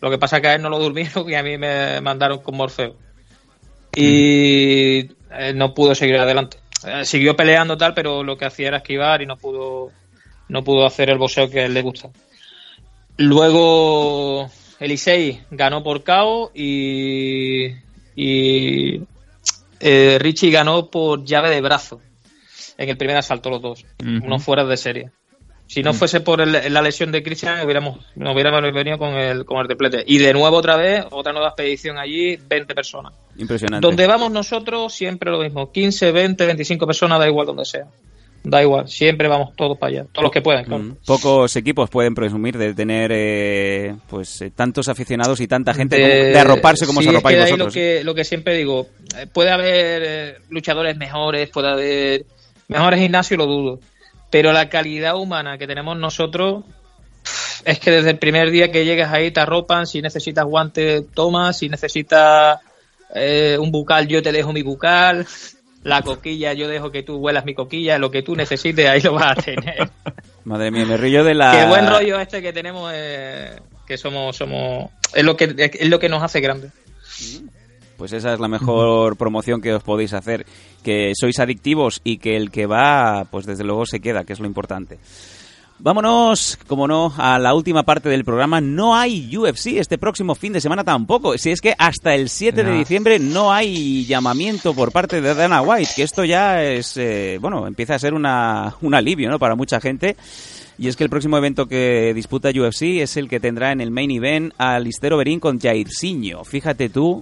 Lo 0.00 0.10
que 0.10 0.16
pasa 0.18 0.36
es 0.36 0.42
que 0.42 0.48
a 0.48 0.54
él 0.54 0.62
no 0.62 0.70
lo 0.70 0.78
durmieron 0.78 1.28
y 1.30 1.34
a 1.34 1.42
mí 1.42 1.58
me 1.58 2.00
mandaron 2.00 2.38
con 2.38 2.56
Morfeo. 2.56 2.94
Y 3.94 5.10
eh, 5.32 5.52
no 5.54 5.74
pudo 5.74 5.94
seguir 5.94 6.16
adelante. 6.16 6.56
Eh, 6.86 7.04
siguió 7.04 7.36
peleando 7.36 7.76
tal, 7.76 7.94
pero 7.94 8.22
lo 8.24 8.36
que 8.38 8.46
hacía 8.46 8.68
era 8.68 8.76
esquivar 8.78 9.22
y 9.22 9.26
no 9.26 9.36
pudo, 9.36 9.90
no 10.48 10.64
pudo 10.64 10.86
hacer 10.86 11.10
el 11.10 11.18
boxeo 11.18 11.50
que 11.50 11.60
a 11.60 11.66
él 11.66 11.74
le 11.74 11.82
gusta. 11.82 12.08
Luego 13.18 14.50
Elisei 14.80 15.42
ganó 15.50 15.82
por 15.82 16.02
KO 16.02 16.50
y 16.54 17.68
eh, 19.82 20.18
Richie 20.20 20.50
ganó 20.50 20.88
por 20.90 21.24
llave 21.24 21.50
de 21.50 21.60
brazo 21.60 22.00
en 22.78 22.88
el 22.88 22.96
primer 22.96 23.16
asalto 23.16 23.50
los 23.50 23.60
dos, 23.60 23.84
Ujú. 24.00 24.24
unos 24.26 24.42
fuera 24.42 24.64
de 24.64 24.76
serie. 24.76 25.10
Si 25.66 25.82
no 25.82 25.94
fuese 25.94 26.20
por 26.20 26.40
el- 26.42 26.72
la 26.72 26.82
lesión 26.82 27.10
de 27.12 27.22
Christian, 27.22 27.64
hubiéramos, 27.64 27.98
nos 28.16 28.34
hubiéramos 28.34 28.60
venido 28.74 28.98
con 28.98 29.14
el, 29.14 29.46
con 29.46 29.58
el 29.58 29.66
triplete. 29.66 30.04
Y 30.06 30.18
de 30.18 30.34
nuevo 30.34 30.56
otra 30.58 30.76
vez, 30.76 31.04
otra 31.10 31.32
nueva 31.32 31.48
expedición 31.48 31.96
allí, 31.98 32.36
20 32.36 32.74
personas. 32.74 33.14
Impresionante. 33.38 33.86
Donde 33.86 34.06
vamos 34.06 34.30
nosotros, 34.30 34.92
siempre 34.92 35.30
lo 35.30 35.38
mismo. 35.40 35.72
15, 35.72 36.12
20, 36.12 36.44
25 36.44 36.86
personas, 36.86 37.18
da 37.18 37.26
igual 37.26 37.46
donde 37.46 37.64
sea. 37.64 37.86
Da 38.44 38.60
igual, 38.60 38.88
siempre 38.88 39.28
vamos 39.28 39.54
todos 39.54 39.78
para 39.78 39.92
allá. 39.92 40.06
Todos 40.10 40.24
los 40.24 40.32
que 40.32 40.40
puedan, 40.42 40.64
claro. 40.64 40.82
Mm. 40.82 40.96
Pocos 41.06 41.54
equipos 41.54 41.88
pueden 41.88 42.14
presumir 42.14 42.58
de 42.58 42.74
tener 42.74 43.12
eh, 43.14 43.94
pues 44.08 44.42
eh, 44.42 44.50
tantos 44.50 44.88
aficionados 44.88 45.40
y 45.40 45.46
tanta 45.46 45.72
gente 45.74 45.96
como- 45.96 46.08
de, 46.08 46.38
arroparse 46.38 46.84
como 46.86 47.00
sí, 47.00 47.06
os 47.06 47.12
es 47.12 47.16
arropáis 47.16 47.36
que 47.36 47.42
ahí 47.44 47.50
vosotros. 47.52 47.74
Lo 47.74 47.80
que, 47.80 48.04
lo 48.04 48.14
que 48.16 48.24
siempre 48.24 48.56
digo, 48.56 48.88
eh, 49.16 49.26
puede 49.32 49.50
haber 49.50 50.02
eh, 50.04 50.34
luchadores 50.50 50.96
mejores, 50.96 51.50
puede 51.50 51.68
haber 51.68 52.24
mejores 52.66 52.98
gimnasios, 53.00 53.38
lo 53.38 53.46
dudo. 53.46 53.80
Pero 54.30 54.52
la 54.52 54.68
calidad 54.68 55.16
humana 55.16 55.56
que 55.56 55.66
tenemos 55.68 55.96
nosotros 55.96 56.64
es 57.64 57.78
que 57.78 57.92
desde 57.92 58.10
el 58.10 58.18
primer 58.18 58.50
día 58.50 58.72
que 58.72 58.84
llegas 58.84 59.12
ahí 59.12 59.30
te 59.30 59.38
arropan, 59.38 59.86
si 59.86 60.02
necesitas 60.02 60.44
guantes, 60.44 61.04
tomas, 61.14 61.58
si 61.58 61.68
necesitas 61.68 62.58
eh, 63.14 63.56
un 63.60 63.70
bucal, 63.70 64.08
yo 64.08 64.20
te 64.20 64.32
dejo 64.32 64.52
mi 64.52 64.62
bucal. 64.62 65.26
La 65.82 66.02
coquilla, 66.02 66.52
yo 66.52 66.68
dejo 66.68 66.90
que 66.90 67.02
tú 67.02 67.16
huelas 67.16 67.44
mi 67.44 67.54
coquilla, 67.54 67.98
lo 67.98 68.10
que 68.10 68.22
tú 68.22 68.36
necesites, 68.36 68.88
ahí 68.88 69.00
lo 69.00 69.14
vas 69.14 69.38
a 69.38 69.42
tener. 69.42 69.90
Madre 70.44 70.70
mía, 70.70 70.84
me 70.86 70.96
río 70.96 71.24
de 71.24 71.34
la... 71.34 71.52
Qué 71.52 71.66
buen 71.66 71.88
rollo 71.88 72.20
este 72.20 72.40
que 72.40 72.52
tenemos, 72.52 72.90
eh, 72.94 73.56
que 73.86 73.96
somos, 73.96 74.36
somos, 74.36 74.90
es 75.14 75.24
lo 75.24 75.36
que, 75.36 75.54
es 75.56 75.88
lo 75.88 75.98
que 75.98 76.08
nos 76.08 76.22
hace 76.22 76.40
grandes. 76.40 76.72
Pues 77.96 78.12
esa 78.12 78.32
es 78.34 78.40
la 78.40 78.48
mejor 78.48 79.16
promoción 79.16 79.60
que 79.60 79.72
os 79.72 79.82
podéis 79.84 80.12
hacer. 80.12 80.44
Que 80.82 81.12
sois 81.14 81.38
adictivos 81.38 82.00
y 82.02 82.18
que 82.18 82.36
el 82.36 82.50
que 82.50 82.66
va, 82.66 83.26
pues 83.30 83.46
desde 83.46 83.62
luego 83.62 83.86
se 83.86 84.00
queda, 84.00 84.24
que 84.24 84.32
es 84.32 84.40
lo 84.40 84.46
importante. 84.46 84.98
Vámonos, 85.84 86.60
como 86.68 86.86
no, 86.86 87.12
a 87.16 87.40
la 87.40 87.54
última 87.54 87.82
parte 87.82 88.08
del 88.08 88.24
programa. 88.24 88.60
No 88.60 88.94
hay 88.94 89.36
UFC 89.36 89.78
este 89.78 89.98
próximo 89.98 90.36
fin 90.36 90.52
de 90.52 90.60
semana 90.60 90.84
tampoco. 90.84 91.36
Si 91.36 91.50
es 91.50 91.60
que 91.60 91.74
hasta 91.76 92.14
el 92.14 92.28
7 92.28 92.62
de 92.62 92.72
diciembre 92.72 93.18
no 93.18 93.52
hay 93.52 94.04
llamamiento 94.04 94.74
por 94.74 94.92
parte 94.92 95.20
de 95.20 95.34
Dana 95.34 95.60
White, 95.60 95.90
que 95.96 96.04
esto 96.04 96.24
ya 96.24 96.62
es, 96.62 96.96
eh, 96.98 97.38
bueno, 97.40 97.66
empieza 97.66 97.96
a 97.96 97.98
ser 97.98 98.14
una, 98.14 98.76
un 98.80 98.94
alivio, 98.94 99.28
¿no? 99.28 99.40
Para 99.40 99.56
mucha 99.56 99.80
gente. 99.80 100.14
Y 100.78 100.86
es 100.86 100.94
que 100.94 101.02
el 101.02 101.10
próximo 101.10 101.36
evento 101.36 101.66
que 101.66 102.12
disputa 102.14 102.50
UFC 102.50 103.00
es 103.00 103.16
el 103.16 103.28
que 103.28 103.40
tendrá 103.40 103.72
en 103.72 103.80
el 103.80 103.90
main 103.90 104.12
event 104.12 104.54
a 104.58 104.78
Listero 104.78 105.16
Berín 105.16 105.40
con 105.40 105.58
Jairzinho. 105.58 106.44
Fíjate 106.44 106.90
tú 106.90 107.20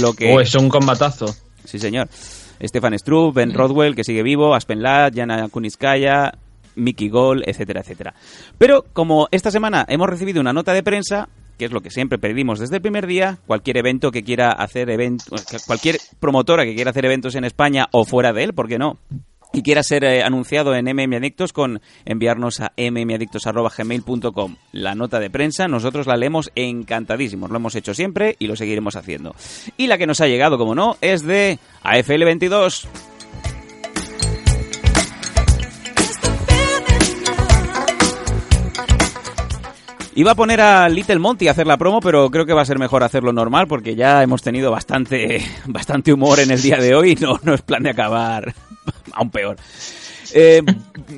lo 0.00 0.12
que... 0.12 0.34
Oh, 0.34 0.40
es 0.40 0.52
un 0.56 0.68
combatazo. 0.68 1.32
Sí, 1.64 1.78
señor. 1.78 2.08
Stefan 2.60 2.98
Struve, 2.98 3.32
Ben 3.32 3.54
Rodwell, 3.54 3.94
que 3.94 4.02
sigue 4.02 4.24
vivo, 4.24 4.56
Aspen 4.56 4.82
Ladd, 4.82 5.14
Jana 5.14 5.48
Kuniskaya, 5.48 6.32
Mickey 6.76 7.08
Gol, 7.08 7.42
etcétera, 7.46 7.80
etcétera. 7.80 8.14
Pero 8.58 8.84
como 8.92 9.28
esta 9.30 9.50
semana 9.50 9.84
hemos 9.88 10.08
recibido 10.08 10.40
una 10.40 10.52
nota 10.52 10.72
de 10.72 10.82
prensa, 10.82 11.28
que 11.58 11.66
es 11.66 11.72
lo 11.72 11.80
que 11.80 11.90
siempre 11.90 12.18
pedimos 12.18 12.58
desde 12.58 12.76
el 12.76 12.82
primer 12.82 13.06
día, 13.06 13.38
cualquier 13.46 13.78
evento 13.78 14.10
que 14.10 14.22
quiera 14.22 14.50
hacer 14.50 14.90
eventos, 14.90 15.44
cualquier 15.66 15.98
promotora 16.20 16.64
que 16.64 16.74
quiera 16.74 16.90
hacer 16.90 17.04
eventos 17.04 17.34
en 17.34 17.44
España 17.44 17.88
o 17.92 18.04
fuera 18.04 18.32
de 18.32 18.44
él, 18.44 18.54
¿por 18.54 18.68
qué 18.68 18.78
no? 18.78 18.98
y 19.52 19.62
quiera 19.62 19.82
ser 19.82 20.04
eh, 20.04 20.22
anunciado 20.22 20.74
en 20.74 20.86
MM 20.86 21.14
Adictos 21.16 21.52
con 21.52 21.80
enviarnos 22.04 22.60
a 22.60 22.72
mmadictos.gmail.com 22.76 24.56
la 24.72 24.94
nota 24.94 25.20
de 25.20 25.30
prensa, 25.30 25.68
nosotros 25.68 26.06
la 26.06 26.16
leemos 26.16 26.50
encantadísimos, 26.54 27.50
lo 27.50 27.56
hemos 27.56 27.74
hecho 27.74 27.94
siempre 27.94 28.36
y 28.38 28.46
lo 28.46 28.56
seguiremos 28.56 28.96
haciendo. 28.96 29.34
Y 29.76 29.86
la 29.86 29.98
que 29.98 30.06
nos 30.06 30.20
ha 30.20 30.26
llegado, 30.26 30.58
como 30.58 30.74
no, 30.74 30.96
es 31.00 31.22
de 31.22 31.58
AFL22. 31.84 33.11
Iba 40.14 40.32
a 40.32 40.34
poner 40.34 40.60
a 40.60 40.88
Little 40.90 41.18
Monty 41.18 41.48
a 41.48 41.52
hacer 41.52 41.66
la 41.66 41.78
promo, 41.78 42.00
pero 42.00 42.30
creo 42.30 42.44
que 42.44 42.52
va 42.52 42.60
a 42.60 42.66
ser 42.66 42.78
mejor 42.78 43.02
hacerlo 43.02 43.32
normal 43.32 43.66
porque 43.66 43.94
ya 43.94 44.22
hemos 44.22 44.42
tenido 44.42 44.70
bastante, 44.70 45.42
bastante 45.66 46.12
humor 46.12 46.38
en 46.40 46.50
el 46.50 46.60
día 46.60 46.76
de 46.76 46.94
hoy 46.94 47.12
y 47.12 47.14
no, 47.16 47.40
no 47.42 47.54
es 47.54 47.62
plan 47.62 47.82
de 47.82 47.90
acabar 47.90 48.54
aún 49.12 49.30
peor. 49.30 49.56
Eh, 50.34 50.62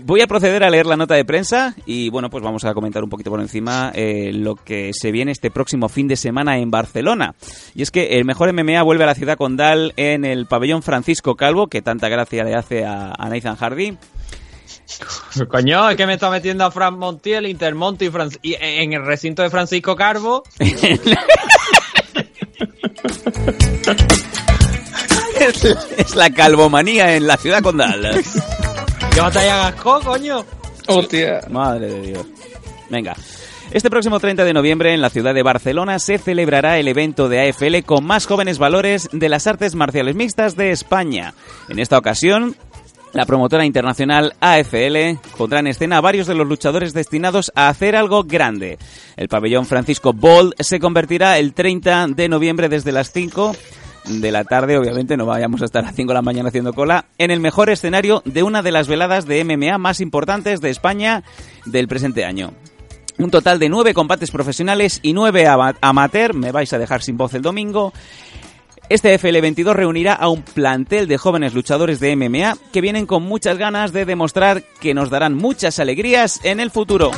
voy 0.05 0.21
a 0.21 0.27
proceder 0.27 0.65
a 0.65 0.71
leer 0.71 0.87
la 0.87 0.97
nota 0.97 1.15
de 1.15 1.25
prensa 1.25 1.75
y 1.87 2.09
bueno, 2.09 2.31
pues 2.31 2.43
vamos 2.43 2.65
a 2.65 2.75
comentar 2.75 3.03
un 3.05 3.11
poquito 3.11 3.31
por 3.31 3.41
encima 3.41 3.93
eh, 3.95 4.33
lo 4.33 4.57
que 4.57 4.91
se 4.93 5.13
viene 5.13 5.33
este 5.33 5.51
próximo 5.51 5.89
fin 5.89 6.09
de 6.09 6.17
semana 6.17 6.59
en 6.59 6.71
Barcelona. 6.71 7.35
Y 7.75 7.83
es 7.83 7.91
que 7.91 8.19
el 8.19 8.25
mejor 8.25 8.53
MMA 8.53 8.83
vuelve 8.83 9.05
a 9.05 9.09
la 9.09 9.15
ciudad 9.15 9.37
condal 9.37 9.93
en 9.97 10.25
el 10.25 10.47
pabellón 10.47 10.83
Francisco 10.83 11.37
Calvo, 11.37 11.67
que 11.69 11.83
tanta 11.83 12.09
gracia 12.09 12.45
le 12.45 12.55
hace 12.55 12.85
a, 12.85 13.13
a 13.17 13.29
Nathan 13.29 13.57
Hardy. 13.57 13.97
Coño, 15.49 15.91
es 15.91 15.97
que 15.97 16.07
me 16.07 16.15
está 16.15 16.31
metiendo 16.31 16.65
a 16.65 16.71
Fran 16.71 16.99
Montiel, 16.99 17.47
Intermonte 17.47 18.05
y, 18.05 18.09
Fran- 18.11 18.39
y 18.43 18.55
en 18.59 18.93
el 18.93 19.05
recinto 19.05 19.43
de 19.43 19.51
Francisco 19.51 19.97
Carbo. 19.97 20.43
es, 25.41 25.65
es 25.99 26.17
la 26.17 26.31
calvomanía 26.31 27.15
en 27.17 27.27
la 27.27 27.37
ciudad 27.37 27.63
condal. 27.63 28.21
¿Qué 29.13 29.21
batalla 29.21 29.57
gascó, 29.71 30.01
coño? 30.01 30.45
Hostia. 30.87 31.41
Madre 31.51 31.87
de 31.87 32.01
Dios. 32.03 32.27
Venga. 32.91 33.15
Este 33.71 33.89
próximo 33.91 34.21
30 34.21 34.45
de 34.45 34.53
noviembre 34.53 34.93
en 34.95 35.01
la 35.01 35.09
ciudad 35.11 35.35
de 35.35 35.43
Barcelona 35.43 35.99
se 35.99 36.19
celebrará 36.19 36.79
el 36.79 36.87
evento 36.87 37.29
de 37.29 37.49
AFL 37.49 37.83
con 37.85 38.05
más 38.05 38.27
jóvenes 38.27 38.59
valores 38.59 39.09
de 39.11 39.29
las 39.29 39.47
artes 39.47 39.75
marciales 39.75 40.15
mixtas 40.15 40.55
de 40.55 40.71
España. 40.71 41.35
En 41.69 41.79
esta 41.79 41.99
ocasión, 41.99 42.55
la 43.15 43.27
promotora 43.27 43.65
internacional 43.65 44.35
AFL 44.41 45.19
pondrá 45.39 45.61
en 45.61 45.69
escena 45.69 45.99
a 45.99 46.01
varios 46.01 46.27
de 46.27 46.35
los 46.35 46.47
luchadores 46.47 46.93
destinados 46.93 47.53
a 47.55 47.69
hacer 47.69 47.95
algo 47.97 48.25
grande. 48.25 48.77
El 49.17 49.29
pabellón 49.29 49.67
Francisco 49.67 50.13
Bold 50.13 50.55
se 50.59 50.81
convertirá 50.81 51.39
el 51.39 51.55
30 51.55 52.09
de 52.09 52.29
noviembre 52.29 52.69
desde 52.69 52.91
las 52.93 53.13
5 53.13 53.55
de 54.07 54.31
la 54.33 54.45
tarde, 54.45 54.77
obviamente 54.77 55.17
no 55.17 55.25
vayamos 55.27 55.63
a 55.63 55.65
estar 55.65 55.83
a 55.83 55.87
las 55.87 55.97
5 55.97 56.09
de 56.11 56.15
la 56.15 56.23
mañana 56.23 56.49
haciendo 56.51 56.75
cola, 56.75 57.07
en 57.17 57.31
el 57.31 57.41
mejor 57.41 57.71
escenario 57.71 58.21
de 58.27 58.43
una 58.43 58.63
de 58.63 58.73
las 58.73 58.87
veladas 58.89 59.25
de 59.27 59.43
MMA 59.45 59.79
más 59.79 60.01
importantes 60.01 60.61
de 60.61 60.69
España 60.71 61.23
del 61.65 61.89
presente 61.89 62.25
año. 62.25 62.53
Un 63.17 63.31
total 63.31 63.61
de 63.61 63.69
nueve 63.69 63.95
combates 63.95 64.33
profesionales 64.33 64.99
y 65.03 65.13
nueve 65.13 65.47
ama- 65.47 65.77
amateur, 65.81 66.35
me 66.35 66.51
vais 66.51 66.73
a 66.73 66.79
dejar 66.79 67.01
sin 67.01 67.17
voz 67.17 67.33
el 67.35 67.43
domingo. 67.43 67.93
Este 68.89 69.19
FL22 69.19 69.73
reunirá 69.73 70.13
a 70.13 70.29
un 70.29 70.43
plantel 70.43 71.09
de 71.09 71.17
jóvenes 71.17 71.55
luchadores 71.55 72.01
de 72.01 72.15
MMA 72.17 72.57
que 72.71 72.83
vienen 72.83 73.07
con 73.07 73.23
muchas 73.23 73.57
ganas 73.57 73.93
de 73.93 74.05
demostrar 74.05 74.63
que 74.81 74.93
nos 74.93 75.09
darán 75.09 75.35
muchas 75.35 75.79
alegrías 75.79 76.41
en 76.45 76.61
el 76.61 76.71
futuro. 76.71 77.11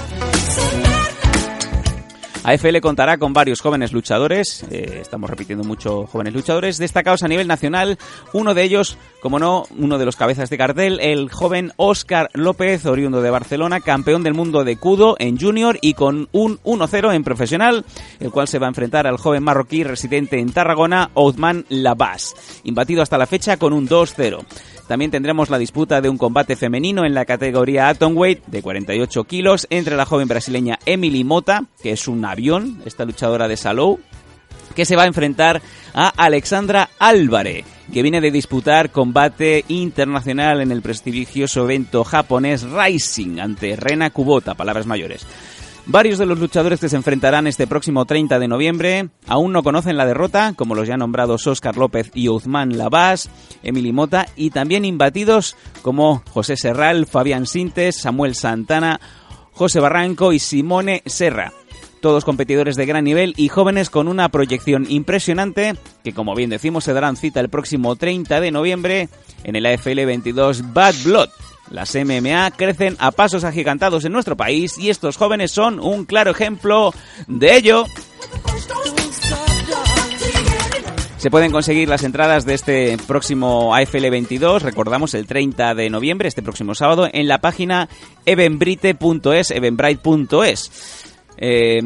AFL 2.46 2.78
contará 2.80 3.18
con 3.18 3.32
varios 3.32 3.60
jóvenes 3.60 3.92
luchadores, 3.92 4.64
eh, 4.70 5.00
estamos 5.02 5.28
repitiendo 5.28 5.64
mucho 5.64 6.06
jóvenes 6.06 6.32
luchadores, 6.32 6.78
destacados 6.78 7.24
a 7.24 7.28
nivel 7.28 7.48
nacional. 7.48 7.98
Uno 8.32 8.54
de 8.54 8.62
ellos, 8.62 8.96
como 9.20 9.40
no, 9.40 9.64
uno 9.76 9.98
de 9.98 10.04
los 10.04 10.14
cabezas 10.14 10.48
de 10.48 10.56
cartel, 10.56 11.00
el 11.00 11.28
joven 11.28 11.72
Óscar 11.74 12.30
López, 12.34 12.86
oriundo 12.86 13.20
de 13.20 13.30
Barcelona, 13.30 13.80
campeón 13.80 14.22
del 14.22 14.34
mundo 14.34 14.62
de 14.62 14.76
Kudo 14.76 15.16
en 15.18 15.40
junior 15.40 15.76
y 15.80 15.94
con 15.94 16.28
un 16.30 16.60
1-0 16.60 17.16
en 17.16 17.24
profesional, 17.24 17.84
el 18.20 18.30
cual 18.30 18.46
se 18.46 18.60
va 18.60 18.66
a 18.66 18.70
enfrentar 18.70 19.08
al 19.08 19.16
joven 19.16 19.42
marroquí 19.42 19.82
residente 19.82 20.38
en 20.38 20.52
Tarragona, 20.52 21.10
Othman 21.14 21.64
Labas, 21.68 22.36
imbatido 22.62 23.02
hasta 23.02 23.18
la 23.18 23.26
fecha 23.26 23.56
con 23.56 23.72
un 23.72 23.88
2-0. 23.88 24.44
También 24.86 25.10
tendremos 25.10 25.50
la 25.50 25.58
disputa 25.58 26.00
de 26.00 26.08
un 26.08 26.18
combate 26.18 26.54
femenino 26.54 27.04
en 27.04 27.14
la 27.14 27.24
categoría 27.24 27.88
Atomweight 27.88 28.46
de 28.46 28.62
48 28.62 29.24
kilos 29.24 29.66
entre 29.70 29.96
la 29.96 30.06
joven 30.06 30.28
brasileña 30.28 30.78
Emily 30.86 31.24
Mota, 31.24 31.64
que 31.82 31.90
es 31.90 32.06
un 32.06 32.24
avión, 32.24 32.82
esta 32.84 33.04
luchadora 33.04 33.48
de 33.48 33.56
Salou, 33.56 33.98
que 34.76 34.84
se 34.84 34.94
va 34.94 35.02
a 35.02 35.06
enfrentar 35.06 35.60
a 35.92 36.08
Alexandra 36.08 36.90
Álvarez, 36.98 37.64
que 37.92 38.02
viene 38.02 38.20
de 38.20 38.30
disputar 38.30 38.90
combate 38.90 39.64
internacional 39.68 40.60
en 40.60 40.70
el 40.70 40.82
prestigioso 40.82 41.64
evento 41.64 42.04
japonés 42.04 42.62
Rising 42.62 43.40
ante 43.40 43.74
Rena 43.74 44.10
Kubota, 44.10 44.54
palabras 44.54 44.86
mayores. 44.86 45.26
Varios 45.88 46.18
de 46.18 46.26
los 46.26 46.40
luchadores 46.40 46.80
que 46.80 46.88
se 46.88 46.96
enfrentarán 46.96 47.46
este 47.46 47.68
próximo 47.68 48.06
30 48.06 48.40
de 48.40 48.48
noviembre 48.48 49.08
aún 49.28 49.52
no 49.52 49.62
conocen 49.62 49.96
la 49.96 50.04
derrota, 50.04 50.52
como 50.56 50.74
los 50.74 50.88
ya 50.88 50.96
nombrados 50.96 51.46
Óscar 51.46 51.76
López 51.76 52.10
y 52.12 52.28
Uzman 52.28 52.76
Labás, 52.76 53.30
Emily 53.62 53.92
Mota 53.92 54.26
y 54.34 54.50
también 54.50 54.84
imbatidos 54.84 55.56
como 55.82 56.24
José 56.30 56.56
Serral, 56.56 57.06
Fabián 57.06 57.46
Sintes, 57.46 58.00
Samuel 58.00 58.34
Santana, 58.34 59.00
José 59.52 59.78
Barranco 59.78 60.32
y 60.32 60.40
Simone 60.40 61.04
Serra. 61.06 61.52
Todos 62.00 62.24
competidores 62.24 62.74
de 62.74 62.84
gran 62.84 63.04
nivel 63.04 63.32
y 63.36 63.48
jóvenes 63.48 63.88
con 63.88 64.08
una 64.08 64.28
proyección 64.28 64.86
impresionante 64.88 65.76
que, 66.02 66.12
como 66.12 66.34
bien 66.34 66.50
decimos, 66.50 66.82
se 66.82 66.94
darán 66.94 67.16
cita 67.16 67.38
el 67.38 67.48
próximo 67.48 67.94
30 67.94 68.40
de 68.40 68.50
noviembre 68.50 69.08
en 69.44 69.54
el 69.54 69.66
AFL 69.66 70.04
22 70.04 70.72
Bad 70.74 70.94
Blood. 71.04 71.28
Las 71.70 71.94
MMA 71.94 72.52
crecen 72.52 72.96
a 72.98 73.10
pasos 73.10 73.44
agigantados 73.44 74.04
en 74.04 74.12
nuestro 74.12 74.36
país 74.36 74.78
y 74.78 74.90
estos 74.90 75.16
jóvenes 75.16 75.50
son 75.50 75.80
un 75.80 76.04
claro 76.04 76.30
ejemplo 76.30 76.94
de 77.26 77.56
ello. 77.56 77.84
Se 81.18 81.30
pueden 81.30 81.50
conseguir 81.50 81.88
las 81.88 82.04
entradas 82.04 82.44
de 82.44 82.54
este 82.54 82.96
próximo 83.06 83.74
AFL 83.74 84.10
22, 84.10 84.62
recordamos 84.62 85.14
el 85.14 85.26
30 85.26 85.74
de 85.74 85.90
noviembre, 85.90 86.28
este 86.28 86.42
próximo 86.42 86.74
sábado, 86.74 87.08
en 87.12 87.26
la 87.26 87.38
página 87.38 87.88
evenbrite.es, 88.26 89.50
evenbrite.es. 89.50 91.02
Eh, 91.38 91.82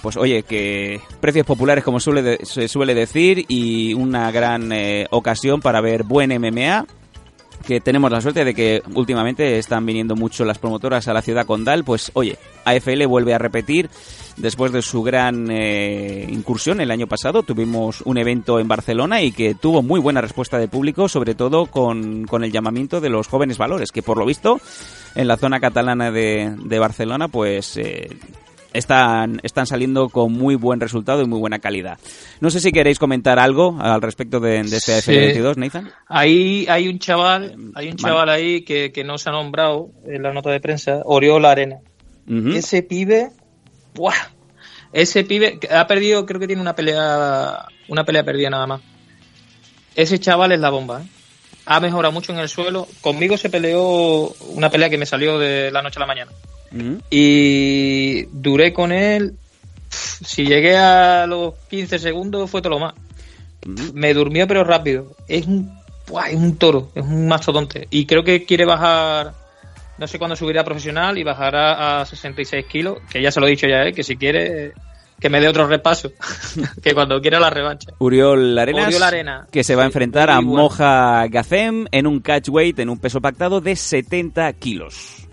pues 0.00 0.16
oye, 0.16 0.44
que 0.44 1.00
precios 1.20 1.44
populares 1.44 1.84
como 1.84 1.98
suele 1.98 2.38
se 2.44 2.68
suele 2.68 2.94
decir 2.94 3.44
y 3.48 3.92
una 3.94 4.30
gran 4.30 4.70
eh, 4.72 5.06
ocasión 5.10 5.60
para 5.60 5.80
ver 5.80 6.04
buen 6.04 6.30
MMA 6.40 6.86
que 7.68 7.82
tenemos 7.82 8.10
la 8.10 8.22
suerte 8.22 8.46
de 8.46 8.54
que 8.54 8.82
últimamente 8.94 9.58
están 9.58 9.84
viniendo 9.84 10.16
mucho 10.16 10.46
las 10.46 10.56
promotoras 10.56 11.06
a 11.06 11.12
la 11.12 11.20
ciudad 11.20 11.44
condal, 11.44 11.84
pues 11.84 12.10
oye, 12.14 12.38
AFL 12.64 13.04
vuelve 13.04 13.34
a 13.34 13.38
repetir 13.38 13.90
después 14.38 14.72
de 14.72 14.80
su 14.80 15.02
gran 15.02 15.50
eh, 15.50 16.26
incursión 16.30 16.80
el 16.80 16.90
año 16.90 17.06
pasado. 17.06 17.42
Tuvimos 17.42 18.00
un 18.06 18.16
evento 18.16 18.58
en 18.58 18.68
Barcelona 18.68 19.20
y 19.20 19.32
que 19.32 19.54
tuvo 19.54 19.82
muy 19.82 20.00
buena 20.00 20.22
respuesta 20.22 20.58
del 20.58 20.70
público, 20.70 21.10
sobre 21.10 21.34
todo 21.34 21.66
con, 21.66 22.24
con 22.24 22.42
el 22.42 22.52
llamamiento 22.52 23.02
de 23.02 23.10
los 23.10 23.28
jóvenes 23.28 23.58
valores, 23.58 23.92
que 23.92 24.02
por 24.02 24.16
lo 24.16 24.24
visto 24.24 24.58
en 25.14 25.28
la 25.28 25.36
zona 25.36 25.60
catalana 25.60 26.10
de, 26.10 26.56
de 26.64 26.78
Barcelona, 26.78 27.28
pues... 27.28 27.76
eh, 27.76 28.08
están, 28.78 29.40
están 29.42 29.66
saliendo 29.66 30.08
con 30.08 30.32
muy 30.32 30.54
buen 30.54 30.80
resultado 30.80 31.22
y 31.22 31.26
muy 31.26 31.38
buena 31.38 31.58
calidad. 31.58 31.98
No 32.40 32.50
sé 32.50 32.60
si 32.60 32.72
queréis 32.72 32.98
comentar 32.98 33.38
algo 33.38 33.76
al 33.80 34.00
respecto 34.00 34.40
de, 34.40 34.62
de 34.62 34.76
este 34.76 35.00
Sí. 35.02 35.12
AFL22, 35.12 35.56
Nathan. 35.56 35.90
Ahí 36.06 36.66
hay 36.68 36.88
un 36.88 36.98
chaval, 36.98 37.54
hay 37.74 37.88
un 37.88 37.96
chaval 37.96 38.28
ahí 38.30 38.62
que, 38.62 38.92
que 38.92 39.04
no 39.04 39.18
se 39.18 39.28
ha 39.28 39.32
nombrado 39.32 39.90
en 40.06 40.22
la 40.22 40.32
nota 40.32 40.50
de 40.50 40.60
prensa, 40.60 41.00
Oriola 41.04 41.50
Arena. 41.50 41.78
Ese 42.54 42.82
pibe, 42.82 43.30
¡buah! 43.94 44.12
Ese 44.92 45.24
pibe 45.24 45.58
ha 45.70 45.86
perdido, 45.86 46.24
creo 46.26 46.40
que 46.40 46.46
tiene 46.46 46.62
una 46.62 46.74
pelea, 46.74 47.66
una 47.88 48.04
pelea 48.04 48.22
perdida 48.24 48.50
nada 48.50 48.66
más. 48.66 48.80
Ese 49.94 50.18
chaval 50.18 50.52
es 50.52 50.60
la 50.60 50.70
bomba, 50.70 51.02
¿eh? 51.02 51.06
Ha 51.70 51.80
mejorado 51.80 52.12
mucho 52.12 52.32
en 52.32 52.38
el 52.38 52.48
suelo. 52.48 52.86
Conmigo 53.02 53.36
se 53.36 53.50
peleó 53.50 54.28
una 54.54 54.70
pelea 54.70 54.88
que 54.88 54.96
me 54.96 55.04
salió 55.04 55.38
de 55.38 55.70
la 55.70 55.82
noche 55.82 55.98
a 55.98 56.00
la 56.00 56.06
mañana. 56.06 56.32
Ujú. 56.72 57.00
Y 57.10 58.24
duré 58.32 58.72
con 58.72 58.92
él. 58.92 59.34
Si 59.90 60.44
llegué 60.44 60.76
a 60.76 61.26
los 61.26 61.54
15 61.70 61.98
segundos, 61.98 62.50
fue 62.50 62.60
todo 62.60 62.74
lo 62.74 62.78
más. 62.78 62.94
Me 63.94 64.14
durmió, 64.14 64.46
pero 64.46 64.64
rápido. 64.64 65.16
Es 65.26 65.46
un, 65.46 65.72
¡buah! 66.08 66.28
es 66.28 66.36
un 66.36 66.56
toro, 66.56 66.90
es 66.94 67.02
un 67.04 67.28
mastodonte. 67.28 67.88
Y 67.90 68.06
creo 68.06 68.24
que 68.24 68.44
quiere 68.44 68.64
bajar. 68.64 69.34
No 69.98 70.06
sé 70.06 70.18
cuándo 70.18 70.36
subirá 70.36 70.64
profesional 70.64 71.18
y 71.18 71.24
bajará 71.24 72.00
a 72.00 72.06
66 72.06 72.66
kilos. 72.66 72.98
Que 73.10 73.20
ya 73.20 73.32
se 73.32 73.40
lo 73.40 73.46
he 73.46 73.50
dicho 73.50 73.66
ya, 73.66 73.84
¿eh? 73.84 73.92
que 73.92 74.04
si 74.04 74.16
quiere, 74.16 74.72
que 75.18 75.28
me 75.28 75.40
dé 75.40 75.48
otro 75.48 75.66
repaso. 75.66 76.12
que 76.82 76.94
cuando 76.94 77.20
quiera 77.20 77.40
la 77.40 77.50
revancha. 77.50 77.92
Uriol 77.98 78.56
Arenas, 78.56 78.86
Uriol 78.86 79.02
Arena. 79.02 79.46
que 79.50 79.64
se 79.64 79.74
va 79.74 79.82
a 79.82 79.86
enfrentar 79.86 80.30
a. 80.30 80.40
Moja 80.40 81.26
Gazem 81.28 81.86
en 81.90 82.06
un 82.06 82.20
catchweight, 82.20 82.78
en 82.78 82.90
un 82.90 82.98
peso 82.98 83.20
pactado 83.20 83.60
de 83.60 83.74
70 83.74 84.52
kilos. 84.54 85.27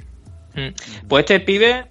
Mm. 0.56 1.08
Pues 1.08 1.22
este 1.22 1.40
pibe, 1.42 1.86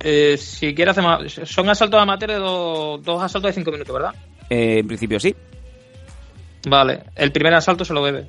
eh, 0.00 0.36
si 0.38 0.74
quiere 0.74 0.90
hacer 0.90 1.04
más, 1.04 1.32
son 1.44 1.68
asaltos 1.68 2.00
amateur 2.00 2.30
de 2.30 2.38
dos, 2.38 3.02
dos 3.02 3.22
asaltos 3.22 3.50
de 3.50 3.54
cinco 3.54 3.70
minutos, 3.70 3.94
¿verdad? 3.94 4.14
Eh, 4.48 4.78
en 4.78 4.86
principio 4.86 5.20
sí. 5.20 5.34
Vale, 6.68 7.04
el 7.14 7.32
primer 7.32 7.54
asalto 7.54 7.84
se 7.84 7.92
lo 7.92 8.02
bebe. 8.02 8.26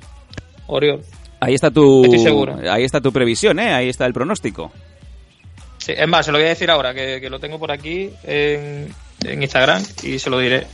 Oriol. 0.66 1.02
Ahí 1.40 1.54
está 1.54 1.70
tu. 1.70 2.04
Estoy 2.04 2.18
seguro. 2.18 2.58
Ahí 2.70 2.84
está 2.84 3.00
tu 3.00 3.12
previsión, 3.12 3.58
¿eh? 3.58 3.72
Ahí 3.72 3.88
está 3.88 4.06
el 4.06 4.12
pronóstico. 4.12 4.70
Sí, 5.78 5.92
es 5.96 6.08
más, 6.08 6.26
se 6.26 6.32
lo 6.32 6.38
voy 6.38 6.46
a 6.46 6.50
decir 6.50 6.70
ahora, 6.70 6.92
que, 6.92 7.20
que 7.20 7.30
lo 7.30 7.38
tengo 7.38 7.58
por 7.58 7.70
aquí 7.70 8.10
en, 8.24 8.92
en 9.24 9.42
Instagram 9.42 9.82
y 10.02 10.18
se 10.18 10.30
lo 10.30 10.38
diré. 10.38 10.66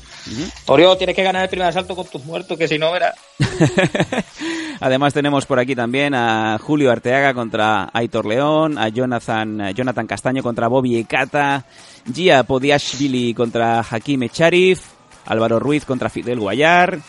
Oriol, 0.66 0.96
tienes 0.96 1.14
que 1.14 1.22
ganar 1.22 1.42
el 1.42 1.48
primer 1.48 1.68
asalto 1.68 1.94
con 1.94 2.06
tus 2.06 2.24
muertos, 2.24 2.56
que 2.56 2.68
si 2.68 2.78
no, 2.78 2.90
verás. 2.92 3.14
Además 4.80 5.14
tenemos 5.14 5.46
por 5.46 5.59
aquí 5.59 5.74
también 5.74 6.14
a 6.14 6.59
Julio 6.59 6.90
Arteaga 6.90 7.34
contra 7.34 7.90
Aitor 7.92 8.26
León, 8.26 8.78
a 8.78 8.88
Jonathan, 8.88 9.72
Jonathan 9.74 10.06
Castaño 10.06 10.42
contra 10.42 10.68
Bobby 10.68 10.96
Ekata, 10.96 11.64
Gia 12.12 12.42
Podiashvili 12.42 13.34
contra 13.34 13.80
Hakim 13.80 14.24
Echarif, 14.24 14.82
Álvaro 15.26 15.59
Ruiz 15.59 15.84
contra 15.84 16.09
Fidel 16.09 16.40
Guayar, 16.40 17.01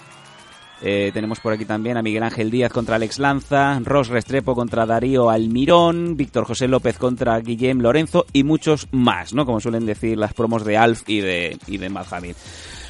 eh, 0.82 1.12
tenemos 1.14 1.40
por 1.40 1.54
aquí 1.54 1.66
también 1.66 1.98
a 1.98 2.02
Miguel 2.02 2.24
Ángel 2.24 2.52
Díaz 2.52 2.72
contra 2.72 2.98
Alex 2.98 3.20
Lanza, 3.20 3.80
Ros 3.82 4.10
Restrepo 4.10 4.56
contra 4.56 4.86
Darío 4.86 5.30
Almirón, 5.30 6.18
Víctor 6.18 6.46
José 6.46 6.68
López 6.68 6.98
contra 6.98 7.40
Guillem 7.40 7.80
Lorenzo 7.80 8.26
y 8.34 8.44
muchos 8.44 8.88
más, 8.92 9.34
¿no? 9.34 9.46
Como 9.46 9.62
suelen 9.62 9.86
decir 9.86 10.18
las 10.18 10.34
promos 10.34 10.66
de 10.66 10.78
Alf 10.78 11.04
y 11.08 11.22
de, 11.22 11.58
y 11.68 11.78
de. 11.78 11.90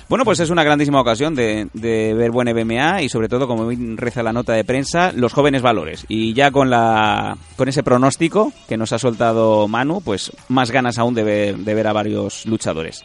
Bueno, 0.07 0.23
pues 0.23 0.39
es 0.39 0.51
una 0.51 0.63
grandísima 0.63 1.01
ocasión 1.01 1.33
de, 1.33 1.67
de 1.73 2.13
ver 2.13 2.29
buen 2.29 2.47
MMA 2.47 3.01
y 3.01 3.09
sobre 3.09 3.27
todo, 3.27 3.47
como 3.47 3.71
reza 3.95 4.21
la 4.21 4.33
nota 4.33 4.53
de 4.53 4.63
prensa, 4.63 5.11
los 5.11 5.33
jóvenes 5.33 5.63
valores. 5.63 6.05
Y 6.07 6.33
ya 6.33 6.51
con 6.51 6.69
la 6.69 7.35
con 7.55 7.69
ese 7.69 7.81
pronóstico 7.81 8.53
que 8.69 8.77
nos 8.77 8.93
ha 8.93 8.99
soltado 8.99 9.67
Manu, 9.67 10.01
pues 10.01 10.31
más 10.47 10.69
ganas 10.69 10.99
aún 10.99 11.15
de 11.15 11.23
ver, 11.23 11.57
de 11.57 11.73
ver 11.73 11.87
a 11.87 11.93
varios 11.93 12.45
luchadores. 12.45 13.03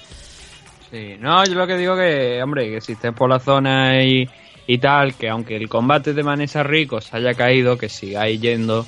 Sí, 0.90 1.16
no, 1.18 1.42
yo 1.44 1.54
lo 1.54 1.66
que 1.66 1.78
digo 1.78 1.96
que, 1.96 2.42
hombre, 2.42 2.70
que 2.70 2.80
si 2.80 2.92
estés 2.92 3.14
por 3.14 3.30
la 3.30 3.38
zona 3.38 4.02
y, 4.02 4.28
y 4.66 4.78
tal, 4.78 5.14
que 5.14 5.30
aunque 5.30 5.56
el 5.56 5.68
combate 5.68 6.12
de 6.12 6.22
Manesa 6.22 6.62
Ricos 6.64 7.14
haya 7.14 7.32
caído, 7.32 7.78
que 7.78 7.88
sigáis 7.88 8.40
yendo 8.40 8.84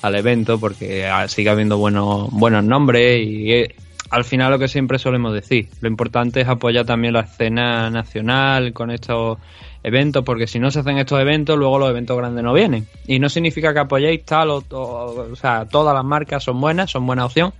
al 0.00 0.16
evento 0.16 0.58
porque 0.58 1.06
ah, 1.06 1.28
sigue 1.28 1.50
habiendo 1.50 1.78
buenos, 1.78 2.28
buenos 2.32 2.64
nombres 2.64 3.24
y 3.24 3.64
al 4.12 4.24
final 4.24 4.50
lo 4.50 4.58
que 4.58 4.68
siempre 4.68 4.98
solemos 4.98 5.32
decir, 5.32 5.68
lo 5.80 5.88
importante 5.88 6.42
es 6.42 6.48
apoyar 6.48 6.84
también 6.84 7.14
la 7.14 7.20
escena 7.20 7.88
nacional 7.88 8.74
con 8.74 8.90
estos 8.90 9.38
eventos, 9.82 10.22
porque 10.22 10.46
si 10.46 10.58
no 10.58 10.70
se 10.70 10.80
hacen 10.80 10.98
estos 10.98 11.18
eventos, 11.18 11.58
luego 11.58 11.78
los 11.78 11.88
eventos 11.88 12.18
grandes 12.18 12.44
no 12.44 12.52
vienen. 12.52 12.86
Y 13.06 13.18
no 13.18 13.30
significa 13.30 13.72
que 13.72 13.80
apoyéis 13.80 14.22
tal 14.26 14.50
o, 14.50 14.62
o, 14.70 15.32
o 15.32 15.36
sea, 15.36 15.64
todas 15.64 15.94
las 15.94 16.04
marcas 16.04 16.44
son 16.44 16.60
buenas, 16.60 16.90
son 16.90 17.06
buena 17.06 17.24
opción. 17.24 17.54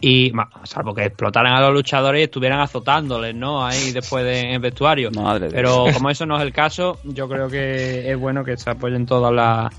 Y 0.00 0.32
salvo 0.62 0.94
que 0.94 1.06
explotaran 1.06 1.54
a 1.54 1.60
los 1.60 1.74
luchadores 1.74 2.20
y 2.20 2.24
estuvieran 2.24 2.60
azotándoles, 2.60 3.34
¿no? 3.34 3.66
Ahí 3.66 3.90
después 3.90 4.24
de, 4.24 4.40
en 4.42 4.50
el 4.52 4.60
vestuario. 4.60 5.10
Madre 5.10 5.48
Pero 5.50 5.84
Dios. 5.84 5.96
como 5.96 6.08
eso 6.08 6.24
no 6.24 6.36
es 6.36 6.42
el 6.42 6.52
caso, 6.52 7.00
yo 7.02 7.28
creo 7.28 7.48
que 7.48 8.08
es 8.10 8.16
bueno 8.16 8.44
que 8.44 8.56
se 8.56 8.70
apoyen 8.70 9.06
todas 9.06 9.34
las, 9.34 9.74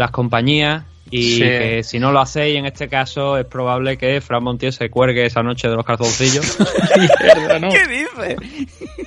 las 0.00 0.10
compañías 0.10 0.84
y 1.10 1.34
Sí. 1.34 1.40
que 1.40 1.82
si 1.82 1.98
no 1.98 2.12
lo 2.12 2.20
hacéis 2.20 2.56
en 2.56 2.66
este 2.66 2.88
caso 2.88 3.36
es 3.36 3.44
probable 3.44 3.98
que 3.98 4.20
Fran 4.20 4.42
Montiel 4.42 4.72
se 4.72 4.90
cuelgue 4.90 5.26
esa 5.26 5.42
noche 5.42 5.68
de 5.68 5.76
los 5.76 5.84
calzoncillos. 5.84 6.56
¿Qué 7.70 7.86
dice? 7.88 8.36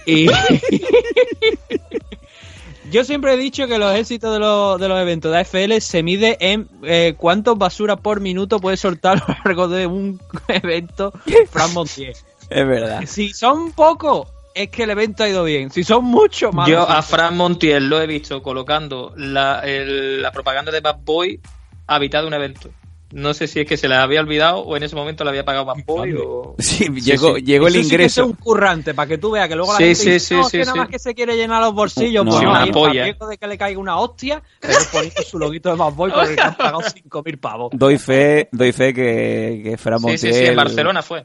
Y 0.05 0.27
yo 2.91 3.03
siempre 3.03 3.33
he 3.33 3.37
dicho 3.37 3.67
que 3.67 3.79
los 3.79 3.95
éxitos 3.95 4.33
de 4.33 4.39
los, 4.39 4.79
de 4.79 4.87
los 4.87 4.99
eventos 4.99 5.31
de 5.31 5.39
AFL 5.39 5.79
se 5.79 6.03
mide 6.03 6.37
en 6.39 6.67
eh, 6.83 7.15
cuántos 7.17 7.57
basura 7.57 7.95
por 7.95 8.19
minuto 8.19 8.59
puede 8.59 8.77
soltar 8.77 9.23
a 9.27 9.31
lo 9.31 9.37
largo 9.45 9.67
de 9.67 9.87
un 9.87 10.19
evento 10.47 11.11
Fran 11.49 11.73
Montiel. 11.73 12.13
Es 12.49 12.67
verdad. 12.67 13.03
Si 13.07 13.33
son 13.33 13.71
pocos, 13.71 14.27
es 14.55 14.69
que 14.69 14.83
el 14.83 14.89
evento 14.91 15.23
ha 15.23 15.29
ido 15.29 15.43
bien. 15.43 15.69
Si 15.71 15.83
son 15.83 16.05
muchos, 16.05 16.53
más. 16.53 16.67
Yo 16.69 16.81
a 16.87 17.01
Fran 17.01 17.35
Montiel 17.37 17.87
lo 17.89 18.01
he 18.01 18.07
visto 18.07 18.41
colocando 18.43 19.13
la, 19.17 19.59
el- 19.61 20.21
la 20.21 20.31
propaganda 20.31 20.71
de 20.71 20.81
Bad 20.81 20.99
Boy 21.03 21.39
a 21.87 21.99
mitad 21.99 22.21
de 22.21 22.27
un 22.27 22.33
evento. 22.33 22.69
No 23.11 23.35
sé 23.35 23.47
si 23.47 23.59
es 23.59 23.67
que 23.67 23.77
se 23.77 23.87
la 23.87 24.01
había 24.01 24.21
olvidado 24.21 24.61
o 24.61 24.75
en 24.75 24.81
ese 24.81 24.95
momento 24.95 25.23
le 25.23 25.29
había 25.29 25.45
pagado 25.45 25.65
Bad 25.65 25.83
Boy 25.85 26.13
o... 26.17 26.55
Sí, 26.59 26.85
llegó, 26.89 27.37
llegó 27.37 27.67
el 27.67 27.75
Eso 27.75 27.83
sí 27.83 27.89
que 27.89 27.95
ingreso. 27.95 28.21
es 28.21 28.27
un 28.27 28.33
currante, 28.33 28.95
para 28.95 29.07
que 29.07 29.19
tú 29.19 29.29
veas 29.29 29.47
que 29.47 29.55
luego 29.55 29.71
la 29.71 29.77
Sí, 29.77 29.83
gente 29.85 29.95
sí, 30.03 30.09
dice, 30.13 30.19
sí, 30.27 30.33
no, 30.35 30.43
sí, 30.45 30.51
que 30.57 30.59
nada 30.65 30.71
sí. 30.73 30.79
más 30.79 30.89
que 30.89 30.97
se 30.99 31.13
quiere 31.13 31.35
llenar 31.37 31.61
los 31.61 31.75
bolsillos, 31.75 32.25
No, 32.25 32.31
pues 32.31 32.39
sí, 32.39 32.45
no, 32.45 32.51
una 32.51 32.65
polla. 32.71 33.05
de 33.05 33.37
que 33.37 33.47
le 33.47 33.57
caiga 33.59 33.79
una 33.79 33.99
hostia, 33.99 34.41
pero 34.59 34.79
poniendo 34.91 35.21
su 35.21 35.37
loguito 35.37 35.69
de 35.69 35.75
Bad 35.75 35.93
Boy 35.93 36.11
porque 36.11 36.35
le 36.35 36.41
han 36.41 36.55
pagado 36.57 36.81
5.000 36.81 37.37
pavos. 37.39 37.69
Doy 37.73 37.99
fe, 37.99 38.49
doy 38.51 38.71
fe 38.71 38.91
que, 38.95 39.61
que 39.63 39.77
Fran 39.77 39.99
Sí, 39.99 40.03
sí, 40.17 40.25
Montiel, 40.27 40.33
sí, 40.33 40.45
en 40.49 40.55
Barcelona 40.55 41.01
fue. 41.03 41.23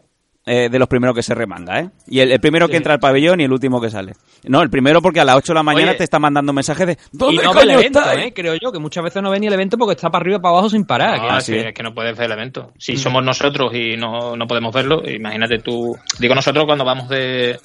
Eh, 0.48 0.68
de 0.70 0.78
los 0.78 0.88
primeros 0.88 1.14
que 1.14 1.22
se 1.22 1.34
remanga, 1.34 1.78
¿eh? 1.80 1.90
Y 2.06 2.20
el, 2.20 2.32
el 2.32 2.40
primero 2.40 2.66
que 2.66 2.72
Sí. 2.72 2.76
entra 2.78 2.94
al 2.94 3.00
pabellón 3.00 3.40
y 3.40 3.44
el 3.44 3.52
último 3.52 3.80
que 3.80 3.90
sale. 3.90 4.14
No, 4.44 4.62
el 4.62 4.70
primero 4.70 5.02
porque 5.02 5.20
a 5.20 5.24
las 5.24 5.36
8 5.36 5.52
de 5.52 5.54
la 5.54 5.62
mañana 5.62 5.90
Oye. 5.90 5.98
te 5.98 6.04
está 6.04 6.18
mandando 6.18 6.52
mensajes 6.52 6.86
de 6.86 6.92
Y 6.92 6.96
¿Dónde 7.12 7.42
no 7.42 7.52
ve 7.54 7.60
el 7.60 7.66
coño 7.68 7.78
evento? 7.80 8.00
¿eh? 8.16 8.32
creo 8.34 8.54
yo, 8.54 8.72
que 8.72 8.78
muchas 8.78 9.04
veces 9.04 9.22
no 9.22 9.30
ve 9.30 9.38
ni 9.40 9.46
el 9.46 9.52
evento 9.52 9.76
porque 9.76 9.94
está 9.94 10.10
para 10.10 10.22
arriba 10.22 10.38
y 10.38 10.40
para 10.40 10.52
abajo 10.54 10.70
sin 10.70 10.84
parar. 10.84 11.18
No, 11.18 11.28
que- 11.28 11.34
así 11.34 11.52
que, 11.52 11.60
es. 11.60 11.66
es 11.66 11.74
que 11.74 11.82
no 11.82 11.94
puedes 11.94 12.16
ver 12.16 12.26
el 12.26 12.32
evento. 12.32 12.72
Si 12.78 12.96
somos 12.96 13.22
nosotros 13.24 13.72
y 13.74 13.96
no, 13.96 14.36
no 14.36 14.46
podemos 14.46 14.74
verlo, 14.74 15.02
imagínate 15.08 15.58
tú. 15.58 15.96
Digo 16.18 16.34
nosotros 16.34 16.64
cuando 16.66 16.84
vamos 16.84 17.08
de, 17.08 17.58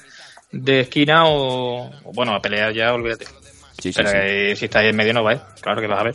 de 0.52 0.80
esquina 0.80 1.24
o, 1.26 1.86
o, 2.04 2.12
bueno, 2.12 2.34
a 2.34 2.40
pelear 2.40 2.72
ya, 2.74 2.92
olvídate. 2.92 3.26
Sí, 3.78 3.92
sí, 3.92 4.00
Pero 4.02 4.10
sí. 4.10 4.56
si 4.56 4.64
estáis 4.66 4.90
en 4.90 4.96
medio 4.96 5.12
no 5.12 5.22
vais, 5.24 5.40
claro 5.60 5.80
que 5.80 5.86
vas 5.88 6.00
a 6.00 6.04
ver. 6.04 6.14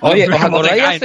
Oye, 0.00 0.28
¿os 0.32 0.40
acordáis. 0.42 1.02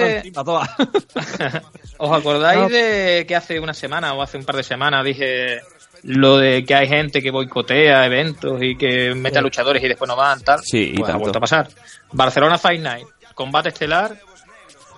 ¿os 1.98 2.12
acordáis 2.12 2.70
de 2.72 3.26
que 3.28 3.36
hace 3.36 3.60
una 3.60 3.74
semana 3.74 4.14
o 4.14 4.22
hace 4.22 4.38
un 4.38 4.46
par 4.46 4.56
de 4.56 4.64
semanas 4.64 5.04
dije 5.06 5.62
lo 6.04 6.38
de 6.38 6.66
que 6.66 6.76
hay 6.76 6.88
gente 6.88 7.22
que 7.22 7.32
boicotea 7.32 8.06
eventos 8.06 8.62
y 8.62 8.76
que 8.78 9.14
mete 9.16 9.40
a 9.40 9.42
luchadores 9.42 9.82
y 9.84 9.88
después 9.88 10.08
no 10.08 10.16
van, 10.16 10.42
tal? 10.42 10.60
Sí, 10.64 10.92
y 10.94 10.98
pues 10.98 11.10
ha 11.12 11.18
vuelto 11.18 11.38
a 11.38 11.42
pasar. 11.42 11.68
Barcelona 12.12 12.58
Fight 12.58 12.82
Night, 12.82 13.08
combate 13.34 13.70
estelar 13.70 14.18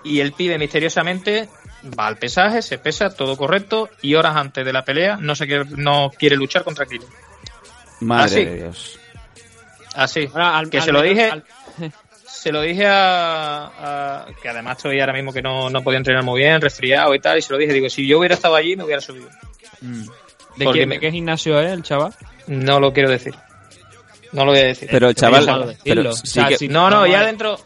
y 0.04 0.20
el 0.20 0.32
pibe 0.32 0.58
misteriosamente 0.58 1.48
va 1.98 2.08
al 2.08 2.16
pesaje, 2.16 2.60
se 2.62 2.78
pesa, 2.78 3.10
todo 3.14 3.36
correcto 3.36 3.88
y 4.02 4.14
horas 4.16 4.34
antes 4.36 4.64
de 4.64 4.72
la 4.72 4.84
pelea 4.84 5.16
no 5.20 5.36
se 5.36 5.46
quiere, 5.46 5.64
no 5.76 6.10
quiere 6.10 6.36
luchar 6.36 6.64
contra 6.64 6.86
Kilo. 6.86 7.06
Madre 8.00 8.44
de 8.44 8.56
Dios. 8.56 8.98
Así, 9.94 10.28
al- 10.34 10.68
que 10.68 10.78
al 10.78 10.84
se 10.84 10.92
lo 10.92 11.02
dije, 11.02 11.30
al- 11.30 11.44
se 12.40 12.52
lo 12.52 12.60
dije 12.62 12.86
a, 12.86 13.64
a- 13.66 14.26
que 14.42 14.48
además 14.48 14.76
estoy 14.76 15.00
ahora 15.00 15.12
mismo 15.12 15.32
que 15.32 15.42
no, 15.42 15.70
no 15.70 15.82
podía 15.82 15.98
entrenar 15.98 16.22
muy 16.22 16.40
bien, 16.42 16.60
resfriado 16.60 17.14
y 17.14 17.18
tal, 17.20 17.38
y 17.38 17.42
se 17.42 17.52
lo 17.52 17.58
dije, 17.58 17.72
digo, 17.72 17.88
si 17.88 18.06
yo 18.06 18.18
hubiera 18.18 18.34
estado 18.34 18.54
allí 18.56 18.76
me 18.76 18.84
hubiera 18.84 19.00
subido. 19.00 19.28
¿De, 20.56 20.64
Porque 20.64 20.80
qué, 20.80 20.86
me- 20.86 20.94
de 20.96 21.00
qué 21.00 21.10
gimnasio 21.10 21.60
es 21.60 21.70
el 21.72 21.82
chaval? 21.82 22.14
No 22.46 22.80
lo 22.80 22.92
quiero 22.92 23.10
decir. 23.10 23.34
No 24.32 24.44
lo 24.44 24.52
voy 24.52 24.60
a 24.60 24.64
decir. 24.64 24.88
Pero 24.90 25.08
el 25.08 25.14
chaval, 25.14 25.42
Ellos 25.42 25.46
saben. 25.60 25.76
pero 25.84 26.02
decirlo. 26.02 26.12
sí 26.14 26.22
O 26.22 26.26
sea, 26.26 26.48
que- 26.48 26.58
si- 26.58 26.68
No, 26.68 26.90
no, 26.90 27.06
ya 27.06 27.24
dentro. 27.24 27.58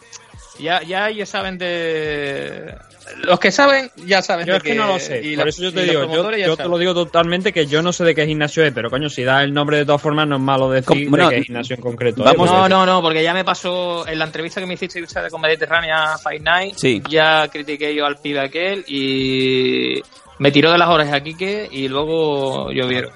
Ya, 0.58 0.82
ya 0.82 1.08
ellos 1.08 1.28
saben 1.28 1.56
de. 1.58 2.74
Los 3.18 3.38
que 3.40 3.50
saben, 3.50 3.90
ya 4.06 4.22
saben 4.22 4.46
Yo 4.46 4.52
de 4.52 4.58
es 4.58 4.62
que 4.64 4.74
no 4.74 4.86
lo 4.86 4.98
sé, 4.98 5.20
y 5.22 5.36
por 5.36 5.46
los- 5.46 5.54
eso 5.54 5.64
yo 5.64 5.72
te 5.72 5.82
digo, 5.84 6.04
yo, 6.36 6.56
te 6.56 6.64
lo 6.68 6.78
digo 6.78 6.94
totalmente 6.94 7.52
que 7.52 7.66
yo 7.66 7.82
no 7.82 7.92
sé 7.92 8.04
de 8.04 8.14
qué 8.14 8.26
gimnasio 8.26 8.64
es, 8.64 8.72
pero 8.72 8.88
coño, 8.90 9.08
si 9.10 9.22
da 9.24 9.42
el 9.42 9.52
nombre 9.52 9.78
de 9.78 9.84
todas 9.84 10.00
formas 10.02 10.26
no 10.28 10.36
es 10.36 10.42
malo 10.42 10.70
decir 10.70 10.86
Com- 10.86 11.10
bueno, 11.10 11.28
de 11.28 11.36
qué 11.36 11.42
gimnasio 11.44 11.76
en 11.76 11.82
concreto. 11.82 12.22
vamos- 12.24 12.48
¿eh? 12.50 12.52
No, 12.52 12.68
no, 12.68 12.86
no, 12.86 13.02
porque 13.02 13.22
ya 13.22 13.34
me 13.34 13.44
pasó 13.44 14.06
en 14.08 14.18
la 14.18 14.24
entrevista 14.24 14.60
que 14.60 14.66
me 14.66 14.74
hiciste 14.74 15.02
usted 15.02 15.28
con 15.28 15.40
Mediterránea 15.40 16.16
Fight 16.18 16.42
Night. 16.42 16.74
Sí. 16.76 17.02
Ya 17.08 17.48
critiqué 17.48 17.94
yo 17.94 18.06
al 18.06 18.16
pibe 18.18 18.40
aquel 18.40 18.84
y 18.88 20.00
me 20.38 20.50
tiró 20.50 20.72
de 20.72 20.78
las 20.78 20.88
orejas 20.88 21.14
a 21.14 21.20
Quique 21.22 21.68
y 21.70 21.88
luego 21.88 22.70
llovieron. 22.72 23.12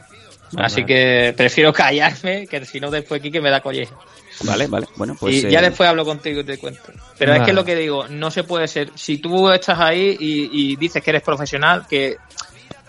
Así 0.57 0.85
que 0.85 1.35
prefiero 1.37 1.73
callarme, 1.73 2.47
que 2.47 2.65
si 2.65 2.79
no 2.79 2.91
después 2.91 3.21
Quique 3.21 3.41
me 3.41 3.51
da 3.51 3.61
colleja. 3.61 3.95
Vale, 4.43 4.67
vale. 4.67 4.87
Bueno, 4.97 5.17
pues. 5.19 5.37
y 5.37 5.49
ya 5.51 5.61
eh, 5.61 5.63
después 5.63 5.89
hablo 5.89 6.05
contigo 6.05 6.41
y 6.41 6.45
te 6.45 6.59
cuento. 6.59 6.81
Pero 7.19 7.35
es 7.35 7.43
que 7.43 7.53
lo 7.53 7.65
que 7.65 7.77
digo, 7.77 8.09
no 8.09 8.31
se 8.31 8.45
puede 8.45 8.67
ser. 8.69 8.91
Si 8.95 9.19
tú 9.19 9.49
estás 9.51 9.79
ahí 9.79 10.17
y, 10.19 10.51
y 10.73 10.77
dices 10.77 11.03
que 11.03 11.11
eres 11.11 11.23
profesional, 11.23 11.87
que. 11.89 12.17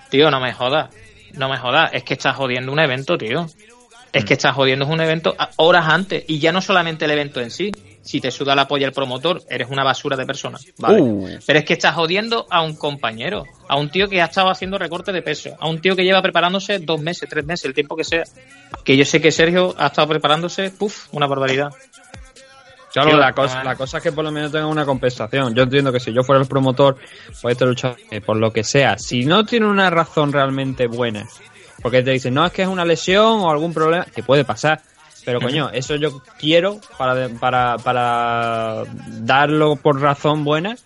Tío, 0.09 0.30
no 0.31 0.39
me 0.39 0.53
jodas. 0.53 0.89
No 1.34 1.49
me 1.49 1.57
jodas. 1.57 1.91
Es 1.93 2.03
que 2.03 2.13
estás 2.15 2.35
jodiendo 2.35 2.72
un 2.72 2.80
evento, 2.80 3.17
tío. 3.17 3.47
Es 4.11 4.23
Mm. 4.23 4.27
que 4.27 4.34
estás 4.34 4.55
jodiendo 4.55 4.85
un 4.88 5.01
evento 5.01 5.35
horas 5.57 5.88
antes. 5.89 6.23
Y 6.27 6.39
ya 6.39 6.51
no 6.51 6.61
solamente 6.61 7.05
el 7.05 7.11
evento 7.11 7.41
en 7.41 7.51
sí. 7.51 7.72
Si 8.06 8.22
te 8.22 8.30
suda 8.30 8.56
la 8.56 8.68
polla 8.68 8.86
el 8.86 8.94
promotor, 8.94 9.41
eres 9.49 9.68
una 9.69 9.84
basura 9.84 10.15
de 10.15 10.27
persona. 10.27 10.60
¿vale? 10.77 11.02
Uh. 11.02 11.40
Pero 11.44 11.60
es 11.60 11.65
que 11.65 11.73
estás 11.73 11.95
jodiendo 11.95 12.45
a 12.52 12.61
un 12.61 12.76
compañero. 12.76 13.45
A 13.68 13.77
un 13.77 13.90
tío 13.90 14.07
que 14.07 14.22
ha 14.22 14.26
estado 14.26 14.49
haciendo 14.49 14.77
recorte 14.77 15.11
de 15.11 15.23
peso. 15.23 15.56
A 15.60 15.68
un 15.68 15.82
tío 15.82 15.95
que 15.95 16.03
lleva 16.03 16.22
preparándose 16.22 16.77
dos 16.77 17.02
meses, 17.02 17.27
tres 17.27 17.44
meses, 17.44 17.65
el 17.65 17.73
tiempo 17.73 17.95
que 17.95 18.03
sea. 18.03 18.23
Que 18.84 18.95
yo 18.95 19.06
sé 19.06 19.19
que 19.19 19.32
Sergio 19.32 19.73
ha 19.77 19.88
estado 19.88 20.07
preparándose, 20.07 20.69
puf, 20.69 21.07
una 21.14 21.26
barbaridad. 21.26 21.72
Claro, 22.94 23.18
la 23.18 23.34
cosa, 23.34 23.60
ah. 23.60 23.64
la 23.64 23.76
cosa 23.76 23.98
es 23.98 24.03
que 24.03 24.11
por 24.11 24.23
lo 24.23 24.32
menos 24.32 24.52
tenga 24.52 24.68
una 24.68 24.86
compensación. 24.86 25.53
Yo 25.56 25.64
entiendo 25.64 25.91
que 25.91 25.99
si 25.99 26.14
yo 26.14 26.23
fuera 26.23 26.41
el 26.41 26.48
promotor, 26.48 26.95
pues 27.41 27.53
este 27.53 27.65
luchador, 27.65 27.98
eh, 28.11 28.22
por 28.22 28.38
lo 28.38 28.53
que 28.53 28.64
sea, 28.64 28.98
si 28.98 29.26
no 29.26 29.45
tiene 29.45 29.65
una 29.65 29.90
razón 29.90 30.32
realmente 30.32 30.88
buena, 30.88 31.27
porque 31.82 32.03
te 32.03 32.11
dicen, 32.11 32.36
no, 32.36 32.45
es 32.45 32.53
que 32.53 32.61
es 32.61 32.69
una 32.69 32.86
lesión 32.86 33.41
o 33.41 33.52
algún 33.52 33.73
problema, 33.73 34.06
que 34.06 34.23
puede 34.23 34.45
pasar, 34.45 34.82
pero 35.26 35.41
coño, 35.41 35.69
eso 35.73 35.95
yo 35.95 36.22
quiero 36.39 36.80
para, 36.97 37.27
para, 37.30 37.77
para 37.77 38.84
darlo 39.22 39.76
por 39.76 39.99
razón 39.99 40.43
buena, 40.43 40.77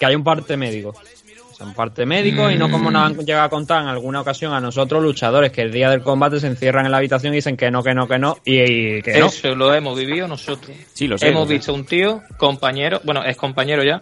que 0.00 0.06
haya 0.06 0.16
un 0.16 0.24
parte 0.24 0.56
médico. 0.56 0.94
son 1.56 1.74
parte 1.74 2.06
médicos 2.06 2.52
y 2.52 2.56
no 2.56 2.70
como 2.70 2.90
nos 2.90 3.06
han 3.06 3.16
llegado 3.24 3.44
a 3.44 3.48
contar 3.48 3.82
en 3.82 3.88
alguna 3.88 4.20
ocasión 4.22 4.52
a 4.52 4.60
nosotros 4.60 5.02
luchadores 5.02 5.52
que 5.52 5.62
el 5.62 5.70
día 5.70 5.90
del 5.90 6.02
combate 6.02 6.40
se 6.40 6.48
encierran 6.48 6.86
en 6.86 6.90
la 6.90 6.98
habitación 6.98 7.32
y 7.32 7.36
dicen 7.36 7.56
que 7.56 7.70
no, 7.70 7.82
que 7.82 7.94
no, 7.94 8.08
que 8.08 8.18
no 8.18 8.38
y, 8.44 8.60
y 8.96 9.02
que 9.02 9.18
no. 9.18 9.26
Eso 9.26 9.54
lo 9.54 9.72
hemos 9.72 9.96
vivido 9.96 10.26
nosotros. 10.26 10.76
Sí, 10.92 11.06
lo 11.06 11.18
sé. 11.18 11.28
hemos 11.28 11.42
lo 11.42 11.46
sé. 11.48 11.54
visto 11.54 11.74
un 11.74 11.84
tío, 11.84 12.22
compañero, 12.36 13.00
bueno, 13.04 13.22
es 13.22 13.36
compañero 13.36 13.84
ya, 13.84 14.00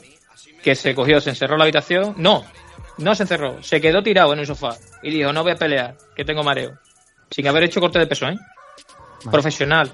que 0.63 0.75
se 0.75 0.95
cogió, 0.95 1.21
se 1.21 1.31
encerró 1.31 1.55
en 1.55 1.59
la 1.59 1.65
habitación. 1.65 2.15
No, 2.17 2.45
no 2.97 3.15
se 3.15 3.25
encerró, 3.25 3.63
se 3.63 3.81
quedó 3.81 4.03
tirado 4.03 4.33
en 4.33 4.39
un 4.39 4.47
sofá 4.47 4.77
y 5.03 5.11
dijo, 5.11 5.33
no 5.33 5.43
voy 5.43 5.53
a 5.53 5.57
pelear, 5.57 5.97
que 6.17 6.25
tengo 6.25 6.43
mareo. 6.43 6.79
Sin 7.31 7.47
haber 7.47 7.65
hecho 7.65 7.81
corte 7.81 7.99
de 7.99 8.07
peso, 8.07 8.27
¿eh? 8.27 8.37
Profesional. 9.29 9.93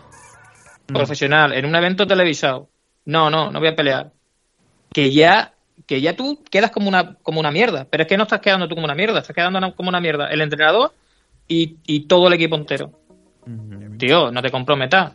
Profesional, 0.87 1.53
en 1.53 1.67
un 1.67 1.75
evento 1.75 2.07
televisado. 2.07 2.69
No, 3.05 3.31
no, 3.31 3.51
no 3.51 3.59
voy 3.59 3.69
a 3.69 3.77
pelear. 3.77 4.13
Que 4.93 5.13
ya, 5.13 5.53
que 5.87 6.01
ya 6.01 6.15
tú 6.15 6.43
quedas 6.51 6.71
como 6.71 6.89
una, 6.89 7.15
como 7.23 7.41
una 7.41 7.51
mierda. 7.51 7.87
Pero 7.91 8.03
es 8.03 8.09
que 8.09 8.17
no 8.17 8.25
estás 8.25 8.41
quedando 8.41 8.69
tú 8.69 8.75
como 8.75 8.85
una 8.85 8.95
mierda, 8.95 9.21
estás 9.21 9.35
quedando 9.35 9.75
como 9.75 9.89
una 9.89 10.01
mierda. 10.01 10.29
El 10.29 10.41
entrenador 10.41 10.93
y, 11.49 11.77
y 11.87 12.07
todo 12.07 12.29
el 12.29 12.35
equipo 12.35 12.57
entero. 12.57 12.93
Tío, 13.99 14.31
no 14.31 14.43
te 14.43 14.51
comprometas. 14.51 15.13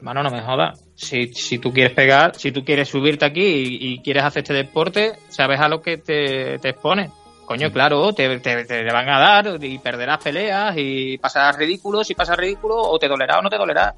Mano, 0.00 0.22
no 0.22 0.30
me 0.30 0.40
jodas. 0.42 0.84
Si, 0.94 1.32
si 1.32 1.58
tú 1.58 1.72
quieres 1.72 1.92
pegar, 1.92 2.34
si 2.36 2.52
tú 2.52 2.64
quieres 2.64 2.88
subirte 2.88 3.24
aquí 3.24 3.42
y, 3.42 3.92
y 3.92 3.98
quieres 4.00 4.22
hacer 4.22 4.42
este 4.42 4.54
deporte, 4.54 5.14
sabes 5.28 5.60
a 5.60 5.68
lo 5.68 5.80
que 5.80 5.96
te, 5.96 6.58
te 6.58 6.68
expones. 6.70 7.10
Coño, 7.48 7.72
claro, 7.72 8.12
te, 8.12 8.40
te, 8.40 8.64
te 8.66 8.92
van 8.92 9.08
a 9.08 9.18
dar 9.18 9.64
y 9.64 9.78
perderás 9.78 10.18
peleas 10.22 10.74
y 10.76 11.16
pasarás 11.16 11.56
ridículo, 11.56 12.04
si 12.04 12.14
pasas 12.14 12.36
ridículo, 12.36 12.76
o 12.76 12.98
te 12.98 13.08
dolerá 13.08 13.38
o 13.38 13.42
no 13.42 13.48
te 13.48 13.56
dolerá. 13.56 13.94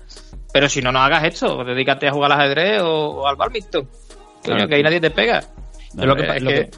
Pero 0.52 0.68
si 0.68 0.80
no, 0.80 0.92
no 0.92 1.00
hagas 1.00 1.24
esto, 1.24 1.64
dedícate 1.64 2.06
a 2.06 2.12
jugar 2.12 2.30
al 2.30 2.40
ajedrez 2.40 2.80
o, 2.82 3.08
o 3.22 3.26
al 3.26 3.34
badminton. 3.34 3.86
Coño, 3.86 4.54
Claro. 4.54 4.68
que 4.68 4.74
ahí 4.76 4.82
nadie 4.84 5.00
te 5.00 5.10
pega. 5.10 5.38
Es 5.40 5.94
lo 5.96 6.14
que, 6.14 6.22
Es 6.22 6.42
lo 6.42 6.50
que- 6.50 6.70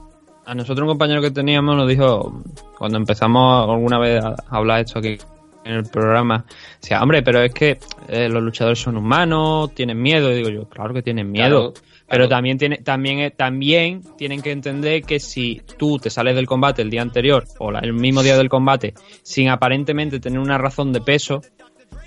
a 0.47 0.55
nosotros 0.55 0.81
un 0.85 0.89
compañero 0.89 1.21
que 1.21 1.31
teníamos 1.31 1.77
nos 1.77 1.87
dijo, 1.87 2.43
cuando 2.79 2.97
empezamos 2.97 3.69
alguna 3.69 3.99
vez 3.99 4.25
a 4.25 4.35
hablar 4.51 4.81
esto 4.81 4.99
aquí 4.99 5.19
en 5.65 5.73
el 5.75 5.85
programa, 5.85 6.45
decía, 6.81 7.01
hombre, 7.03 7.23
pero 7.23 7.41
es 7.43 7.53
que 7.53 7.79
eh, 8.09 8.29
los 8.29 8.43
luchadores 8.43 8.79
son 8.81 8.97
humanos, 8.97 9.75
tienen 9.75 10.01
miedo. 10.01 10.31
Y 10.33 10.37
digo 10.37 10.49
yo, 10.51 10.69
claro 10.69 10.93
que 10.95 11.03
tienen 11.03 11.31
miedo. 11.31 11.73
Claro, 11.73 11.87
Pero 12.09 12.29
también, 12.29 12.59
tiene, 12.59 12.79
también, 12.79 13.21
eh, 13.21 13.31
también 13.31 14.03
tienen 14.19 14.43
que 14.43 14.51
entender 14.51 15.03
que 15.03 15.19
si 15.21 15.63
tú 15.79 15.99
te 15.99 16.11
sales 16.11 16.35
del 16.35 16.47
combate 16.47 16.83
el 16.83 16.91
día 16.91 17.01
anterior 17.03 17.45
o 17.59 17.71
la- 17.71 17.79
el 17.81 17.93
mismo 17.93 18.23
día 18.23 18.37
del 18.37 18.49
combate 18.49 18.93
sin 19.23 19.49
aparentemente 19.49 20.21
tener 20.21 20.39
una 20.41 20.59
razón 20.59 20.93
de 20.93 21.01
peso, 21.01 21.41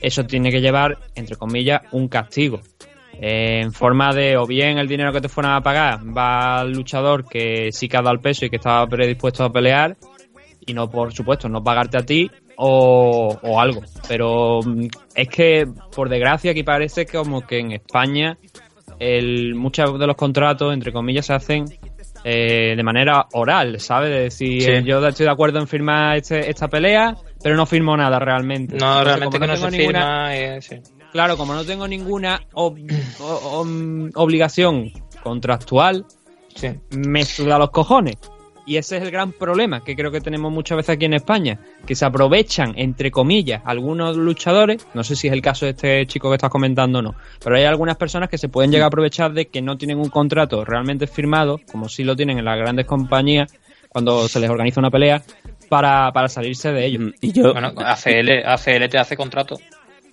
eso 0.01 0.25
tiene 0.25 0.51
que 0.51 0.61
llevar, 0.61 0.97
entre 1.15 1.35
comillas, 1.37 1.81
un 1.91 2.07
castigo. 2.07 2.59
Eh, 3.19 3.61
en 3.63 3.71
forma 3.71 4.13
de 4.13 4.35
o 4.35 4.45
bien 4.45 4.77
el 4.77 4.89
dinero 4.89 5.13
que 5.13 5.21
te 5.21 5.29
fueran 5.29 5.53
a 5.53 5.61
pagar 5.61 5.99
va 6.15 6.59
al 6.59 6.73
luchador 6.73 7.25
que 7.25 7.71
sí 7.71 7.87
que 7.87 7.95
ha 7.95 8.01
dado 8.01 8.13
el 8.13 8.19
peso 8.19 8.45
y 8.45 8.49
que 8.49 8.57
estaba 8.57 8.85
predispuesto 8.87 9.45
a 9.45 9.51
pelear 9.53 9.95
y 10.65 10.73
no 10.73 10.89
por 10.89 11.13
supuesto 11.13 11.47
no 11.47 11.63
pagarte 11.63 11.97
a 11.97 12.05
ti 12.05 12.29
o, 12.57 13.37
o 13.41 13.59
algo 13.59 13.81
pero 14.07 14.59
mm, 14.65 14.87
es 15.15 15.27
que 15.29 15.67
por 15.95 16.09
desgracia 16.09 16.51
aquí 16.51 16.63
parece 16.63 17.05
como 17.05 17.41
que 17.45 17.59
en 17.59 17.71
España 17.73 18.37
el, 18.99 19.55
muchos 19.55 19.99
de 19.99 20.07
los 20.07 20.15
contratos 20.15 20.73
entre 20.73 20.93
comillas 20.93 21.25
se 21.25 21.33
hacen 21.33 21.65
eh, 22.27 22.73
de 22.75 22.81
manera 22.83 23.27
oral, 23.33 23.79
¿sabes? 23.79 24.09
De 24.09 24.19
decir, 24.21 24.61
Sí. 24.63 24.71
eh, 24.71 24.83
yo 24.83 25.05
estoy 25.07 25.25
de 25.27 25.31
acuerdo 25.31 25.59
en 25.59 25.67
firmar 25.67 26.17
este- 26.17 26.49
esta 26.49 26.67
pelea, 26.67 27.15
pero 27.43 27.55
no 27.55 27.67
firmo 27.67 27.95
nada 27.95 28.17
realmente. 28.17 28.77
No, 28.77 28.99
Entonces, 28.99 29.05
realmente 29.05 29.39
que 29.39 29.45
no 29.47 29.55
se 29.57 29.61
tengo 29.61 29.77
ninguna- 29.77 29.99
firma. 30.31 30.35
eh, 30.35 30.61
sí. 30.61 30.75
Claro, 31.11 31.37
como 31.37 31.53
no 31.53 31.63
tengo 31.63 31.87
ninguna 31.87 32.41
ob- 32.53 34.11
obligación 34.15 34.91
contractual, 35.21 36.05
Sí. 36.55 36.69
me 36.97 37.23
suda 37.25 37.59
los 37.59 37.69
cojones. 37.69 38.15
Y 38.65 38.77
ese 38.77 38.97
es 38.97 39.03
el 39.03 39.11
gran 39.11 39.31
problema 39.31 39.83
que 39.83 39.95
creo 39.95 40.11
que 40.11 40.21
tenemos 40.21 40.51
muchas 40.51 40.77
veces 40.77 40.95
aquí 40.95 41.05
en 41.05 41.13
España, 41.13 41.59
que 41.85 41.95
se 41.95 42.05
aprovechan, 42.05 42.73
entre 42.77 43.11
comillas, 43.11 43.61
algunos 43.65 44.17
luchadores, 44.17 44.87
no 44.93 45.03
sé 45.03 45.15
si 45.15 45.27
es 45.27 45.33
el 45.33 45.41
caso 45.41 45.65
de 45.65 45.71
este 45.71 46.07
chico 46.07 46.29
que 46.29 46.35
estás 46.35 46.49
comentando 46.49 46.99
o 46.99 47.01
no, 47.01 47.15
pero 47.43 47.55
hay 47.55 47.65
algunas 47.65 47.97
personas 47.97 48.29
que 48.29 48.37
se 48.37 48.49
pueden 48.49 48.71
llegar 48.71 48.85
a 48.85 48.87
aprovechar 48.87 49.33
de 49.33 49.47
que 49.47 49.61
no 49.61 49.77
tienen 49.77 49.99
un 49.99 50.09
contrato 50.09 50.65
realmente 50.65 51.05
firmado, 51.07 51.59
como 51.71 51.89
sí 51.89 52.03
lo 52.03 52.15
tienen 52.15 52.39
en 52.39 52.45
las 52.45 52.57
grandes 52.57 52.85
compañías, 52.85 53.53
cuando 53.89 54.27
se 54.27 54.39
les 54.39 54.49
organiza 54.49 54.79
una 54.79 54.91
pelea, 54.91 55.21
para, 55.69 56.11
para 56.11 56.27
salirse 56.27 56.71
de 56.71 56.85
ello. 56.85 57.11
Y 57.21 57.31
yo, 57.31 57.53
Bueno, 57.53 57.71
ACL, 57.77 58.45
ACL 58.45 58.89
te 58.89 58.97
hace 58.97 59.15
contrato. 59.15 59.57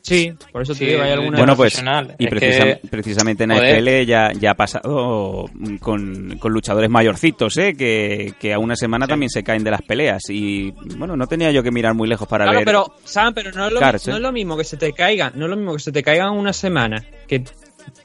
Sí, 0.03 0.35
por 0.51 0.63
eso 0.63 0.73
te 0.73 0.81
Sí, 0.81 0.87
digo, 0.87 1.03
hay 1.03 1.13
algunas... 1.13 1.39
bueno, 1.41 1.57
pues, 1.57 1.75
profesional. 1.75 2.17
y 2.19 2.25
Es 2.25 2.31
precisa- 2.31 2.65
que- 2.81 2.89
precisamente 2.89 3.45
en. 3.45 3.53
AFL 3.53 4.05
ya, 4.05 4.33
ya 4.33 4.51
ha 4.51 4.55
pasado 4.55 5.47
con, 5.81 6.37
con 6.39 6.53
luchadores 6.53 6.91
mayorcitos, 6.91 7.57
¿eh? 7.57 7.75
Que, 7.75 8.35
que 8.41 8.53
a 8.53 8.59
una 8.59 8.75
semana 8.75 9.07
también 9.07 9.31
se 9.31 9.43
caen 9.45 9.63
de 9.63 9.71
las 9.71 9.83
peleas. 9.83 10.23
Y 10.29 10.73
bueno, 10.97 11.17
no 11.17 11.27
tenía 11.29 11.53
yo 11.53 11.63
que 11.63 11.71
mirar 11.71 11.95
muy 11.95 12.09
lejos 12.09 12.27
para 12.27 12.45
Claro, 12.45 12.59
ver. 12.59 12.65
pero, 12.67 12.95
Sam, 13.05 13.33
pero 13.33 13.53
no 13.53 13.67
es, 13.69 13.73
lo, 13.73 13.81
no 13.81 14.29
es 14.29 14.33
mismo 14.33 14.57
que 14.57 14.65
se 14.65 14.77
te 14.77 14.93
caigan, 14.93 15.33
no 15.37 15.45
es 15.47 15.51
lo 15.51 15.57
mismo 15.57 15.73
que 15.75 15.81
se 15.81 15.93
te 15.93 16.03
caigan 16.03 16.33
una 16.33 16.53
semana, 16.53 17.05
que 17.29 17.45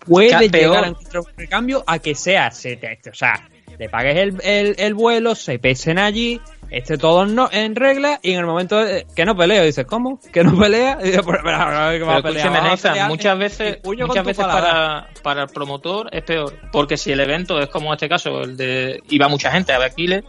puede 0.06 0.48
llegar 0.49 0.84
a 0.84 0.88
encontrar 0.90 1.24
un 1.24 1.32
recambio 1.38 1.84
a 1.88 1.99
que 1.99 2.15
sea, 2.15 2.52
se 2.52 2.78
te- 2.78 2.99
o 3.10 3.14
sea, 3.14 3.49
le 3.78 3.90
pagues 3.90 4.15
el, 4.18 4.36
el, 4.44 4.76
el 4.78 4.94
vuelo, 4.94 5.36
se 5.36 5.60
pesen 5.60 5.99
allí, 5.99 6.40
esté 6.69 6.98
todo 6.98 7.26
no, 7.26 7.49
en 7.52 7.76
regla 7.76 8.19
y 8.22 8.31
en 8.34 8.39
el 8.39 8.45
momento 8.45 8.77
de- 8.84 9.06
que 9.15 9.26
no 9.26 9.35
peleo, 9.35 9.64
dices, 9.64 9.85
¿cómo? 9.85 10.19
¿Que 10.34 10.44
no 10.44 10.57
pelea? 10.57 10.98
Y 11.02 11.06
dices, 11.07 11.22
pero, 11.26 11.39
pero, 11.44 11.57
Pero 11.57 12.11
a 12.11 12.22
pelear, 12.22 12.48
escúchame, 12.48 12.60
va 12.60 12.65
a 12.65 12.69
Nathan, 12.69 12.91
pelear 12.94 13.10
muchas 13.10 13.38
veces, 13.38 13.77
muchas 13.84 14.26
veces 14.26 14.45
para, 14.45 15.07
para 15.23 15.44
el 15.44 15.49
promotor 15.49 16.10
es 16.11 16.23
peor. 16.23 16.53
Porque 16.72 16.98
si 16.98 17.11
el 17.11 17.19
evento 17.19 17.60
es 17.60 17.68
como 17.69 17.88
en 17.88 17.94
este 17.94 18.10
caso, 18.10 18.41
el 18.41 18.57
de 18.57 19.02
iba 19.10 19.27
mucha 19.27 19.52
gente 19.52 19.73
a 19.73 19.80
ver 19.80 19.91
Aquiles 19.91 20.23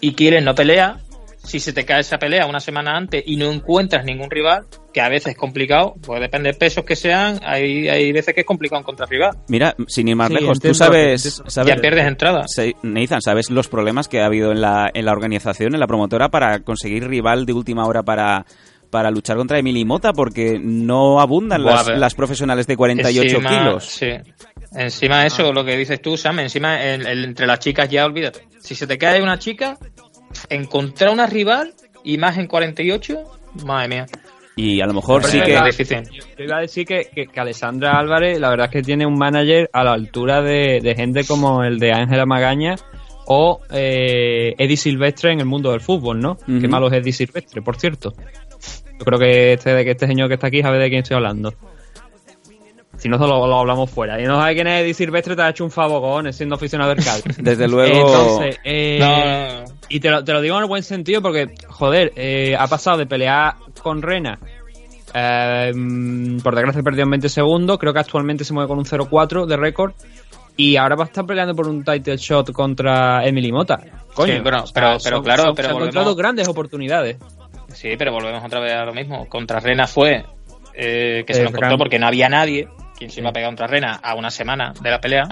y 0.00 0.10
Aquiles 0.10 0.42
no 0.42 0.54
pelea, 0.54 0.98
si 1.44 1.60
se 1.60 1.72
te 1.72 1.84
cae 1.84 2.00
esa 2.00 2.18
pelea 2.18 2.46
una 2.46 2.58
semana 2.58 2.96
antes 2.96 3.22
y 3.26 3.36
no 3.36 3.50
encuentras 3.52 4.04
ningún 4.04 4.30
rival, 4.30 4.64
que 4.92 5.00
a 5.00 5.08
veces 5.08 5.32
es 5.32 5.36
complicado, 5.36 5.94
pues 6.02 6.20
depende 6.20 6.50
de 6.52 6.58
pesos 6.58 6.84
que 6.84 6.96
sean, 6.96 7.38
hay, 7.44 7.88
hay 7.88 8.10
veces 8.12 8.34
que 8.34 8.40
es 8.40 8.46
complicado 8.46 8.80
encontrar 8.80 9.08
rival. 9.08 9.36
Mira, 9.48 9.74
sin 9.86 10.08
ir 10.08 10.16
más 10.16 10.28
Sí, 10.28 10.34
lejos, 10.34 10.58
tú 10.60 10.68
entiendo, 10.68 10.78
sabes, 10.78 11.26
entiendo. 11.26 11.50
sabes 11.50 11.74
Ya 11.74 11.80
pierdes 11.80 12.06
entrada. 12.06 12.44
Sí, 12.48 12.74
Nathan, 12.82 13.20
¿sabes 13.20 13.50
los 13.50 13.68
problemas 13.68 14.08
que 14.08 14.20
ha 14.20 14.26
habido 14.26 14.50
en 14.52 14.60
la, 14.60 14.90
en 14.92 15.04
la 15.04 15.12
organización, 15.12 15.74
en 15.74 15.80
la 15.80 15.86
promotora, 15.86 16.28
para 16.30 16.60
conseguir 16.60 17.06
rival 17.08 17.44
de 17.46 17.52
última 17.52 17.84
hora 17.86 18.02
para, 18.02 18.46
para 18.90 19.10
luchar 19.10 19.36
contra 19.36 19.58
Emily 19.58 19.84
Mota? 19.84 20.12
Porque 20.12 20.58
no 20.62 21.20
abundan 21.20 21.62
Buah, 21.62 21.74
las, 21.88 21.98
las 21.98 22.14
profesionales 22.14 22.66
de 22.66 22.76
48 22.76 23.36
Encima- 23.36 23.48
kilos. 23.50 23.84
Sí. 23.84 24.08
Encima 24.76 25.20
de 25.20 25.26
eso, 25.28 25.52
lo 25.52 25.64
que 25.64 25.76
dices 25.76 26.00
tú, 26.02 26.16
Sam, 26.16 26.40
encima 26.40 26.82
el- 26.82 27.06
el- 27.06 27.24
entre 27.24 27.46
las 27.46 27.60
chicas 27.60 27.88
ya 27.88 28.04
olvídate. 28.06 28.48
Si 28.60 28.74
se 28.74 28.86
te 28.88 28.98
cae 28.98 29.22
una 29.22 29.38
chica, 29.38 29.78
encontrar 30.48 31.12
una 31.12 31.26
rival 31.26 31.74
y 32.02 32.18
más 32.18 32.38
en 32.38 32.46
48, 32.46 33.24
madre 33.64 33.88
mía. 33.88 34.06
Y 34.56 34.80
a 34.80 34.86
lo 34.86 34.94
mejor 34.94 35.22
Pero 35.22 35.32
sí 35.32 35.40
que... 35.40 35.60
difícil. 35.64 36.02
Yo 36.38 36.44
iba 36.44 36.58
a 36.58 36.60
decir 36.60 36.86
que, 36.86 37.08
que, 37.12 37.26
que 37.26 37.40
Alessandra 37.40 37.98
Álvarez, 37.98 38.38
la 38.38 38.50
verdad 38.50 38.66
es 38.66 38.72
que 38.72 38.82
tiene 38.82 39.04
un 39.04 39.18
manager 39.18 39.68
a 39.72 39.82
la 39.82 39.92
altura 39.92 40.42
de, 40.42 40.80
de 40.80 40.94
gente 40.94 41.24
como 41.24 41.64
el 41.64 41.78
de 41.80 41.92
Ángela 41.92 42.24
Magaña 42.24 42.76
o 43.26 43.60
eh, 43.70 44.54
Eddie 44.58 44.76
Silvestre 44.76 45.32
en 45.32 45.40
el 45.40 45.46
mundo 45.46 45.70
del 45.72 45.80
fútbol, 45.80 46.20
¿no? 46.20 46.36
Qué 46.36 46.68
malo 46.68 46.88
es 46.88 46.92
Eddie 46.94 47.12
Silvestre, 47.12 47.62
por 47.62 47.76
cierto. 47.76 48.12
Yo 48.98 49.04
creo 49.04 49.18
que 49.18 49.52
este, 49.54 49.84
que 49.84 49.90
este 49.90 50.06
señor 50.06 50.28
que 50.28 50.34
está 50.34 50.48
aquí 50.48 50.62
sabe 50.62 50.78
de 50.78 50.88
quién 50.88 51.02
estoy 51.02 51.16
hablando. 51.16 51.52
Si 52.96 53.08
no, 53.08 53.18
solo 53.18 53.46
lo 53.46 53.58
hablamos 53.58 53.90
fuera. 53.90 54.20
Y 54.20 54.24
no 54.24 54.40
sabe 54.40 54.54
quién 54.54 54.68
es 54.68 54.82
Eddie 54.82 54.94
Silvestre, 54.94 55.34
te 55.34 55.42
ha 55.42 55.50
hecho 55.50 55.64
un 55.64 55.70
favor, 55.70 56.32
siendo 56.32 56.54
aficionado 56.54 56.94
del 56.94 57.04
Cádiz. 57.04 57.24
Desde 57.38 57.66
luego... 57.66 57.92
Entonces, 57.92 58.60
eh, 58.62 58.98
No, 59.00 59.08
no, 59.08 59.64
no. 59.64 59.73
Y 59.88 60.00
te 60.00 60.10
lo, 60.10 60.24
te 60.24 60.32
lo 60.32 60.40
digo 60.40 60.56
en 60.56 60.62
el 60.62 60.68
buen 60.68 60.82
sentido 60.82 61.20
porque, 61.22 61.54
joder, 61.68 62.12
eh, 62.16 62.56
ha 62.58 62.66
pasado 62.66 62.96
de 62.98 63.06
pelear 63.06 63.54
con 63.82 64.02
Rena. 64.02 64.38
eh, 65.16 65.72
mm, 65.74 66.38
por 66.40 66.54
desgracia 66.56 66.82
perdió 66.82 67.04
en 67.04 67.10
20 67.10 67.28
segundos. 67.28 67.78
Creo 67.78 67.92
que 67.92 68.00
actualmente 68.00 68.44
se 68.44 68.52
mueve 68.52 68.66
con 68.68 68.78
un 68.78 68.84
0-4 68.84 69.46
de 69.46 69.56
récord. 69.56 69.92
Y 70.56 70.76
ahora 70.76 70.94
va 70.96 71.04
a 71.04 71.06
estar 71.06 71.24
peleando 71.26 71.54
por 71.54 71.68
un 71.68 71.82
title 71.84 72.16
shot 72.16 72.52
contra 72.52 73.24
Emily 73.26 73.50
Mota. 73.52 73.80
Coño, 74.14 74.34
Sí, 74.34 74.40
bueno, 74.40 74.62
o 74.62 74.66
sea, 74.66 74.72
pero- 74.74 74.98
pero 75.02 75.16
son- 75.16 75.24
claro, 75.24 75.42
son- 75.44 75.54
pero 75.56 75.68
se 75.68 75.74
han 75.74 75.80
encontrado 75.80 76.14
grandes 76.16 76.48
oportunidades. 76.48 77.16
Sí, 77.72 77.90
pero 77.98 78.12
volvemos 78.12 78.42
otra 78.44 78.60
vez 78.60 78.72
a 78.72 78.84
lo 78.84 78.92
mismo. 78.94 79.28
Contra 79.28 79.58
Rena 79.60 79.86
fue 79.86 80.24
eh, 80.76 81.22
que 81.26 81.34
se 81.34 81.40
Eh, 81.40 81.42
lo 81.44 81.48
encontró 81.50 81.68
Fran. 81.68 81.78
porque 81.78 81.98
no 82.00 82.06
había 82.08 82.28
nadie 82.28 82.68
quien 82.98 83.08
se 83.10 83.20
iba 83.20 83.30
a 83.30 83.32
pegar 83.32 83.48
contra 83.50 83.66
Rena 83.68 83.94
a 84.02 84.14
una 84.16 84.30
semana 84.30 84.72
de 84.80 84.90
la 84.90 85.00
pelea. 85.00 85.28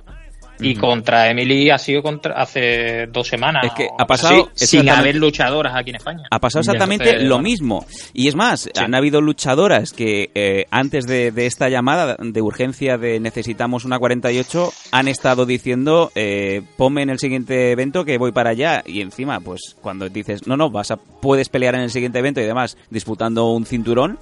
Y 0.62 0.74
contra 0.74 1.28
Emily 1.30 1.70
ha 1.70 1.78
sido 1.78 2.02
contra 2.02 2.34
hace 2.34 3.06
dos 3.06 3.28
semanas. 3.28 3.64
Es 3.64 3.72
que 3.72 3.88
ha 3.98 4.06
pasado 4.06 4.50
así, 4.54 4.78
sin 4.78 4.88
haber 4.88 5.16
luchadoras 5.16 5.74
aquí 5.76 5.90
en 5.90 5.96
España. 5.96 6.22
Ha 6.30 6.38
pasado 6.38 6.60
exactamente 6.60 7.04
entonces, 7.04 7.28
lo 7.28 7.36
bueno. 7.36 7.48
mismo. 7.48 7.86
Y 8.12 8.28
es 8.28 8.34
más, 8.34 8.68
han 8.76 8.94
habido 8.94 9.20
luchadoras 9.20 9.92
que 9.92 10.30
eh, 10.34 10.66
antes 10.70 11.06
de, 11.06 11.30
de 11.32 11.46
esta 11.46 11.68
llamada 11.68 12.16
de 12.18 12.42
urgencia 12.42 12.98
de 12.98 13.20
necesitamos 13.20 13.84
una 13.84 13.98
48 13.98 14.72
han 14.92 15.08
estado 15.08 15.46
diciendo 15.46 16.10
eh, 16.14 16.62
ponme 16.76 17.02
en 17.02 17.10
el 17.10 17.18
siguiente 17.18 17.70
evento 17.70 18.04
que 18.04 18.18
voy 18.18 18.32
para 18.32 18.50
allá. 18.50 18.82
Y 18.86 19.00
encima, 19.00 19.40
pues 19.40 19.76
cuando 19.80 20.08
dices 20.08 20.46
no, 20.46 20.56
no, 20.56 20.70
vas 20.70 20.90
a, 20.90 20.96
puedes 20.96 21.48
pelear 21.48 21.74
en 21.74 21.82
el 21.82 21.90
siguiente 21.90 22.18
evento 22.18 22.40
y 22.40 22.44
demás 22.44 22.76
disputando 22.90 23.50
un 23.50 23.66
cinturón. 23.66 24.18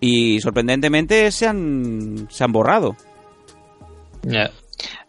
Y 0.00 0.40
sorprendentemente 0.40 1.30
se 1.30 1.46
han, 1.46 2.26
se 2.30 2.44
han 2.44 2.52
borrado. 2.52 2.96
Ya. 4.22 4.50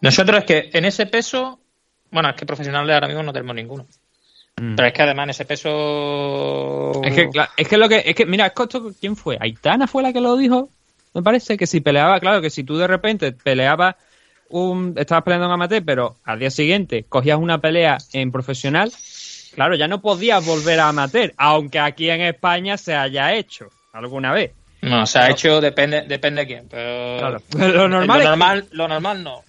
Nosotros 0.02 0.40
es 0.40 0.46
que 0.46 0.70
en 0.78 0.86
ese 0.86 1.06
peso, 1.06 1.60
bueno, 2.10 2.30
es 2.30 2.36
que 2.36 2.46
profesionales 2.46 2.94
ahora 2.94 3.08
mismo 3.08 3.24
no 3.24 3.34
tenemos 3.34 3.56
ninguno. 3.56 3.88
Mm. 4.58 4.76
Pero 4.76 4.88
es 4.88 4.94
que 4.94 5.02
además 5.02 5.24
en 5.26 5.30
ese 5.32 5.46
peso. 5.46 7.02
Es 7.04 7.14
que, 7.16 7.30
es 7.58 7.68
que 7.68 7.78
lo 7.78 7.88
que. 7.90 8.04
Es 8.06 8.16
que, 8.16 8.26
mira, 8.26 8.48
esto- 8.48 8.92
¿quién 9.00 9.16
fue? 9.16 9.38
Aitana 9.40 9.88
fue 9.88 10.04
la 10.04 10.14
que 10.14 10.22
lo 10.22 10.36
dijo. 10.38 10.70
Me 11.14 11.22
parece 11.22 11.58
que 11.58 11.68
si 11.68 11.82
peleaba, 11.82 12.20
claro, 12.20 12.42
que 12.42 12.50
si 12.50 12.64
tú 12.64 12.78
de 12.78 12.88
repente 12.88 13.32
peleabas 13.32 13.96
un. 14.50 14.94
Estabas 14.98 15.24
peleando 15.24 15.48
en 15.48 15.54
amateur, 15.54 15.84
pero 15.86 16.18
al 16.24 16.40
día 16.40 16.50
siguiente 16.52 17.06
cogías 17.08 17.38
una 17.40 17.60
pelea 17.60 17.98
en 18.14 18.32
profesional, 18.32 18.92
claro, 19.56 19.76
ya 19.76 19.88
no 19.88 20.02
podías 20.02 20.46
volver 20.46 20.80
a 20.80 20.90
amateur, 20.90 21.34
aunque 21.38 21.80
aquí 21.80 22.10
en 22.10 22.22
España 22.22 22.78
se 22.78 22.96
haya 22.96 23.34
hecho 23.34 23.70
alguna 23.94 24.32
vez. 24.34 24.52
No, 24.82 25.06
se 25.06 25.20
ha 25.20 25.30
hecho, 25.30 25.62
depende, 25.62 26.02
depende 26.08 26.42
de 26.42 26.48
quién. 26.48 26.68
Pero 26.70 27.20
Claro. 27.20 27.42
Lo 27.78 27.88
normal 27.88 28.08
lo 28.08 28.16
es 28.16 28.22
que- 28.24 28.30
normal, 28.30 28.66
lo 28.72 28.88
normal 28.88 29.24
no. 29.24 29.44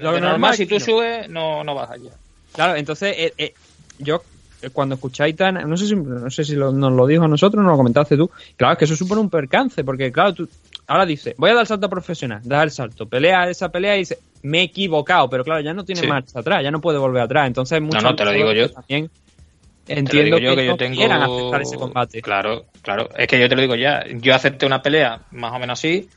Lo 0.00 0.12
Lo 0.12 0.20
normal 0.20 0.54
si 0.54 0.66
tú 0.66 0.74
no. 0.74 0.80
subes, 0.80 1.28
no, 1.28 1.62
no 1.64 1.74
bajas 1.74 2.00
ya. 2.02 2.10
Claro, 2.54 2.76
entonces 2.76 3.14
eh, 3.16 3.32
eh, 3.38 3.54
yo 3.98 4.22
eh, 4.62 4.70
cuando 4.70 4.94
escuché 4.96 5.22
a 5.22 5.26
Aitana, 5.26 5.62
no 5.62 5.76
sé 5.76 5.86
si, 5.86 5.96
no 5.96 6.30
sé 6.30 6.44
si 6.44 6.54
lo- 6.54 6.72
nos 6.72 6.92
lo 6.92 7.06
dijo 7.06 7.24
a 7.24 7.28
nosotros, 7.28 7.62
nos 7.62 7.72
lo 7.72 7.76
comentaste 7.76 8.16
tú, 8.16 8.30
claro, 8.56 8.72
es 8.74 8.78
que 8.78 8.84
eso 8.84 8.96
supone 8.96 9.20
un 9.20 9.30
percance, 9.30 9.82
porque 9.84 10.12
claro, 10.12 10.34
tú 10.34 10.48
ahora 10.86 11.06
dices, 11.06 11.34
voy 11.38 11.50
a 11.50 11.54
dar 11.54 11.62
el 11.62 11.66
salto 11.66 11.88
profesional, 11.88 12.40
das 12.44 12.62
el 12.64 12.70
salto, 12.70 13.06
pelea 13.06 13.48
esa 13.48 13.70
pelea 13.70 13.96
y 13.96 14.00
dice, 14.00 14.18
me 14.42 14.60
he 14.60 14.62
equivocado, 14.64 15.28
pero 15.30 15.44
claro, 15.44 15.60
ya 15.62 15.72
no 15.72 15.84
tiene 15.84 16.02
Sí. 16.02 16.06
marcha 16.06 16.40
atrás, 16.40 16.62
ya 16.62 16.70
no 16.70 16.80
puede 16.80 16.98
volver 16.98 17.22
atrás, 17.22 17.46
entonces 17.46 17.80
muchos 17.80 18.02
no, 18.02 18.14
te 18.14 18.24
lo 18.24 18.32
digo 18.32 18.52
yo. 18.52 18.70
también 18.70 19.10
entiendo 19.88 20.38
yo, 20.38 20.50
que, 20.50 20.56
que 20.56 20.64
yo 20.66 20.70
no 20.72 20.76
tengo- 20.76 20.96
quieran 20.96 21.22
aceptar 21.22 21.62
ese 21.62 21.76
combate. 21.76 22.22
Claro, 22.22 22.64
claro. 22.82 23.08
Es 23.16 23.26
que 23.26 23.40
yo 23.40 23.48
te 23.48 23.56
lo 23.56 23.62
digo 23.62 23.74
ya. 23.74 24.04
Yo 24.20 24.34
acepté 24.34 24.64
una 24.66 24.80
pelea 24.82 25.20
más 25.32 25.52
o 25.52 25.58
menos 25.58 25.78
así, 25.78 26.08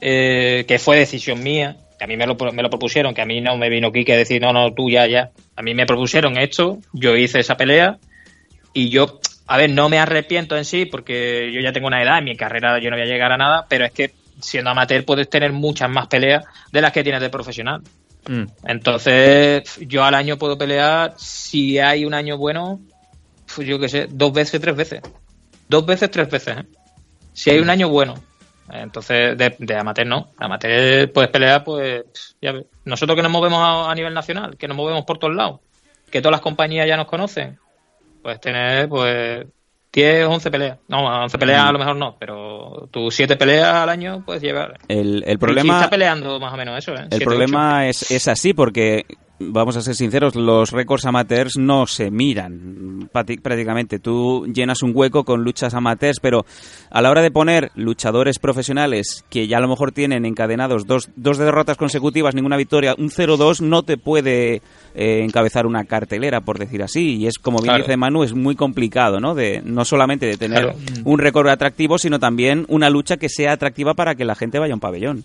eh, 0.00 0.64
que 0.68 0.78
fue 0.78 0.98
decisión 0.98 1.42
mía. 1.42 1.76
Que 1.98 2.04
a 2.04 2.06
mí 2.06 2.16
me 2.16 2.26
lo, 2.26 2.36
me 2.52 2.62
lo 2.62 2.70
propusieron, 2.70 3.14
que 3.14 3.22
a 3.22 3.26
mí 3.26 3.40
no 3.40 3.56
me 3.56 3.70
vino 3.70 3.92
Kike 3.92 4.12
a 4.12 4.16
decir, 4.16 4.42
no, 4.42 4.52
no, 4.52 4.72
tú 4.72 4.90
ya, 4.90 5.06
ya. 5.06 5.30
A 5.56 5.62
mí 5.62 5.74
me 5.74 5.86
propusieron 5.86 6.36
esto, 6.36 6.78
yo 6.92 7.16
hice 7.16 7.40
esa 7.40 7.56
pelea 7.56 7.98
y 8.72 8.90
yo, 8.90 9.20
a 9.46 9.56
ver, 9.56 9.70
no 9.70 9.88
me 9.88 9.98
arrepiento 9.98 10.56
en 10.56 10.64
sí 10.64 10.84
porque 10.84 11.50
yo 11.52 11.60
ya 11.60 11.72
tengo 11.72 11.86
una 11.86 12.02
edad, 12.02 12.18
en 12.18 12.24
mi 12.24 12.36
carrera 12.36 12.78
yo 12.78 12.90
no 12.90 12.96
voy 12.96 13.06
a 13.06 13.08
llegar 13.08 13.32
a 13.32 13.38
nada, 13.38 13.66
pero 13.68 13.86
es 13.86 13.92
que 13.92 14.12
siendo 14.40 14.70
amateur 14.70 15.04
puedes 15.04 15.30
tener 15.30 15.52
muchas 15.52 15.88
más 15.88 16.08
peleas 16.08 16.44
de 16.72 16.80
las 16.80 16.92
que 16.92 17.02
tienes 17.02 17.20
de 17.20 17.30
profesional. 17.30 17.82
Mm. 18.28 18.44
Entonces, 18.66 19.78
yo 19.80 20.04
al 20.04 20.14
año 20.14 20.36
puedo 20.36 20.58
pelear, 20.58 21.14
si 21.16 21.78
hay 21.78 22.04
un 22.04 22.14
año 22.14 22.36
bueno, 22.36 22.80
pues 23.54 23.66
yo 23.66 23.78
qué 23.78 23.88
sé, 23.88 24.08
dos 24.10 24.32
veces, 24.32 24.60
tres 24.60 24.76
veces. 24.76 25.00
Dos 25.68 25.86
veces, 25.86 26.10
tres 26.10 26.28
veces. 26.28 26.58
¿eh? 26.58 26.64
Si 27.32 27.50
hay 27.50 27.58
un 27.58 27.70
año 27.70 27.88
bueno. 27.88 28.14
Entonces, 28.72 29.36
de, 29.38 29.54
de 29.58 29.76
amateur 29.76 30.06
no. 30.06 30.30
Amateur 30.38 31.10
puedes 31.12 31.30
pelear, 31.30 31.62
pues, 31.64 32.04
ya 32.40 32.52
ves. 32.52 32.64
Nosotros 32.84 33.16
que 33.16 33.22
nos 33.22 33.32
movemos 33.32 33.60
a, 33.60 33.90
a 33.90 33.94
nivel 33.94 34.12
nacional, 34.14 34.56
que 34.56 34.68
nos 34.68 34.76
movemos 34.76 35.04
por 35.04 35.18
todos 35.18 35.34
lados, 35.34 35.60
que 36.10 36.20
todas 36.20 36.32
las 36.32 36.40
compañías 36.40 36.86
ya 36.86 36.96
nos 36.96 37.06
conocen, 37.06 37.58
pues 38.22 38.40
tener, 38.40 38.88
pues, 38.88 39.46
10, 39.92 40.26
11 40.26 40.50
peleas. 40.50 40.78
No, 40.88 41.06
11 41.22 41.38
peleas 41.38 41.64
a 41.64 41.72
lo 41.72 41.78
mejor 41.78 41.96
no, 41.96 42.16
pero 42.18 42.88
tus 42.90 43.14
7 43.14 43.36
peleas 43.36 43.72
al 43.74 43.88
año 43.88 44.22
puedes 44.26 44.42
llevar. 44.42 44.78
El, 44.88 45.22
el 45.26 45.34
Y 45.34 45.36
problema... 45.38 45.76
está 45.76 45.88
peleando 45.90 46.38
más 46.38 46.52
o 46.52 46.56
menos 46.56 46.76
eso, 46.78 46.94
¿eh? 46.94 47.06
El 47.10 47.20
problema 47.20 47.88
es, 47.88 48.10
es 48.10 48.28
así 48.28 48.52
porque, 48.52 49.06
vamos 49.38 49.76
a 49.76 49.82
ser 49.82 49.94
sinceros, 49.94 50.34
los 50.34 50.70
récords 50.72 51.04
amateurs 51.06 51.56
no 51.56 51.86
se 51.86 52.10
miran 52.10 53.08
prácticamente. 53.12 53.98
Tú 53.98 54.46
llenas 54.52 54.82
un 54.82 54.92
hueco 54.94 55.24
con 55.24 55.42
luchas 55.44 55.74
amateurs, 55.74 56.20
pero 56.20 56.44
a 56.90 57.02
la 57.02 57.10
hora 57.10 57.22
de 57.22 57.30
poner 57.30 57.70
luchadores 57.74 58.38
profesionales 58.38 59.24
que 59.30 59.46
ya 59.46 59.58
a 59.58 59.60
lo 59.60 59.68
mejor 59.68 59.92
tienen 59.92 60.24
encadenados 60.24 60.86
dos, 60.86 61.10
dos 61.16 61.38
derrotas 61.38 61.76
consecutivas, 61.76 62.34
ninguna 62.34 62.56
victoria, 62.56 62.94
un 62.98 63.10
0-2 63.10 63.60
no 63.60 63.82
te 63.82 63.96
puede 63.96 64.62
eh, 64.94 65.22
encabezar 65.24 65.66
una 65.66 65.84
cartelera, 65.84 66.40
por 66.40 66.58
decir 66.58 66.82
así. 66.82 67.16
Y 67.16 67.26
es, 67.26 67.38
como 67.38 67.58
bien 67.58 67.66
Claro. 67.74 67.84
dice 67.84 67.96
Manu, 67.96 68.22
es 68.22 68.32
muy 68.34 68.54
complicado, 68.56 69.20
¿no? 69.20 69.34
De, 69.34 69.60
no 69.64 69.84
solamente 69.84 70.26
de 70.26 70.36
tener 70.36 70.62
Claro. 70.62 70.78
un 71.04 71.18
récord 71.18 71.48
atractivo, 71.48 71.98
sino 71.98 72.18
también 72.18 72.64
una 72.68 72.88
lucha 72.90 73.16
que 73.16 73.28
sea 73.28 73.52
atractiva 73.52 73.94
para 73.94 74.14
que 74.14 74.24
la 74.24 74.34
gente 74.34 74.58
vaya 74.58 74.72
a 74.72 74.76
un 74.76 74.80
pabellón. 74.80 75.24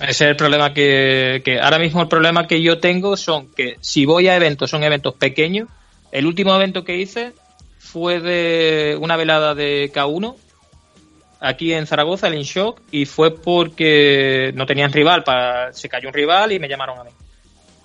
Ese 0.00 0.10
es 0.10 0.20
el 0.22 0.36
problema 0.36 0.72
que, 0.74 1.42
que 1.44 1.60
ahora 1.60 1.78
mismo 1.78 2.02
el 2.02 2.08
problema 2.08 2.46
que 2.46 2.60
yo 2.62 2.78
tengo 2.78 3.16
son 3.16 3.48
que 3.54 3.76
si 3.80 4.04
voy 4.04 4.28
a 4.28 4.36
eventos, 4.36 4.70
son 4.70 4.82
eventos 4.82 5.14
pequeños. 5.14 5.68
El 6.10 6.26
último 6.26 6.54
evento 6.56 6.82
que 6.84 6.96
hice 6.96 7.32
fue 7.78 8.20
de 8.20 8.96
una 9.00 9.16
velada 9.16 9.54
de 9.54 9.90
K1 9.92 10.34
aquí 11.40 11.72
en 11.72 11.86
Zaragoza, 11.86 12.28
el 12.28 12.34
InShock, 12.34 12.80
y 12.90 13.04
fue 13.04 13.34
porque 13.36 14.52
no 14.54 14.64
tenían 14.66 14.92
rival, 14.92 15.24
para, 15.24 15.72
se 15.72 15.88
cayó 15.88 16.08
un 16.08 16.14
rival 16.14 16.52
y 16.52 16.58
me 16.58 16.68
llamaron 16.68 16.98
a 16.98 17.04
mí. 17.04 17.10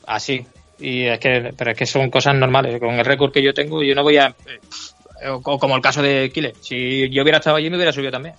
Así. 0.06 0.46
Y 0.80 1.06
es 1.06 1.20
que, 1.20 1.54
pero 1.58 1.72
es 1.72 1.78
que 1.78 1.86
son 1.88 2.10
cosas 2.12 2.36
normales. 2.36 2.80
Con 2.80 2.94
el 2.96 3.06
récord 3.06 3.32
que 3.32 3.42
yo 3.42 3.54
tengo, 3.54 3.82
yo 3.84 3.96
no 3.96 4.04
voy 4.04 4.18
a. 4.18 4.28
eh, 4.28 5.30
o 5.30 5.42
como 5.42 5.76
el 5.76 5.82
caso 5.82 6.02
de 6.04 6.30
Kile. 6.32 6.54
Si 6.62 7.10
yo 7.10 7.24
hubiera 7.24 7.40
estado 7.40 7.56
allí, 7.56 7.70
me 7.70 7.78
hubiera 7.78 7.92
subido 7.92 8.12
también. 8.12 8.36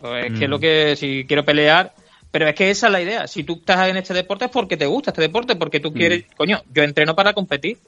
Pues 0.00 0.26
es 0.26 0.38
que 0.38 0.46
Mm. 0.46 0.50
lo 0.50 0.58
que, 0.58 0.96
si 0.96 1.24
quiero 1.26 1.44
pelear, 1.44 1.92
pero 2.30 2.48
es 2.48 2.54
que 2.54 2.70
esa 2.70 2.86
es 2.86 2.92
la 2.92 3.00
idea. 3.02 3.26
Si 3.26 3.44
tú 3.44 3.54
estás 3.54 3.88
en 3.88 3.96
este 3.96 4.14
deporte 4.14 4.44
es 4.46 4.50
porque 4.50 4.76
te 4.76 4.86
gusta 4.86 5.10
este 5.10 5.22
deporte, 5.22 5.56
porque 5.56 5.80
tú 5.80 5.92
quieres, 5.92 6.24
coño, 6.36 6.62
yo 6.72 6.82
entreno 6.82 7.14
para 7.16 7.32
competir, 7.32 7.78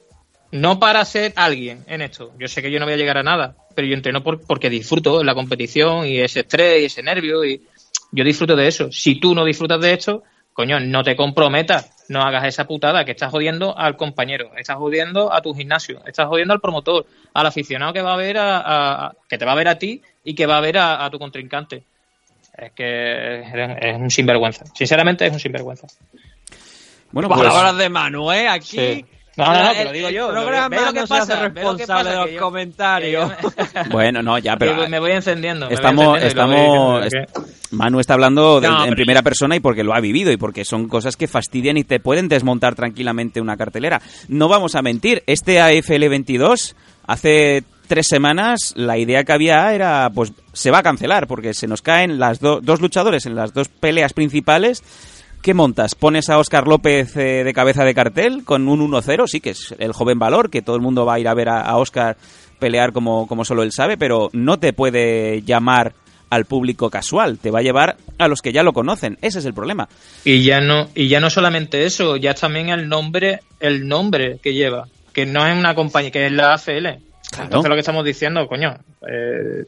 no 0.51 0.79
para 0.79 1.03
ser 1.05 1.33
alguien 1.35 1.83
en 1.87 2.01
esto. 2.01 2.31
Yo 2.37 2.47
sé 2.47 2.61
que 2.61 2.69
yo 2.71 2.79
no 2.79 2.85
voy 2.85 2.93
a 2.93 2.97
llegar 2.97 3.17
a 3.17 3.23
nada, 3.23 3.55
pero 3.75 3.87
yo 3.87 3.95
entreno 3.95 4.21
por- 4.23 4.41
porque 4.45 4.69
disfruto 4.69 5.23
la 5.23 5.33
competición 5.33 6.05
y 6.05 6.19
ese 6.19 6.41
estrés 6.41 6.81
y 6.81 6.85
ese 6.85 7.01
nervio 7.03 7.43
y 7.43 7.61
yo 8.11 8.23
disfruto 8.23 8.55
de 8.55 8.67
eso. 8.67 8.91
Si 8.91 9.19
tú 9.19 9.33
no 9.33 9.43
disfrutas 9.45 9.81
de 9.81 9.93
esto, 9.93 10.23
coño, 10.53 10.79
no 10.79 11.03
te 11.03 11.15
comprometas, 11.15 11.89
no 12.09 12.21
hagas 12.21 12.45
esa 12.45 12.67
putada 12.67 13.03
que 13.05 13.11
estás 13.13 13.31
jodiendo 13.31 13.75
al 13.75 13.97
compañero, 13.97 14.51
estás 14.55 14.75
jodiendo 14.75 15.33
a 15.33 15.41
tu 15.41 15.55
gimnasio, 15.55 16.01
estás 16.05 16.27
jodiendo 16.27 16.53
al 16.53 16.61
promotor, 16.61 17.07
al 17.33 17.47
aficionado 17.47 17.91
que 17.93 18.01
va 18.03 18.13
a 18.13 18.17
ver 18.17 18.37
a, 18.37 18.57
a- 18.59 19.05
a- 19.07 19.15
que 19.27 19.39
te 19.39 19.45
va 19.45 19.53
a 19.53 19.55
ver 19.55 19.69
a 19.69 19.79
ti 19.79 20.03
y 20.23 20.35
que 20.35 20.45
va 20.45 20.57
a 20.57 20.61
ver 20.61 20.77
a, 20.77 21.03
a 21.03 21.09
tu 21.09 21.17
contrincante. 21.17 21.83
Es 22.55 22.71
que 22.73 23.41
es, 23.41 23.97
un 23.97 24.09
sinvergüenza. 24.11 24.65
Sinceramente 24.75 25.25
es 25.25 25.33
un 25.33 25.39
sinvergüenza. 25.39 25.87
Bueno, 27.11 27.29
pues... 27.29 27.41
Palabras 27.41 27.77
de 27.77 27.89
Manu, 27.89 28.31
¿eh? 28.31 28.47
Aquí. 28.47 28.77
Sí. 28.77 29.05
No, 29.35 29.45
no, 29.45 29.53
no, 29.63 29.71
el- 29.71 29.77
te 29.77 29.83
lo 29.85 29.91
digo 29.91 30.07
el 30.09 30.13
yo. 30.13 30.29
programa 30.29 30.75
lo 30.81 30.93
que 30.93 30.99
no 30.99 31.07
se 31.07 31.13
hace 31.15 31.31
pasa, 31.33 31.35
ve 31.41 31.47
lo 31.47 31.53
que 31.53 31.59
responsable 31.61 32.03
pasa, 32.03 32.09
de 32.11 32.15
los 32.25 32.31
yo- 32.35 32.39
comentarios. 32.39 33.31
Bueno, 33.89 34.21
no, 34.21 34.37
ya, 34.37 34.55
pero... 34.57 34.75
me, 34.75 34.87
me 34.89 34.99
voy 34.99 35.11
encendiendo. 35.11 35.65
voy 35.65 35.73
Estamos, 35.73 36.21
encendiendo 36.21 37.01
estamos, 37.01 37.03
diciendo, 37.05 37.31
est- 37.49 37.71
Manu 37.73 37.99
está 37.99 38.13
hablando 38.13 38.61
de- 38.61 38.67
No, 38.67 38.85
en 38.85 38.93
primera 38.93 39.23
persona 39.23 39.55
y 39.55 39.59
porque 39.59 39.83
lo 39.83 39.95
ha 39.95 39.99
vivido 39.99 40.31
y 40.31 40.37
porque 40.37 40.63
son 40.65 40.87
cosas 40.87 41.17
que 41.17 41.27
fastidian 41.27 41.77
y 41.77 41.83
te 41.83 41.99
pueden 41.99 42.27
desmontar 42.29 42.75
tranquilamente 42.75 43.41
una 43.41 43.57
cartelera. 43.57 43.99
No 44.27 44.47
vamos 44.47 44.75
a 44.75 44.83
mentir, 44.83 45.23
este 45.25 45.59
AFL 45.59 46.07
22 46.09 46.75
hace 47.07 47.63
tres 47.87 48.07
semanas 48.07 48.73
la 48.75 48.97
idea 48.97 49.23
que 49.23 49.31
había 49.33 49.73
era, 49.73 50.09
pues 50.13 50.33
se 50.53 50.71
va 50.71 50.79
a 50.79 50.83
cancelar 50.83 51.27
porque 51.27 51.53
se 51.53 51.67
nos 51.67 51.81
caen 51.81 52.19
las 52.19 52.39
do- 52.39 52.61
dos 52.61 52.81
luchadores 52.81 53.25
en 53.25 53.35
las 53.35 53.53
dos 53.53 53.67
peleas 53.69 54.13
principales. 54.13 54.83
¿Qué 55.41 55.53
montas? 55.53 55.93
¿Pones 55.95 56.29
a 56.29 56.37
Óscar 56.39 56.67
López 56.67 57.17
eh, 57.17 57.43
de 57.43 57.53
cabeza 57.53 57.83
de 57.83 57.93
cartel 57.93 58.43
con 58.45 58.67
un 58.69 58.79
1-0? 58.89 59.27
Sí, 59.27 59.41
que 59.41 59.49
es 59.49 59.75
el 59.77 59.91
joven 59.91 60.17
valor, 60.17 60.49
que 60.49 60.61
todo 60.61 60.77
el 60.77 60.81
mundo 60.81 61.05
va 61.05 61.15
a 61.15 61.19
ir 61.19 61.27
a 61.27 61.33
ver 61.33 61.49
a, 61.49 61.75
Óscar 61.77 62.15
pelear 62.59 62.93
como, 62.93 63.27
como 63.27 63.43
solo 63.43 63.63
él 63.63 63.73
sabe, 63.73 63.97
pero 63.97 64.29
no 64.31 64.57
te 64.57 64.71
puede 64.71 65.41
llamar 65.41 65.93
al 66.29 66.45
público 66.45 66.89
casual, 66.89 67.37
te 67.39 67.51
va 67.51 67.59
a 67.59 67.61
llevar 67.61 67.97
a 68.17 68.27
los 68.29 68.41
que 68.41 68.53
ya 68.53 68.63
lo 68.63 68.71
conocen. 68.73 69.17
Ese 69.21 69.39
es 69.39 69.45
el 69.45 69.53
problema. 69.53 69.89
Y 70.23 70.43
ya 70.43 70.61
no, 70.61 70.87
y 70.95 71.09
ya 71.09 71.19
no 71.19 71.29
solamente 71.29 71.83
eso, 71.85 72.15
ya 72.15 72.33
también 72.33 72.69
el 72.69 72.87
nombre, 72.87 73.41
el 73.59 73.85
nombre 73.87 74.39
que 74.41 74.53
lleva, 74.53 74.87
que 75.11 75.25
no 75.25 75.45
es 75.45 75.55
una 75.57 75.75
compañía, 75.75 76.09
que 76.09 76.25
es 76.25 76.31
la 76.31 76.53
AFL. 76.53 76.87
Entonces 77.39 77.69
lo 77.69 77.75
que 77.75 77.79
estamos 77.79 78.05
diciendo, 78.05 78.47
coño, 78.47 78.77
eh, 79.07 79.65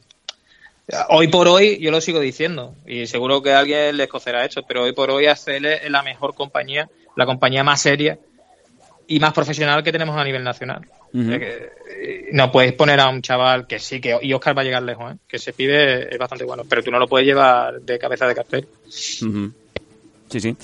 hoy 1.08 1.28
por 1.28 1.48
hoy 1.48 1.78
yo 1.80 1.90
lo 1.90 2.00
sigo 2.00 2.20
diciendo 2.20 2.74
y 2.86 3.06
seguro 3.06 3.42
que 3.42 3.52
a 3.52 3.60
alguien 3.60 3.96
les 3.96 4.08
cocerá 4.08 4.44
esto, 4.44 4.62
pero 4.66 4.84
hoy 4.84 4.92
por 4.92 5.10
hoy 5.10 5.26
AFL 5.26 5.66
es 5.66 5.90
la 5.90 6.02
mejor 6.02 6.34
compañía, 6.34 6.88
la 7.16 7.26
compañía 7.26 7.64
más 7.64 7.80
seria 7.80 8.18
y 9.08 9.20
más 9.20 9.32
profesional 9.32 9.82
que 9.82 9.92
tenemos 9.92 10.16
a 10.16 10.24
nivel 10.24 10.42
nacional. 10.42 10.86
Que, 11.12 11.70
eh, 11.88 12.28
no 12.32 12.52
puedes 12.52 12.74
poner 12.74 13.00
a 13.00 13.08
un 13.08 13.22
chaval 13.22 13.66
que 13.66 13.78
sí, 13.78 14.00
que 14.00 14.18
y 14.20 14.34
Oscar 14.34 14.56
va 14.56 14.60
a 14.60 14.64
llegar 14.64 14.82
lejos, 14.82 15.14
¿eh? 15.14 15.16
que 15.26 15.36
ese 15.36 15.54
pibe 15.54 16.12
es 16.12 16.18
bastante 16.18 16.44
bueno, 16.44 16.64
pero 16.68 16.82
tú 16.82 16.90
no 16.90 16.98
lo 16.98 17.08
puedes 17.08 17.26
llevar 17.26 17.80
de 17.80 17.98
cabeza 17.98 18.26
de 18.26 18.34
cartel. 18.34 18.68
Sí, 20.28 20.40
sí. 20.40 20.56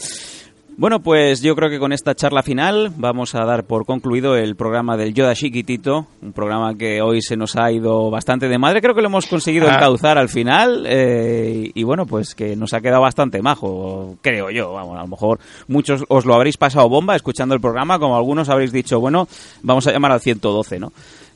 Bueno, 0.78 1.00
pues 1.00 1.42
yo 1.42 1.54
creo 1.54 1.68
que 1.68 1.78
con 1.78 1.92
esta 1.92 2.14
charla 2.14 2.42
final 2.42 2.90
vamos 2.96 3.34
a 3.34 3.44
dar 3.44 3.64
por 3.64 3.84
concluido 3.84 4.36
el 4.36 4.56
programa 4.56 4.96
del 4.96 5.12
Yoda 5.12 5.34
Chiquitito, 5.34 6.06
un 6.22 6.32
programa 6.32 6.74
que 6.76 7.02
hoy 7.02 7.20
se 7.20 7.36
nos 7.36 7.56
ha 7.56 7.70
ido 7.70 8.10
bastante 8.10 8.48
de 8.48 8.58
madre. 8.58 8.80
Creo 8.80 8.94
que 8.94 9.02
lo 9.02 9.08
hemos 9.08 9.26
conseguido 9.26 9.68
Ah. 9.68 9.74
encauzar 9.74 10.16
al 10.18 10.30
final 10.30 10.84
eh, 10.88 11.70
y 11.74 11.82
bueno, 11.84 12.06
pues 12.06 12.34
que 12.34 12.56
nos 12.56 12.72
ha 12.72 12.80
quedado 12.80 13.02
bastante 13.02 13.42
majo, 13.42 14.16
creo 14.22 14.50
yo. 14.50 14.72
Vamos, 14.72 14.96
a 14.98 15.02
lo 15.02 15.08
mejor 15.08 15.38
muchos 15.68 16.04
os 16.08 16.24
lo 16.24 16.34
habréis 16.34 16.56
pasado 16.56 16.88
bomba 16.88 17.14
escuchando 17.16 17.54
el 17.54 17.60
programa, 17.60 17.98
como 17.98 18.16
algunos 18.16 18.48
habréis 18.48 18.72
dicho, 18.72 18.98
bueno, 18.98 19.28
vamos 19.62 19.86
a 19.86 19.92
llamar 19.92 20.12
al 20.12 20.20
112, 20.20 20.80
¿no? 20.80 20.92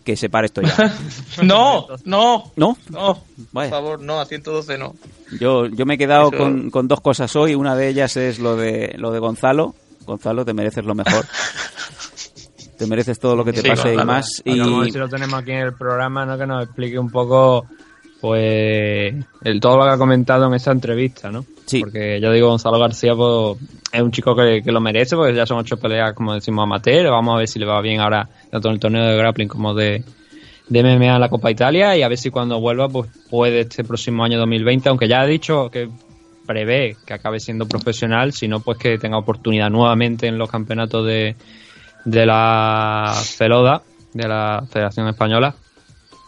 Que 0.07 0.17
se 0.17 0.31
pare 0.31 0.47
esto 0.47 0.63
ya. 0.63 0.75
no, 1.43 1.89
no, 2.05 2.53
¿No? 2.55 2.79
no, 2.91 3.23
Vaya. 3.51 3.71
por 3.71 3.79
favor, 3.79 4.01
no, 4.01 4.21
a 4.21 4.25
112 4.25 4.79
no. 4.79 4.95
Yo, 5.41 5.67
yo 5.67 5.85
me 5.85 5.95
he 5.95 5.99
quedado 5.99 6.29
Eso- 6.29 6.39
con, 6.39 6.71
con 6.71 6.87
dos 6.87 7.01
cosas 7.01 7.35
hoy. 7.35 7.57
Una 7.57 7.75
de 7.75 7.89
ellas 7.89 8.17
es 8.17 8.39
lo 8.39 8.55
de, 8.57 8.95
lo 8.99 9.11
de 9.11 9.19
Gonzalo. 9.19 9.75
Gonzalo, 10.07 10.45
te 10.45 10.55
mereces 10.55 10.85
lo 10.85 10.95
mejor. 10.95 11.27
te 12.79 12.87
mereces 12.87 13.19
todo 13.19 13.35
lo 13.35 13.45
que 13.45 13.53
te 13.53 13.63
Sí, 13.63 13.69
pase 13.69 13.95
y 13.95 13.97
más. 13.97 14.43
Y 14.45 14.61
Vamos 14.61 14.75
a 14.79 14.83
ver 14.83 14.93
si 14.93 14.99
lo 14.99 15.09
tenemos 15.09 15.41
aquí 15.41 15.51
en 15.51 15.59
el 15.59 15.75
programa, 15.75 16.25
¿no? 16.25 16.39
Que 16.39 16.47
nos 16.47 16.63
explique 16.65 16.99
un 16.99 17.11
poco, 17.11 17.67
pues, 18.21 19.15
el, 19.43 19.61
todo 19.61 19.79
lo 19.79 19.85
que 19.85 19.91
ha 19.91 19.99
comentado 19.99 20.47
en 20.47 20.55
esa 20.55 20.73
entrevista, 20.73 21.31
¿no? 21.31 21.45
Sí. 21.67 21.81
Porque 21.81 22.21
ya 22.21 22.31
digo, 22.31 22.49
Gonzalo 22.49 22.79
García, 22.79 23.15
pues, 23.15 23.59
es 23.93 24.01
un 24.01 24.11
chico 24.11 24.35
que, 24.35 24.63
que 24.63 24.73
lo 24.73 24.81
merece, 24.81 25.17
porque 25.17 25.35
ya 25.35 25.47
son 25.47 25.59
ocho 25.59 25.77
peleas, 25.77 26.15
como 26.15 26.35
decimos, 26.35 26.63
amateur. 26.63 27.11
Vamos 27.11 27.35
a 27.35 27.39
ver 27.39 27.49
si 27.49 27.59
le 27.59 27.67
va 27.67 27.81
bien 27.81 28.01
ahora, 28.01 28.29
tanto 28.51 28.69
en 28.69 28.75
el 28.75 28.81
torneo 28.81 29.05
de 29.05 29.17
grappling 29.17 29.49
como 29.49 29.75
de, 29.75 30.03
de 30.69 30.83
MMA 30.83 31.15
en 31.15 31.21
la 31.21 31.29
Copa 31.29 31.51
Italia, 31.51 31.97
y 31.97 32.03
a 32.03 32.09
ver 32.09 32.19
si 32.19 32.31
cuando 32.31 32.61
vuelva, 32.61 32.89
pues, 32.89 33.11
puede 33.29 33.61
este 33.61 33.85
próximo 33.85 34.25
año 34.25 34.39
2020, 34.39 34.89
aunque 34.89 35.09
ya 35.09 35.21
ha 35.21 35.27
dicho 35.27 35.69
que 35.71 35.89
prevé 36.47 36.97
que 37.05 37.13
acabe 37.13 37.41
siendo 37.41 37.67
profesional, 37.67 38.33
sino 38.33 38.61
pues 38.61 38.79
que 38.79 38.99
tenga 38.99 39.19
oportunidad 39.19 39.69
nuevamente 39.69 40.29
en 40.29 40.39
los 40.39 40.49
campeonatos 40.49 41.05
de, 41.05 41.35
de 42.05 42.25
la 42.25 43.13
FELODA, 43.37 43.83
de 44.15 44.29
la 44.29 44.65
Federación 44.71 45.09
Española, 45.09 45.55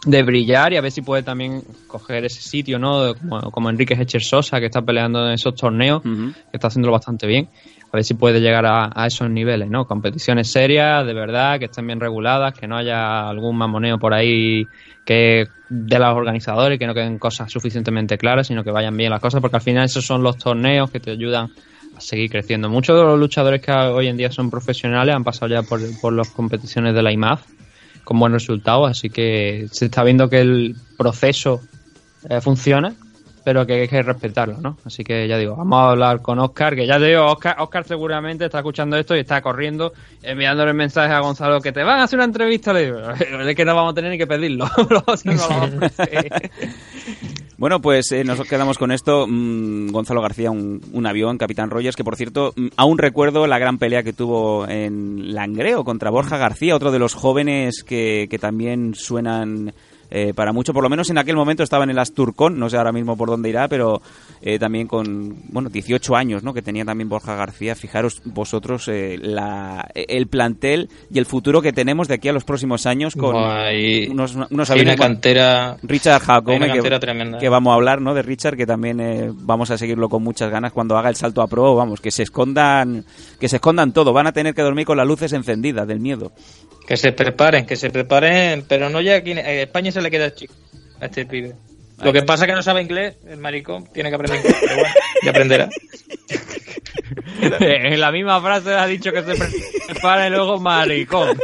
de 0.05 0.23
brillar 0.23 0.73
y 0.73 0.77
a 0.77 0.81
ver 0.81 0.91
si 0.91 1.01
puede 1.01 1.23
también 1.23 1.61
coger 1.87 2.25
ese 2.25 2.41
sitio, 2.41 2.79
¿no? 2.79 3.13
Como, 3.15 3.51
como 3.51 3.69
Enrique 3.69 3.95
Hecher 3.95 4.23
Sosa, 4.23 4.59
que 4.59 4.67
está 4.67 4.81
peleando 4.81 5.25
en 5.27 5.33
esos 5.33 5.55
torneos, 5.55 6.01
que 6.01 6.33
está 6.53 6.67
haciéndolo 6.67 6.93
bastante 6.93 7.27
bien. 7.27 7.49
A 7.91 7.97
ver 7.97 8.03
si 8.03 8.13
puede 8.13 8.39
llegar 8.39 8.65
a, 8.65 8.91
a 8.93 9.07
esos 9.07 9.29
niveles, 9.29 9.69
¿no? 9.69 9.85
Competiciones 9.85 10.51
serias, 10.51 11.05
de 11.05 11.13
verdad, 11.13 11.57
que 11.57 11.65
estén 11.65 11.87
bien 11.87 11.99
reguladas, 11.99 12.53
que 12.53 12.67
no 12.67 12.77
haya 12.77 13.27
algún 13.27 13.57
mamoneo 13.57 13.97
por 13.97 14.13
ahí 14.13 14.65
que 15.05 15.47
de 15.69 15.99
los 15.99 16.15
organizadores, 16.15 16.77
que 16.77 16.85
no 16.85 16.93
queden 16.93 17.17
cosas 17.17 17.51
suficientemente 17.51 18.17
claras, 18.17 18.47
sino 18.47 18.63
que 18.63 18.71
vayan 18.71 18.95
bien 18.95 19.09
las 19.09 19.19
cosas, 19.19 19.41
porque 19.41 19.57
al 19.57 19.63
final 19.63 19.85
esos 19.85 20.05
son 20.05 20.21
los 20.21 20.37
torneos 20.37 20.91
que 20.91 20.99
te 20.99 21.11
ayudan 21.11 21.49
a 21.95 21.99
seguir 21.99 22.29
creciendo. 22.29 22.69
Muchos 22.69 22.95
de 22.95 23.03
los 23.03 23.19
luchadores 23.19 23.59
que 23.59 23.71
hoy 23.71 24.07
en 24.07 24.17
día 24.17 24.31
son 24.31 24.51
profesionales 24.51 25.15
han 25.15 25.23
pasado 25.23 25.51
ya 25.51 25.63
por, 25.63 25.79
por 25.99 26.13
las 26.13 26.29
competiciones 26.29 26.93
de 26.93 27.01
la 27.01 27.11
IMAF 27.11 27.41
con 28.09 28.19
buenos 28.19 28.41
resultados, 28.41 28.89
así 28.89 29.11
que 29.11 29.67
se 29.71 29.85
está 29.85 30.03
viendo 30.03 30.31
que 30.31 30.41
el 30.41 30.75
proceso 30.97 31.61
eh, 32.27 32.41
funciona, 32.41 32.95
pero 33.43 33.67
que 33.67 33.81
hay 33.81 33.87
que 33.87 34.01
respetarlo, 34.01 34.57
¿no? 34.59 34.77
Así 34.83 35.03
que 35.03 35.27
ya 35.27 35.37
digo, 35.37 35.55
vamos 35.55 35.77
a 35.77 35.91
hablar 35.91 36.23
con 36.23 36.39
Oscar, 36.39 36.75
que 36.75 36.87
ya 36.87 36.97
te 36.97 37.05
digo, 37.05 37.27
Oscar, 37.27 37.85
seguramente 37.85 38.45
está 38.45 38.57
escuchando 38.57 38.97
esto 38.97 39.15
y 39.15 39.19
está 39.19 39.43
corriendo, 39.43 39.93
enviándole 40.23 40.73
mensajes 40.73 41.11
a 41.11 41.19
Gonzalo 41.19 41.61
que 41.61 41.71
te 41.71 41.83
van 41.83 41.99
a 41.99 42.05
hacer 42.05 42.17
una 42.17 42.25
entrevista, 42.25 42.73
le 42.73 42.85
digo, 42.85 43.11
es 43.11 43.55
que 43.55 43.63
no 43.63 43.75
vamos 43.75 43.91
a 43.91 43.95
tener 43.95 44.09
ni 44.09 44.17
que 44.17 44.25
pedirlo. 44.25 44.65
Bueno, 47.59 47.81
pues 47.81 48.13
eh, 48.13 48.23
nos 48.23 48.39
quedamos 48.47 48.77
con 48.77 48.89
esto. 48.93 49.27
Mm, 49.27 49.91
Gonzalo 49.91 50.21
García, 50.21 50.49
un, 50.49 51.05
avión, 51.05 51.37
Capitán 51.37 51.69
Rogers, 51.69 51.97
que 51.97 52.05
por 52.05 52.15
cierto, 52.15 52.53
mm, 52.55 52.67
aún 52.77 52.97
recuerdo 52.97 53.47
la 53.47 53.59
gran 53.59 53.77
pelea 53.77 54.01
que 54.01 54.13
tuvo 54.13 54.65
en 54.65 55.33
Langreo 55.33 55.83
contra 55.83 56.09
Borja 56.09 56.37
García, 56.37 56.73
otro 56.73 56.89
de 56.89 56.99
los 56.99 57.15
jóvenes 57.15 57.83
que, 57.83 58.27
que 58.29 58.39
también 58.39 58.95
suenan 58.95 59.73
eh, 60.11 60.33
para 60.33 60.51
mucho. 60.53 60.73
Por 60.73 60.83
lo 60.83 60.89
menos 60.89 61.09
en 61.09 61.17
aquel 61.17 61.35
momento 61.35 61.63
estaba 61.63 61.83
en 61.83 61.89
el 61.91 61.99
Asturcon, 61.99 62.57
no 62.57 62.69
sé 62.69 62.77
ahora 62.77 62.91
mismo 62.91 63.15
por 63.17 63.29
dónde 63.29 63.49
irá, 63.49 63.67
pero 63.67 64.01
eh, 64.41 64.57
también 64.59 64.87
con, 64.87 65.35
bueno, 65.49 65.69
18 65.69 66.15
años, 66.15 66.43
¿no? 66.43 66.53
Que 66.53 66.61
tenía 66.61 66.85
también 66.85 67.09
Borja 67.09 67.35
García. 67.35 67.75
Fijaros 67.75 68.21
vosotros 68.25 68.87
eh, 68.87 69.17
la, 69.21 69.89
el 69.93 70.27
plantel 70.27 70.89
y 71.11 71.19
el 71.19 71.25
futuro 71.25 71.61
que 71.61 71.73
tenemos 71.73 72.07
de 72.07 72.15
aquí 72.15 72.27
a 72.29 72.33
los 72.33 72.43
próximos 72.43 72.85
años 72.85 73.15
con 73.15 73.35
unos, 74.09 74.35
unos 74.49 74.69
hay 74.69 74.81
una 74.81 74.95
cantera- 74.95 75.77
Richard 75.83 76.21
Jacome, 76.21 76.57
una 76.57 76.65
que, 76.67 76.73
cantera 76.73 76.99
que 77.39 77.49
vamos 77.49 77.71
a 77.71 77.75
hablar, 77.75 78.01
¿no? 78.01 78.13
De 78.13 78.21
Richard, 78.21 78.57
que 78.57 78.65
también 78.65 78.99
eh, 78.99 79.29
vamos 79.33 79.71
a 79.71 79.77
seguirlo 79.77 80.09
con 80.09 80.23
muchas 80.23 80.49
ganas 80.51 80.71
cuando 80.73 80.97
haga 80.97 81.09
el 81.09 81.15
salto 81.15 81.41
a 81.41 81.47
pro, 81.47 81.75
vamos, 81.75 82.01
que 82.01 82.11
se 82.11 82.23
escondan, 82.23 83.05
que 83.39 83.47
se 83.49 83.57
escondan 83.57 83.93
todo, 83.93 84.13
van 84.13 84.27
a 84.27 84.31
tener 84.31 84.53
que 84.53 84.61
dormir 84.61 84.85
con 84.85 84.97
las 84.97 85.07
luces 85.07 85.33
encendidas 85.33 85.87
del 85.87 85.99
miedo. 85.99 86.31
Que 86.89 86.97
se 86.97 87.11
preparen, 87.11 87.67
que 87.67 87.75
se 87.75 87.91
preparen, 87.91 88.65
pero 88.67 88.89
no 88.89 88.99
ya 88.99 89.17
aquí. 89.17 89.33
España 89.37 89.91
se 89.91 90.01
le 90.01 90.09
queda 90.09 90.33
chico 90.33 90.55
a 90.99 91.05
este 91.05 91.23
pibe. 91.23 91.53
Lo 92.03 92.13
que 92.13 92.23
pasa 92.23 92.45
es 92.45 92.49
que 92.49 92.55
no 92.55 92.63
sabe 92.63 92.81
inglés, 92.81 93.15
el 93.27 93.37
maricón, 93.37 93.85
tiene 93.93 94.09
que 94.09 94.15
aprender 94.15 94.39
inglés, 94.39 94.57
pero 94.61 94.75
bueno, 94.75 94.93
ya 95.23 95.29
aprenderá. 95.31 95.69
en 97.41 97.99
la 97.99 98.11
misma 98.11 98.41
frase 98.41 98.73
ha 98.73 98.85
dicho 98.85 99.11
que 99.11 99.23
se 99.23 99.33
prepara 99.87 100.27
y 100.27 100.29
luego 100.29 100.59
maricón. 100.59 101.37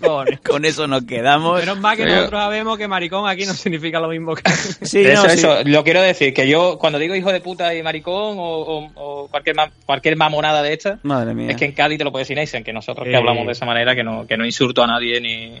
Con 0.44 0.64
eso 0.64 0.86
nos 0.86 1.04
quedamos. 1.04 1.60
Menos 1.60 1.78
mal 1.80 1.96
que 1.96 2.04
Pero- 2.04 2.16
nosotros 2.16 2.40
sabemos 2.40 2.78
que 2.78 2.88
maricón 2.88 3.28
aquí 3.28 3.44
no 3.46 3.52
significa 3.54 4.00
lo 4.00 4.08
mismo 4.08 4.34
que... 4.34 4.42
Sí, 4.82 5.00
eso, 5.02 5.22
no, 5.24 5.28
sí. 5.28 5.38
eso, 5.38 5.58
lo 5.64 5.84
quiero 5.84 6.00
decir, 6.02 6.32
que 6.32 6.48
yo 6.48 6.78
cuando 6.78 6.98
digo 6.98 7.14
hijo 7.14 7.32
de 7.32 7.40
puta 7.40 7.74
y 7.74 7.82
maricón 7.82 8.38
o, 8.38 8.42
o- 8.42 8.90
o 8.94 9.28
cualquier, 9.28 9.56
ma- 9.56 9.70
cualquier 9.84 10.16
mamonada 10.16 10.62
de 10.62 10.72
esta, 10.72 10.98
Madre 11.02 11.34
mía. 11.34 11.50
es 11.50 11.56
que 11.56 11.66
en 11.66 11.72
Cádiz 11.72 11.98
te 11.98 12.04
lo 12.04 12.10
puede 12.12 12.22
decir 12.22 12.36
Neisen, 12.36 12.64
que 12.64 12.72
nosotros 12.72 13.06
que 13.06 13.16
hablamos 13.16 13.46
de 13.46 13.52
esa 13.52 13.66
manera, 13.66 13.94
que 13.94 14.04
no, 14.04 14.26
que 14.26 14.36
no 14.36 14.44
insulto 14.46 14.82
a 14.82 14.86
nadie 14.86 15.20
ni, 15.20 15.60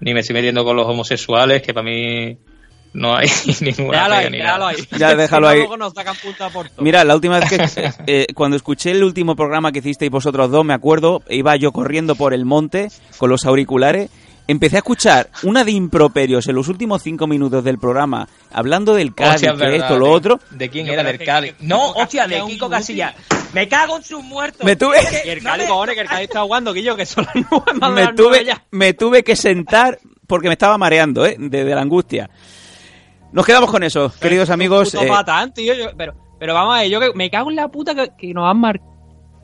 ni 0.00 0.14
me 0.14 0.20
estoy 0.20 0.34
metiendo 0.34 0.64
con 0.64 0.76
los 0.76 0.86
homosexuales, 0.86 1.62
que 1.62 1.72
para 1.72 1.84
mí 1.84 2.36
no 2.94 3.16
hay 3.16 3.26
ninguna 3.60 3.92
Déjalo 4.08 4.14
ahí, 4.14 4.30
ni 4.30 4.38
déjalo 4.38 4.58
nada. 4.58 4.68
ahí. 4.70 4.88
Ya, 4.98 5.14
déjalo 5.14 5.48
ahí. 5.48 5.58
Luego 5.58 5.76
nos 5.76 5.92
sacan 5.94 6.16
punta 6.22 6.50
por 6.50 6.68
todo. 6.68 6.82
Mira, 6.82 7.04
la 7.04 7.14
última 7.14 7.38
vez 7.40 7.48
que 7.48 7.90
eh, 8.06 8.26
cuando 8.34 8.56
escuché 8.56 8.90
el 8.90 9.02
último 9.04 9.34
programa 9.36 9.72
que 9.72 9.78
hicisteis 9.80 10.10
vosotros 10.10 10.50
dos, 10.50 10.64
me 10.64 10.74
acuerdo, 10.74 11.22
iba 11.28 11.56
yo 11.56 11.72
corriendo 11.72 12.14
por 12.16 12.34
el 12.34 12.44
monte 12.44 12.88
con 13.18 13.30
los 13.30 13.44
auriculares, 13.46 14.10
empecé 14.48 14.76
a 14.76 14.78
escuchar 14.80 15.30
una 15.44 15.64
de 15.64 15.70
improperios 15.72 16.46
en 16.48 16.54
los 16.56 16.68
últimos 16.68 17.02
cinco 17.02 17.26
minutos 17.26 17.62
del 17.64 17.78
programa, 17.78 18.28
hablando 18.52 18.92
del 18.94 19.14
Cádiz, 19.14 19.34
Hostia, 19.36 19.50
es 19.52 19.56
que 19.58 19.64
verdad, 19.64 19.86
esto, 19.86 19.98
lo 19.98 20.06
¿de- 20.06 20.10
otro. 20.12 20.40
¿De 20.50 20.68
quién 20.68 20.86
Yo 20.86 20.92
era? 20.92 21.02
Del 21.04 21.18
Cádiz. 21.24 21.54
No, 21.60 21.92
hostia, 21.92 22.26
de 22.26 22.42
Kiko 22.46 22.66
un 22.66 22.72
Casilla. 22.72 23.14
Me 23.54 23.68
cago 23.68 23.98
en 23.98 24.02
sus 24.02 24.22
muertos. 24.24 24.64
Me 24.64 24.76
tuve- 24.76 24.98
Y 25.24 25.28
el 25.28 25.42
Cádiz, 25.42 25.68
cojones, 25.68 25.94
que 25.94 26.00
el 26.02 26.08
Cádiz 26.08 26.24
está 26.28 26.42
jugando, 26.42 26.72
Guillo, 26.72 26.96
que 26.96 27.06
son 27.06 27.24
las 27.24 27.34
nueve 27.50 27.92
me 27.94 28.12
tuve, 28.14 28.44
ya. 28.44 28.62
me 28.70 28.92
tuve 28.94 29.22
que 29.22 29.36
sentar 29.36 29.98
porque 30.26 30.48
me 30.48 30.54
estaba 30.54 30.76
mareando, 30.78 31.24
¿eh? 31.26 31.36
De, 31.38 31.64
de 31.64 31.74
la 31.74 31.82
angustia. 31.82 32.28
Nos 33.32 33.46
quedamos 33.46 33.70
con 33.70 33.82
eso, 33.82 34.12
queridos 34.20 34.50
amigos. 34.50 34.94
Eh, 34.94 35.06
patán, 35.08 35.52
tío, 35.54 35.72
yo- 35.74 35.96
pero, 35.96 36.14
pero 36.38 36.54
vamos 36.54 36.76
a 36.76 36.80
ver, 36.80 36.90
yo 36.90 37.00
que 37.00 37.12
me 37.14 37.30
cago 37.30 37.50
en 37.50 37.56
la 37.56 37.68
puta 37.68 37.94
que, 37.94 38.10
que 38.16 38.34
nos 38.34 38.48
han 38.50 38.58
marcado. 38.58 38.90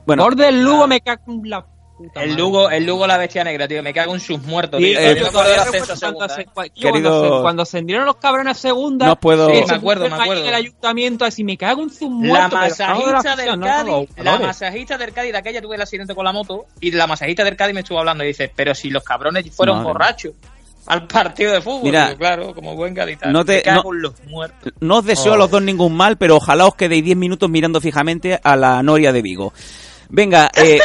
bueno, 0.06 0.28
del 0.30 0.62
Lugo, 0.62 0.86
me 0.86 1.00
cago 1.00 1.22
en 1.28 1.48
la 1.50 1.62
puta 1.96 2.22
El. 2.22 2.36
Lugo, 2.36 2.70
el 2.70 2.84
Lugo 2.86 3.06
la 3.06 3.16
bestia 3.16 3.42
negra, 3.44 3.66
tío. 3.66 3.82
Me 3.82 3.92
cago 3.92 4.14
en 4.14 4.20
sus 4.20 4.40
muertos, 4.42 4.78
tío. 4.78 4.98
eh, 4.98 5.16
Yo 5.18 5.30
todavía 5.30 5.64
recuerdo 5.64 5.86
cuando, 5.86 5.96
segunda, 5.96 6.28
se- 6.28 6.40
¿eh? 6.42 6.46
cua- 6.54 6.70
Querido- 6.72 6.92
cuando, 6.92 7.36
se, 7.36 7.42
cuando 7.42 7.62
ascendieron 7.62 8.04
los 8.06 8.16
cabrones 8.16 8.56
a 8.56 8.60
segunda, 8.60 9.06
No 9.06 9.16
puedo- 9.18 9.48
Sí, 9.48 9.62
me 9.68 9.74
acuerdo, 9.74 10.08
me 10.08 10.14
acuerdo. 10.14 10.42
en 10.42 10.48
el 10.48 10.54
ayuntamiento 10.54 11.24
así, 11.24 11.42
me 11.42 11.56
cago 11.56 11.82
en 11.82 11.88
sus 11.90 12.02
La 12.02 12.08
muertos. 12.08 12.50
de 12.50 12.56
masajista 12.86 13.36
del 13.36 13.58
no 13.58 13.66
Cádiz, 13.66 14.08
la 14.18 14.38
masajista 14.38 14.98
del 14.98 15.12
Cádiz, 15.12 15.32
de 15.32 15.38
aquella 15.38 15.60
tuve 15.62 15.74
el 15.76 15.82
accidente 15.82 16.14
con 16.14 16.24
la 16.24 16.32
moto, 16.32 16.66
y 16.80 16.90
la 16.92 17.06
masajista 17.06 17.42
del 17.42 17.56
Cádiz 17.56 17.74
me 17.74 17.80
estuvo 17.80 17.98
hablando 17.98 18.22
y 18.22 18.28
dice, 18.28 18.52
pero 18.54 18.74
si 18.74 18.90
los 18.90 19.02
cabrones 19.02 19.50
fueron 19.54 19.82
borrachos 19.82 20.34
al 20.88 21.06
partido 21.06 21.52
de 21.52 21.60
fútbol, 21.60 21.82
Mira, 21.84 22.06
Digo, 22.08 22.18
claro, 22.18 22.54
como 22.54 22.74
buen 22.74 22.94
gaditano. 22.94 23.32
no 23.32 23.44
te- 23.44 23.62
cago 23.62 23.92
no- 23.92 23.96
en 23.96 24.02
los 24.02 24.24
muertos. 24.26 24.72
no 24.80 24.96
os 24.98 25.04
deseo 25.04 25.34
a 25.34 25.36
los 25.36 25.50
dos 25.50 25.62
ningún 25.62 25.94
mal, 25.96 26.16
pero 26.16 26.36
ojalá 26.36 26.66
os 26.66 26.74
quedéis 26.74 27.04
10 27.04 27.16
minutos 27.16 27.48
mirando 27.50 27.80
fijamente 27.80 28.40
a 28.42 28.56
la 28.56 28.82
Noria 28.82 29.12
de 29.12 29.22
Vigo. 29.22 29.52
Venga, 30.10 30.50
eh, 30.56 30.78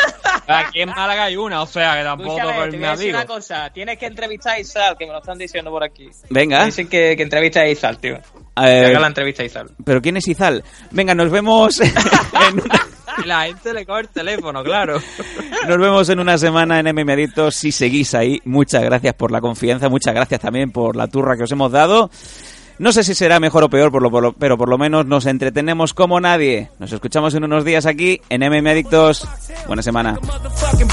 Aquí 0.46 0.82
en 0.82 0.90
Málaga 0.90 1.24
hay 1.24 1.38
una, 1.38 1.62
o 1.62 1.66
sea, 1.66 1.96
que 1.96 2.04
tampoco 2.04 2.38
Escúchame, 2.38 2.66
te 2.66 2.72
mi 2.72 2.78
voy 2.80 2.86
a 2.88 2.92
decir 2.92 3.16
amigo. 3.16 3.18
una 3.20 3.26
cosa, 3.26 3.70
tienes 3.74 3.98
que 3.98 4.06
entrevistar 4.08 4.56
a 4.56 4.60
Isal, 4.60 4.98
que 4.98 5.06
me 5.06 5.14
lo 5.14 5.20
están 5.20 5.38
diciendo 5.38 5.72
por 5.72 5.86
aquí. 5.86 6.10
venga. 6.30 6.66
Dicen 6.66 6.90
que, 6.90 7.16
que 7.16 7.24
entrevista 7.24 7.62
a 7.62 7.68
Isal, 7.70 7.98
tío. 7.98 8.16
Que 8.54 8.62
haga 8.86 9.00
la 9.00 9.08
entrevista 9.08 9.42
a 9.42 9.46
Isal. 9.46 9.70
¿Pero 9.86 10.02
quién 10.02 10.18
es 10.18 10.28
Izal? 10.28 10.62
Venga, 10.92 11.16
nos 11.16 11.32
vemos 11.32 11.80
en 11.80 12.60
una, 12.60 12.88
La 13.26 13.44
gente 13.45 13.73
le 13.73 13.85
coge 13.85 14.02
el 14.02 14.10
teléfono, 14.10 14.64
claro. 14.64 14.99
nos 15.68 15.77
vemos 15.77 16.10
en 16.10 16.19
una 16.19 16.38
semana 16.38 16.80
en 16.80 16.88
MM 16.95 17.10
Adictos. 17.11 17.56
Si 17.56 17.72
seguís 17.72 18.14
ahí, 18.15 18.41
muchas 18.45 18.84
gracias 18.84 19.14
por 19.14 19.31
la 19.31 19.41
confianza, 19.41 19.90
muchas 19.90 20.14
gracias 20.14 20.40
también 20.41 20.72
por 20.72 20.95
la 20.95 21.07
turra 21.07 21.35
que 21.38 21.44
os 21.44 21.52
hemos 21.52 21.72
dado. 21.72 22.10
No 22.80 22.91
sé 22.91 23.03
si 23.03 23.14
será 23.14 23.40
mejor 23.40 23.64
o 23.64 23.69
peor, 23.69 23.91
por 23.91 24.02
lo- 24.02 24.10
por 24.10 24.23
lo- 24.23 24.34
pero 24.34 24.57
por 24.57 24.68
lo 24.68 24.80
menos 24.80 25.06
nos 25.06 25.27
entretenemos 25.27 25.94
como 25.94 26.19
nadie. 26.19 26.72
Nos 26.80 26.91
escuchamos 26.91 27.35
en 27.35 27.44
unos 27.44 27.64
días 27.64 27.85
aquí 27.85 28.19
en 28.30 28.41
MM 28.41 28.68
Adictos. 28.72 29.27
Buena 29.68 29.84
semana. 29.84 30.18
Fucking 30.56 30.88